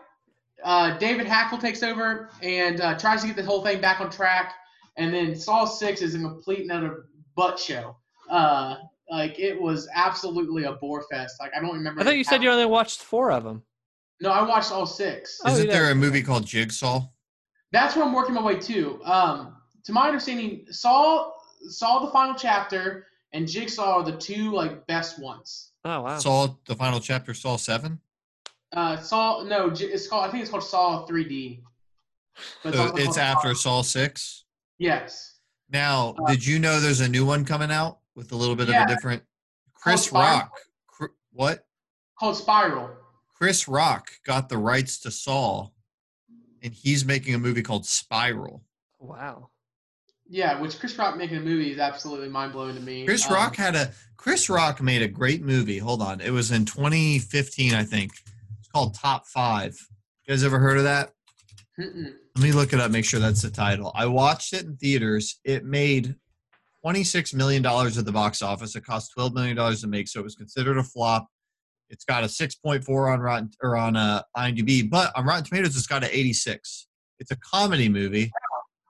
uh, 0.65 0.97
David 0.99 1.27
Hackl 1.27 1.61
takes 1.61 1.83
over 1.83 2.31
and 2.43 2.81
uh, 2.81 2.99
tries 2.99 3.23
to 3.23 3.27
get 3.27 3.37
the 3.37 3.45
whole 3.45 3.63
thing 3.63 3.81
back 3.81 4.01
on 4.01 4.11
track, 4.11 4.55
and 4.97 5.13
then 5.13 5.35
Saw 5.35 5.65
six 5.65 6.03
is 6.03 6.15
a 6.15 6.19
complete 6.19 6.61
and 6.61 6.73
utter 6.73 7.07
butt 7.37 7.59
show. 7.59 7.97
Uh, 8.31 8.77
like 9.11 9.39
it 9.39 9.61
was 9.61 9.89
absolutely 9.95 10.65
a 10.65 10.73
bore 10.73 11.05
fest. 11.11 11.37
Like 11.41 11.53
I 11.57 11.61
don't 11.61 11.75
remember. 11.75 12.01
I 12.01 12.05
thought 12.05 12.17
you 12.17 12.25
said 12.25 12.43
you 12.43 12.51
only 12.51 12.67
watched 12.67 13.01
four 13.03 13.31
of 13.31 13.45
them. 13.45 13.63
No, 14.21 14.31
I 14.31 14.47
watched 14.47 14.71
all 14.71 14.87
six. 14.87 15.41
Oh, 15.45 15.53
Isn't 15.53 15.69
there 15.69 15.91
a 15.91 15.95
movie 15.95 16.23
called 16.23 16.47
Jigsaw? 16.47 17.03
That's 17.73 17.97
where 17.97 18.05
I'm 18.05 18.13
working 18.13 18.35
my 18.35 18.43
way 18.43 18.59
to. 18.59 19.03
Um, 19.05 19.57
to 19.85 19.93
my 19.93 20.07
understanding, 20.07 20.67
Saw 20.71 21.33
Saw 21.69 22.05
the 22.05 22.13
final 22.13 22.35
chapter 22.35 23.07
and 23.33 23.49
Jigsaw 23.49 23.99
are 23.99 24.03
the 24.05 24.17
two 24.17 24.53
like 24.53 24.87
best 24.87 25.21
ones. 25.21 25.73
Oh 25.85 26.03
wow. 26.03 26.19
Saw 26.19 26.55
the 26.67 26.77
final 26.77 27.01
chapter, 27.01 27.35
Saw 27.35 27.57
seven. 27.57 28.01
Uh, 28.73 28.97
Saw 29.01 29.43
no, 29.45 29.71
it's 29.75 30.07
called. 30.07 30.25
I 30.27 30.31
think 30.31 30.43
it's 30.43 30.51
called 30.51 30.65
Saw 30.65 31.07
3D. 31.07 31.63
But 32.63 32.75
So 32.75 32.81
also 32.83 32.97
it's 32.97 33.19
after 33.19 33.55
Saw. 33.55 33.83
Saw 33.83 33.83
six. 33.83 34.45
Yes. 34.79 35.39
Now, 35.71 36.15
Uh, 36.19 36.31
did 36.33 36.45
you 36.45 36.59
know 36.59 36.81
there's 36.81 37.01
a 37.01 37.09
new 37.09 37.25
one 37.27 37.45
coming 37.45 37.71
out 37.71 37.99
with 38.15 38.33
a 38.33 38.37
little 38.37 38.57
bit 38.57 38.69
Yeah. 38.69 38.85
of 38.85 38.91
a 38.91 38.95
different? 38.95 39.23
Chris 39.75 40.11
Rock. 40.13 40.59
Cr- 40.87 41.07
what? 41.33 41.67
Called 42.19 42.37
Spiral. 42.37 42.91
Chris 43.35 43.69
Rock 43.69 44.11
got 44.25 44.49
the 44.49 44.57
rights 44.59 44.99
to 45.01 45.11
Saw, 45.11 45.69
and 46.63 46.73
he's 46.73 47.05
making 47.05 47.35
a 47.35 47.39
movie 47.39 47.63
called 47.63 47.85
Spiral. 47.85 48.63
Wow. 48.99 49.51
Yeah, 50.29 50.59
which 50.61 50.79
Chris 50.79 50.97
Rock 50.97 51.17
making 51.17 51.37
a 51.39 51.41
movie 51.41 51.73
is 51.73 51.79
absolutely 51.79 52.29
mind 52.29 52.53
blowing 52.53 52.75
to 52.77 52.81
me. 52.81 53.05
Chris 53.05 53.27
Um, 53.27 53.35
Rock 53.35 53.57
had 53.57 53.75
a 53.75 53.93
Chris 54.17 54.49
Rock 54.49 54.81
made 54.81 55.03
a 55.03 55.09
great 55.09 55.43
movie. 55.43 55.79
Hold 55.79 56.01
on, 56.01 56.21
it 56.21 56.31
was 56.31 56.53
in 56.53 56.65
2015, 56.65 57.75
I 57.75 57.83
think. 57.85 58.13
Called 58.73 58.95
Top 58.95 59.27
Five. 59.27 59.77
You 60.27 60.35
guys 60.35 60.45
ever 60.45 60.59
heard 60.59 60.79
of 60.79 60.85
that? 60.85 61.11
mm-mm. 61.79 62.13
Let 62.37 62.43
me 62.43 62.53
look 62.53 62.73
it 62.73 62.81
up. 62.81 62.91
Make 62.91 63.05
sure 63.05 63.21
that's 63.21 63.43
the 63.43 63.51
title. 63.51 63.93
I 63.95 64.07
watched 64.07 64.53
it 64.55 64.65
in 64.65 64.77
theaters. 64.77 65.39
It 65.45 65.65
made 65.65 66.15
26 66.83 67.35
million 67.35 67.63
dollars 67.63 67.99
at 67.99 68.05
the 68.05 68.13
box 68.13 68.43
office. 68.43 68.75
It 68.75 68.85
cost 68.85 69.13
12 69.15 69.35
million 69.35 69.57
dollars 69.57 69.83
to 69.83 69.87
make, 69.87 70.09
so 70.09 70.21
it 70.21 70.25
was 70.25 70.35
considered 70.35 70.79
a 70.79 70.83
flop. 70.83 71.27
It's 71.91 72.05
got 72.05 72.25
a 72.25 72.27
6.4 72.27 73.13
on 73.13 73.21
Rotten 73.21 73.51
or 73.63 73.77
on 73.77 73.97
uh, 73.97 74.23
IMDb, 74.37 74.89
but 74.89 75.13
on 75.15 75.27
Rotten 75.27 75.45
Tomatoes, 75.45 75.77
it's 75.77 75.87
got 75.87 76.03
an 76.03 76.09
86. 76.11 76.89
It's 77.19 77.31
a 77.31 77.37
comedy 77.37 77.91
movie, 77.91 78.33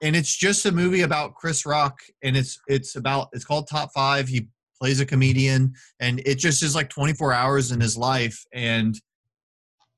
and 0.03 0.15
it's 0.15 0.35
just 0.35 0.65
a 0.67 0.73
movie 0.73 1.03
about 1.03 1.35
Chris 1.35 1.67
Rock, 1.67 1.99
and 2.23 2.37
it's 2.37 2.61
it's 2.69 2.95
about 2.95 3.29
it's 3.33 3.45
called 3.45 3.69
Top 3.69 3.91
Five. 3.93 4.29
He 4.29 4.47
plays 4.81 5.01
a 5.01 5.07
comedian, 5.07 5.75
and 5.99 6.21
it 6.25 6.37
just 6.37 6.63
is 6.63 6.77
like 6.77 6.89
24 6.91 7.33
hours 7.33 7.73
in 7.73 7.81
his 7.81 7.97
life, 7.97 8.45
and 8.53 8.95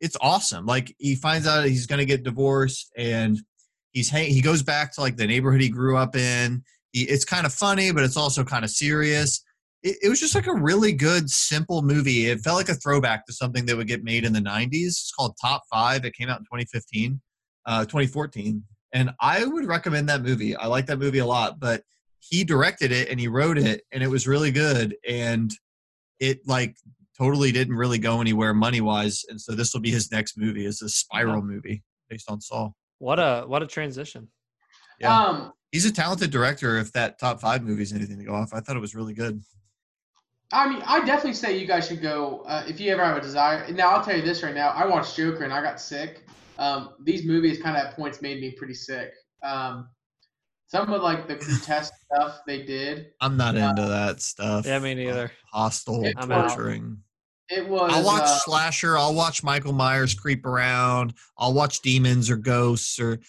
it's 0.01 0.16
awesome. 0.21 0.66
Like 0.66 0.95
he 0.99 1.15
finds 1.15 1.47
out 1.47 1.65
he's 1.66 1.87
going 1.87 1.99
to 1.99 2.05
get 2.05 2.25
divorced, 2.25 2.93
and 2.97 3.39
he's 3.93 4.11
hang- 4.11 4.31
he 4.31 4.41
goes 4.41 4.62
back 4.62 4.93
to 4.95 5.01
like 5.01 5.16
the 5.16 5.27
neighborhood 5.27 5.61
he 5.61 5.69
grew 5.69 5.97
up 5.97 6.16
in. 6.16 6.62
He, 6.93 7.03
it's 7.03 7.25
kind 7.25 7.47
of 7.47 7.53
funny, 7.53 7.93
but 7.93 8.05
it's 8.05 8.16
also 8.16 8.45
kind 8.45 8.65
of 8.65 8.71
serious. 8.71 9.43
It, 9.83 9.97
it 10.03 10.09
was 10.09 10.21
just 10.21 10.35
like 10.35 10.47
a 10.47 10.55
really 10.55 10.93
good, 10.93 11.31
simple 11.31 11.83
movie. 11.83 12.27
It 12.27 12.41
felt 12.41 12.57
like 12.57 12.69
a 12.69 12.75
throwback 12.75 13.27
to 13.27 13.33
something 13.33 13.66
that 13.66 13.77
would 13.77 13.87
get 13.87 14.05
made 14.05 14.25
in 14.25 14.33
the 14.33 14.41
90s. 14.41 14.71
It's 14.73 15.12
called 15.12 15.37
Top 15.41 15.62
Five. 15.73 16.05
It 16.05 16.15
came 16.15 16.29
out 16.29 16.39
in 16.39 16.45
2015, 16.45 17.21
uh, 17.66 17.85
2014. 17.85 18.62
And 18.93 19.11
I 19.21 19.45
would 19.45 19.65
recommend 19.65 20.09
that 20.09 20.23
movie. 20.23 20.55
I 20.55 20.66
like 20.66 20.87
that 20.87 20.99
movie 20.99 21.19
a 21.19 21.27
lot, 21.27 21.59
but 21.59 21.83
he 22.21 22.45
directed 22.45 22.93
it 22.93 23.09
and 23.11 23.19
he 23.19 23.29
wrote 23.29 23.59
it, 23.59 23.83
and 23.93 24.03
it 24.03 24.09
was 24.09 24.27
really 24.27 24.51
good. 24.51 24.97
And 25.07 25.51
it 26.21 26.41
like 26.47 26.77
totally 27.19 27.53
didn't 27.53 27.77
really 27.77 27.99
go 27.99 28.20
anywhere 28.20 28.55
money 28.55 28.81
wise. 28.81 29.24
And 29.28 29.41
so 29.41 29.53
this 29.53 29.73
will 29.73 29.81
be 29.81 29.91
his 29.91 30.11
next 30.11 30.36
movie, 30.36 30.66
is 30.66 30.82
a 30.82 30.89
spiral 30.89 31.43
movie 31.43 31.82
based 32.09 32.31
on 32.31 32.41
Saw. 32.41 32.70
What 32.99 33.19
a 33.19 33.45
what 33.47 33.62
a 33.62 33.66
transition. 33.66 34.28
Yeah. 35.01 35.19
Um, 35.19 35.53
He's 35.73 35.85
a 35.85 35.93
talented 35.93 36.31
director. 36.31 36.78
If 36.78 36.93
that 36.93 37.19
top 37.19 37.41
five 37.41 37.65
movie 37.65 37.82
is 37.82 37.93
anything 37.93 38.19
to 38.19 38.24
go 38.24 38.35
off, 38.35 38.55
I 38.55 38.61
thought 38.61 38.77
it 38.77 38.81
was 38.81 38.95
really 38.95 39.12
good. 39.12 39.43
I 40.53 40.69
mean, 40.69 40.82
I 40.86 41.05
definitely 41.05 41.35
say 41.35 41.59
you 41.59 41.66
guys 41.66 41.89
should 41.89 42.01
go 42.01 42.45
uh, 42.47 42.65
if 42.69 42.78
you 42.78 42.93
ever 42.93 43.05
have 43.05 43.16
a 43.16 43.20
desire. 43.20 43.69
Now, 43.73 43.91
I'll 43.91 44.05
tell 44.05 44.16
you 44.16 44.23
this 44.23 44.45
right 44.45 44.55
now. 44.55 44.69
I 44.69 44.86
watched 44.86 45.16
Joker 45.16 45.43
and 45.43 45.53
I 45.53 45.61
got 45.61 45.81
sick. 45.81 46.23
Um, 46.59 46.91
these 47.03 47.24
movies 47.24 47.61
kind 47.61 47.77
of 47.77 47.85
at 47.85 47.97
points 47.97 48.23
made 48.23 48.41
me 48.41 48.53
pretty 48.53 48.74
sick. 48.74 49.12
Um, 49.43 49.89
some 50.75 50.93
of 50.93 51.03
like 51.03 51.29
the 51.29 51.37
grotesque 51.37 51.95
stuff 52.13 52.41
they 52.47 52.65
did. 52.65 53.13
I'm 53.21 53.37
not 53.37 53.55
into 53.55 53.83
that 53.83 54.21
stuff. 54.21 54.67
Yeah, 54.67 54.81
me 54.81 54.95
neither. 54.95 55.31
Hostel, 55.53 56.11
I'm 56.17 56.29
torturing. 56.29 56.99
It 57.49 57.69
was. 57.69 57.93
I'll 57.95 58.05
watch 58.05 58.23
uh, 58.23 58.39
slasher. 58.41 58.99
I'll 58.99 59.15
watch 59.15 59.45
Michael 59.45 59.73
Myers 59.73 60.15
creep 60.15 60.45
around. 60.45 61.15
I'll 61.39 61.55
watch 61.55 61.81
demons 61.83 62.29
or 62.29 62.37
ghosts 62.37 62.99
or 62.99 63.21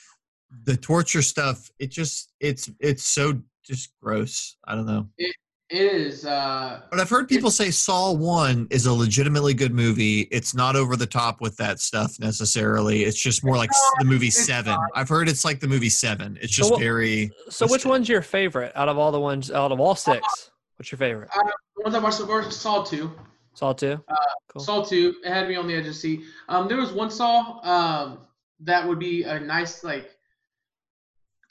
the 0.63 0.75
torture 0.75 1.21
stuff. 1.21 1.69
It 1.77 1.91
just 1.91 2.31
it's 2.39 2.71
it's 2.79 3.03
so 3.03 3.41
just 3.63 3.91
gross. 4.01 4.57
I 4.65 4.73
don't 4.73 4.87
know. 4.87 5.09
it 5.17 5.35
is. 5.69 6.25
Uh, 6.25 6.81
But 6.91 6.99
I've 6.99 7.09
heard 7.09 7.27
people 7.27 7.49
say 7.51 7.71
Saw 7.71 8.11
One 8.13 8.67
is 8.69 8.85
a 8.85 8.93
legitimately 8.93 9.53
good 9.53 9.73
movie. 9.73 10.21
It's 10.31 10.53
not 10.53 10.75
over 10.75 10.95
the 10.95 11.07
top 11.07 11.41
with 11.41 11.57
that 11.57 11.79
stuff 11.79 12.19
necessarily. 12.19 13.03
It's 13.03 13.19
just 13.21 13.43
more 13.43 13.57
like 13.57 13.69
s- 13.71 13.91
the 13.99 14.05
movie 14.05 14.27
It's 14.27 14.45
Seven. 14.45 14.77
I've 14.93 15.09
heard 15.09 15.27
it's 15.27 15.43
like 15.43 15.59
the 15.59 15.67
movie 15.67 15.89
Seven. 15.89 16.37
It's 16.41 16.53
just 16.53 16.71
what- 16.71 16.79
very. 16.79 17.31
So 17.49 17.67
which 17.67 17.85
one's 17.85 18.07
your 18.09 18.21
favorite 18.21 18.71
out 18.75 18.89
of 18.89 18.97
all 18.97 19.11
the 19.11 19.19
ones 19.19 19.49
out 19.51 19.71
of 19.71 19.79
all 19.79 19.95
six? 19.95 20.51
What's 20.77 20.91
your 20.91 20.97
favorite? 20.99 21.29
the 21.75 21.83
ones 21.83 21.95
I 21.95 21.99
watched 21.99 22.19
the 22.19 22.27
first 22.27 22.61
Saw 22.61 22.83
two. 22.83 23.11
Saw 23.53 23.73
two. 23.73 24.03
Cool. 24.49 24.61
Saw 24.63 24.83
two. 24.83 25.15
It 25.23 25.31
had 25.31 25.47
me 25.47 25.55
on 25.55 25.65
the 25.67 25.73
edge 25.73 25.81
of 25.81 25.85
the 25.87 25.93
seat. 25.93 26.21
Um, 26.49 26.67
there 26.67 26.77
was 26.77 26.91
one 26.91 27.09
Saw 27.09 27.59
um, 27.63 28.19
that 28.61 28.87
would 28.87 28.99
be 28.99 29.23
a 29.23 29.39
nice 29.39 29.83
like 29.83 30.11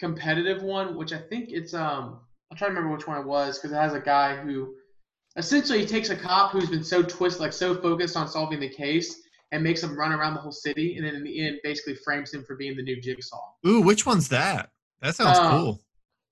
competitive 0.00 0.62
one, 0.62 0.96
which 0.96 1.12
I 1.12 1.18
think 1.18 1.50
it's 1.50 1.74
um 1.74 2.20
I'm 2.54 2.58
trying 2.58 2.70
to 2.70 2.74
remember 2.76 2.96
which 2.96 3.08
one 3.08 3.18
it 3.20 3.26
was 3.26 3.58
because 3.58 3.72
it 3.72 3.80
has 3.80 3.94
a 3.94 4.00
guy 4.00 4.36
who 4.36 4.74
essentially 5.36 5.80
he 5.80 5.86
takes 5.86 6.10
a 6.10 6.14
cop 6.16 6.52
who's 6.52 6.70
been 6.70 6.84
so 6.84 7.02
twist 7.02 7.40
like 7.40 7.52
so 7.52 7.74
focused 7.74 8.16
on 8.16 8.28
solving 8.28 8.60
the 8.60 8.68
case 8.68 9.22
and 9.50 9.60
makes 9.60 9.82
him 9.82 9.98
run 9.98 10.12
around 10.12 10.34
the 10.34 10.40
whole 10.40 10.52
city 10.52 10.96
and 10.96 11.04
then 11.04 11.16
in 11.16 11.24
the 11.24 11.44
end 11.44 11.58
basically 11.64 11.96
frames 11.96 12.32
him 12.32 12.44
for 12.44 12.54
being 12.54 12.76
the 12.76 12.82
new 12.84 13.00
jigsaw. 13.00 13.40
Ooh, 13.66 13.80
which 13.80 14.06
one's 14.06 14.28
that? 14.28 14.70
That 15.02 15.16
sounds 15.16 15.36
Uh, 15.36 15.50
cool. 15.50 15.80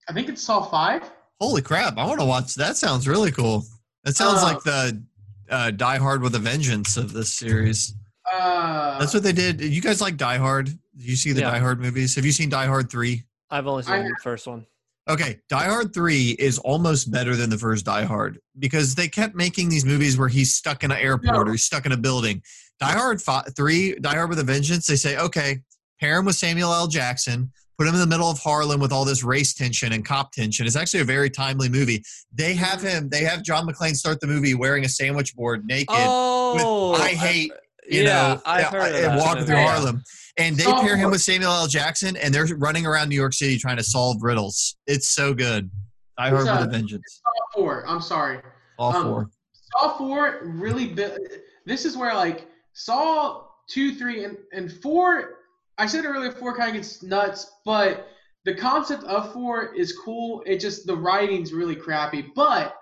I 0.08 0.12
think 0.12 0.28
it's 0.28 0.40
Saw 0.44 0.62
five. 0.62 1.10
Holy 1.40 1.60
crap! 1.60 1.98
I 1.98 2.06
want 2.06 2.20
to 2.20 2.24
watch. 2.26 2.54
That 2.54 2.76
sounds 2.76 3.08
really 3.08 3.32
cool. 3.32 3.64
That 4.04 4.14
sounds 4.14 4.42
Uh, 4.42 4.44
like 4.44 4.62
the 4.62 5.02
uh, 5.50 5.70
Die 5.72 5.96
Hard 5.96 6.22
with 6.22 6.36
a 6.36 6.38
Vengeance 6.38 6.96
of 6.96 7.12
this 7.12 7.32
series. 7.34 7.96
Uh, 8.32 8.96
That's 9.00 9.12
what 9.12 9.24
they 9.24 9.32
did. 9.32 9.60
You 9.60 9.80
guys 9.82 10.00
like 10.00 10.16
Die 10.16 10.36
Hard? 10.38 10.66
Did 10.66 10.78
you 11.08 11.16
see 11.16 11.32
the 11.32 11.40
Yeah. 11.40 11.50
Die 11.50 11.58
Hard 11.58 11.80
movies? 11.80 12.14
Have 12.14 12.24
you 12.24 12.30
seen 12.30 12.48
Die 12.48 12.66
Hard 12.66 12.88
three? 12.92 13.24
I've 13.50 13.66
only 13.66 13.82
seen 13.82 13.94
I- 13.94 14.02
the 14.02 14.14
first 14.22 14.46
one. 14.46 14.66
Okay, 15.10 15.38
Die 15.48 15.64
Hard 15.64 15.92
3 15.92 16.30
is 16.38 16.58
almost 16.60 17.10
better 17.10 17.34
than 17.34 17.50
the 17.50 17.58
first 17.58 17.84
Die 17.84 18.04
Hard 18.04 18.38
because 18.60 18.94
they 18.94 19.08
kept 19.08 19.34
making 19.34 19.68
these 19.68 19.84
movies 19.84 20.16
where 20.16 20.28
he's 20.28 20.54
stuck 20.54 20.84
in 20.84 20.92
an 20.92 20.98
airport 20.98 21.34
No. 21.34 21.42
or 21.42 21.52
he's 21.52 21.64
stuck 21.64 21.86
in 21.86 21.92
a 21.92 21.96
building. 21.96 22.40
Die 22.78 22.92
Hard 22.92 23.20
fi 23.20 23.42
3, 23.56 23.96
Die 23.96 24.14
Hard 24.14 24.28
with 24.28 24.38
a 24.38 24.44
Vengeance, 24.44 24.86
they 24.86 24.94
say, 24.94 25.18
okay, 25.18 25.58
pair 26.00 26.18
him 26.18 26.24
with 26.24 26.36
Samuel 26.36 26.72
L. 26.72 26.86
Jackson, 26.86 27.50
put 27.78 27.88
him 27.88 27.94
in 27.94 28.00
the 28.00 28.06
middle 28.06 28.30
of 28.30 28.38
Harlem 28.38 28.80
with 28.80 28.92
all 28.92 29.04
this 29.04 29.24
race 29.24 29.54
tension 29.54 29.92
and 29.92 30.04
cop 30.04 30.30
tension. 30.30 30.66
It's 30.66 30.76
actually 30.76 31.00
a 31.00 31.04
very 31.04 31.30
timely 31.30 31.68
movie. 31.68 32.04
They 32.32 32.54
have 32.54 32.78
mm-hmm. 32.78 32.86
him, 32.86 33.08
they 33.08 33.24
have 33.24 33.42
John 33.42 33.66
McClane 33.66 33.96
start 33.96 34.20
the 34.20 34.28
movie 34.28 34.54
wearing 34.54 34.84
a 34.84 34.88
sandwich 34.88 35.34
board 35.34 35.66
naked. 35.66 35.88
Oh, 35.90 36.94
I 36.94 37.08
hate, 37.08 37.50
you 37.88 38.02
yeah, 38.02 38.04
know, 38.04 38.42
I've 38.46 38.66
uh, 38.66 38.70
heard 38.70 38.94
of 38.94 38.94
and 38.94 39.04
that 39.04 39.18
walking 39.18 39.40
movie. 39.40 39.46
through. 39.46 39.62
Harlem. 39.62 40.02
And 40.38 40.56
they 40.56 40.64
So- 40.64 40.80
pair 40.80 40.96
him 40.96 41.10
with 41.10 41.20
Samuel 41.20 41.52
L. 41.52 41.66
Jackson, 41.66 42.16
and 42.16 42.34
they're 42.34 42.46
running 42.56 42.86
around 42.86 43.08
New 43.10 43.16
York 43.16 43.34
City 43.34 43.58
trying 43.58 43.76
to 43.76 43.84
solve 43.84 44.22
riddles. 44.22 44.76
It's 44.86 45.08
so 45.08 45.34
good. 45.34 45.70
I 46.18 46.30
heard 46.30 46.46
with 46.46 46.68
a 46.68 46.70
Vengeance. 46.70 47.20
Saw 47.22 47.60
four. 47.60 47.84
I'm 47.86 48.00
sorry. 48.00 48.40
All 48.78 48.94
um, 48.94 49.02
four. 49.02 49.30
Saw 49.52 49.98
four 49.98 50.40
really 50.44 50.86
built. 50.86 51.18
This 51.66 51.84
is 51.84 51.96
where 51.96 52.14
like 52.14 52.46
Saw 52.74 53.44
two, 53.68 53.94
three, 53.94 54.24
and 54.24 54.36
and 54.52 54.72
four. 54.72 55.38
I 55.78 55.86
said 55.86 56.04
earlier 56.04 56.32
four 56.32 56.56
kind 56.56 56.70
of 56.70 56.76
gets 56.76 57.02
nuts, 57.02 57.50
but 57.64 58.08
the 58.44 58.54
concept 58.54 59.04
of 59.04 59.32
four 59.32 59.74
is 59.74 59.96
cool. 60.04 60.42
It 60.46 60.58
just 60.58 60.86
the 60.86 60.96
writing's 60.96 61.52
really 61.52 61.76
crappy, 61.76 62.30
but 62.34 62.76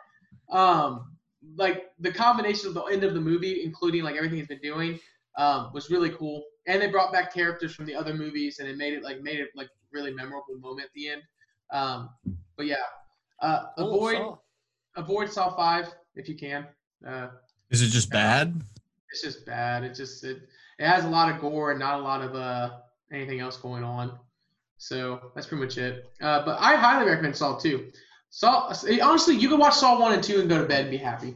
um, 0.50 1.16
like 1.56 1.86
the 1.98 2.12
combination 2.12 2.68
of 2.68 2.74
the 2.74 2.82
end 2.84 3.04
of 3.04 3.14
the 3.14 3.20
movie, 3.20 3.62
including 3.64 4.02
like 4.02 4.16
everything 4.16 4.38
he's 4.38 4.48
been 4.48 4.60
doing, 4.60 4.98
um, 5.38 5.70
was 5.72 5.90
really 5.90 6.10
cool. 6.10 6.42
And 6.70 6.80
they 6.80 6.86
brought 6.86 7.12
back 7.12 7.34
characters 7.34 7.74
from 7.74 7.84
the 7.86 7.94
other 7.94 8.14
movies, 8.14 8.60
and 8.60 8.68
it 8.68 8.76
made 8.76 8.92
it 8.94 9.02
like 9.02 9.20
made 9.22 9.40
it 9.40 9.48
like 9.56 9.68
really 9.92 10.12
memorable 10.14 10.56
moment 10.58 10.84
at 10.84 10.92
the 10.94 11.08
end. 11.08 11.22
Um, 11.72 12.10
but 12.56 12.66
yeah, 12.66 12.76
uh, 13.42 13.64
Cool, 13.76 13.88
avoid 13.94 14.16
Saw. 14.16 14.36
avoid 14.96 15.32
Saw 15.32 15.56
five 15.56 15.86
if 16.14 16.28
you 16.28 16.36
can. 16.36 16.66
Uh, 17.06 17.28
Is 17.70 17.82
it 17.82 17.88
just 17.88 18.10
bad? 18.10 18.62
it's 19.12 19.22
just 19.22 19.44
bad. 19.44 19.82
It 19.82 19.94
just 19.94 20.22
it, 20.24 20.42
it 20.78 20.86
has 20.86 21.04
a 21.04 21.08
lot 21.08 21.34
of 21.34 21.40
gore 21.40 21.72
and 21.72 21.80
not 21.80 21.98
a 21.98 22.02
lot 22.02 22.22
of 22.22 22.34
uh 22.36 22.70
anything 23.12 23.40
else 23.40 23.56
going 23.56 23.82
on. 23.82 24.16
So 24.78 25.32
that's 25.34 25.46
pretty 25.48 25.64
much 25.64 25.76
it. 25.76 26.04
Uh, 26.22 26.44
but 26.44 26.56
I 26.60 26.76
highly 26.76 27.08
recommend 27.10 27.36
Saw 27.36 27.58
two. 27.58 27.90
Saw 28.30 28.72
honestly, 29.02 29.34
you 29.34 29.48
can 29.48 29.58
watch 29.58 29.74
Saw 29.74 30.00
one 30.00 30.12
and 30.12 30.22
two 30.22 30.38
and 30.40 30.48
go 30.48 30.62
to 30.62 30.68
bed 30.68 30.82
and 30.82 30.90
be 30.92 30.96
happy. 30.96 31.34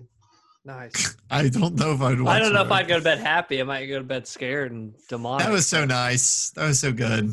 Nice. 0.65 1.17
I 1.31 1.49
don't 1.49 1.75
know 1.75 1.93
if 1.93 2.01
I'd 2.01 2.21
watch 2.21 2.35
I 2.35 2.39
don't 2.39 2.53
know 2.53 2.63
it. 2.63 2.67
if 2.67 2.73
I'd 2.73 2.89
go 2.89 2.99
to 2.99 3.05
bed 3.05 3.19
happy. 3.19 3.61
I 3.61 3.65
might 3.65 3.87
go 3.87 3.99
to 3.99 4.05
bed 4.05 4.27
scared 4.27 4.73
and 4.73 4.95
demonic. 5.09 5.47
That 5.47 5.53
was 5.53 5.67
so 5.67 5.85
nice. 5.85 6.51
That 6.51 6.67
was 6.67 6.81
so 6.81 6.93
good. 6.93 7.31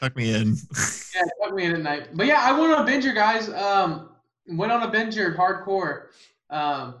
Tuck 0.00 0.16
me 0.16 0.34
in. 0.34 0.56
Yeah, 1.14 1.22
fuck 1.44 1.54
me 1.54 1.64
in 1.64 1.72
at 1.74 1.82
night. 1.82 2.08
But 2.14 2.26
yeah, 2.26 2.40
I 2.40 2.58
went 2.58 2.72
on 2.72 2.88
a 2.88 2.90
binger, 2.90 3.14
guys. 3.14 3.48
Um, 3.50 4.10
went 4.46 4.70
on 4.72 4.82
a 4.82 4.90
binger, 4.90 5.36
hardcore. 5.36 6.04
Um, 6.48 6.94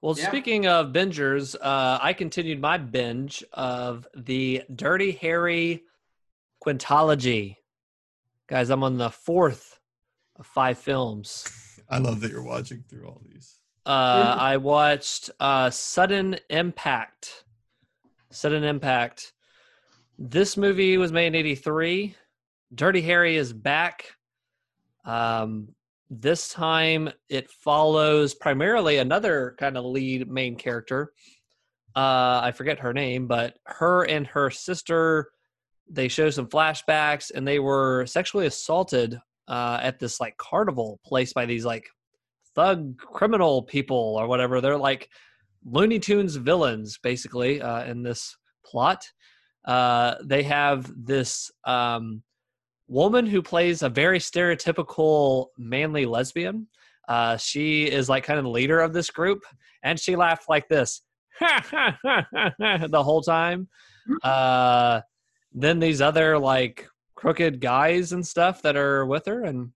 Well, 0.00 0.14
Yeah. 0.16 0.28
speaking 0.28 0.66
of 0.66 0.92
bingers, 0.92 1.54
uh, 1.60 1.98
I 2.00 2.14
continued 2.14 2.60
my 2.60 2.78
binge 2.78 3.44
of 3.52 4.06
the 4.16 4.62
Dirty 4.74 5.10
Harry 5.12 5.82
Quintology. 6.64 7.56
Guys, 8.48 8.70
I'm 8.70 8.82
on 8.84 8.96
the 8.96 9.10
fourth 9.10 9.78
of 10.36 10.46
five 10.46 10.78
films. 10.78 11.46
I 11.90 11.98
love 11.98 12.20
that 12.20 12.30
you're 12.30 12.42
watching 12.42 12.84
through 12.88 13.06
all 13.06 13.20
these. 13.30 13.59
Uh, 13.90 14.36
I 14.38 14.56
watched 14.58 15.30
uh, 15.40 15.68
Sudden 15.68 16.36
Impact. 16.48 17.42
Sudden 18.30 18.62
Impact. 18.62 19.32
This 20.16 20.56
movie 20.56 20.96
was 20.96 21.10
made 21.10 21.26
in 21.26 21.34
'83. 21.34 22.14
Dirty 22.72 23.02
Harry 23.02 23.34
is 23.34 23.52
back. 23.52 24.14
Um, 25.04 25.74
this 26.08 26.50
time 26.50 27.10
it 27.28 27.50
follows 27.50 28.32
primarily 28.32 28.98
another 28.98 29.56
kind 29.58 29.76
of 29.76 29.84
lead 29.84 30.30
main 30.30 30.54
character. 30.54 31.12
Uh, 31.96 32.42
I 32.44 32.52
forget 32.52 32.78
her 32.78 32.92
name, 32.92 33.26
but 33.26 33.58
her 33.64 34.04
and 34.04 34.24
her 34.28 34.50
sister. 34.50 35.32
They 35.90 36.06
show 36.06 36.30
some 36.30 36.46
flashbacks, 36.46 37.32
and 37.34 37.44
they 37.44 37.58
were 37.58 38.06
sexually 38.06 38.46
assaulted 38.46 39.18
uh, 39.48 39.80
at 39.82 39.98
this 39.98 40.20
like 40.20 40.36
carnival 40.36 41.00
place 41.04 41.32
by 41.32 41.44
these 41.44 41.64
like 41.64 41.88
thug 42.60 42.98
criminal 42.98 43.62
people 43.62 44.16
or 44.18 44.26
whatever. 44.26 44.60
They're 44.60 44.76
like 44.76 45.08
Looney 45.64 45.98
Tunes 45.98 46.36
villains, 46.36 46.98
basically, 47.02 47.60
uh, 47.62 47.84
in 47.84 48.02
this 48.02 48.36
plot. 48.64 49.02
Uh, 49.64 50.16
they 50.24 50.42
have 50.42 50.90
this 50.96 51.50
um, 51.64 52.22
woman 52.88 53.26
who 53.26 53.42
plays 53.42 53.82
a 53.82 53.88
very 53.88 54.18
stereotypical 54.18 55.46
manly 55.56 56.04
lesbian. 56.04 56.66
Uh, 57.08 57.36
she 57.36 57.84
is 57.84 58.08
like 58.08 58.24
kind 58.24 58.38
of 58.38 58.44
the 58.44 58.50
leader 58.50 58.80
of 58.80 58.92
this 58.92 59.10
group, 59.10 59.42
and 59.82 59.98
she 59.98 60.16
laughed 60.16 60.48
like 60.48 60.68
this 60.68 61.02
the 61.40 63.02
whole 63.02 63.22
time. 63.22 63.68
Uh, 64.22 65.00
then 65.52 65.78
these 65.78 66.00
other 66.00 66.38
like 66.38 66.86
crooked 67.14 67.60
guys 67.60 68.12
and 68.12 68.26
stuff 68.26 68.62
that 68.62 68.76
are 68.76 69.06
with 69.06 69.26
her, 69.26 69.44
and 69.44 69.70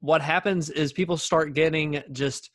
what 0.00 0.22
happens 0.22 0.70
is 0.70 0.92
people 0.92 1.16
start 1.16 1.54
getting 1.54 2.02
just 2.12 2.50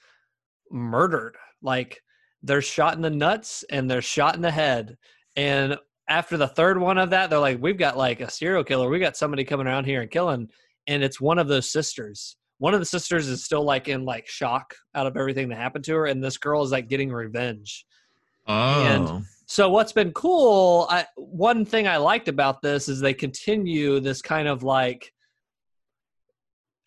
murdered. 0.72 1.36
Like 1.62 2.02
they're 2.44 2.62
shot 2.62 2.96
in 2.96 3.02
the 3.02 3.10
nuts 3.10 3.64
and 3.70 3.90
they're 3.90 4.02
shot 4.02 4.36
in 4.36 4.42
the 4.42 4.52
head. 4.52 4.98
And 5.36 5.78
after 6.08 6.38
the 6.38 6.48
third 6.48 6.80
one 6.80 6.98
of 6.98 7.10
that, 7.12 7.30
they're 7.30 7.40
like, 7.40 7.62
we've 7.62 7.78
got 7.78 7.98
like 7.98 8.20
a 8.20 8.30
serial 8.30 8.64
killer. 8.64 8.90
We 8.90 9.00
got 9.00 9.18
somebody 9.18 9.44
coming 9.44 9.68
around 9.68 9.86
here 9.86 10.02
and 10.02 10.12
killing. 10.12 10.50
And 10.88 11.04
it's 11.04 11.20
one 11.20 11.40
of 11.40 11.48
those 11.48 11.72
sisters. 11.72 12.38
One 12.60 12.74
of 12.74 12.80
the 12.80 12.86
sisters 12.86 13.28
is 13.28 13.44
still 13.44 13.64
like 13.64 13.88
in 13.88 14.06
like 14.06 14.28
shock 14.28 14.76
out 14.94 15.08
of 15.08 15.18
everything 15.18 15.50
that 15.50 15.58
happened 15.58 15.84
to 15.86 15.96
her. 15.96 16.06
And 16.06 16.24
this 16.24 16.38
girl 16.38 16.64
is 16.64 16.72
like 16.72 16.88
getting 16.88 17.12
revenge. 17.12 17.86
Oh. 18.48 18.84
And 18.84 19.26
So 19.48 19.70
what's 19.70 19.92
been 19.92 20.12
cool, 20.14 20.88
I, 20.90 21.06
one 21.16 21.66
thing 21.66 21.88
I 21.88 21.98
liked 21.98 22.28
about 22.28 22.62
this 22.62 22.88
is 22.88 23.00
they 23.00 23.14
continue 23.14 24.00
this 24.00 24.22
kind 24.22 24.48
of 24.48 24.64
like, 24.64 25.12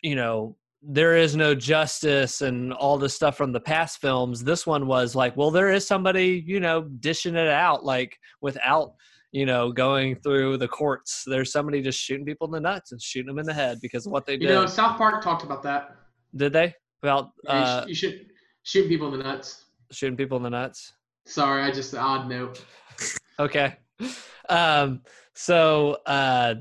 you 0.01 0.15
know, 0.15 0.55
there 0.81 1.17
is 1.17 1.35
no 1.35 1.53
justice 1.53 2.41
and 2.41 2.73
all 2.73 2.97
this 2.97 3.13
stuff 3.13 3.35
from 3.35 3.51
the 3.51 3.59
past 3.59 3.99
films. 3.99 4.43
This 4.43 4.65
one 4.65 4.87
was 4.87 5.15
like, 5.15 5.35
well, 5.35 5.51
there 5.51 5.69
is 5.69 5.85
somebody, 5.85 6.43
you 6.45 6.59
know, 6.59 6.83
dishing 6.83 7.35
it 7.35 7.49
out 7.49 7.83
like 7.83 8.17
without, 8.41 8.93
you 9.31 9.45
know, 9.45 9.71
going 9.71 10.15
through 10.15 10.57
the 10.57 10.67
courts. 10.67 11.23
There's 11.25 11.51
somebody 11.51 11.81
just 11.81 11.99
shooting 11.99 12.25
people 12.25 12.47
in 12.47 12.51
the 12.51 12.61
nuts 12.61 12.93
and 12.93 13.01
shooting 13.01 13.27
them 13.27 13.39
in 13.39 13.45
the 13.45 13.53
head 13.53 13.79
because 13.81 14.05
of 14.05 14.13
what 14.13 14.25
they 14.25 14.37
do. 14.37 14.43
you 14.43 14.47
did. 14.47 14.55
know, 14.55 14.65
South 14.65 14.97
Park 14.97 15.21
talked 15.21 15.43
about 15.43 15.63
that. 15.63 15.95
did 16.35 16.53
they? 16.53 16.73
About 17.03 17.29
you 17.43 17.49
uh, 17.49 17.85
you 17.87 17.95
should 17.95 18.25
shoot 18.63 18.87
people 18.89 19.11
in 19.13 19.17
the 19.17 19.23
nuts. 19.23 19.65
shooting 19.91 20.17
people 20.17 20.37
in 20.37 20.43
the 20.43 20.49
nuts? 20.49 20.93
Sorry, 21.25 21.63
I 21.63 21.71
just 21.71 21.95
odd 21.95 22.27
note. 22.27 22.63
okay 23.39 23.77
um 24.49 25.01
so 25.33 25.97
uh 26.05 26.55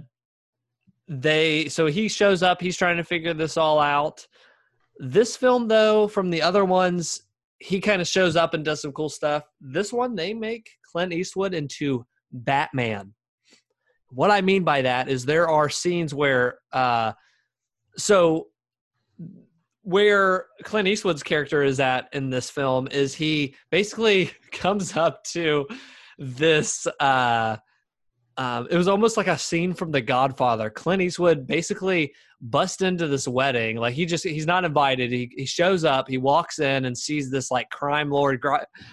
they 1.08 1.68
so 1.68 1.86
he 1.86 2.08
shows 2.08 2.42
up 2.42 2.60
he's 2.60 2.76
trying 2.76 2.98
to 2.98 3.04
figure 3.04 3.34
this 3.34 3.56
all 3.56 3.78
out. 3.78 4.26
This 4.98 5.36
film 5.36 5.68
though 5.68 6.08
from 6.08 6.30
the 6.30 6.42
other 6.42 6.64
ones 6.64 7.22
he 7.58 7.80
kind 7.80 8.00
of 8.00 8.06
shows 8.06 8.36
up 8.36 8.54
and 8.54 8.64
does 8.64 8.82
some 8.82 8.92
cool 8.92 9.08
stuff. 9.08 9.44
This 9.60 9.92
one 9.92 10.14
they 10.14 10.34
make 10.34 10.70
clint 10.92 11.12
eastwood 11.12 11.54
into 11.54 12.06
batman. 12.32 13.14
What 14.10 14.30
i 14.30 14.40
mean 14.40 14.64
by 14.64 14.82
that 14.82 15.08
is 15.08 15.24
there 15.24 15.48
are 15.48 15.68
scenes 15.68 16.14
where 16.14 16.58
uh 16.72 17.12
so 17.96 18.48
where 19.82 20.44
Clint 20.64 20.86
Eastwood's 20.86 21.22
character 21.22 21.62
is 21.62 21.80
at 21.80 22.10
in 22.12 22.28
this 22.28 22.50
film 22.50 22.88
is 22.90 23.14
he 23.14 23.54
basically 23.70 24.30
comes 24.52 24.96
up 24.96 25.24
to 25.24 25.66
this 26.18 26.86
uh 27.00 27.56
um, 28.38 28.68
it 28.70 28.76
was 28.76 28.86
almost 28.86 29.16
like 29.16 29.26
a 29.26 29.36
scene 29.36 29.74
from 29.74 29.90
The 29.90 30.00
Godfather. 30.00 30.70
Clint 30.70 31.02
Eastwood 31.02 31.44
basically 31.44 32.14
busts 32.40 32.82
into 32.82 33.08
this 33.08 33.26
wedding. 33.26 33.78
Like 33.78 33.94
he 33.94 34.06
just 34.06 34.22
he's 34.22 34.46
not 34.46 34.64
invited. 34.64 35.10
He 35.10 35.28
he 35.36 35.44
shows 35.44 35.84
up. 35.84 36.08
He 36.08 36.18
walks 36.18 36.60
in 36.60 36.84
and 36.84 36.96
sees 36.96 37.32
this 37.32 37.50
like 37.50 37.68
crime 37.70 38.10
lord, 38.10 38.40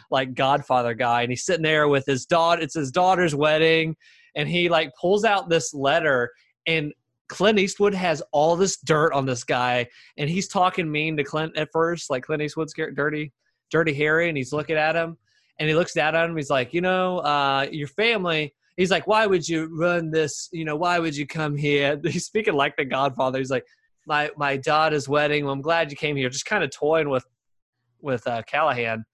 like 0.09 0.33
Godfather 0.33 0.95
guy, 0.95 1.21
and 1.21 1.31
he's 1.31 1.45
sitting 1.45 1.61
there 1.61 1.87
with 1.87 2.07
his 2.07 2.25
daughter. 2.25 2.59
It's 2.63 2.73
his 2.73 2.89
daughter's 2.89 3.35
wedding, 3.35 3.95
and 4.35 4.49
he 4.49 4.67
like 4.67 4.91
pulls 4.99 5.23
out 5.23 5.47
this 5.47 5.75
letter, 5.75 6.31
and 6.65 6.91
Clint 7.29 7.59
Eastwood 7.59 7.93
has 7.93 8.23
all 8.31 8.55
this 8.55 8.77
dirt 8.77 9.13
on 9.13 9.27
this 9.27 9.43
guy, 9.43 9.87
and 10.17 10.27
he's 10.27 10.47
talking 10.47 10.91
mean 10.91 11.15
to 11.17 11.23
Clint 11.23 11.55
at 11.55 11.69
first, 11.71 12.09
like 12.09 12.23
Clint 12.23 12.41
Eastwood's 12.41 12.73
dirty, 12.73 13.31
dirty 13.69 13.93
Harry, 13.93 14.27
and 14.27 14.37
he's 14.37 14.53
looking 14.53 14.75
at 14.75 14.95
him, 14.95 15.17
and 15.59 15.69
he 15.69 15.75
looks 15.75 15.93
down 15.93 16.15
at 16.15 16.27
him. 16.27 16.35
He's 16.35 16.49
like, 16.49 16.73
you 16.73 16.81
know, 16.81 17.19
uh, 17.19 17.67
your 17.71 17.89
family. 17.89 18.55
He's 18.77 18.91
like, 18.91 19.07
why 19.07 19.25
would 19.25 19.47
you 19.47 19.69
run 19.71 20.11
this? 20.11 20.49
You 20.51 20.65
know, 20.65 20.75
why 20.75 20.99
would 20.99 21.15
you 21.15 21.25
come 21.25 21.55
here? 21.55 21.99
He's 22.03 22.25
speaking 22.25 22.53
like 22.53 22.75
the 22.75 22.85
Godfather. 22.85 23.39
He's 23.39 23.51
like, 23.51 23.65
my 24.05 24.29
my 24.37 24.57
daughter's 24.57 25.09
wedding. 25.09 25.45
Well, 25.45 25.53
I'm 25.53 25.61
glad 25.61 25.91
you 25.91 25.97
came 25.97 26.15
here. 26.15 26.29
Just 26.29 26.45
kind 26.45 26.63
of 26.63 26.71
toying 26.71 27.09
with 27.09 27.25
with 28.01 28.25
uh, 28.27 28.43
Callahan. 28.43 29.05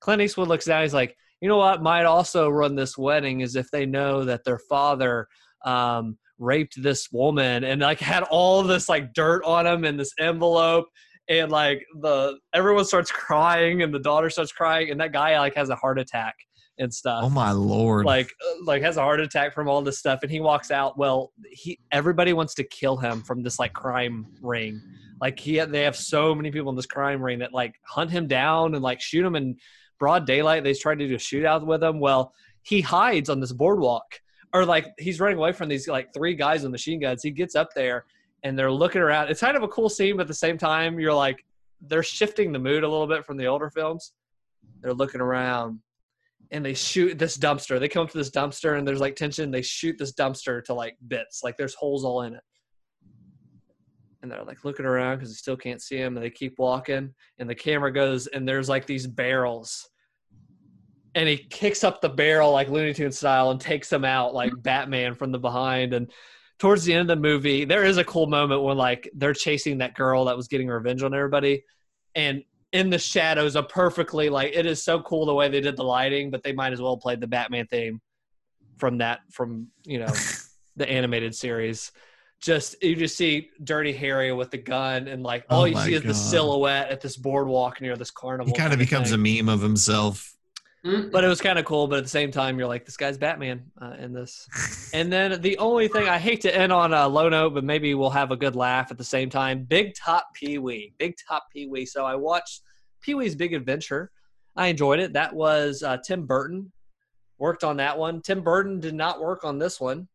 Clint 0.00 0.22
Eastwood 0.22 0.48
looks 0.48 0.64
down. 0.64 0.82
He's 0.82 0.94
like, 0.94 1.16
you 1.40 1.48
know 1.48 1.56
what? 1.56 1.82
Might 1.82 2.04
also 2.04 2.48
run 2.48 2.74
this 2.74 2.96
wedding 2.96 3.40
is 3.40 3.56
if 3.56 3.70
they 3.70 3.86
know 3.86 4.24
that 4.24 4.44
their 4.44 4.58
father 4.58 5.28
um, 5.64 6.16
raped 6.38 6.80
this 6.82 7.10
woman 7.12 7.64
and 7.64 7.80
like 7.80 8.00
had 8.00 8.22
all 8.24 8.62
this 8.62 8.88
like 8.88 9.12
dirt 9.12 9.44
on 9.44 9.66
him 9.66 9.84
in 9.84 9.96
this 9.96 10.12
envelope 10.18 10.86
and 11.28 11.50
like 11.50 11.84
the 12.00 12.38
everyone 12.54 12.84
starts 12.84 13.10
crying 13.10 13.82
and 13.82 13.92
the 13.92 13.98
daughter 13.98 14.30
starts 14.30 14.52
crying 14.52 14.90
and 14.90 15.00
that 15.00 15.12
guy 15.12 15.38
like 15.38 15.54
has 15.54 15.68
a 15.68 15.74
heart 15.74 15.98
attack 15.98 16.36
and 16.78 16.92
stuff. 16.92 17.22
Oh 17.24 17.28
my 17.28 17.50
lord. 17.50 18.06
like 18.06 18.34
uh, 18.46 18.64
like 18.64 18.82
has 18.82 18.96
a 18.96 19.02
heart 19.02 19.20
attack 19.20 19.54
from 19.54 19.68
all 19.68 19.82
this 19.82 19.98
stuff 19.98 20.20
and 20.22 20.30
he 20.30 20.40
walks 20.40 20.70
out. 20.70 20.96
Well 20.96 21.32
he 21.50 21.78
everybody 21.92 22.32
wants 22.32 22.54
to 22.54 22.64
kill 22.64 22.96
him 22.96 23.22
from 23.22 23.42
this 23.42 23.58
like 23.58 23.72
crime 23.72 24.26
ring. 24.40 24.80
Like 25.20 25.38
he 25.38 25.60
they 25.60 25.82
have 25.82 25.96
so 25.96 26.34
many 26.34 26.50
people 26.50 26.70
in 26.70 26.76
this 26.76 26.86
crime 26.86 27.22
ring 27.22 27.40
that 27.40 27.52
like 27.52 27.74
hunt 27.84 28.10
him 28.10 28.26
down 28.26 28.74
and 28.74 28.82
like 28.82 29.00
shoot 29.00 29.24
him 29.24 29.36
in 29.36 29.56
broad 29.98 30.26
daylight. 30.26 30.64
They 30.64 30.74
tried 30.74 30.98
to 31.00 31.08
do 31.08 31.14
a 31.14 31.18
shootout 31.18 31.66
with 31.66 31.82
him. 31.82 32.00
Well 32.00 32.32
he 32.62 32.80
hides 32.80 33.28
on 33.28 33.40
this 33.40 33.52
boardwalk. 33.52 34.20
Or 34.54 34.64
like 34.64 34.86
he's 34.98 35.20
running 35.20 35.38
away 35.38 35.52
from 35.52 35.68
these 35.68 35.88
like 35.88 36.12
three 36.14 36.34
guys 36.34 36.62
with 36.62 36.72
machine 36.72 37.00
guns. 37.00 37.22
He 37.22 37.30
gets 37.30 37.54
up 37.54 37.70
there 37.74 38.06
and 38.44 38.58
they're 38.58 38.72
looking 38.72 39.02
around. 39.02 39.28
It's 39.28 39.40
kind 39.40 39.56
of 39.56 39.62
a 39.62 39.68
cool 39.68 39.88
scene 39.88 40.16
but 40.16 40.22
at 40.22 40.28
the 40.28 40.34
same 40.34 40.56
time 40.56 40.98
you're 40.98 41.14
like 41.14 41.44
they're 41.82 42.02
shifting 42.02 42.52
the 42.52 42.58
mood 42.58 42.82
a 42.82 42.88
little 42.88 43.06
bit 43.06 43.24
from 43.24 43.36
the 43.36 43.46
older 43.46 43.70
films. 43.70 44.12
They're 44.80 44.94
looking 44.94 45.20
around 45.20 45.80
and 46.50 46.64
they 46.64 46.74
shoot 46.74 47.18
this 47.18 47.36
dumpster. 47.36 47.78
They 47.78 47.88
come 47.88 48.04
up 48.04 48.10
to 48.10 48.18
this 48.18 48.30
dumpster 48.30 48.78
and 48.78 48.86
there's 48.86 49.00
like 49.00 49.16
tension. 49.16 49.50
They 49.50 49.62
shoot 49.62 49.96
this 49.98 50.14
dumpster 50.14 50.62
to 50.64 50.74
like 50.74 50.96
bits. 51.06 51.42
Like 51.42 51.56
there's 51.56 51.74
holes 51.74 52.04
all 52.04 52.22
in 52.22 52.34
it. 52.34 52.42
And 54.22 54.32
they're 54.32 54.44
like 54.44 54.64
looking 54.64 54.86
around 54.86 55.16
because 55.16 55.30
they 55.30 55.36
still 55.36 55.56
can't 55.56 55.82
see 55.82 55.96
him. 55.96 56.16
And 56.16 56.24
they 56.24 56.30
keep 56.30 56.58
walking. 56.58 57.14
And 57.38 57.48
the 57.48 57.54
camera 57.54 57.92
goes 57.92 58.26
and 58.28 58.48
there's 58.48 58.68
like 58.68 58.86
these 58.86 59.06
barrels. 59.06 59.88
And 61.14 61.28
he 61.28 61.36
kicks 61.36 61.84
up 61.84 62.00
the 62.00 62.08
barrel 62.08 62.52
like 62.52 62.68
Looney 62.68 62.94
Tunes 62.94 63.18
style 63.18 63.50
and 63.50 63.60
takes 63.60 63.88
them 63.88 64.04
out 64.04 64.34
like 64.34 64.52
Batman 64.62 65.14
from 65.14 65.32
the 65.32 65.38
behind. 65.38 65.92
And 65.92 66.10
towards 66.58 66.84
the 66.84 66.94
end 66.94 67.10
of 67.10 67.16
the 67.16 67.22
movie, 67.22 67.64
there 67.64 67.84
is 67.84 67.98
a 67.98 68.04
cool 68.04 68.26
moment 68.26 68.62
when 68.62 68.76
like 68.76 69.10
they're 69.14 69.34
chasing 69.34 69.78
that 69.78 69.94
girl 69.94 70.24
that 70.26 70.36
was 70.36 70.48
getting 70.48 70.68
revenge 70.68 71.02
on 71.02 71.14
everybody. 71.14 71.64
And 72.14 72.42
in 72.72 72.90
the 72.90 72.98
shadows 72.98 73.56
a 73.56 73.62
perfectly 73.62 74.28
like 74.28 74.52
it 74.54 74.66
is 74.66 74.82
so 74.82 75.00
cool 75.00 75.26
the 75.26 75.34
way 75.34 75.48
they 75.48 75.60
did 75.60 75.76
the 75.76 75.84
lighting, 75.84 76.30
but 76.30 76.42
they 76.42 76.52
might 76.52 76.72
as 76.72 76.80
well 76.80 76.96
played 76.96 77.20
the 77.20 77.26
Batman 77.26 77.66
theme 77.66 78.00
from 78.76 78.98
that 78.98 79.20
from 79.30 79.68
you 79.84 79.98
know 79.98 80.12
the 80.76 80.88
animated 80.88 81.34
series. 81.34 81.90
just 82.40 82.80
you 82.82 82.94
just 82.94 83.16
see 83.16 83.50
Dirty 83.64 83.92
Harry 83.92 84.32
with 84.32 84.50
the 84.50 84.58
gun 84.58 85.08
and 85.08 85.22
like 85.22 85.44
Oh 85.50 85.56
all 85.58 85.68
you 85.68 85.74
my 85.74 85.86
see 85.86 85.94
is 85.94 86.02
the 86.02 86.14
silhouette 86.14 86.90
at 86.90 87.00
this 87.00 87.16
boardwalk 87.16 87.80
near 87.80 87.96
this 87.96 88.10
carnival. 88.10 88.52
He 88.52 88.58
kind 88.58 88.72
of 88.72 88.78
becomes 88.78 89.10
thing. 89.10 89.38
a 89.38 89.42
meme 89.42 89.48
of 89.48 89.60
himself. 89.60 90.34
Mm. 90.84 91.10
But 91.10 91.24
it 91.24 91.28
was 91.28 91.40
kind 91.40 91.58
of 91.58 91.64
cool. 91.64 91.86
But 91.88 91.98
at 91.98 92.04
the 92.04 92.10
same 92.10 92.30
time, 92.30 92.58
you're 92.58 92.68
like, 92.68 92.84
this 92.84 92.96
guy's 92.96 93.18
Batman 93.18 93.70
uh, 93.80 93.94
in 93.98 94.12
this. 94.12 94.48
And 94.94 95.12
then 95.12 95.42
the 95.42 95.58
only 95.58 95.86
thing 95.86 96.08
I 96.08 96.18
hate 96.18 96.40
to 96.42 96.56
end 96.56 96.72
on 96.72 96.94
a 96.94 97.06
low 97.06 97.28
note, 97.28 97.52
but 97.52 97.62
maybe 97.62 97.94
we'll 97.94 98.08
have 98.08 98.30
a 98.30 98.36
good 98.36 98.56
laugh 98.56 98.90
at 98.90 98.96
the 98.96 99.04
same 99.04 99.28
time. 99.28 99.64
Big 99.64 99.94
Top 99.94 100.32
Pee 100.32 100.56
Wee, 100.56 100.94
Big 100.98 101.14
Top 101.28 101.44
Pee 101.52 101.66
Wee. 101.66 101.84
So 101.84 102.06
I 102.06 102.14
watched 102.14 102.62
Pee 103.02 103.14
Wee's 103.14 103.34
Big 103.34 103.52
Adventure. 103.52 104.10
I 104.56 104.68
enjoyed 104.68 104.98
it. 104.98 105.12
That 105.12 105.34
was 105.34 105.82
uh, 105.82 105.98
Tim 105.98 106.24
Burton 106.24 106.72
worked 107.36 107.64
on 107.64 107.76
that 107.76 107.98
one. 107.98 108.22
Tim 108.22 108.40
Burton 108.40 108.80
did 108.80 108.94
not 108.94 109.20
work 109.20 109.44
on 109.44 109.58
this 109.58 109.78
one 109.78 110.08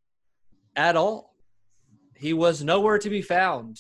at 0.76 0.96
all. 0.96 1.36
He 2.18 2.34
was 2.34 2.64
nowhere 2.64 2.98
to 2.98 3.10
be 3.12 3.22
found. 3.22 3.80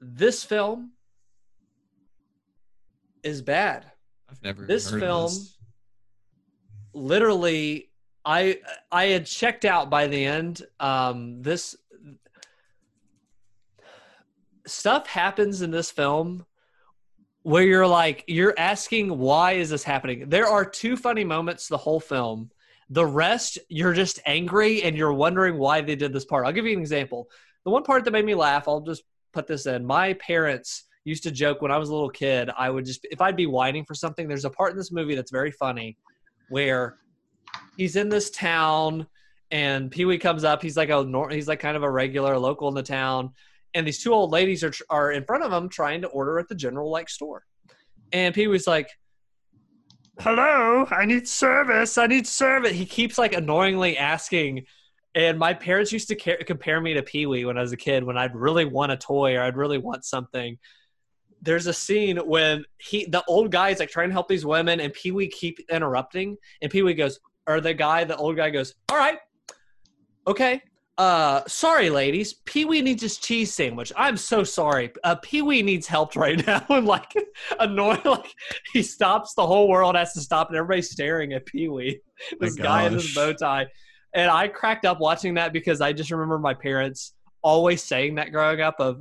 This 0.00 0.42
film 0.42 0.92
is 3.22 3.42
bad 3.42 3.92
I've 4.30 4.42
never 4.42 4.66
This 4.66 4.90
film- 4.90 5.30
this. 5.30 5.56
literally 6.92 7.90
i 8.24 8.58
i 8.92 9.04
had 9.06 9.24
checked 9.24 9.64
out 9.64 9.88
by 9.90 10.06
the 10.06 10.24
end. 10.24 10.62
Um 10.78 11.40
this 11.42 11.74
stuff 14.66 15.06
happens 15.06 15.62
in 15.62 15.70
this 15.70 15.90
film 15.90 16.44
where 17.42 17.62
you're 17.62 17.86
like 17.86 18.24
you're 18.28 18.54
asking 18.58 19.18
why 19.18 19.52
is 19.52 19.70
this 19.70 19.82
happening? 19.82 20.28
There 20.28 20.46
are 20.46 20.64
two 20.64 20.96
funny 20.96 21.24
moments 21.24 21.66
the 21.68 21.78
whole 21.78 22.00
film. 22.00 22.50
The 22.90 23.06
rest 23.06 23.58
you're 23.68 23.94
just 23.94 24.20
angry 24.26 24.82
and 24.82 24.96
you're 24.96 25.12
wondering 25.14 25.56
why 25.56 25.80
they 25.80 25.96
did 25.96 26.12
this 26.12 26.24
part. 26.24 26.44
I'll 26.44 26.52
give 26.52 26.66
you 26.66 26.74
an 26.74 26.80
example. 26.80 27.28
The 27.64 27.70
one 27.70 27.84
part 27.84 28.04
that 28.04 28.10
made 28.10 28.24
me 28.26 28.34
laugh 28.34 28.68
i'll 28.68 28.80
just 28.82 29.02
put 29.32 29.46
this 29.46 29.66
in. 29.66 29.86
My 29.86 30.12
parents 30.14 30.84
used 31.04 31.22
to 31.22 31.30
joke 31.30 31.62
when 31.62 31.70
i 31.70 31.78
was 31.78 31.88
a 31.88 31.92
little 31.92 32.10
kid 32.10 32.50
i 32.58 32.68
would 32.68 32.84
just 32.84 33.06
if 33.10 33.20
i'd 33.20 33.36
be 33.36 33.46
whining 33.46 33.84
for 33.84 33.94
something 33.94 34.28
there's 34.28 34.44
a 34.44 34.50
part 34.50 34.70
in 34.70 34.76
this 34.76 34.92
movie 34.92 35.14
that's 35.14 35.30
very 35.30 35.50
funny 35.50 35.96
where 36.50 36.98
he's 37.76 37.96
in 37.96 38.08
this 38.08 38.30
town 38.30 39.06
and 39.50 39.90
Pee 39.90 40.04
Wee 40.04 40.18
comes 40.18 40.44
up. 40.44 40.62
He's 40.62 40.76
like 40.76 40.90
a 40.90 41.28
he's 41.30 41.48
like 41.48 41.60
kind 41.60 41.76
of 41.76 41.82
a 41.82 41.90
regular 41.90 42.38
local 42.38 42.68
in 42.68 42.74
the 42.74 42.82
town, 42.82 43.32
and 43.74 43.86
these 43.86 44.02
two 44.02 44.12
old 44.12 44.30
ladies 44.30 44.62
are 44.62 44.72
are 44.88 45.12
in 45.12 45.24
front 45.24 45.42
of 45.42 45.52
him 45.52 45.68
trying 45.68 46.02
to 46.02 46.08
order 46.08 46.38
at 46.38 46.48
the 46.48 46.54
general 46.54 46.90
like 46.90 47.08
store, 47.08 47.44
and 48.12 48.34
Pee 48.34 48.46
Wee's 48.46 48.66
like, 48.66 48.88
"Hello, 50.20 50.86
I 50.90 51.04
need 51.04 51.26
service. 51.26 51.98
I 51.98 52.06
need 52.06 52.26
service." 52.26 52.72
He 52.72 52.86
keeps 52.86 53.18
like 53.18 53.34
annoyingly 53.34 53.96
asking. 53.96 54.66
And 55.16 55.40
my 55.40 55.52
parents 55.52 55.90
used 55.90 56.06
to 56.06 56.14
ca- 56.14 56.44
compare 56.46 56.80
me 56.80 56.94
to 56.94 57.02
Pee 57.02 57.26
Wee 57.26 57.44
when 57.44 57.58
I 57.58 57.62
was 57.62 57.72
a 57.72 57.76
kid. 57.76 58.04
When 58.04 58.16
I'd 58.16 58.36
really 58.36 58.64
want 58.64 58.92
a 58.92 58.96
toy 58.96 59.34
or 59.34 59.42
I'd 59.42 59.56
really 59.56 59.78
want 59.78 60.04
something, 60.04 60.56
there's 61.42 61.66
a 61.66 61.72
scene 61.72 62.16
when 62.18 62.64
he 62.78 63.06
the 63.06 63.24
old 63.26 63.50
guy 63.50 63.70
is 63.70 63.78
like 63.78 63.90
trying 63.90 64.08
to 64.08 64.12
help 64.12 64.28
these 64.28 64.44
women 64.44 64.80
and 64.80 64.92
Pee 64.92 65.10
Wee 65.12 65.28
keep 65.28 65.58
interrupting 65.70 66.36
and 66.62 66.70
Pee 66.70 66.82
Wee 66.82 66.94
goes 66.94 67.18
or 67.46 67.60
the 67.60 67.74
guy 67.74 68.04
the 68.04 68.16
old 68.16 68.36
guy 68.36 68.50
goes 68.50 68.74
all 68.90 68.98
right 68.98 69.18
okay 70.26 70.62
uh 71.00 71.40
sorry 71.46 71.88
ladies. 71.88 72.34
Pee 72.44 72.66
Wee 72.66 72.82
needs 72.82 73.00
his 73.00 73.16
cheese 73.16 73.54
sandwich. 73.54 73.90
I'm 73.96 74.18
so 74.18 74.44
sorry. 74.44 74.92
Uh 75.02 75.14
Pee 75.14 75.40
Wee 75.40 75.62
needs 75.62 75.86
help 75.86 76.14
right 76.24 76.46
now. 76.46 76.62
And 76.68 76.86
like 76.86 77.14
annoying 77.58 78.02
like 78.04 78.30
he 78.74 78.82
stops 78.82 79.32
the 79.32 79.46
whole 79.46 79.66
world 79.66 79.96
has 79.96 80.12
to 80.12 80.20
stop 80.20 80.48
and 80.48 80.58
everybody's 80.58 80.90
staring 80.90 81.32
at 81.32 81.46
Pee 81.46 81.68
Wee 81.68 82.00
this 82.40 82.58
My 82.58 82.64
guy 82.64 82.82
in 82.84 82.92
his 82.92 83.14
bow 83.14 83.32
tie. 83.32 83.66
And 84.12 84.30
I 84.30 84.48
cracked 84.48 84.84
up 84.84 85.00
watching 85.00 85.34
that 85.34 85.54
because 85.54 85.80
I 85.80 85.94
just 85.94 86.10
remember 86.10 86.38
my 86.38 86.52
parents 86.52 87.14
always 87.40 87.82
saying 87.82 88.16
that 88.16 88.30
growing 88.30 88.60
up 88.60 88.76
of 88.78 89.00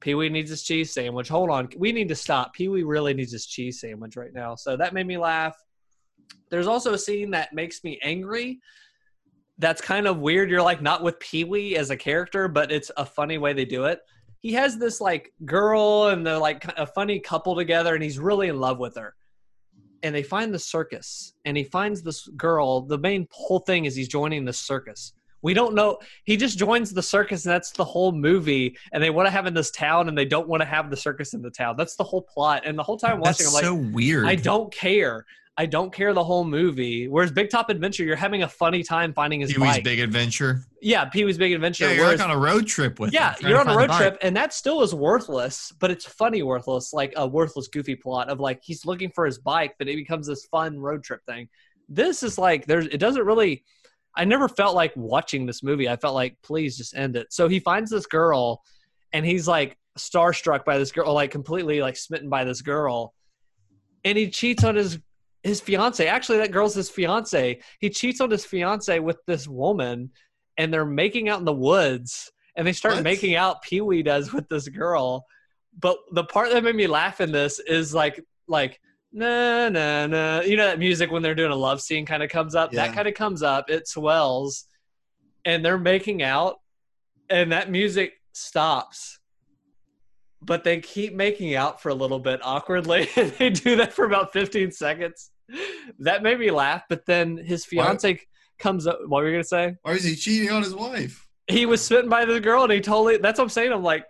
Pee 0.00 0.14
Wee 0.14 0.30
needs 0.30 0.50
his 0.50 0.62
cheese 0.62 0.92
sandwich. 0.92 1.28
Hold 1.28 1.50
on. 1.50 1.68
We 1.76 1.92
need 1.92 2.08
to 2.08 2.16
stop. 2.16 2.54
Pee 2.54 2.68
Wee 2.68 2.82
really 2.82 3.14
needs 3.14 3.32
his 3.32 3.46
cheese 3.46 3.80
sandwich 3.80 4.16
right 4.16 4.32
now. 4.32 4.54
So 4.54 4.76
that 4.76 4.94
made 4.94 5.06
me 5.06 5.18
laugh. 5.18 5.56
There's 6.50 6.66
also 6.66 6.94
a 6.94 6.98
scene 6.98 7.30
that 7.32 7.52
makes 7.52 7.84
me 7.84 7.98
angry. 8.02 8.60
That's 9.58 9.82
kind 9.82 10.06
of 10.06 10.18
weird. 10.18 10.50
You're 10.50 10.62
like 10.62 10.80
not 10.80 11.02
with 11.02 11.20
Pee 11.20 11.44
Wee 11.44 11.76
as 11.76 11.90
a 11.90 11.96
character, 11.96 12.48
but 12.48 12.72
it's 12.72 12.90
a 12.96 13.04
funny 13.04 13.36
way 13.36 13.52
they 13.52 13.66
do 13.66 13.84
it. 13.84 14.00
He 14.40 14.54
has 14.54 14.78
this 14.78 15.02
like 15.02 15.32
girl 15.44 16.08
and 16.08 16.26
they're 16.26 16.38
like 16.38 16.64
a 16.78 16.86
funny 16.86 17.20
couple 17.20 17.54
together 17.54 17.94
and 17.94 18.02
he's 18.02 18.18
really 18.18 18.48
in 18.48 18.58
love 18.58 18.78
with 18.78 18.96
her. 18.96 19.14
And 20.02 20.14
they 20.14 20.22
find 20.22 20.54
the 20.54 20.58
circus 20.58 21.34
and 21.44 21.58
he 21.58 21.64
finds 21.64 22.02
this 22.02 22.26
girl. 22.28 22.80
The 22.80 22.96
main 22.96 23.28
whole 23.30 23.58
thing 23.58 23.84
is 23.84 23.94
he's 23.94 24.08
joining 24.08 24.46
the 24.46 24.52
circus. 24.54 25.12
We 25.42 25.54
don't 25.54 25.74
know. 25.74 25.98
He 26.24 26.36
just 26.36 26.58
joins 26.58 26.92
the 26.92 27.02
circus, 27.02 27.44
and 27.46 27.52
that's 27.52 27.70
the 27.72 27.84
whole 27.84 28.12
movie. 28.12 28.76
And 28.92 29.02
they 29.02 29.10
want 29.10 29.26
to 29.26 29.30
have 29.30 29.46
in 29.46 29.54
this 29.54 29.70
town, 29.70 30.08
and 30.08 30.16
they 30.16 30.24
don't 30.26 30.48
want 30.48 30.60
to 30.62 30.66
have 30.66 30.90
the 30.90 30.96
circus 30.96 31.34
in 31.34 31.42
the 31.42 31.50
town. 31.50 31.76
That's 31.78 31.96
the 31.96 32.04
whole 32.04 32.22
plot. 32.22 32.62
And 32.66 32.78
the 32.78 32.82
whole 32.82 32.98
time 32.98 33.20
watching, 33.20 33.44
That's 33.44 33.48
I'm 33.48 33.54
like, 33.54 33.64
so 33.64 33.74
weird. 33.74 34.26
I 34.26 34.34
don't 34.34 34.72
care. 34.72 35.24
I 35.56 35.66
don't 35.66 35.92
care 35.92 36.14
the 36.14 36.24
whole 36.24 36.44
movie. 36.44 37.06
Whereas 37.08 37.32
Big 37.32 37.50
Top 37.50 37.68
Adventure, 37.68 38.02
you're 38.04 38.16
having 38.16 38.44
a 38.44 38.48
funny 38.48 38.82
time 38.82 39.12
finding 39.12 39.40
his 39.40 39.52
Pee 39.52 39.60
Wee's 39.60 39.74
bike. 39.74 39.84
Big 39.84 40.00
Adventure. 40.00 40.62
yeah, 40.80 41.04
Pee 41.04 41.24
Wee's 41.24 41.36
Big 41.36 41.52
Adventure. 41.52 41.84
Yeah, 41.84 41.92
you're 41.92 42.04
whereas- 42.04 42.20
like 42.20 42.28
on 42.30 42.34
a 42.34 42.38
road 42.38 42.66
trip 42.66 42.98
with. 42.98 43.12
yeah, 43.12 43.34
him, 43.34 43.48
you're 43.50 43.60
on 43.60 43.68
a 43.68 43.76
road 43.76 43.90
trip, 43.90 44.16
and 44.22 44.34
that 44.36 44.54
still 44.54 44.80
is 44.80 44.94
worthless, 44.94 45.70
but 45.78 45.90
it's 45.90 46.06
funny 46.06 46.42
worthless, 46.42 46.94
like 46.94 47.12
a 47.16 47.26
worthless, 47.26 47.68
goofy 47.68 47.94
plot 47.94 48.30
of 48.30 48.40
like 48.40 48.60
he's 48.62 48.86
looking 48.86 49.10
for 49.10 49.26
his 49.26 49.36
bike, 49.38 49.74
but 49.78 49.86
it 49.88 49.96
becomes 49.96 50.26
this 50.26 50.46
fun 50.46 50.78
road 50.78 51.02
trip 51.04 51.20
thing. 51.26 51.46
This 51.90 52.22
is 52.22 52.38
like 52.38 52.64
there's 52.66 52.86
it 52.86 52.98
doesn't 52.98 53.24
really. 53.26 53.64
I 54.16 54.24
never 54.24 54.48
felt 54.48 54.74
like 54.74 54.92
watching 54.96 55.46
this 55.46 55.62
movie. 55.62 55.88
I 55.88 55.96
felt 55.96 56.14
like 56.14 56.36
please 56.42 56.76
just 56.76 56.96
end 56.96 57.16
it. 57.16 57.32
So 57.32 57.48
he 57.48 57.60
finds 57.60 57.90
this 57.90 58.06
girl, 58.06 58.62
and 59.12 59.24
he's 59.24 59.46
like 59.46 59.76
starstruck 59.98 60.64
by 60.64 60.78
this 60.78 60.92
girl, 60.92 61.12
like 61.14 61.30
completely 61.30 61.80
like 61.80 61.96
smitten 61.96 62.28
by 62.28 62.44
this 62.44 62.62
girl, 62.62 63.14
and 64.04 64.16
he 64.16 64.30
cheats 64.30 64.64
on 64.64 64.76
his 64.76 64.98
his 65.42 65.60
fiance. 65.60 66.06
Actually, 66.06 66.38
that 66.38 66.50
girl's 66.52 66.74
his 66.74 66.90
fiance. 66.90 67.60
He 67.78 67.90
cheats 67.90 68.20
on 68.20 68.30
his 68.30 68.44
fiance 68.44 68.98
with 68.98 69.18
this 69.26 69.48
woman, 69.48 70.10
and 70.58 70.72
they're 70.72 70.84
making 70.84 71.28
out 71.28 71.38
in 71.38 71.44
the 71.44 71.52
woods. 71.52 72.30
And 72.56 72.66
they 72.66 72.72
start 72.72 72.96
What? 72.96 73.04
making 73.04 73.36
out. 73.36 73.62
Pee 73.62 73.80
Wee 73.80 74.02
does 74.02 74.32
with 74.32 74.48
this 74.48 74.68
girl, 74.68 75.24
but 75.80 75.96
the 76.12 76.24
part 76.24 76.50
that 76.50 76.64
made 76.64 76.74
me 76.74 76.86
laugh 76.88 77.20
in 77.20 77.30
this 77.32 77.58
is 77.60 77.94
like 77.94 78.22
like 78.48 78.80
na 79.12 79.68
na 79.68 80.06
na. 80.06 80.40
You 80.40 80.56
know 80.56 80.66
that 80.66 80.78
music 80.78 81.10
when 81.10 81.22
they're 81.22 81.34
doing 81.34 81.52
a 81.52 81.56
love 81.56 81.80
scene 81.80 82.06
kind 82.06 82.22
of 82.22 82.30
comes 82.30 82.54
up. 82.54 82.72
Yeah. 82.72 82.86
That 82.86 82.94
kind 82.94 83.08
of 83.08 83.14
comes 83.14 83.42
up. 83.42 83.70
It 83.70 83.88
swells, 83.88 84.66
and 85.44 85.64
they're 85.64 85.78
making 85.78 86.22
out, 86.22 86.56
and 87.28 87.52
that 87.52 87.70
music 87.70 88.12
stops 88.32 89.20
but 90.42 90.64
they 90.64 90.80
keep 90.80 91.14
making 91.14 91.54
out 91.54 91.80
for 91.80 91.90
a 91.90 91.94
little 91.94 92.18
bit 92.18 92.40
awkwardly. 92.42 93.08
they 93.38 93.50
do 93.50 93.76
that 93.76 93.92
for 93.92 94.04
about 94.04 94.32
15 94.32 94.72
seconds. 94.72 95.30
That 95.98 96.22
made 96.22 96.38
me 96.38 96.50
laugh. 96.50 96.82
But 96.88 97.06
then 97.06 97.36
his 97.36 97.64
fiance 97.64 98.20
comes 98.58 98.86
up. 98.86 98.98
What 99.06 99.22
were 99.22 99.28
you 99.28 99.34
gonna 99.34 99.44
say? 99.44 99.76
Why 99.82 99.92
is 99.92 100.04
he 100.04 100.16
cheating 100.16 100.50
on 100.50 100.62
his 100.62 100.74
wife? 100.74 101.26
He 101.48 101.66
was 101.66 101.84
smitten 101.84 102.08
by 102.08 102.24
the 102.24 102.40
girl, 102.40 102.62
and 102.62 102.72
he 102.72 102.80
totally. 102.80 103.18
That's 103.18 103.38
what 103.38 103.44
I'm 103.44 103.50
saying. 103.50 103.72
I'm 103.72 103.82
like, 103.82 104.04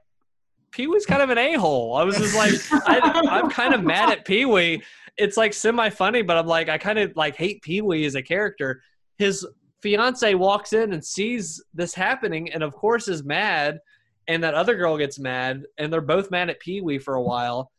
Pee 0.73 0.87
Wee's 0.87 1.07
kind 1.07 1.23
of 1.23 1.31
an 1.31 1.39
a 1.39 1.55
hole. 1.55 1.97
I 1.97 2.05
was 2.05 2.17
just 2.17 2.37
like, 2.37 2.53
I, 2.89 3.23
I'm 3.29 3.51
kind 3.51 3.75
of 3.75 3.83
mad 3.83 4.11
at 4.11 4.25
Pee 4.25 4.45
Wee. 4.45 4.83
It's 5.17 5.37
like 5.37 5.53
semi 5.53 5.91
funny, 5.91 6.23
but 6.23 6.37
I'm 6.37 6.47
like, 6.47 6.69
I 6.69 6.79
kind 6.79 6.99
of 6.99 7.17
like 7.17 7.37
hate 7.37 7.63
Pee 7.63 7.81
Wee 7.81 8.05
as 8.05 8.15
a 8.15 8.23
character. 8.23 8.83
His 9.19 9.47
fiance 9.83 10.35
walks 10.35 10.73
in 10.73 10.93
and 10.93 11.05
sees 11.05 11.63
this 11.75 11.95
happening, 11.95 12.53
and 12.53 12.63
of 12.63 12.73
course 12.73 13.09
is 13.09 13.25
mad. 13.25 13.81
And 14.29 14.45
that 14.45 14.55
other 14.55 14.77
girl 14.77 14.97
gets 14.97 15.19
mad, 15.19 15.65
and 15.79 15.93
they're 15.93 16.01
both 16.01 16.31
mad 16.31 16.51
at 16.51 16.61
Pee 16.61 16.81
Wee 16.81 16.99
for 16.99 17.15
a 17.15 17.23
while. 17.23 17.73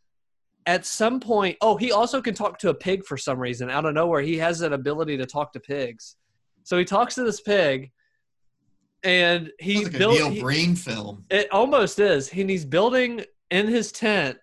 At 0.66 0.86
some 0.86 1.20
point, 1.20 1.58
oh, 1.62 1.78
he 1.78 1.92
also 1.92 2.22
can 2.22 2.34
talk 2.34 2.60
to 2.60 2.70
a 2.70 2.74
pig 2.74 3.06
for 3.06 3.18
some 3.18 3.40
reason 3.40 3.70
out 3.70 3.86
of 3.86 3.94
nowhere. 3.94 4.22
He 4.22 4.38
has 4.40 4.62
an 4.62 4.74
ability 4.74 5.18
to 5.18 5.26
talk 5.26 5.54
to 5.54 5.60
pigs, 5.60 6.18
so 6.64 6.78
he 6.78 6.84
talks 6.84 7.16
to 7.16 7.24
this 7.24 7.40
pig, 7.40 7.92
and 9.04 9.52
he 9.60 9.76
Sounds 9.84 9.94
like 9.94 9.96
a. 9.96 10.00
Neil 10.00 10.30
he- 10.30 10.42
Breen 10.42 10.76
film. 10.76 11.26
it 11.30 11.52
almost 11.52 12.00
is. 12.00 12.30
And 12.34 12.50
he's 12.50 12.66
building 12.66 13.24
in 13.50 13.68
his 13.68 13.92
tent 13.92 14.38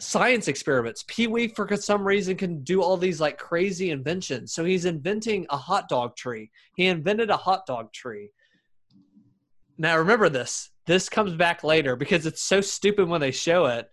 science 0.00 0.46
experiments. 0.46 1.04
Pee 1.08 1.26
Wee, 1.26 1.48
for 1.48 1.76
some 1.76 2.06
reason, 2.06 2.36
can 2.36 2.62
do 2.62 2.82
all 2.82 2.96
these 2.96 3.20
like 3.20 3.38
crazy 3.38 3.90
inventions. 3.90 4.52
So 4.52 4.64
he's 4.64 4.84
inventing 4.84 5.46
a 5.50 5.56
hot 5.56 5.88
dog 5.88 6.16
tree. 6.16 6.50
He 6.76 6.86
invented 6.86 7.30
a 7.30 7.36
hot 7.36 7.66
dog 7.66 7.92
tree. 7.92 8.30
Now, 9.76 9.98
remember 9.98 10.28
this. 10.28 10.70
This 10.86 11.08
comes 11.08 11.34
back 11.34 11.62
later 11.64 11.96
because 11.96 12.26
it's 12.26 12.42
so 12.42 12.60
stupid 12.60 13.08
when 13.08 13.20
they 13.20 13.30
show 13.30 13.66
it. 13.66 13.88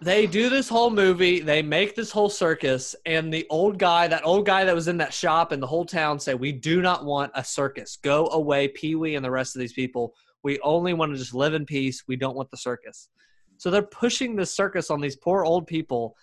They 0.00 0.28
do 0.28 0.48
this 0.48 0.68
whole 0.68 0.90
movie, 0.90 1.40
they 1.40 1.60
make 1.60 1.96
this 1.96 2.12
whole 2.12 2.28
circus, 2.28 2.94
and 3.04 3.34
the 3.34 3.44
old 3.50 3.78
guy, 3.78 4.06
that 4.06 4.24
old 4.24 4.46
guy 4.46 4.64
that 4.64 4.74
was 4.74 4.86
in 4.86 4.96
that 4.98 5.12
shop, 5.12 5.50
and 5.50 5.60
the 5.60 5.66
whole 5.66 5.84
town 5.84 6.20
say, 6.20 6.34
We 6.34 6.52
do 6.52 6.80
not 6.80 7.04
want 7.04 7.32
a 7.34 7.42
circus. 7.42 7.98
Go 8.00 8.28
away, 8.28 8.68
Pee 8.68 8.94
Wee 8.94 9.16
and 9.16 9.24
the 9.24 9.30
rest 9.30 9.56
of 9.56 9.60
these 9.60 9.72
people. 9.72 10.14
We 10.44 10.60
only 10.60 10.94
want 10.94 11.12
to 11.12 11.18
just 11.18 11.34
live 11.34 11.52
in 11.54 11.66
peace. 11.66 12.04
We 12.06 12.14
don't 12.14 12.36
want 12.36 12.48
the 12.52 12.56
circus. 12.56 13.08
So 13.56 13.72
they're 13.72 13.82
pushing 13.82 14.36
the 14.36 14.46
circus 14.46 14.88
on 14.88 15.00
these 15.00 15.16
poor 15.16 15.44
old 15.44 15.66
people. 15.66 16.14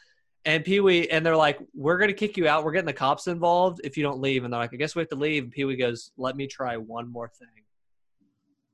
And 0.45 0.64
Pee 0.64 0.80
Wee, 0.80 1.10
and 1.10 1.26
they're 1.26 1.35
like, 1.35 1.60
We're 1.73 1.97
going 1.97 2.07
to 2.07 2.14
kick 2.14 2.38
you 2.38 2.47
out. 2.47 2.64
We're 2.64 2.72
getting 2.72 2.85
the 2.85 2.93
cops 2.93 3.27
involved 3.27 3.81
if 3.84 3.97
you 3.97 4.03
don't 4.03 4.22
leave. 4.22 4.45
And 4.45 4.53
they're 4.53 4.61
like, 4.61 4.73
I 4.73 4.77
guess 4.77 4.95
we 4.95 5.02
have 5.02 5.10
to 5.10 5.15
leave. 5.18 5.43
And 5.43 5.52
Pee 5.52 5.65
Wee 5.65 5.76
goes, 5.76 6.11
Let 6.15 6.38
me 6.38 6.47
try 6.47 6.77
one 6.77 7.11
more 7.11 7.27
thing. 7.27 7.49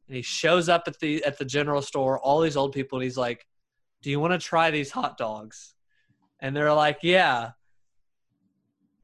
and 0.07 0.15
he 0.15 0.21
shows 0.21 0.69
up 0.69 0.83
at 0.85 0.99
the 0.99 1.23
at 1.23 1.39
the 1.39 1.45
general 1.45 1.81
store, 1.81 2.19
all 2.19 2.41
these 2.41 2.55
old 2.55 2.71
people, 2.71 2.99
and 2.99 3.03
he's 3.03 3.17
like, 3.17 3.47
"Do 4.01 4.09
you 4.09 4.19
want 4.19 4.33
to 4.33 4.39
try 4.39 4.71
these 4.71 4.91
hot 4.91 5.17
dogs?" 5.17 5.75
And 6.39 6.55
they're 6.55 6.73
like, 6.73 6.99
"Yeah." 7.01 7.51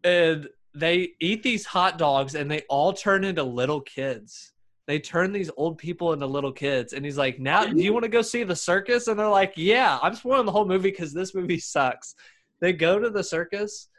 And 0.03 0.47
they 0.73 1.09
eat 1.19 1.43
these 1.43 1.65
hot 1.65 1.97
dogs, 1.97 2.35
and 2.35 2.49
they 2.49 2.61
all 2.69 2.93
turn 2.93 3.23
into 3.23 3.43
little 3.43 3.81
kids. 3.81 4.53
They 4.85 4.99
turn 4.99 5.33
these 5.33 5.51
old 5.57 5.77
people 5.77 6.13
into 6.13 6.25
little 6.25 6.51
kids, 6.51 6.93
and 6.93 7.03
he's 7.03 7.17
like, 7.17 7.39
"Now, 7.39 7.65
do 7.65 7.81
you 7.81 7.93
want 7.93 8.03
to 8.03 8.09
go 8.09 8.21
see 8.21 8.43
the 8.43 8.55
circus?" 8.55 9.07
And 9.07 9.19
they're 9.19 9.27
like, 9.27 9.53
"Yeah." 9.55 9.99
I'm 10.01 10.15
spoiling 10.15 10.45
the 10.45 10.51
whole 10.51 10.65
movie 10.65 10.91
because 10.91 11.13
this 11.13 11.35
movie 11.35 11.59
sucks. 11.59 12.15
They 12.59 12.73
go 12.73 12.99
to 12.99 13.09
the 13.09 13.23
circus, 13.23 13.89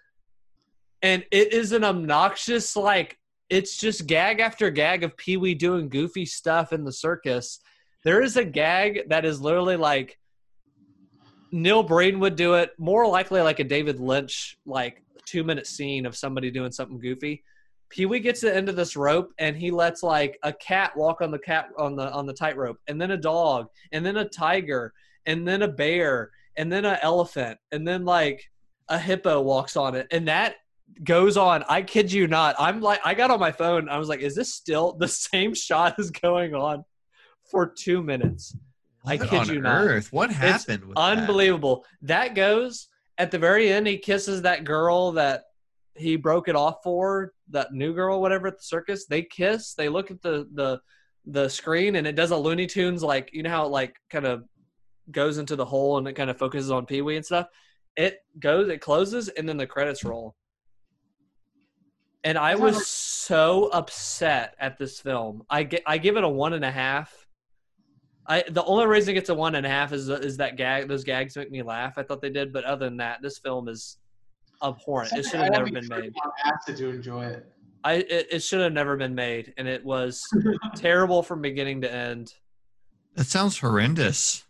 and 1.02 1.24
it 1.30 1.52
is 1.52 1.72
an 1.72 1.84
obnoxious 1.84 2.74
like 2.76 3.18
it's 3.50 3.76
just 3.78 4.06
gag 4.06 4.40
after 4.40 4.70
gag 4.70 5.02
of 5.04 5.16
Pee 5.16 5.36
Wee 5.36 5.54
doing 5.54 5.88
goofy 5.88 6.26
stuff 6.26 6.72
in 6.72 6.84
the 6.84 6.92
circus. 6.92 7.60
There 8.04 8.22
is 8.22 8.36
a 8.36 8.44
gag 8.44 9.08
that 9.08 9.24
is 9.24 9.40
literally 9.40 9.76
like 9.76 10.18
Neil 11.50 11.82
Breen 11.82 12.20
would 12.20 12.36
do 12.36 12.54
it, 12.54 12.72
more 12.78 13.06
likely 13.06 13.40
like 13.40 13.60
a 13.60 13.64
David 13.64 14.00
Lynch 14.00 14.58
like 14.66 15.02
two 15.24 15.44
minute 15.44 15.66
scene 15.66 16.06
of 16.06 16.16
somebody 16.16 16.50
doing 16.50 16.72
something 16.72 16.98
goofy. 16.98 17.44
Pee 17.90 18.06
Wee 18.06 18.20
gets 18.20 18.40
to 18.40 18.46
the 18.46 18.56
end 18.56 18.68
of 18.68 18.76
this 18.76 18.96
rope 18.96 19.32
and 19.38 19.56
he 19.56 19.70
lets 19.70 20.02
like 20.02 20.38
a 20.42 20.52
cat 20.52 20.94
walk 20.96 21.22
on 21.22 21.30
the 21.30 21.38
cat 21.38 21.70
on 21.78 21.96
the 21.96 22.10
on 22.12 22.26
the 22.26 22.32
tightrope, 22.32 22.78
and 22.86 23.00
then 23.00 23.12
a 23.12 23.16
dog, 23.16 23.68
and 23.92 24.04
then 24.04 24.18
a 24.18 24.28
tiger, 24.28 24.92
and 25.26 25.46
then 25.46 25.62
a 25.62 25.68
bear, 25.68 26.30
and 26.56 26.70
then 26.70 26.84
an 26.84 26.98
elephant, 27.02 27.58
and 27.72 27.86
then 27.86 28.04
like 28.04 28.42
a 28.88 28.98
hippo 28.98 29.40
walks 29.40 29.76
on 29.76 29.94
it, 29.94 30.06
and 30.10 30.28
that 30.28 30.56
goes 31.04 31.36
on. 31.36 31.64
I 31.68 31.82
kid 31.82 32.12
you 32.12 32.26
not. 32.26 32.56
I'm 32.58 32.80
like, 32.80 33.00
I 33.04 33.14
got 33.14 33.30
on 33.30 33.40
my 33.40 33.52
phone. 33.52 33.88
I 33.88 33.98
was 33.98 34.08
like, 34.08 34.20
is 34.20 34.34
this 34.34 34.54
still 34.54 34.92
the 34.98 35.08
same 35.08 35.54
shot 35.54 35.98
is 35.98 36.10
going 36.10 36.54
on 36.54 36.84
for 37.50 37.66
two 37.66 38.02
minutes? 38.02 38.56
I 39.04 39.16
What 39.16 39.28
kid 39.28 39.38
on 39.38 39.48
you 39.48 39.60
not. 39.60 39.84
earth? 39.84 40.12
What 40.12 40.30
happened? 40.30 40.84
with 40.84 40.96
that? 40.96 41.18
Unbelievable. 41.18 41.84
That? 42.02 42.34
goes 42.34 42.88
at 43.16 43.30
the 43.30 43.38
very 43.38 43.70
end. 43.70 43.86
He 43.86 43.98
kisses 43.98 44.42
that 44.42 44.64
girl 44.64 45.12
that 45.12 45.44
he 45.96 46.16
broke 46.16 46.48
it 46.48 46.56
off 46.56 46.76
for, 46.82 47.32
that 47.50 47.72
new 47.72 47.92
girl, 47.94 48.20
whatever, 48.20 48.48
at 48.48 48.58
the 48.58 48.62
circus. 48.62 49.06
They 49.06 49.22
kiss. 49.22 49.74
They 49.74 49.88
look 49.88 50.10
at 50.10 50.22
the 50.22 50.48
the 50.52 50.80
the 51.26 51.48
screen, 51.48 51.96
and 51.96 52.06
it 52.06 52.16
does 52.16 52.30
a 52.30 52.36
Looney 52.36 52.66
Tunes 52.66 53.02
like 53.02 53.30
you 53.32 53.42
know 53.42 53.50
how 53.50 53.66
it 53.66 53.70
like 53.70 53.96
kind 54.10 54.26
of 54.26 54.44
goes 55.10 55.38
into 55.38 55.56
the 55.56 55.64
hole 55.64 55.98
and 55.98 56.06
it 56.06 56.12
kind 56.12 56.30
of 56.30 56.38
focuses 56.38 56.70
on 56.70 56.86
Pee 56.86 57.02
Wee 57.02 57.16
and 57.16 57.24
stuff. 57.24 57.46
It 57.96 58.18
goes, 58.38 58.68
it 58.68 58.80
closes, 58.80 59.28
and 59.28 59.48
then 59.48 59.56
the 59.56 59.66
credits 59.66 60.04
roll. 60.04 60.36
And 62.24 62.36
I 62.36 62.56
was 62.56 62.86
so 62.86 63.70
upset 63.72 64.54
at 64.60 64.76
this 64.78 65.00
film. 65.00 65.44
I 65.48 65.62
get, 65.62 65.82
I 65.86 65.98
give 65.98 66.16
it 66.16 66.24
a 66.24 66.28
one 66.28 66.52
and 66.52 66.64
a 66.64 66.70
half. 66.70 67.26
I 68.28 68.44
the 68.48 68.64
only 68.64 68.86
reason 68.86 69.12
it 69.12 69.14
gets 69.14 69.30
a 69.30 69.34
one 69.34 69.54
and 69.54 69.64
a 69.64 69.68
half 69.68 69.92
is 69.92 70.08
is 70.08 70.36
that 70.36 70.56
gag. 70.56 70.86
Those 70.86 71.02
gags 71.04 71.36
make 71.36 71.50
me 71.50 71.62
laugh. 71.62 71.96
I 71.96 72.02
thought 72.02 72.20
they 72.20 72.30
did, 72.30 72.52
but 72.52 72.64
other 72.64 72.84
than 72.84 72.98
that, 72.98 73.22
this 73.22 73.38
film 73.38 73.68
is 73.68 73.96
abhorrent. 74.62 75.12
It 75.14 75.24
should 75.24 75.40
have 75.40 75.50
never 75.50 75.66
been 75.66 75.88
made. 75.88 76.12
tripping 76.14 76.22
on 76.44 76.76
to 76.76 76.88
enjoy 76.90 77.24
it. 77.24 77.46
I 77.84 77.94
it, 77.94 78.26
it 78.30 78.42
should 78.42 78.60
have 78.60 78.72
never 78.72 78.96
been 78.96 79.14
made, 79.14 79.54
and 79.56 79.66
it 79.66 79.82
was 79.84 80.22
terrible 80.76 81.22
from 81.22 81.40
beginning 81.40 81.80
to 81.82 81.92
end. 81.92 82.34
That 83.14 83.26
sounds 83.26 83.58
horrendous. 83.58 84.44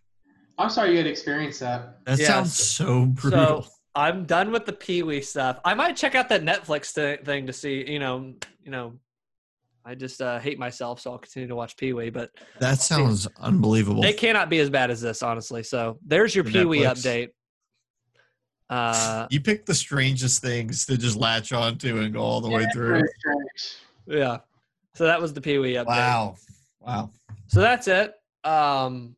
I'm 0.59 0.71
sorry 0.71 0.91
you 0.91 0.97
had 0.97 1.05
to 1.05 1.11
experience 1.11 1.61
that. 1.61 2.05
That 2.05 2.19
Yeah, 2.19 2.27
sounds 2.27 2.55
so 2.55 3.07
brutal. 3.07 3.63
So 3.63 3.71
I'm 3.95 4.25
done 4.25 4.51
with 4.51 4.67
the 4.67 4.73
Pee 4.73 5.05
Wee 5.05 5.21
stuff. 5.21 5.61
I 5.65 5.75
might 5.75 5.97
check 5.97 6.17
out 6.17 6.29
that 6.31 6.43
Netflix 6.43 6.93
thing 7.25 7.47
to 7.47 7.53
see. 7.53 7.89
You 7.89 8.01
know, 8.01 8.35
you 8.65 8.73
know, 8.73 8.95
I 9.89 9.95
just 9.95 10.21
uh, 10.21 10.39
hate 10.39 10.59
myself, 10.59 11.01
so 11.01 11.13
I'll 11.13 11.19
continue 11.19 11.49
to 11.49 11.55
watch 11.57 11.75
Pee 11.79 11.95
Wee. 11.95 12.11
But 12.11 12.31
that 12.61 12.79
sounds 12.79 13.27
unbelievable. 13.41 14.05
it 14.05 14.19
cannot 14.19 14.51
be 14.51 14.59
as 14.59 14.69
bad 14.69 14.91
as 14.91 15.01
this, 15.01 15.23
honestly. 15.23 15.63
So 15.63 15.99
there's 16.07 16.35
your 16.35 16.45
The 16.45 16.51
Pee 16.51 16.65
Wee 16.67 16.81
update. 16.81 17.29
Uh, 18.69 19.27
you 19.31 19.41
pick 19.41 19.65
the 19.65 19.75
strangest 19.75 20.43
things 20.43 20.85
to 20.85 20.99
just 20.99 21.17
latch 21.17 21.55
onto 21.55 22.01
and 22.01 22.13
go 22.13 22.21
all 22.21 22.43
the 22.43 22.51
way 22.51 22.67
through. 22.71 23.03
yeah. 24.07 24.39
So 24.95 25.05
that 25.05 25.23
was 25.23 25.33
the 25.33 25.41
Pee 25.41 25.57
Wee 25.57 25.73
update. 25.75 25.87
Wow. 25.87 26.37
Wow. 26.81 27.11
So 27.47 27.61
that's 27.61 27.89
it. 27.89 28.13
Um, 28.45 29.17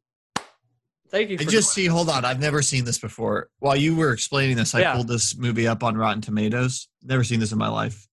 thank 1.11 1.31
you. 1.31 1.37
I 1.41 1.45
For 1.45 1.51
just 1.51 1.73
see, 1.73 1.87
hold 1.87 2.09
on. 2.09 2.25
I've 2.25 2.39
never 2.39 2.63
seen 2.63 2.85
this 2.85 2.99
before. 2.99 3.49
While 3.59 3.75
you 3.75 3.97
were 3.97 4.13
explaining 4.13 4.57
this, 4.57 4.73
I 4.73 4.83
Yeah. 4.83 4.95
pulled 4.95 5.09
this 5.09 5.37
movie 5.37 5.67
up 5.67 5.83
on 5.83 5.97
Rotten 5.97 6.21
Tomatoes. 6.21 6.87
Never 7.03 7.25
seen 7.25 7.41
this 7.41 7.51
in 7.51 7.59
my 7.59 7.69
life. 7.69 8.07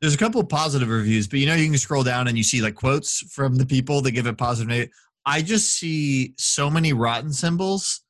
There's 0.00 0.14
a 0.14 0.18
couple 0.18 0.40
of 0.40 0.48
positive 0.48 0.88
reviews, 0.88 1.26
but 1.26 1.40
you 1.40 1.46
know, 1.46 1.54
you 1.54 1.68
can 1.68 1.78
scroll 1.78 2.04
down 2.04 2.28
and 2.28 2.36
you 2.36 2.44
see 2.44 2.62
like 2.62 2.76
quotes 2.76 3.20
from 3.32 3.56
the 3.56 3.66
people 3.66 4.00
that 4.02 4.12
give 4.12 4.26
it 4.26 4.38
positive. 4.38 4.90
I 5.26 5.42
just 5.42 5.72
see 5.72 6.34
so 6.38 6.70
many 6.70 6.92
rotten 6.92 7.32
symbols, 7.32 8.02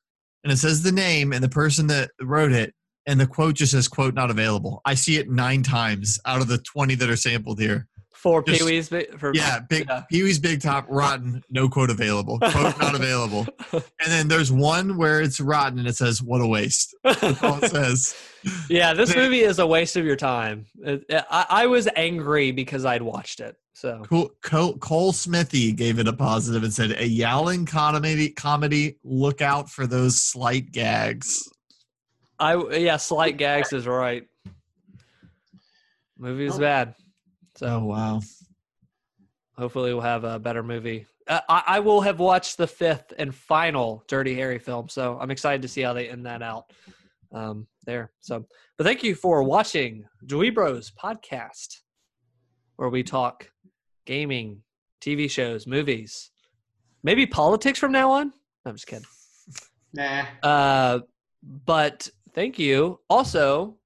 and 0.43 0.53
it 0.53 0.57
says 0.57 0.83
the 0.83 0.91
name 0.91 1.33
and 1.33 1.43
the 1.43 1.49
person 1.49 1.87
that 1.87 2.11
wrote 2.21 2.51
it, 2.51 2.73
and 3.07 3.19
the 3.19 3.27
quote 3.27 3.55
just 3.55 3.71
says 3.71 3.87
"quote 3.87 4.13
not 4.13 4.29
available." 4.29 4.81
I 4.85 4.93
see 4.93 5.17
it 5.17 5.29
nine 5.29 5.63
times 5.63 6.19
out 6.25 6.41
of 6.41 6.47
the 6.47 6.59
twenty 6.59 6.95
that 6.95 7.09
are 7.09 7.15
sampled 7.15 7.59
here. 7.59 7.87
For 8.21 8.43
just- 8.43 8.59
Pee 8.59 8.65
Wee's. 8.65 8.89
For 9.17 9.31
Yeah, 9.33 9.59
big 9.61 9.87
Yeah. 9.87 10.03
Pee 10.11 10.23
Wee's 10.23 10.39
Big 10.39 10.61
Top, 10.61 10.85
rotten, 10.89 11.41
no 11.49 11.69
quote 11.69 11.89
available. 11.89 12.37
Quote 12.39 12.77
not 12.79 12.93
available. 12.95 13.47
And 13.73 14.11
then 14.11 14.27
there's 14.27 14.51
one 14.51 14.97
where 14.97 15.21
it's 15.21 15.39
rotten 15.39 15.79
and 15.79 15.87
it 15.87 15.95
says, 15.95 16.21
"What 16.21 16.41
a 16.41 16.47
waste." 16.47 16.95
That's 17.03 17.41
all 17.43 17.63
it 17.63 17.69
says. 17.71 18.15
yeah, 18.69 18.93
this 18.93 19.13
They- 19.13 19.21
movie 19.21 19.41
is 19.41 19.59
a 19.59 19.67
waste 19.67 19.95
of 19.95 20.05
your 20.05 20.15
time. 20.17 20.65
It- 20.83 21.05
I, 21.09 21.45
I 21.49 21.67
was 21.67 21.87
angry 21.95 22.51
because 22.51 22.83
I'd 22.85 23.01
watched 23.03 23.39
it. 23.39 23.55
So 23.73 24.03
Cool. 24.09 24.31
Cole, 24.41 24.77
Cole 24.79 25.13
Smithey 25.13 25.71
gave 25.71 25.99
it 25.99 26.07
a 26.09 26.13
positive 26.13 26.63
and 26.63 26.73
said, 26.73 26.91
"A 26.99 27.05
yowling 27.07 27.65
comedy. 27.65 28.29
Comedy. 28.31 28.97
Look 29.05 29.41
out 29.41 29.69
for 29.69 29.87
those 29.87 30.21
slight 30.21 30.71
gags." 30.73 31.47
I 32.39 32.55
yeah, 32.77 32.97
slight 32.97 33.37
gags 33.37 33.71
is 33.71 33.87
right. 33.87 34.23
Movie 36.17 36.45
was 36.45 36.55
Oh. 36.55 36.59
bad. 36.59 36.95
Oh 37.61 37.67
So 37.67 37.83
wow! 37.83 38.21
hopefully 39.57 39.93
we'll 39.93 40.01
have 40.01 40.23
a 40.23 40.39
better 40.39 40.63
movie. 40.63 41.05
Uh, 41.27 41.41
I, 41.49 41.63
I 41.67 41.79
will 41.79 42.01
have 42.01 42.19
watched 42.19 42.57
the 42.57 42.67
fifth 42.67 43.13
and 43.17 43.35
final 43.35 44.03
Dirty 44.07 44.33
Harry 44.35 44.59
film, 44.59 44.87
so 44.89 45.17
I'm 45.19 45.31
excited 45.31 45.61
to 45.63 45.67
see 45.67 45.81
how 45.81 45.93
they 45.93 46.09
end 46.09 46.25
that 46.25 46.41
out. 46.41 46.71
Um, 47.31 47.67
there. 47.85 48.11
So, 48.21 48.45
but 48.77 48.83
thank 48.85 49.03
you 49.03 49.15
for 49.15 49.43
watching 49.43 50.05
Dewey 50.25 50.51
Bros 50.51 50.91
podcast, 50.91 51.79
where 52.77 52.89
we 52.89 53.03
talk 53.03 53.49
gaming, 54.05 54.61
TV 55.01 55.29
shows, 55.29 55.67
movies, 55.67 56.31
maybe 57.03 57.25
politics 57.25 57.79
from 57.79 57.91
now 57.91 58.11
on. 58.11 58.31
I'm 58.65 58.75
just 58.75 58.87
kidding. 58.87 59.05
Nah. 59.93 60.25
Uh, 60.43 60.99
but 61.43 62.09
thank 62.35 62.59
you. 62.59 62.99
Also, 63.09 63.78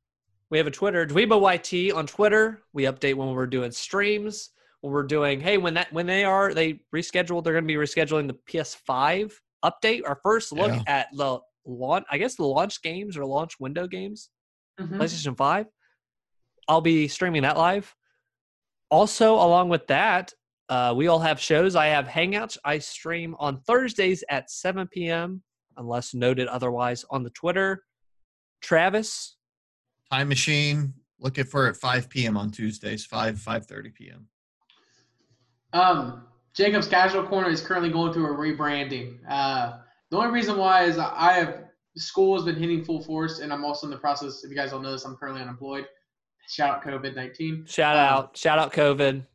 we 0.53 0.59
have 0.59 0.67
a 0.67 0.71
Twitter, 0.71 1.03
Dweebo 1.07 1.41
YT 1.41 1.91
on 1.95 2.05
Twitter. 2.05 2.61
We 2.73 2.83
update 2.83 3.15
when 3.15 3.29
we're 3.29 3.47
doing 3.47 3.71
streams. 3.71 4.51
When 4.81 4.93
we're 4.93 5.01
doing, 5.01 5.41
hey, 5.41 5.57
when 5.57 5.73
that 5.73 5.91
when 5.91 6.05
they 6.05 6.23
are 6.25 6.53
they 6.53 6.79
rescheduled, 6.95 7.43
they're 7.43 7.53
going 7.53 7.63
to 7.63 7.67
be 7.67 7.73
rescheduling 7.73 8.27
the 8.27 8.35
PS5 8.47 9.33
update. 9.65 10.01
Our 10.05 10.19
first 10.21 10.51
look 10.51 10.71
Yeah. 10.71 10.83
at 10.85 11.07
the 11.13 11.39
launch, 11.65 12.05
I 12.11 12.19
guess 12.19 12.35
the 12.35 12.45
launch 12.45 12.83
games 12.83 13.17
or 13.17 13.25
launch 13.25 13.59
window 13.59 13.87
games, 13.87 14.29
Mhm. 14.79 14.97
PlayStation 14.97 15.35
5. 15.35 15.65
I'll 16.67 16.81
be 16.81 17.07
streaming 17.07 17.41
that 17.41 17.57
live. 17.57 17.95
Also, 18.91 19.33
along 19.33 19.69
with 19.69 19.87
that, 19.87 20.33
uh, 20.69 20.93
we 20.95 21.07
all 21.07 21.17
have 21.19 21.39
shows. 21.39 21.75
I 21.75 21.87
have 21.87 22.05
Hangouts. 22.05 22.59
I 22.63 22.77
stream 22.77 23.35
on 23.39 23.59
Thursdays 23.61 24.23
at 24.29 24.51
7 24.51 24.87
p.m., 24.87 25.41
unless 25.77 26.13
noted 26.13 26.47
otherwise 26.47 27.05
on 27.09 27.23
the 27.23 27.31
Twitter. 27.31 27.83
Travis, 28.61 29.35
Time 30.13 30.29
Machine. 30.29 30.93
Look 31.19 31.39
it 31.39 31.45
for 31.45 31.67
at 31.67 31.75
5 31.75 32.07
p.m. 32.07 32.37
on 32.37 32.51
Tuesdays. 32.51 33.03
5 33.03 33.35
5:30 33.35 33.93
p.m. 33.95 34.27
Um, 35.73 36.27
Jacob's 36.53 36.87
Casual 36.87 37.23
Corner 37.23 37.49
is 37.49 37.61
currently 37.61 37.89
going 37.89 38.13
through 38.13 38.31
a 38.31 38.37
rebranding. 38.37 39.17
Uh, 39.27 39.77
the 40.11 40.17
only 40.17 40.29
reason 40.29 40.55
why 40.55 40.83
is 40.83 40.99
I 40.99 41.33
have 41.33 41.63
school 41.97 42.35
has 42.35 42.45
been 42.45 42.57
hitting 42.57 42.85
full 42.85 43.01
force, 43.01 43.39
and 43.39 43.51
I'm 43.51 43.65
also 43.65 43.87
in 43.87 43.91
the 43.91 43.97
process. 43.97 44.43
If 44.43 44.51
you 44.51 44.55
guys 44.55 44.69
don't 44.69 44.83
know 44.83 44.91
this, 44.91 45.03
I'm 45.03 45.15
currently 45.15 45.41
unemployed. 45.41 45.87
Shout 46.47 46.69
out 46.69 46.83
COVID 46.83 47.15
nineteen. 47.15 47.65
shout 47.65 47.95
Um, 47.95 48.01
out, 48.03 48.37
shout 48.37 48.59
out, 48.59 48.71
COVID. 48.71 49.25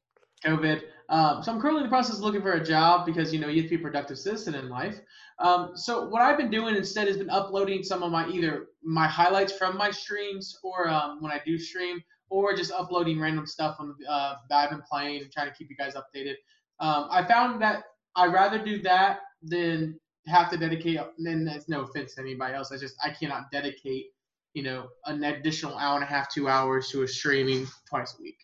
COVID. 0.46 0.82
Um, 1.08 1.42
so 1.42 1.50
I'm 1.50 1.60
currently 1.60 1.80
in 1.80 1.86
the 1.86 1.90
process 1.90 2.18
of 2.18 2.22
looking 2.22 2.42
for 2.42 2.52
a 2.52 2.64
job 2.64 3.04
because 3.04 3.32
you 3.34 3.40
know 3.40 3.48
you 3.48 3.62
have 3.62 3.70
to 3.70 3.76
be 3.76 3.82
a 3.82 3.84
productive 3.84 4.18
citizen 4.18 4.54
in 4.54 4.68
life. 4.68 5.00
Um, 5.40 5.76
so 5.76 6.08
what 6.08 6.20
I've 6.22 6.36
been 6.36 6.50
doing 6.50 6.74
instead 6.74 7.06
has 7.06 7.16
been 7.16 7.30
uploading 7.30 7.82
some 7.82 8.02
of 8.02 8.10
my 8.10 8.28
either 8.28 8.66
my 8.82 9.06
highlights 9.06 9.52
from 9.52 9.76
my 9.76 9.90
streams 9.90 10.58
or 10.64 10.88
um, 10.88 11.22
when 11.22 11.30
I 11.30 11.40
do 11.46 11.58
stream, 11.58 12.02
or 12.30 12.54
just 12.54 12.72
uploading 12.72 13.20
random 13.20 13.46
stuff 13.46 13.76
on 13.78 13.94
uh, 14.08 14.34
that 14.48 14.56
I've 14.64 14.70
been 14.70 14.82
playing, 14.90 15.24
trying 15.32 15.48
to 15.48 15.54
keep 15.54 15.70
you 15.70 15.76
guys 15.76 15.94
updated. 15.94 16.34
Um, 16.80 17.08
I 17.10 17.24
found 17.24 17.62
that 17.62 17.84
I'd 18.16 18.32
rather 18.32 18.62
do 18.62 18.82
that 18.82 19.20
than 19.42 19.98
have 20.26 20.50
to 20.50 20.56
dedicate. 20.56 20.98
And 21.18 21.46
that's 21.46 21.68
no 21.68 21.82
offense 21.82 22.14
to 22.14 22.20
anybody 22.20 22.54
else. 22.54 22.72
I 22.72 22.76
just 22.76 22.96
I 23.02 23.10
cannot 23.10 23.50
dedicate 23.50 24.06
you 24.54 24.62
know 24.62 24.88
an 25.06 25.22
additional 25.22 25.76
hour 25.76 25.94
and 25.94 26.04
a 26.04 26.06
half, 26.06 26.32
two 26.32 26.48
hours 26.48 26.88
to 26.90 27.02
a 27.02 27.08
streaming 27.08 27.66
twice 27.88 28.14
a 28.18 28.22
week. 28.22 28.38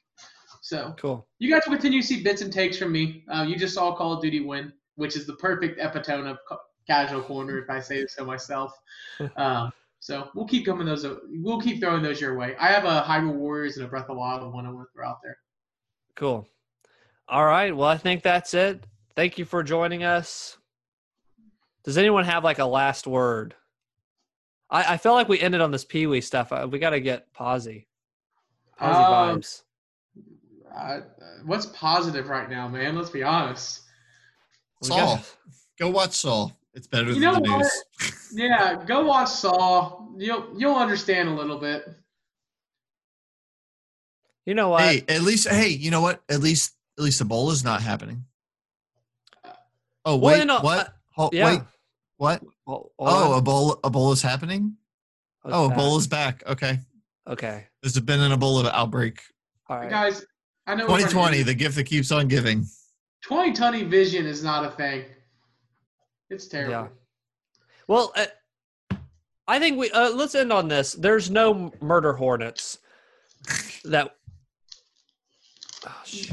So 0.62 0.94
Cool. 0.98 1.26
you 1.40 1.50
guys 1.50 1.62
will 1.66 1.74
continue 1.74 2.00
to 2.00 2.06
see 2.06 2.22
bits 2.22 2.40
and 2.40 2.52
takes 2.52 2.78
from 2.78 2.90
me. 2.90 3.24
Uh, 3.28 3.42
you 3.42 3.56
just 3.56 3.74
saw 3.74 3.94
Call 3.94 4.14
of 4.14 4.22
Duty 4.22 4.40
win, 4.40 4.72
which 4.94 5.14
is 5.14 5.26
the 5.26 5.34
perfect 5.34 5.78
epitome 5.78 6.30
of 6.30 6.38
casual 6.86 7.22
corner, 7.22 7.58
if 7.58 7.70
I 7.70 7.80
say 7.80 8.06
so 8.06 8.24
myself. 8.24 8.72
Um, 9.36 9.72
so 10.00 10.28
we'll 10.34 10.46
keep 10.46 10.66
coming 10.66 10.86
those. 10.86 11.06
We'll 11.28 11.60
keep 11.60 11.80
throwing 11.80 12.02
those 12.02 12.20
your 12.20 12.36
way. 12.36 12.54
I 12.60 12.66
have 12.68 12.84
a 12.84 13.00
Hyrule 13.02 13.34
Warriors 13.36 13.76
and 13.78 13.86
a 13.86 13.88
Breath 13.88 14.02
of 14.02 14.08
the 14.08 14.14
Wild 14.14 14.52
one 14.52 14.66
I 14.66 14.70
want 14.70 14.88
to 14.88 14.92
throw 14.92 15.08
out 15.08 15.18
there. 15.22 15.36
Cool. 16.14 16.46
All 17.28 17.46
right. 17.46 17.74
Well, 17.74 17.88
I 17.88 17.96
think 17.96 18.22
that's 18.22 18.52
it. 18.52 18.84
Thank 19.16 19.38
you 19.38 19.44
for 19.46 19.62
joining 19.62 20.04
us. 20.04 20.58
Does 21.84 21.96
anyone 21.96 22.24
have 22.24 22.44
like 22.44 22.58
a 22.58 22.66
last 22.66 23.06
word? 23.06 23.54
I, 24.68 24.94
I 24.94 24.96
feel 24.98 25.12
like 25.14 25.28
we 25.28 25.40
ended 25.40 25.60
on 25.60 25.70
this 25.70 25.84
Pee 25.84 26.06
Wee 26.06 26.20
stuff. 26.20 26.52
Uh, 26.52 26.66
We 26.70 26.78
got 26.78 26.90
to 26.90 27.00
get 27.00 27.32
posy. 27.32 27.86
Posy 28.76 28.90
Um, 28.98 29.38
vibes. 29.38 29.62
Uh, 30.76 31.00
what's 31.46 31.66
positive 31.66 32.28
right 32.28 32.50
now, 32.50 32.68
man? 32.68 32.96
Let's 32.96 33.10
be 33.10 33.22
honest. 33.22 33.82
We 34.82 34.88
Saul. 34.88 35.20
Go 35.78 35.90
watch 35.90 36.12
Saul. 36.12 36.52
It's 36.74 36.86
better 36.88 37.06
You 37.08 37.14
than 37.14 37.22
know 37.22 37.34
the 37.34 37.40
what? 37.40 37.58
news. 37.58 37.84
Yeah, 38.36 38.82
go 38.84 39.04
watch 39.04 39.28
Saw. 39.28 40.06
You'll 40.16 40.48
you'll 40.56 40.74
understand 40.74 41.28
a 41.28 41.32
little 41.32 41.58
bit. 41.58 41.84
You 44.46 44.54
know 44.54 44.70
what? 44.70 44.82
Hey, 44.82 45.04
at 45.08 45.22
least 45.22 45.48
hey, 45.48 45.68
you 45.68 45.90
know 45.90 46.00
what? 46.00 46.20
At 46.28 46.40
least 46.40 46.72
at 46.98 47.04
least 47.04 47.22
Ebola's 47.22 47.62
not 47.64 47.80
happening. 47.80 48.24
Oh 50.04 50.16
Well, 50.16 50.20
wait, 50.20 50.38
you 50.40 50.44
know, 50.46 50.60
what? 50.60 50.88
uh, 50.88 50.90
Hol- 51.12 51.30
yeah. 51.32 51.46
Wait, 51.46 51.60
what? 52.16 52.42
Hold- 52.66 52.90
hold 52.98 53.08
Oh, 53.10 53.32
on. 53.34 53.44
Ebola 53.44 53.80
Ebola's 53.82 54.20
happening? 54.22 54.76
It's 55.44 55.54
Oh, 55.54 55.68
back. 55.68 55.78
Ebola's 55.78 56.06
back. 56.08 56.42
Okay. 56.46 56.78
Okay. 57.28 57.66
There's 57.82 57.98
been 58.00 58.20
an 58.20 58.32
Ebola 58.38 58.70
outbreak. 58.72 59.20
All 59.68 59.78
right. 59.78 59.88
Guys, 59.88 60.24
I 60.66 60.74
know 60.74 60.86
2020, 60.86 61.42
the 61.42 61.54
gift 61.54 61.76
that 61.76 61.84
keeps 61.84 62.10
on 62.10 62.28
giving. 62.28 62.62
2020 63.22 63.84
vision 63.84 64.26
is 64.26 64.42
not 64.44 64.64
a 64.66 64.70
thing. 64.72 65.04
It's 66.30 66.46
terrible. 66.46 66.72
Yeah. 66.72 66.88
Well, 67.86 68.12
uh, 68.16 68.26
I 69.46 69.58
think 69.58 69.78
we 69.78 69.90
uh, 69.90 70.10
let's 70.10 70.34
end 70.34 70.52
on 70.52 70.68
this. 70.68 70.92
There's 70.94 71.30
no 71.30 71.72
murder 71.80 72.14
hornets 72.14 72.78
that. 73.84 74.16
Oh, 75.86 76.00
shoot. 76.04 76.32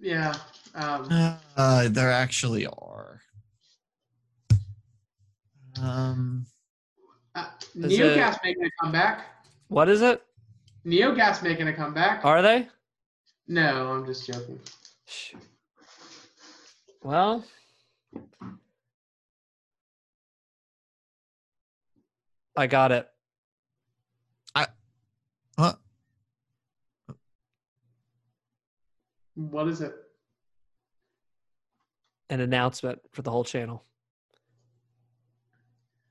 Yeah. 0.00 0.34
Um, 0.74 1.08
Uh, 1.56 1.88
there 1.88 2.12
actually 2.12 2.66
are. 2.66 3.20
Um, 5.80 6.46
uh, 7.34 7.46
Is 7.76 7.92
NeoGAF 7.98 8.38
making 8.44 8.64
a 8.64 8.70
comeback. 8.82 9.24
What 9.68 9.88
is 9.88 10.02
it? 10.02 10.22
NeoGAF 10.84 11.42
making 11.42 11.68
a 11.68 11.72
comeback. 11.72 12.24
Are 12.24 12.42
they? 12.42 12.68
No, 13.46 13.92
I'm 13.92 14.04
just 14.06 14.26
joking. 14.26 14.60
Shoot. 15.06 15.40
Well, 17.02 17.44
I 22.58 22.66
got 22.66 22.90
it. 22.90 23.08
I 24.52 24.66
what? 25.54 25.78
What 29.36 29.68
is 29.68 29.80
it? 29.80 29.94
An 32.30 32.40
announcement 32.40 32.98
for 33.12 33.22
the 33.22 33.30
whole 33.30 33.44
channel. 33.44 33.84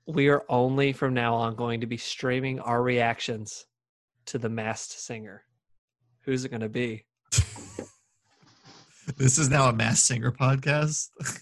We 0.05 0.29
are 0.29 0.45
only 0.47 0.93
from 0.93 1.13
now 1.13 1.35
on 1.35 1.55
going 1.55 1.81
to 1.81 1.87
be 1.87 1.97
streaming 1.97 2.61
our 2.61 2.81
reactions 2.81 3.65
to 4.27 4.37
the 4.37 4.47
masked 4.47 4.97
singer. 5.01 5.43
Who's 6.21 6.45
it 6.45 6.49
going 6.49 6.61
to 6.61 6.69
be? 6.69 7.03
This 9.15 9.37
is 9.37 9.49
now 9.49 9.69
a 9.69 9.73
Masked 9.73 10.05
Singer 10.05 10.33
podcast. 10.33 11.09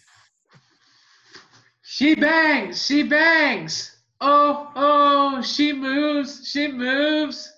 She 1.81 2.13
bangs. 2.13 2.85
She 2.85 3.03
bangs. 3.03 3.94
Oh, 4.21 4.71
oh, 4.75 5.41
she 5.41 5.73
moves. 5.73 6.47
She 6.47 6.67
moves. 6.67 7.51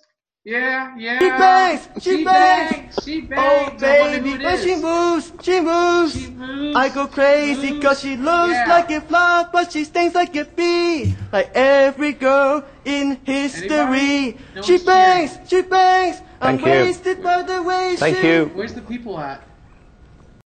Yeah, 0.44 0.96
yeah. 0.96 1.18
She 1.20 1.28
bangs, 1.30 1.88
she 2.04 2.24
bangs. 2.24 3.04
She 3.04 3.20
Oh 3.36 3.70
bangs. 3.70 3.82
I 3.82 4.00
wonder 4.00 4.18
who 4.18 4.24
baby, 4.24 4.30
it 4.30 4.44
when 4.44 4.58
she 4.58 4.76
moves, 4.76 5.32
she 5.42 5.60
moves. 5.60 6.12
She 6.14 6.30
moves. 6.30 6.76
I 6.76 6.88
go 6.88 7.06
crazy 7.06 7.72
moves. 7.72 7.84
cause 7.84 8.00
she 8.00 8.16
looks 8.16 8.54
Yeah. 8.54 8.68
like 8.68 8.90
a 8.90 9.00
flower, 9.02 9.48
but 9.52 9.72
she 9.72 9.84
stings 9.84 10.14
like 10.14 10.34
a 10.36 10.44
bee. 10.44 11.14
Like 11.32 11.50
every 11.54 12.12
girl 12.12 12.64
in 12.84 13.18
history. 13.24 13.68
Anybody? 13.70 14.38
No 14.54 14.62
she 14.62 14.72
one's 14.72 14.84
bangs, 14.84 15.38
she 15.48 15.62
bangs. 15.62 16.22
I'm 16.40 16.58
Thank 16.58 16.66
you. 16.66 16.72
wasted 16.72 17.22
by 17.22 17.42
the 17.42 17.62
way 17.62 17.96
Thank 17.96 18.16
she 18.16 18.26
you. 18.26 18.50
Where's 18.54 18.74
the 18.74 18.82
people 18.82 19.18
at? 19.18 19.47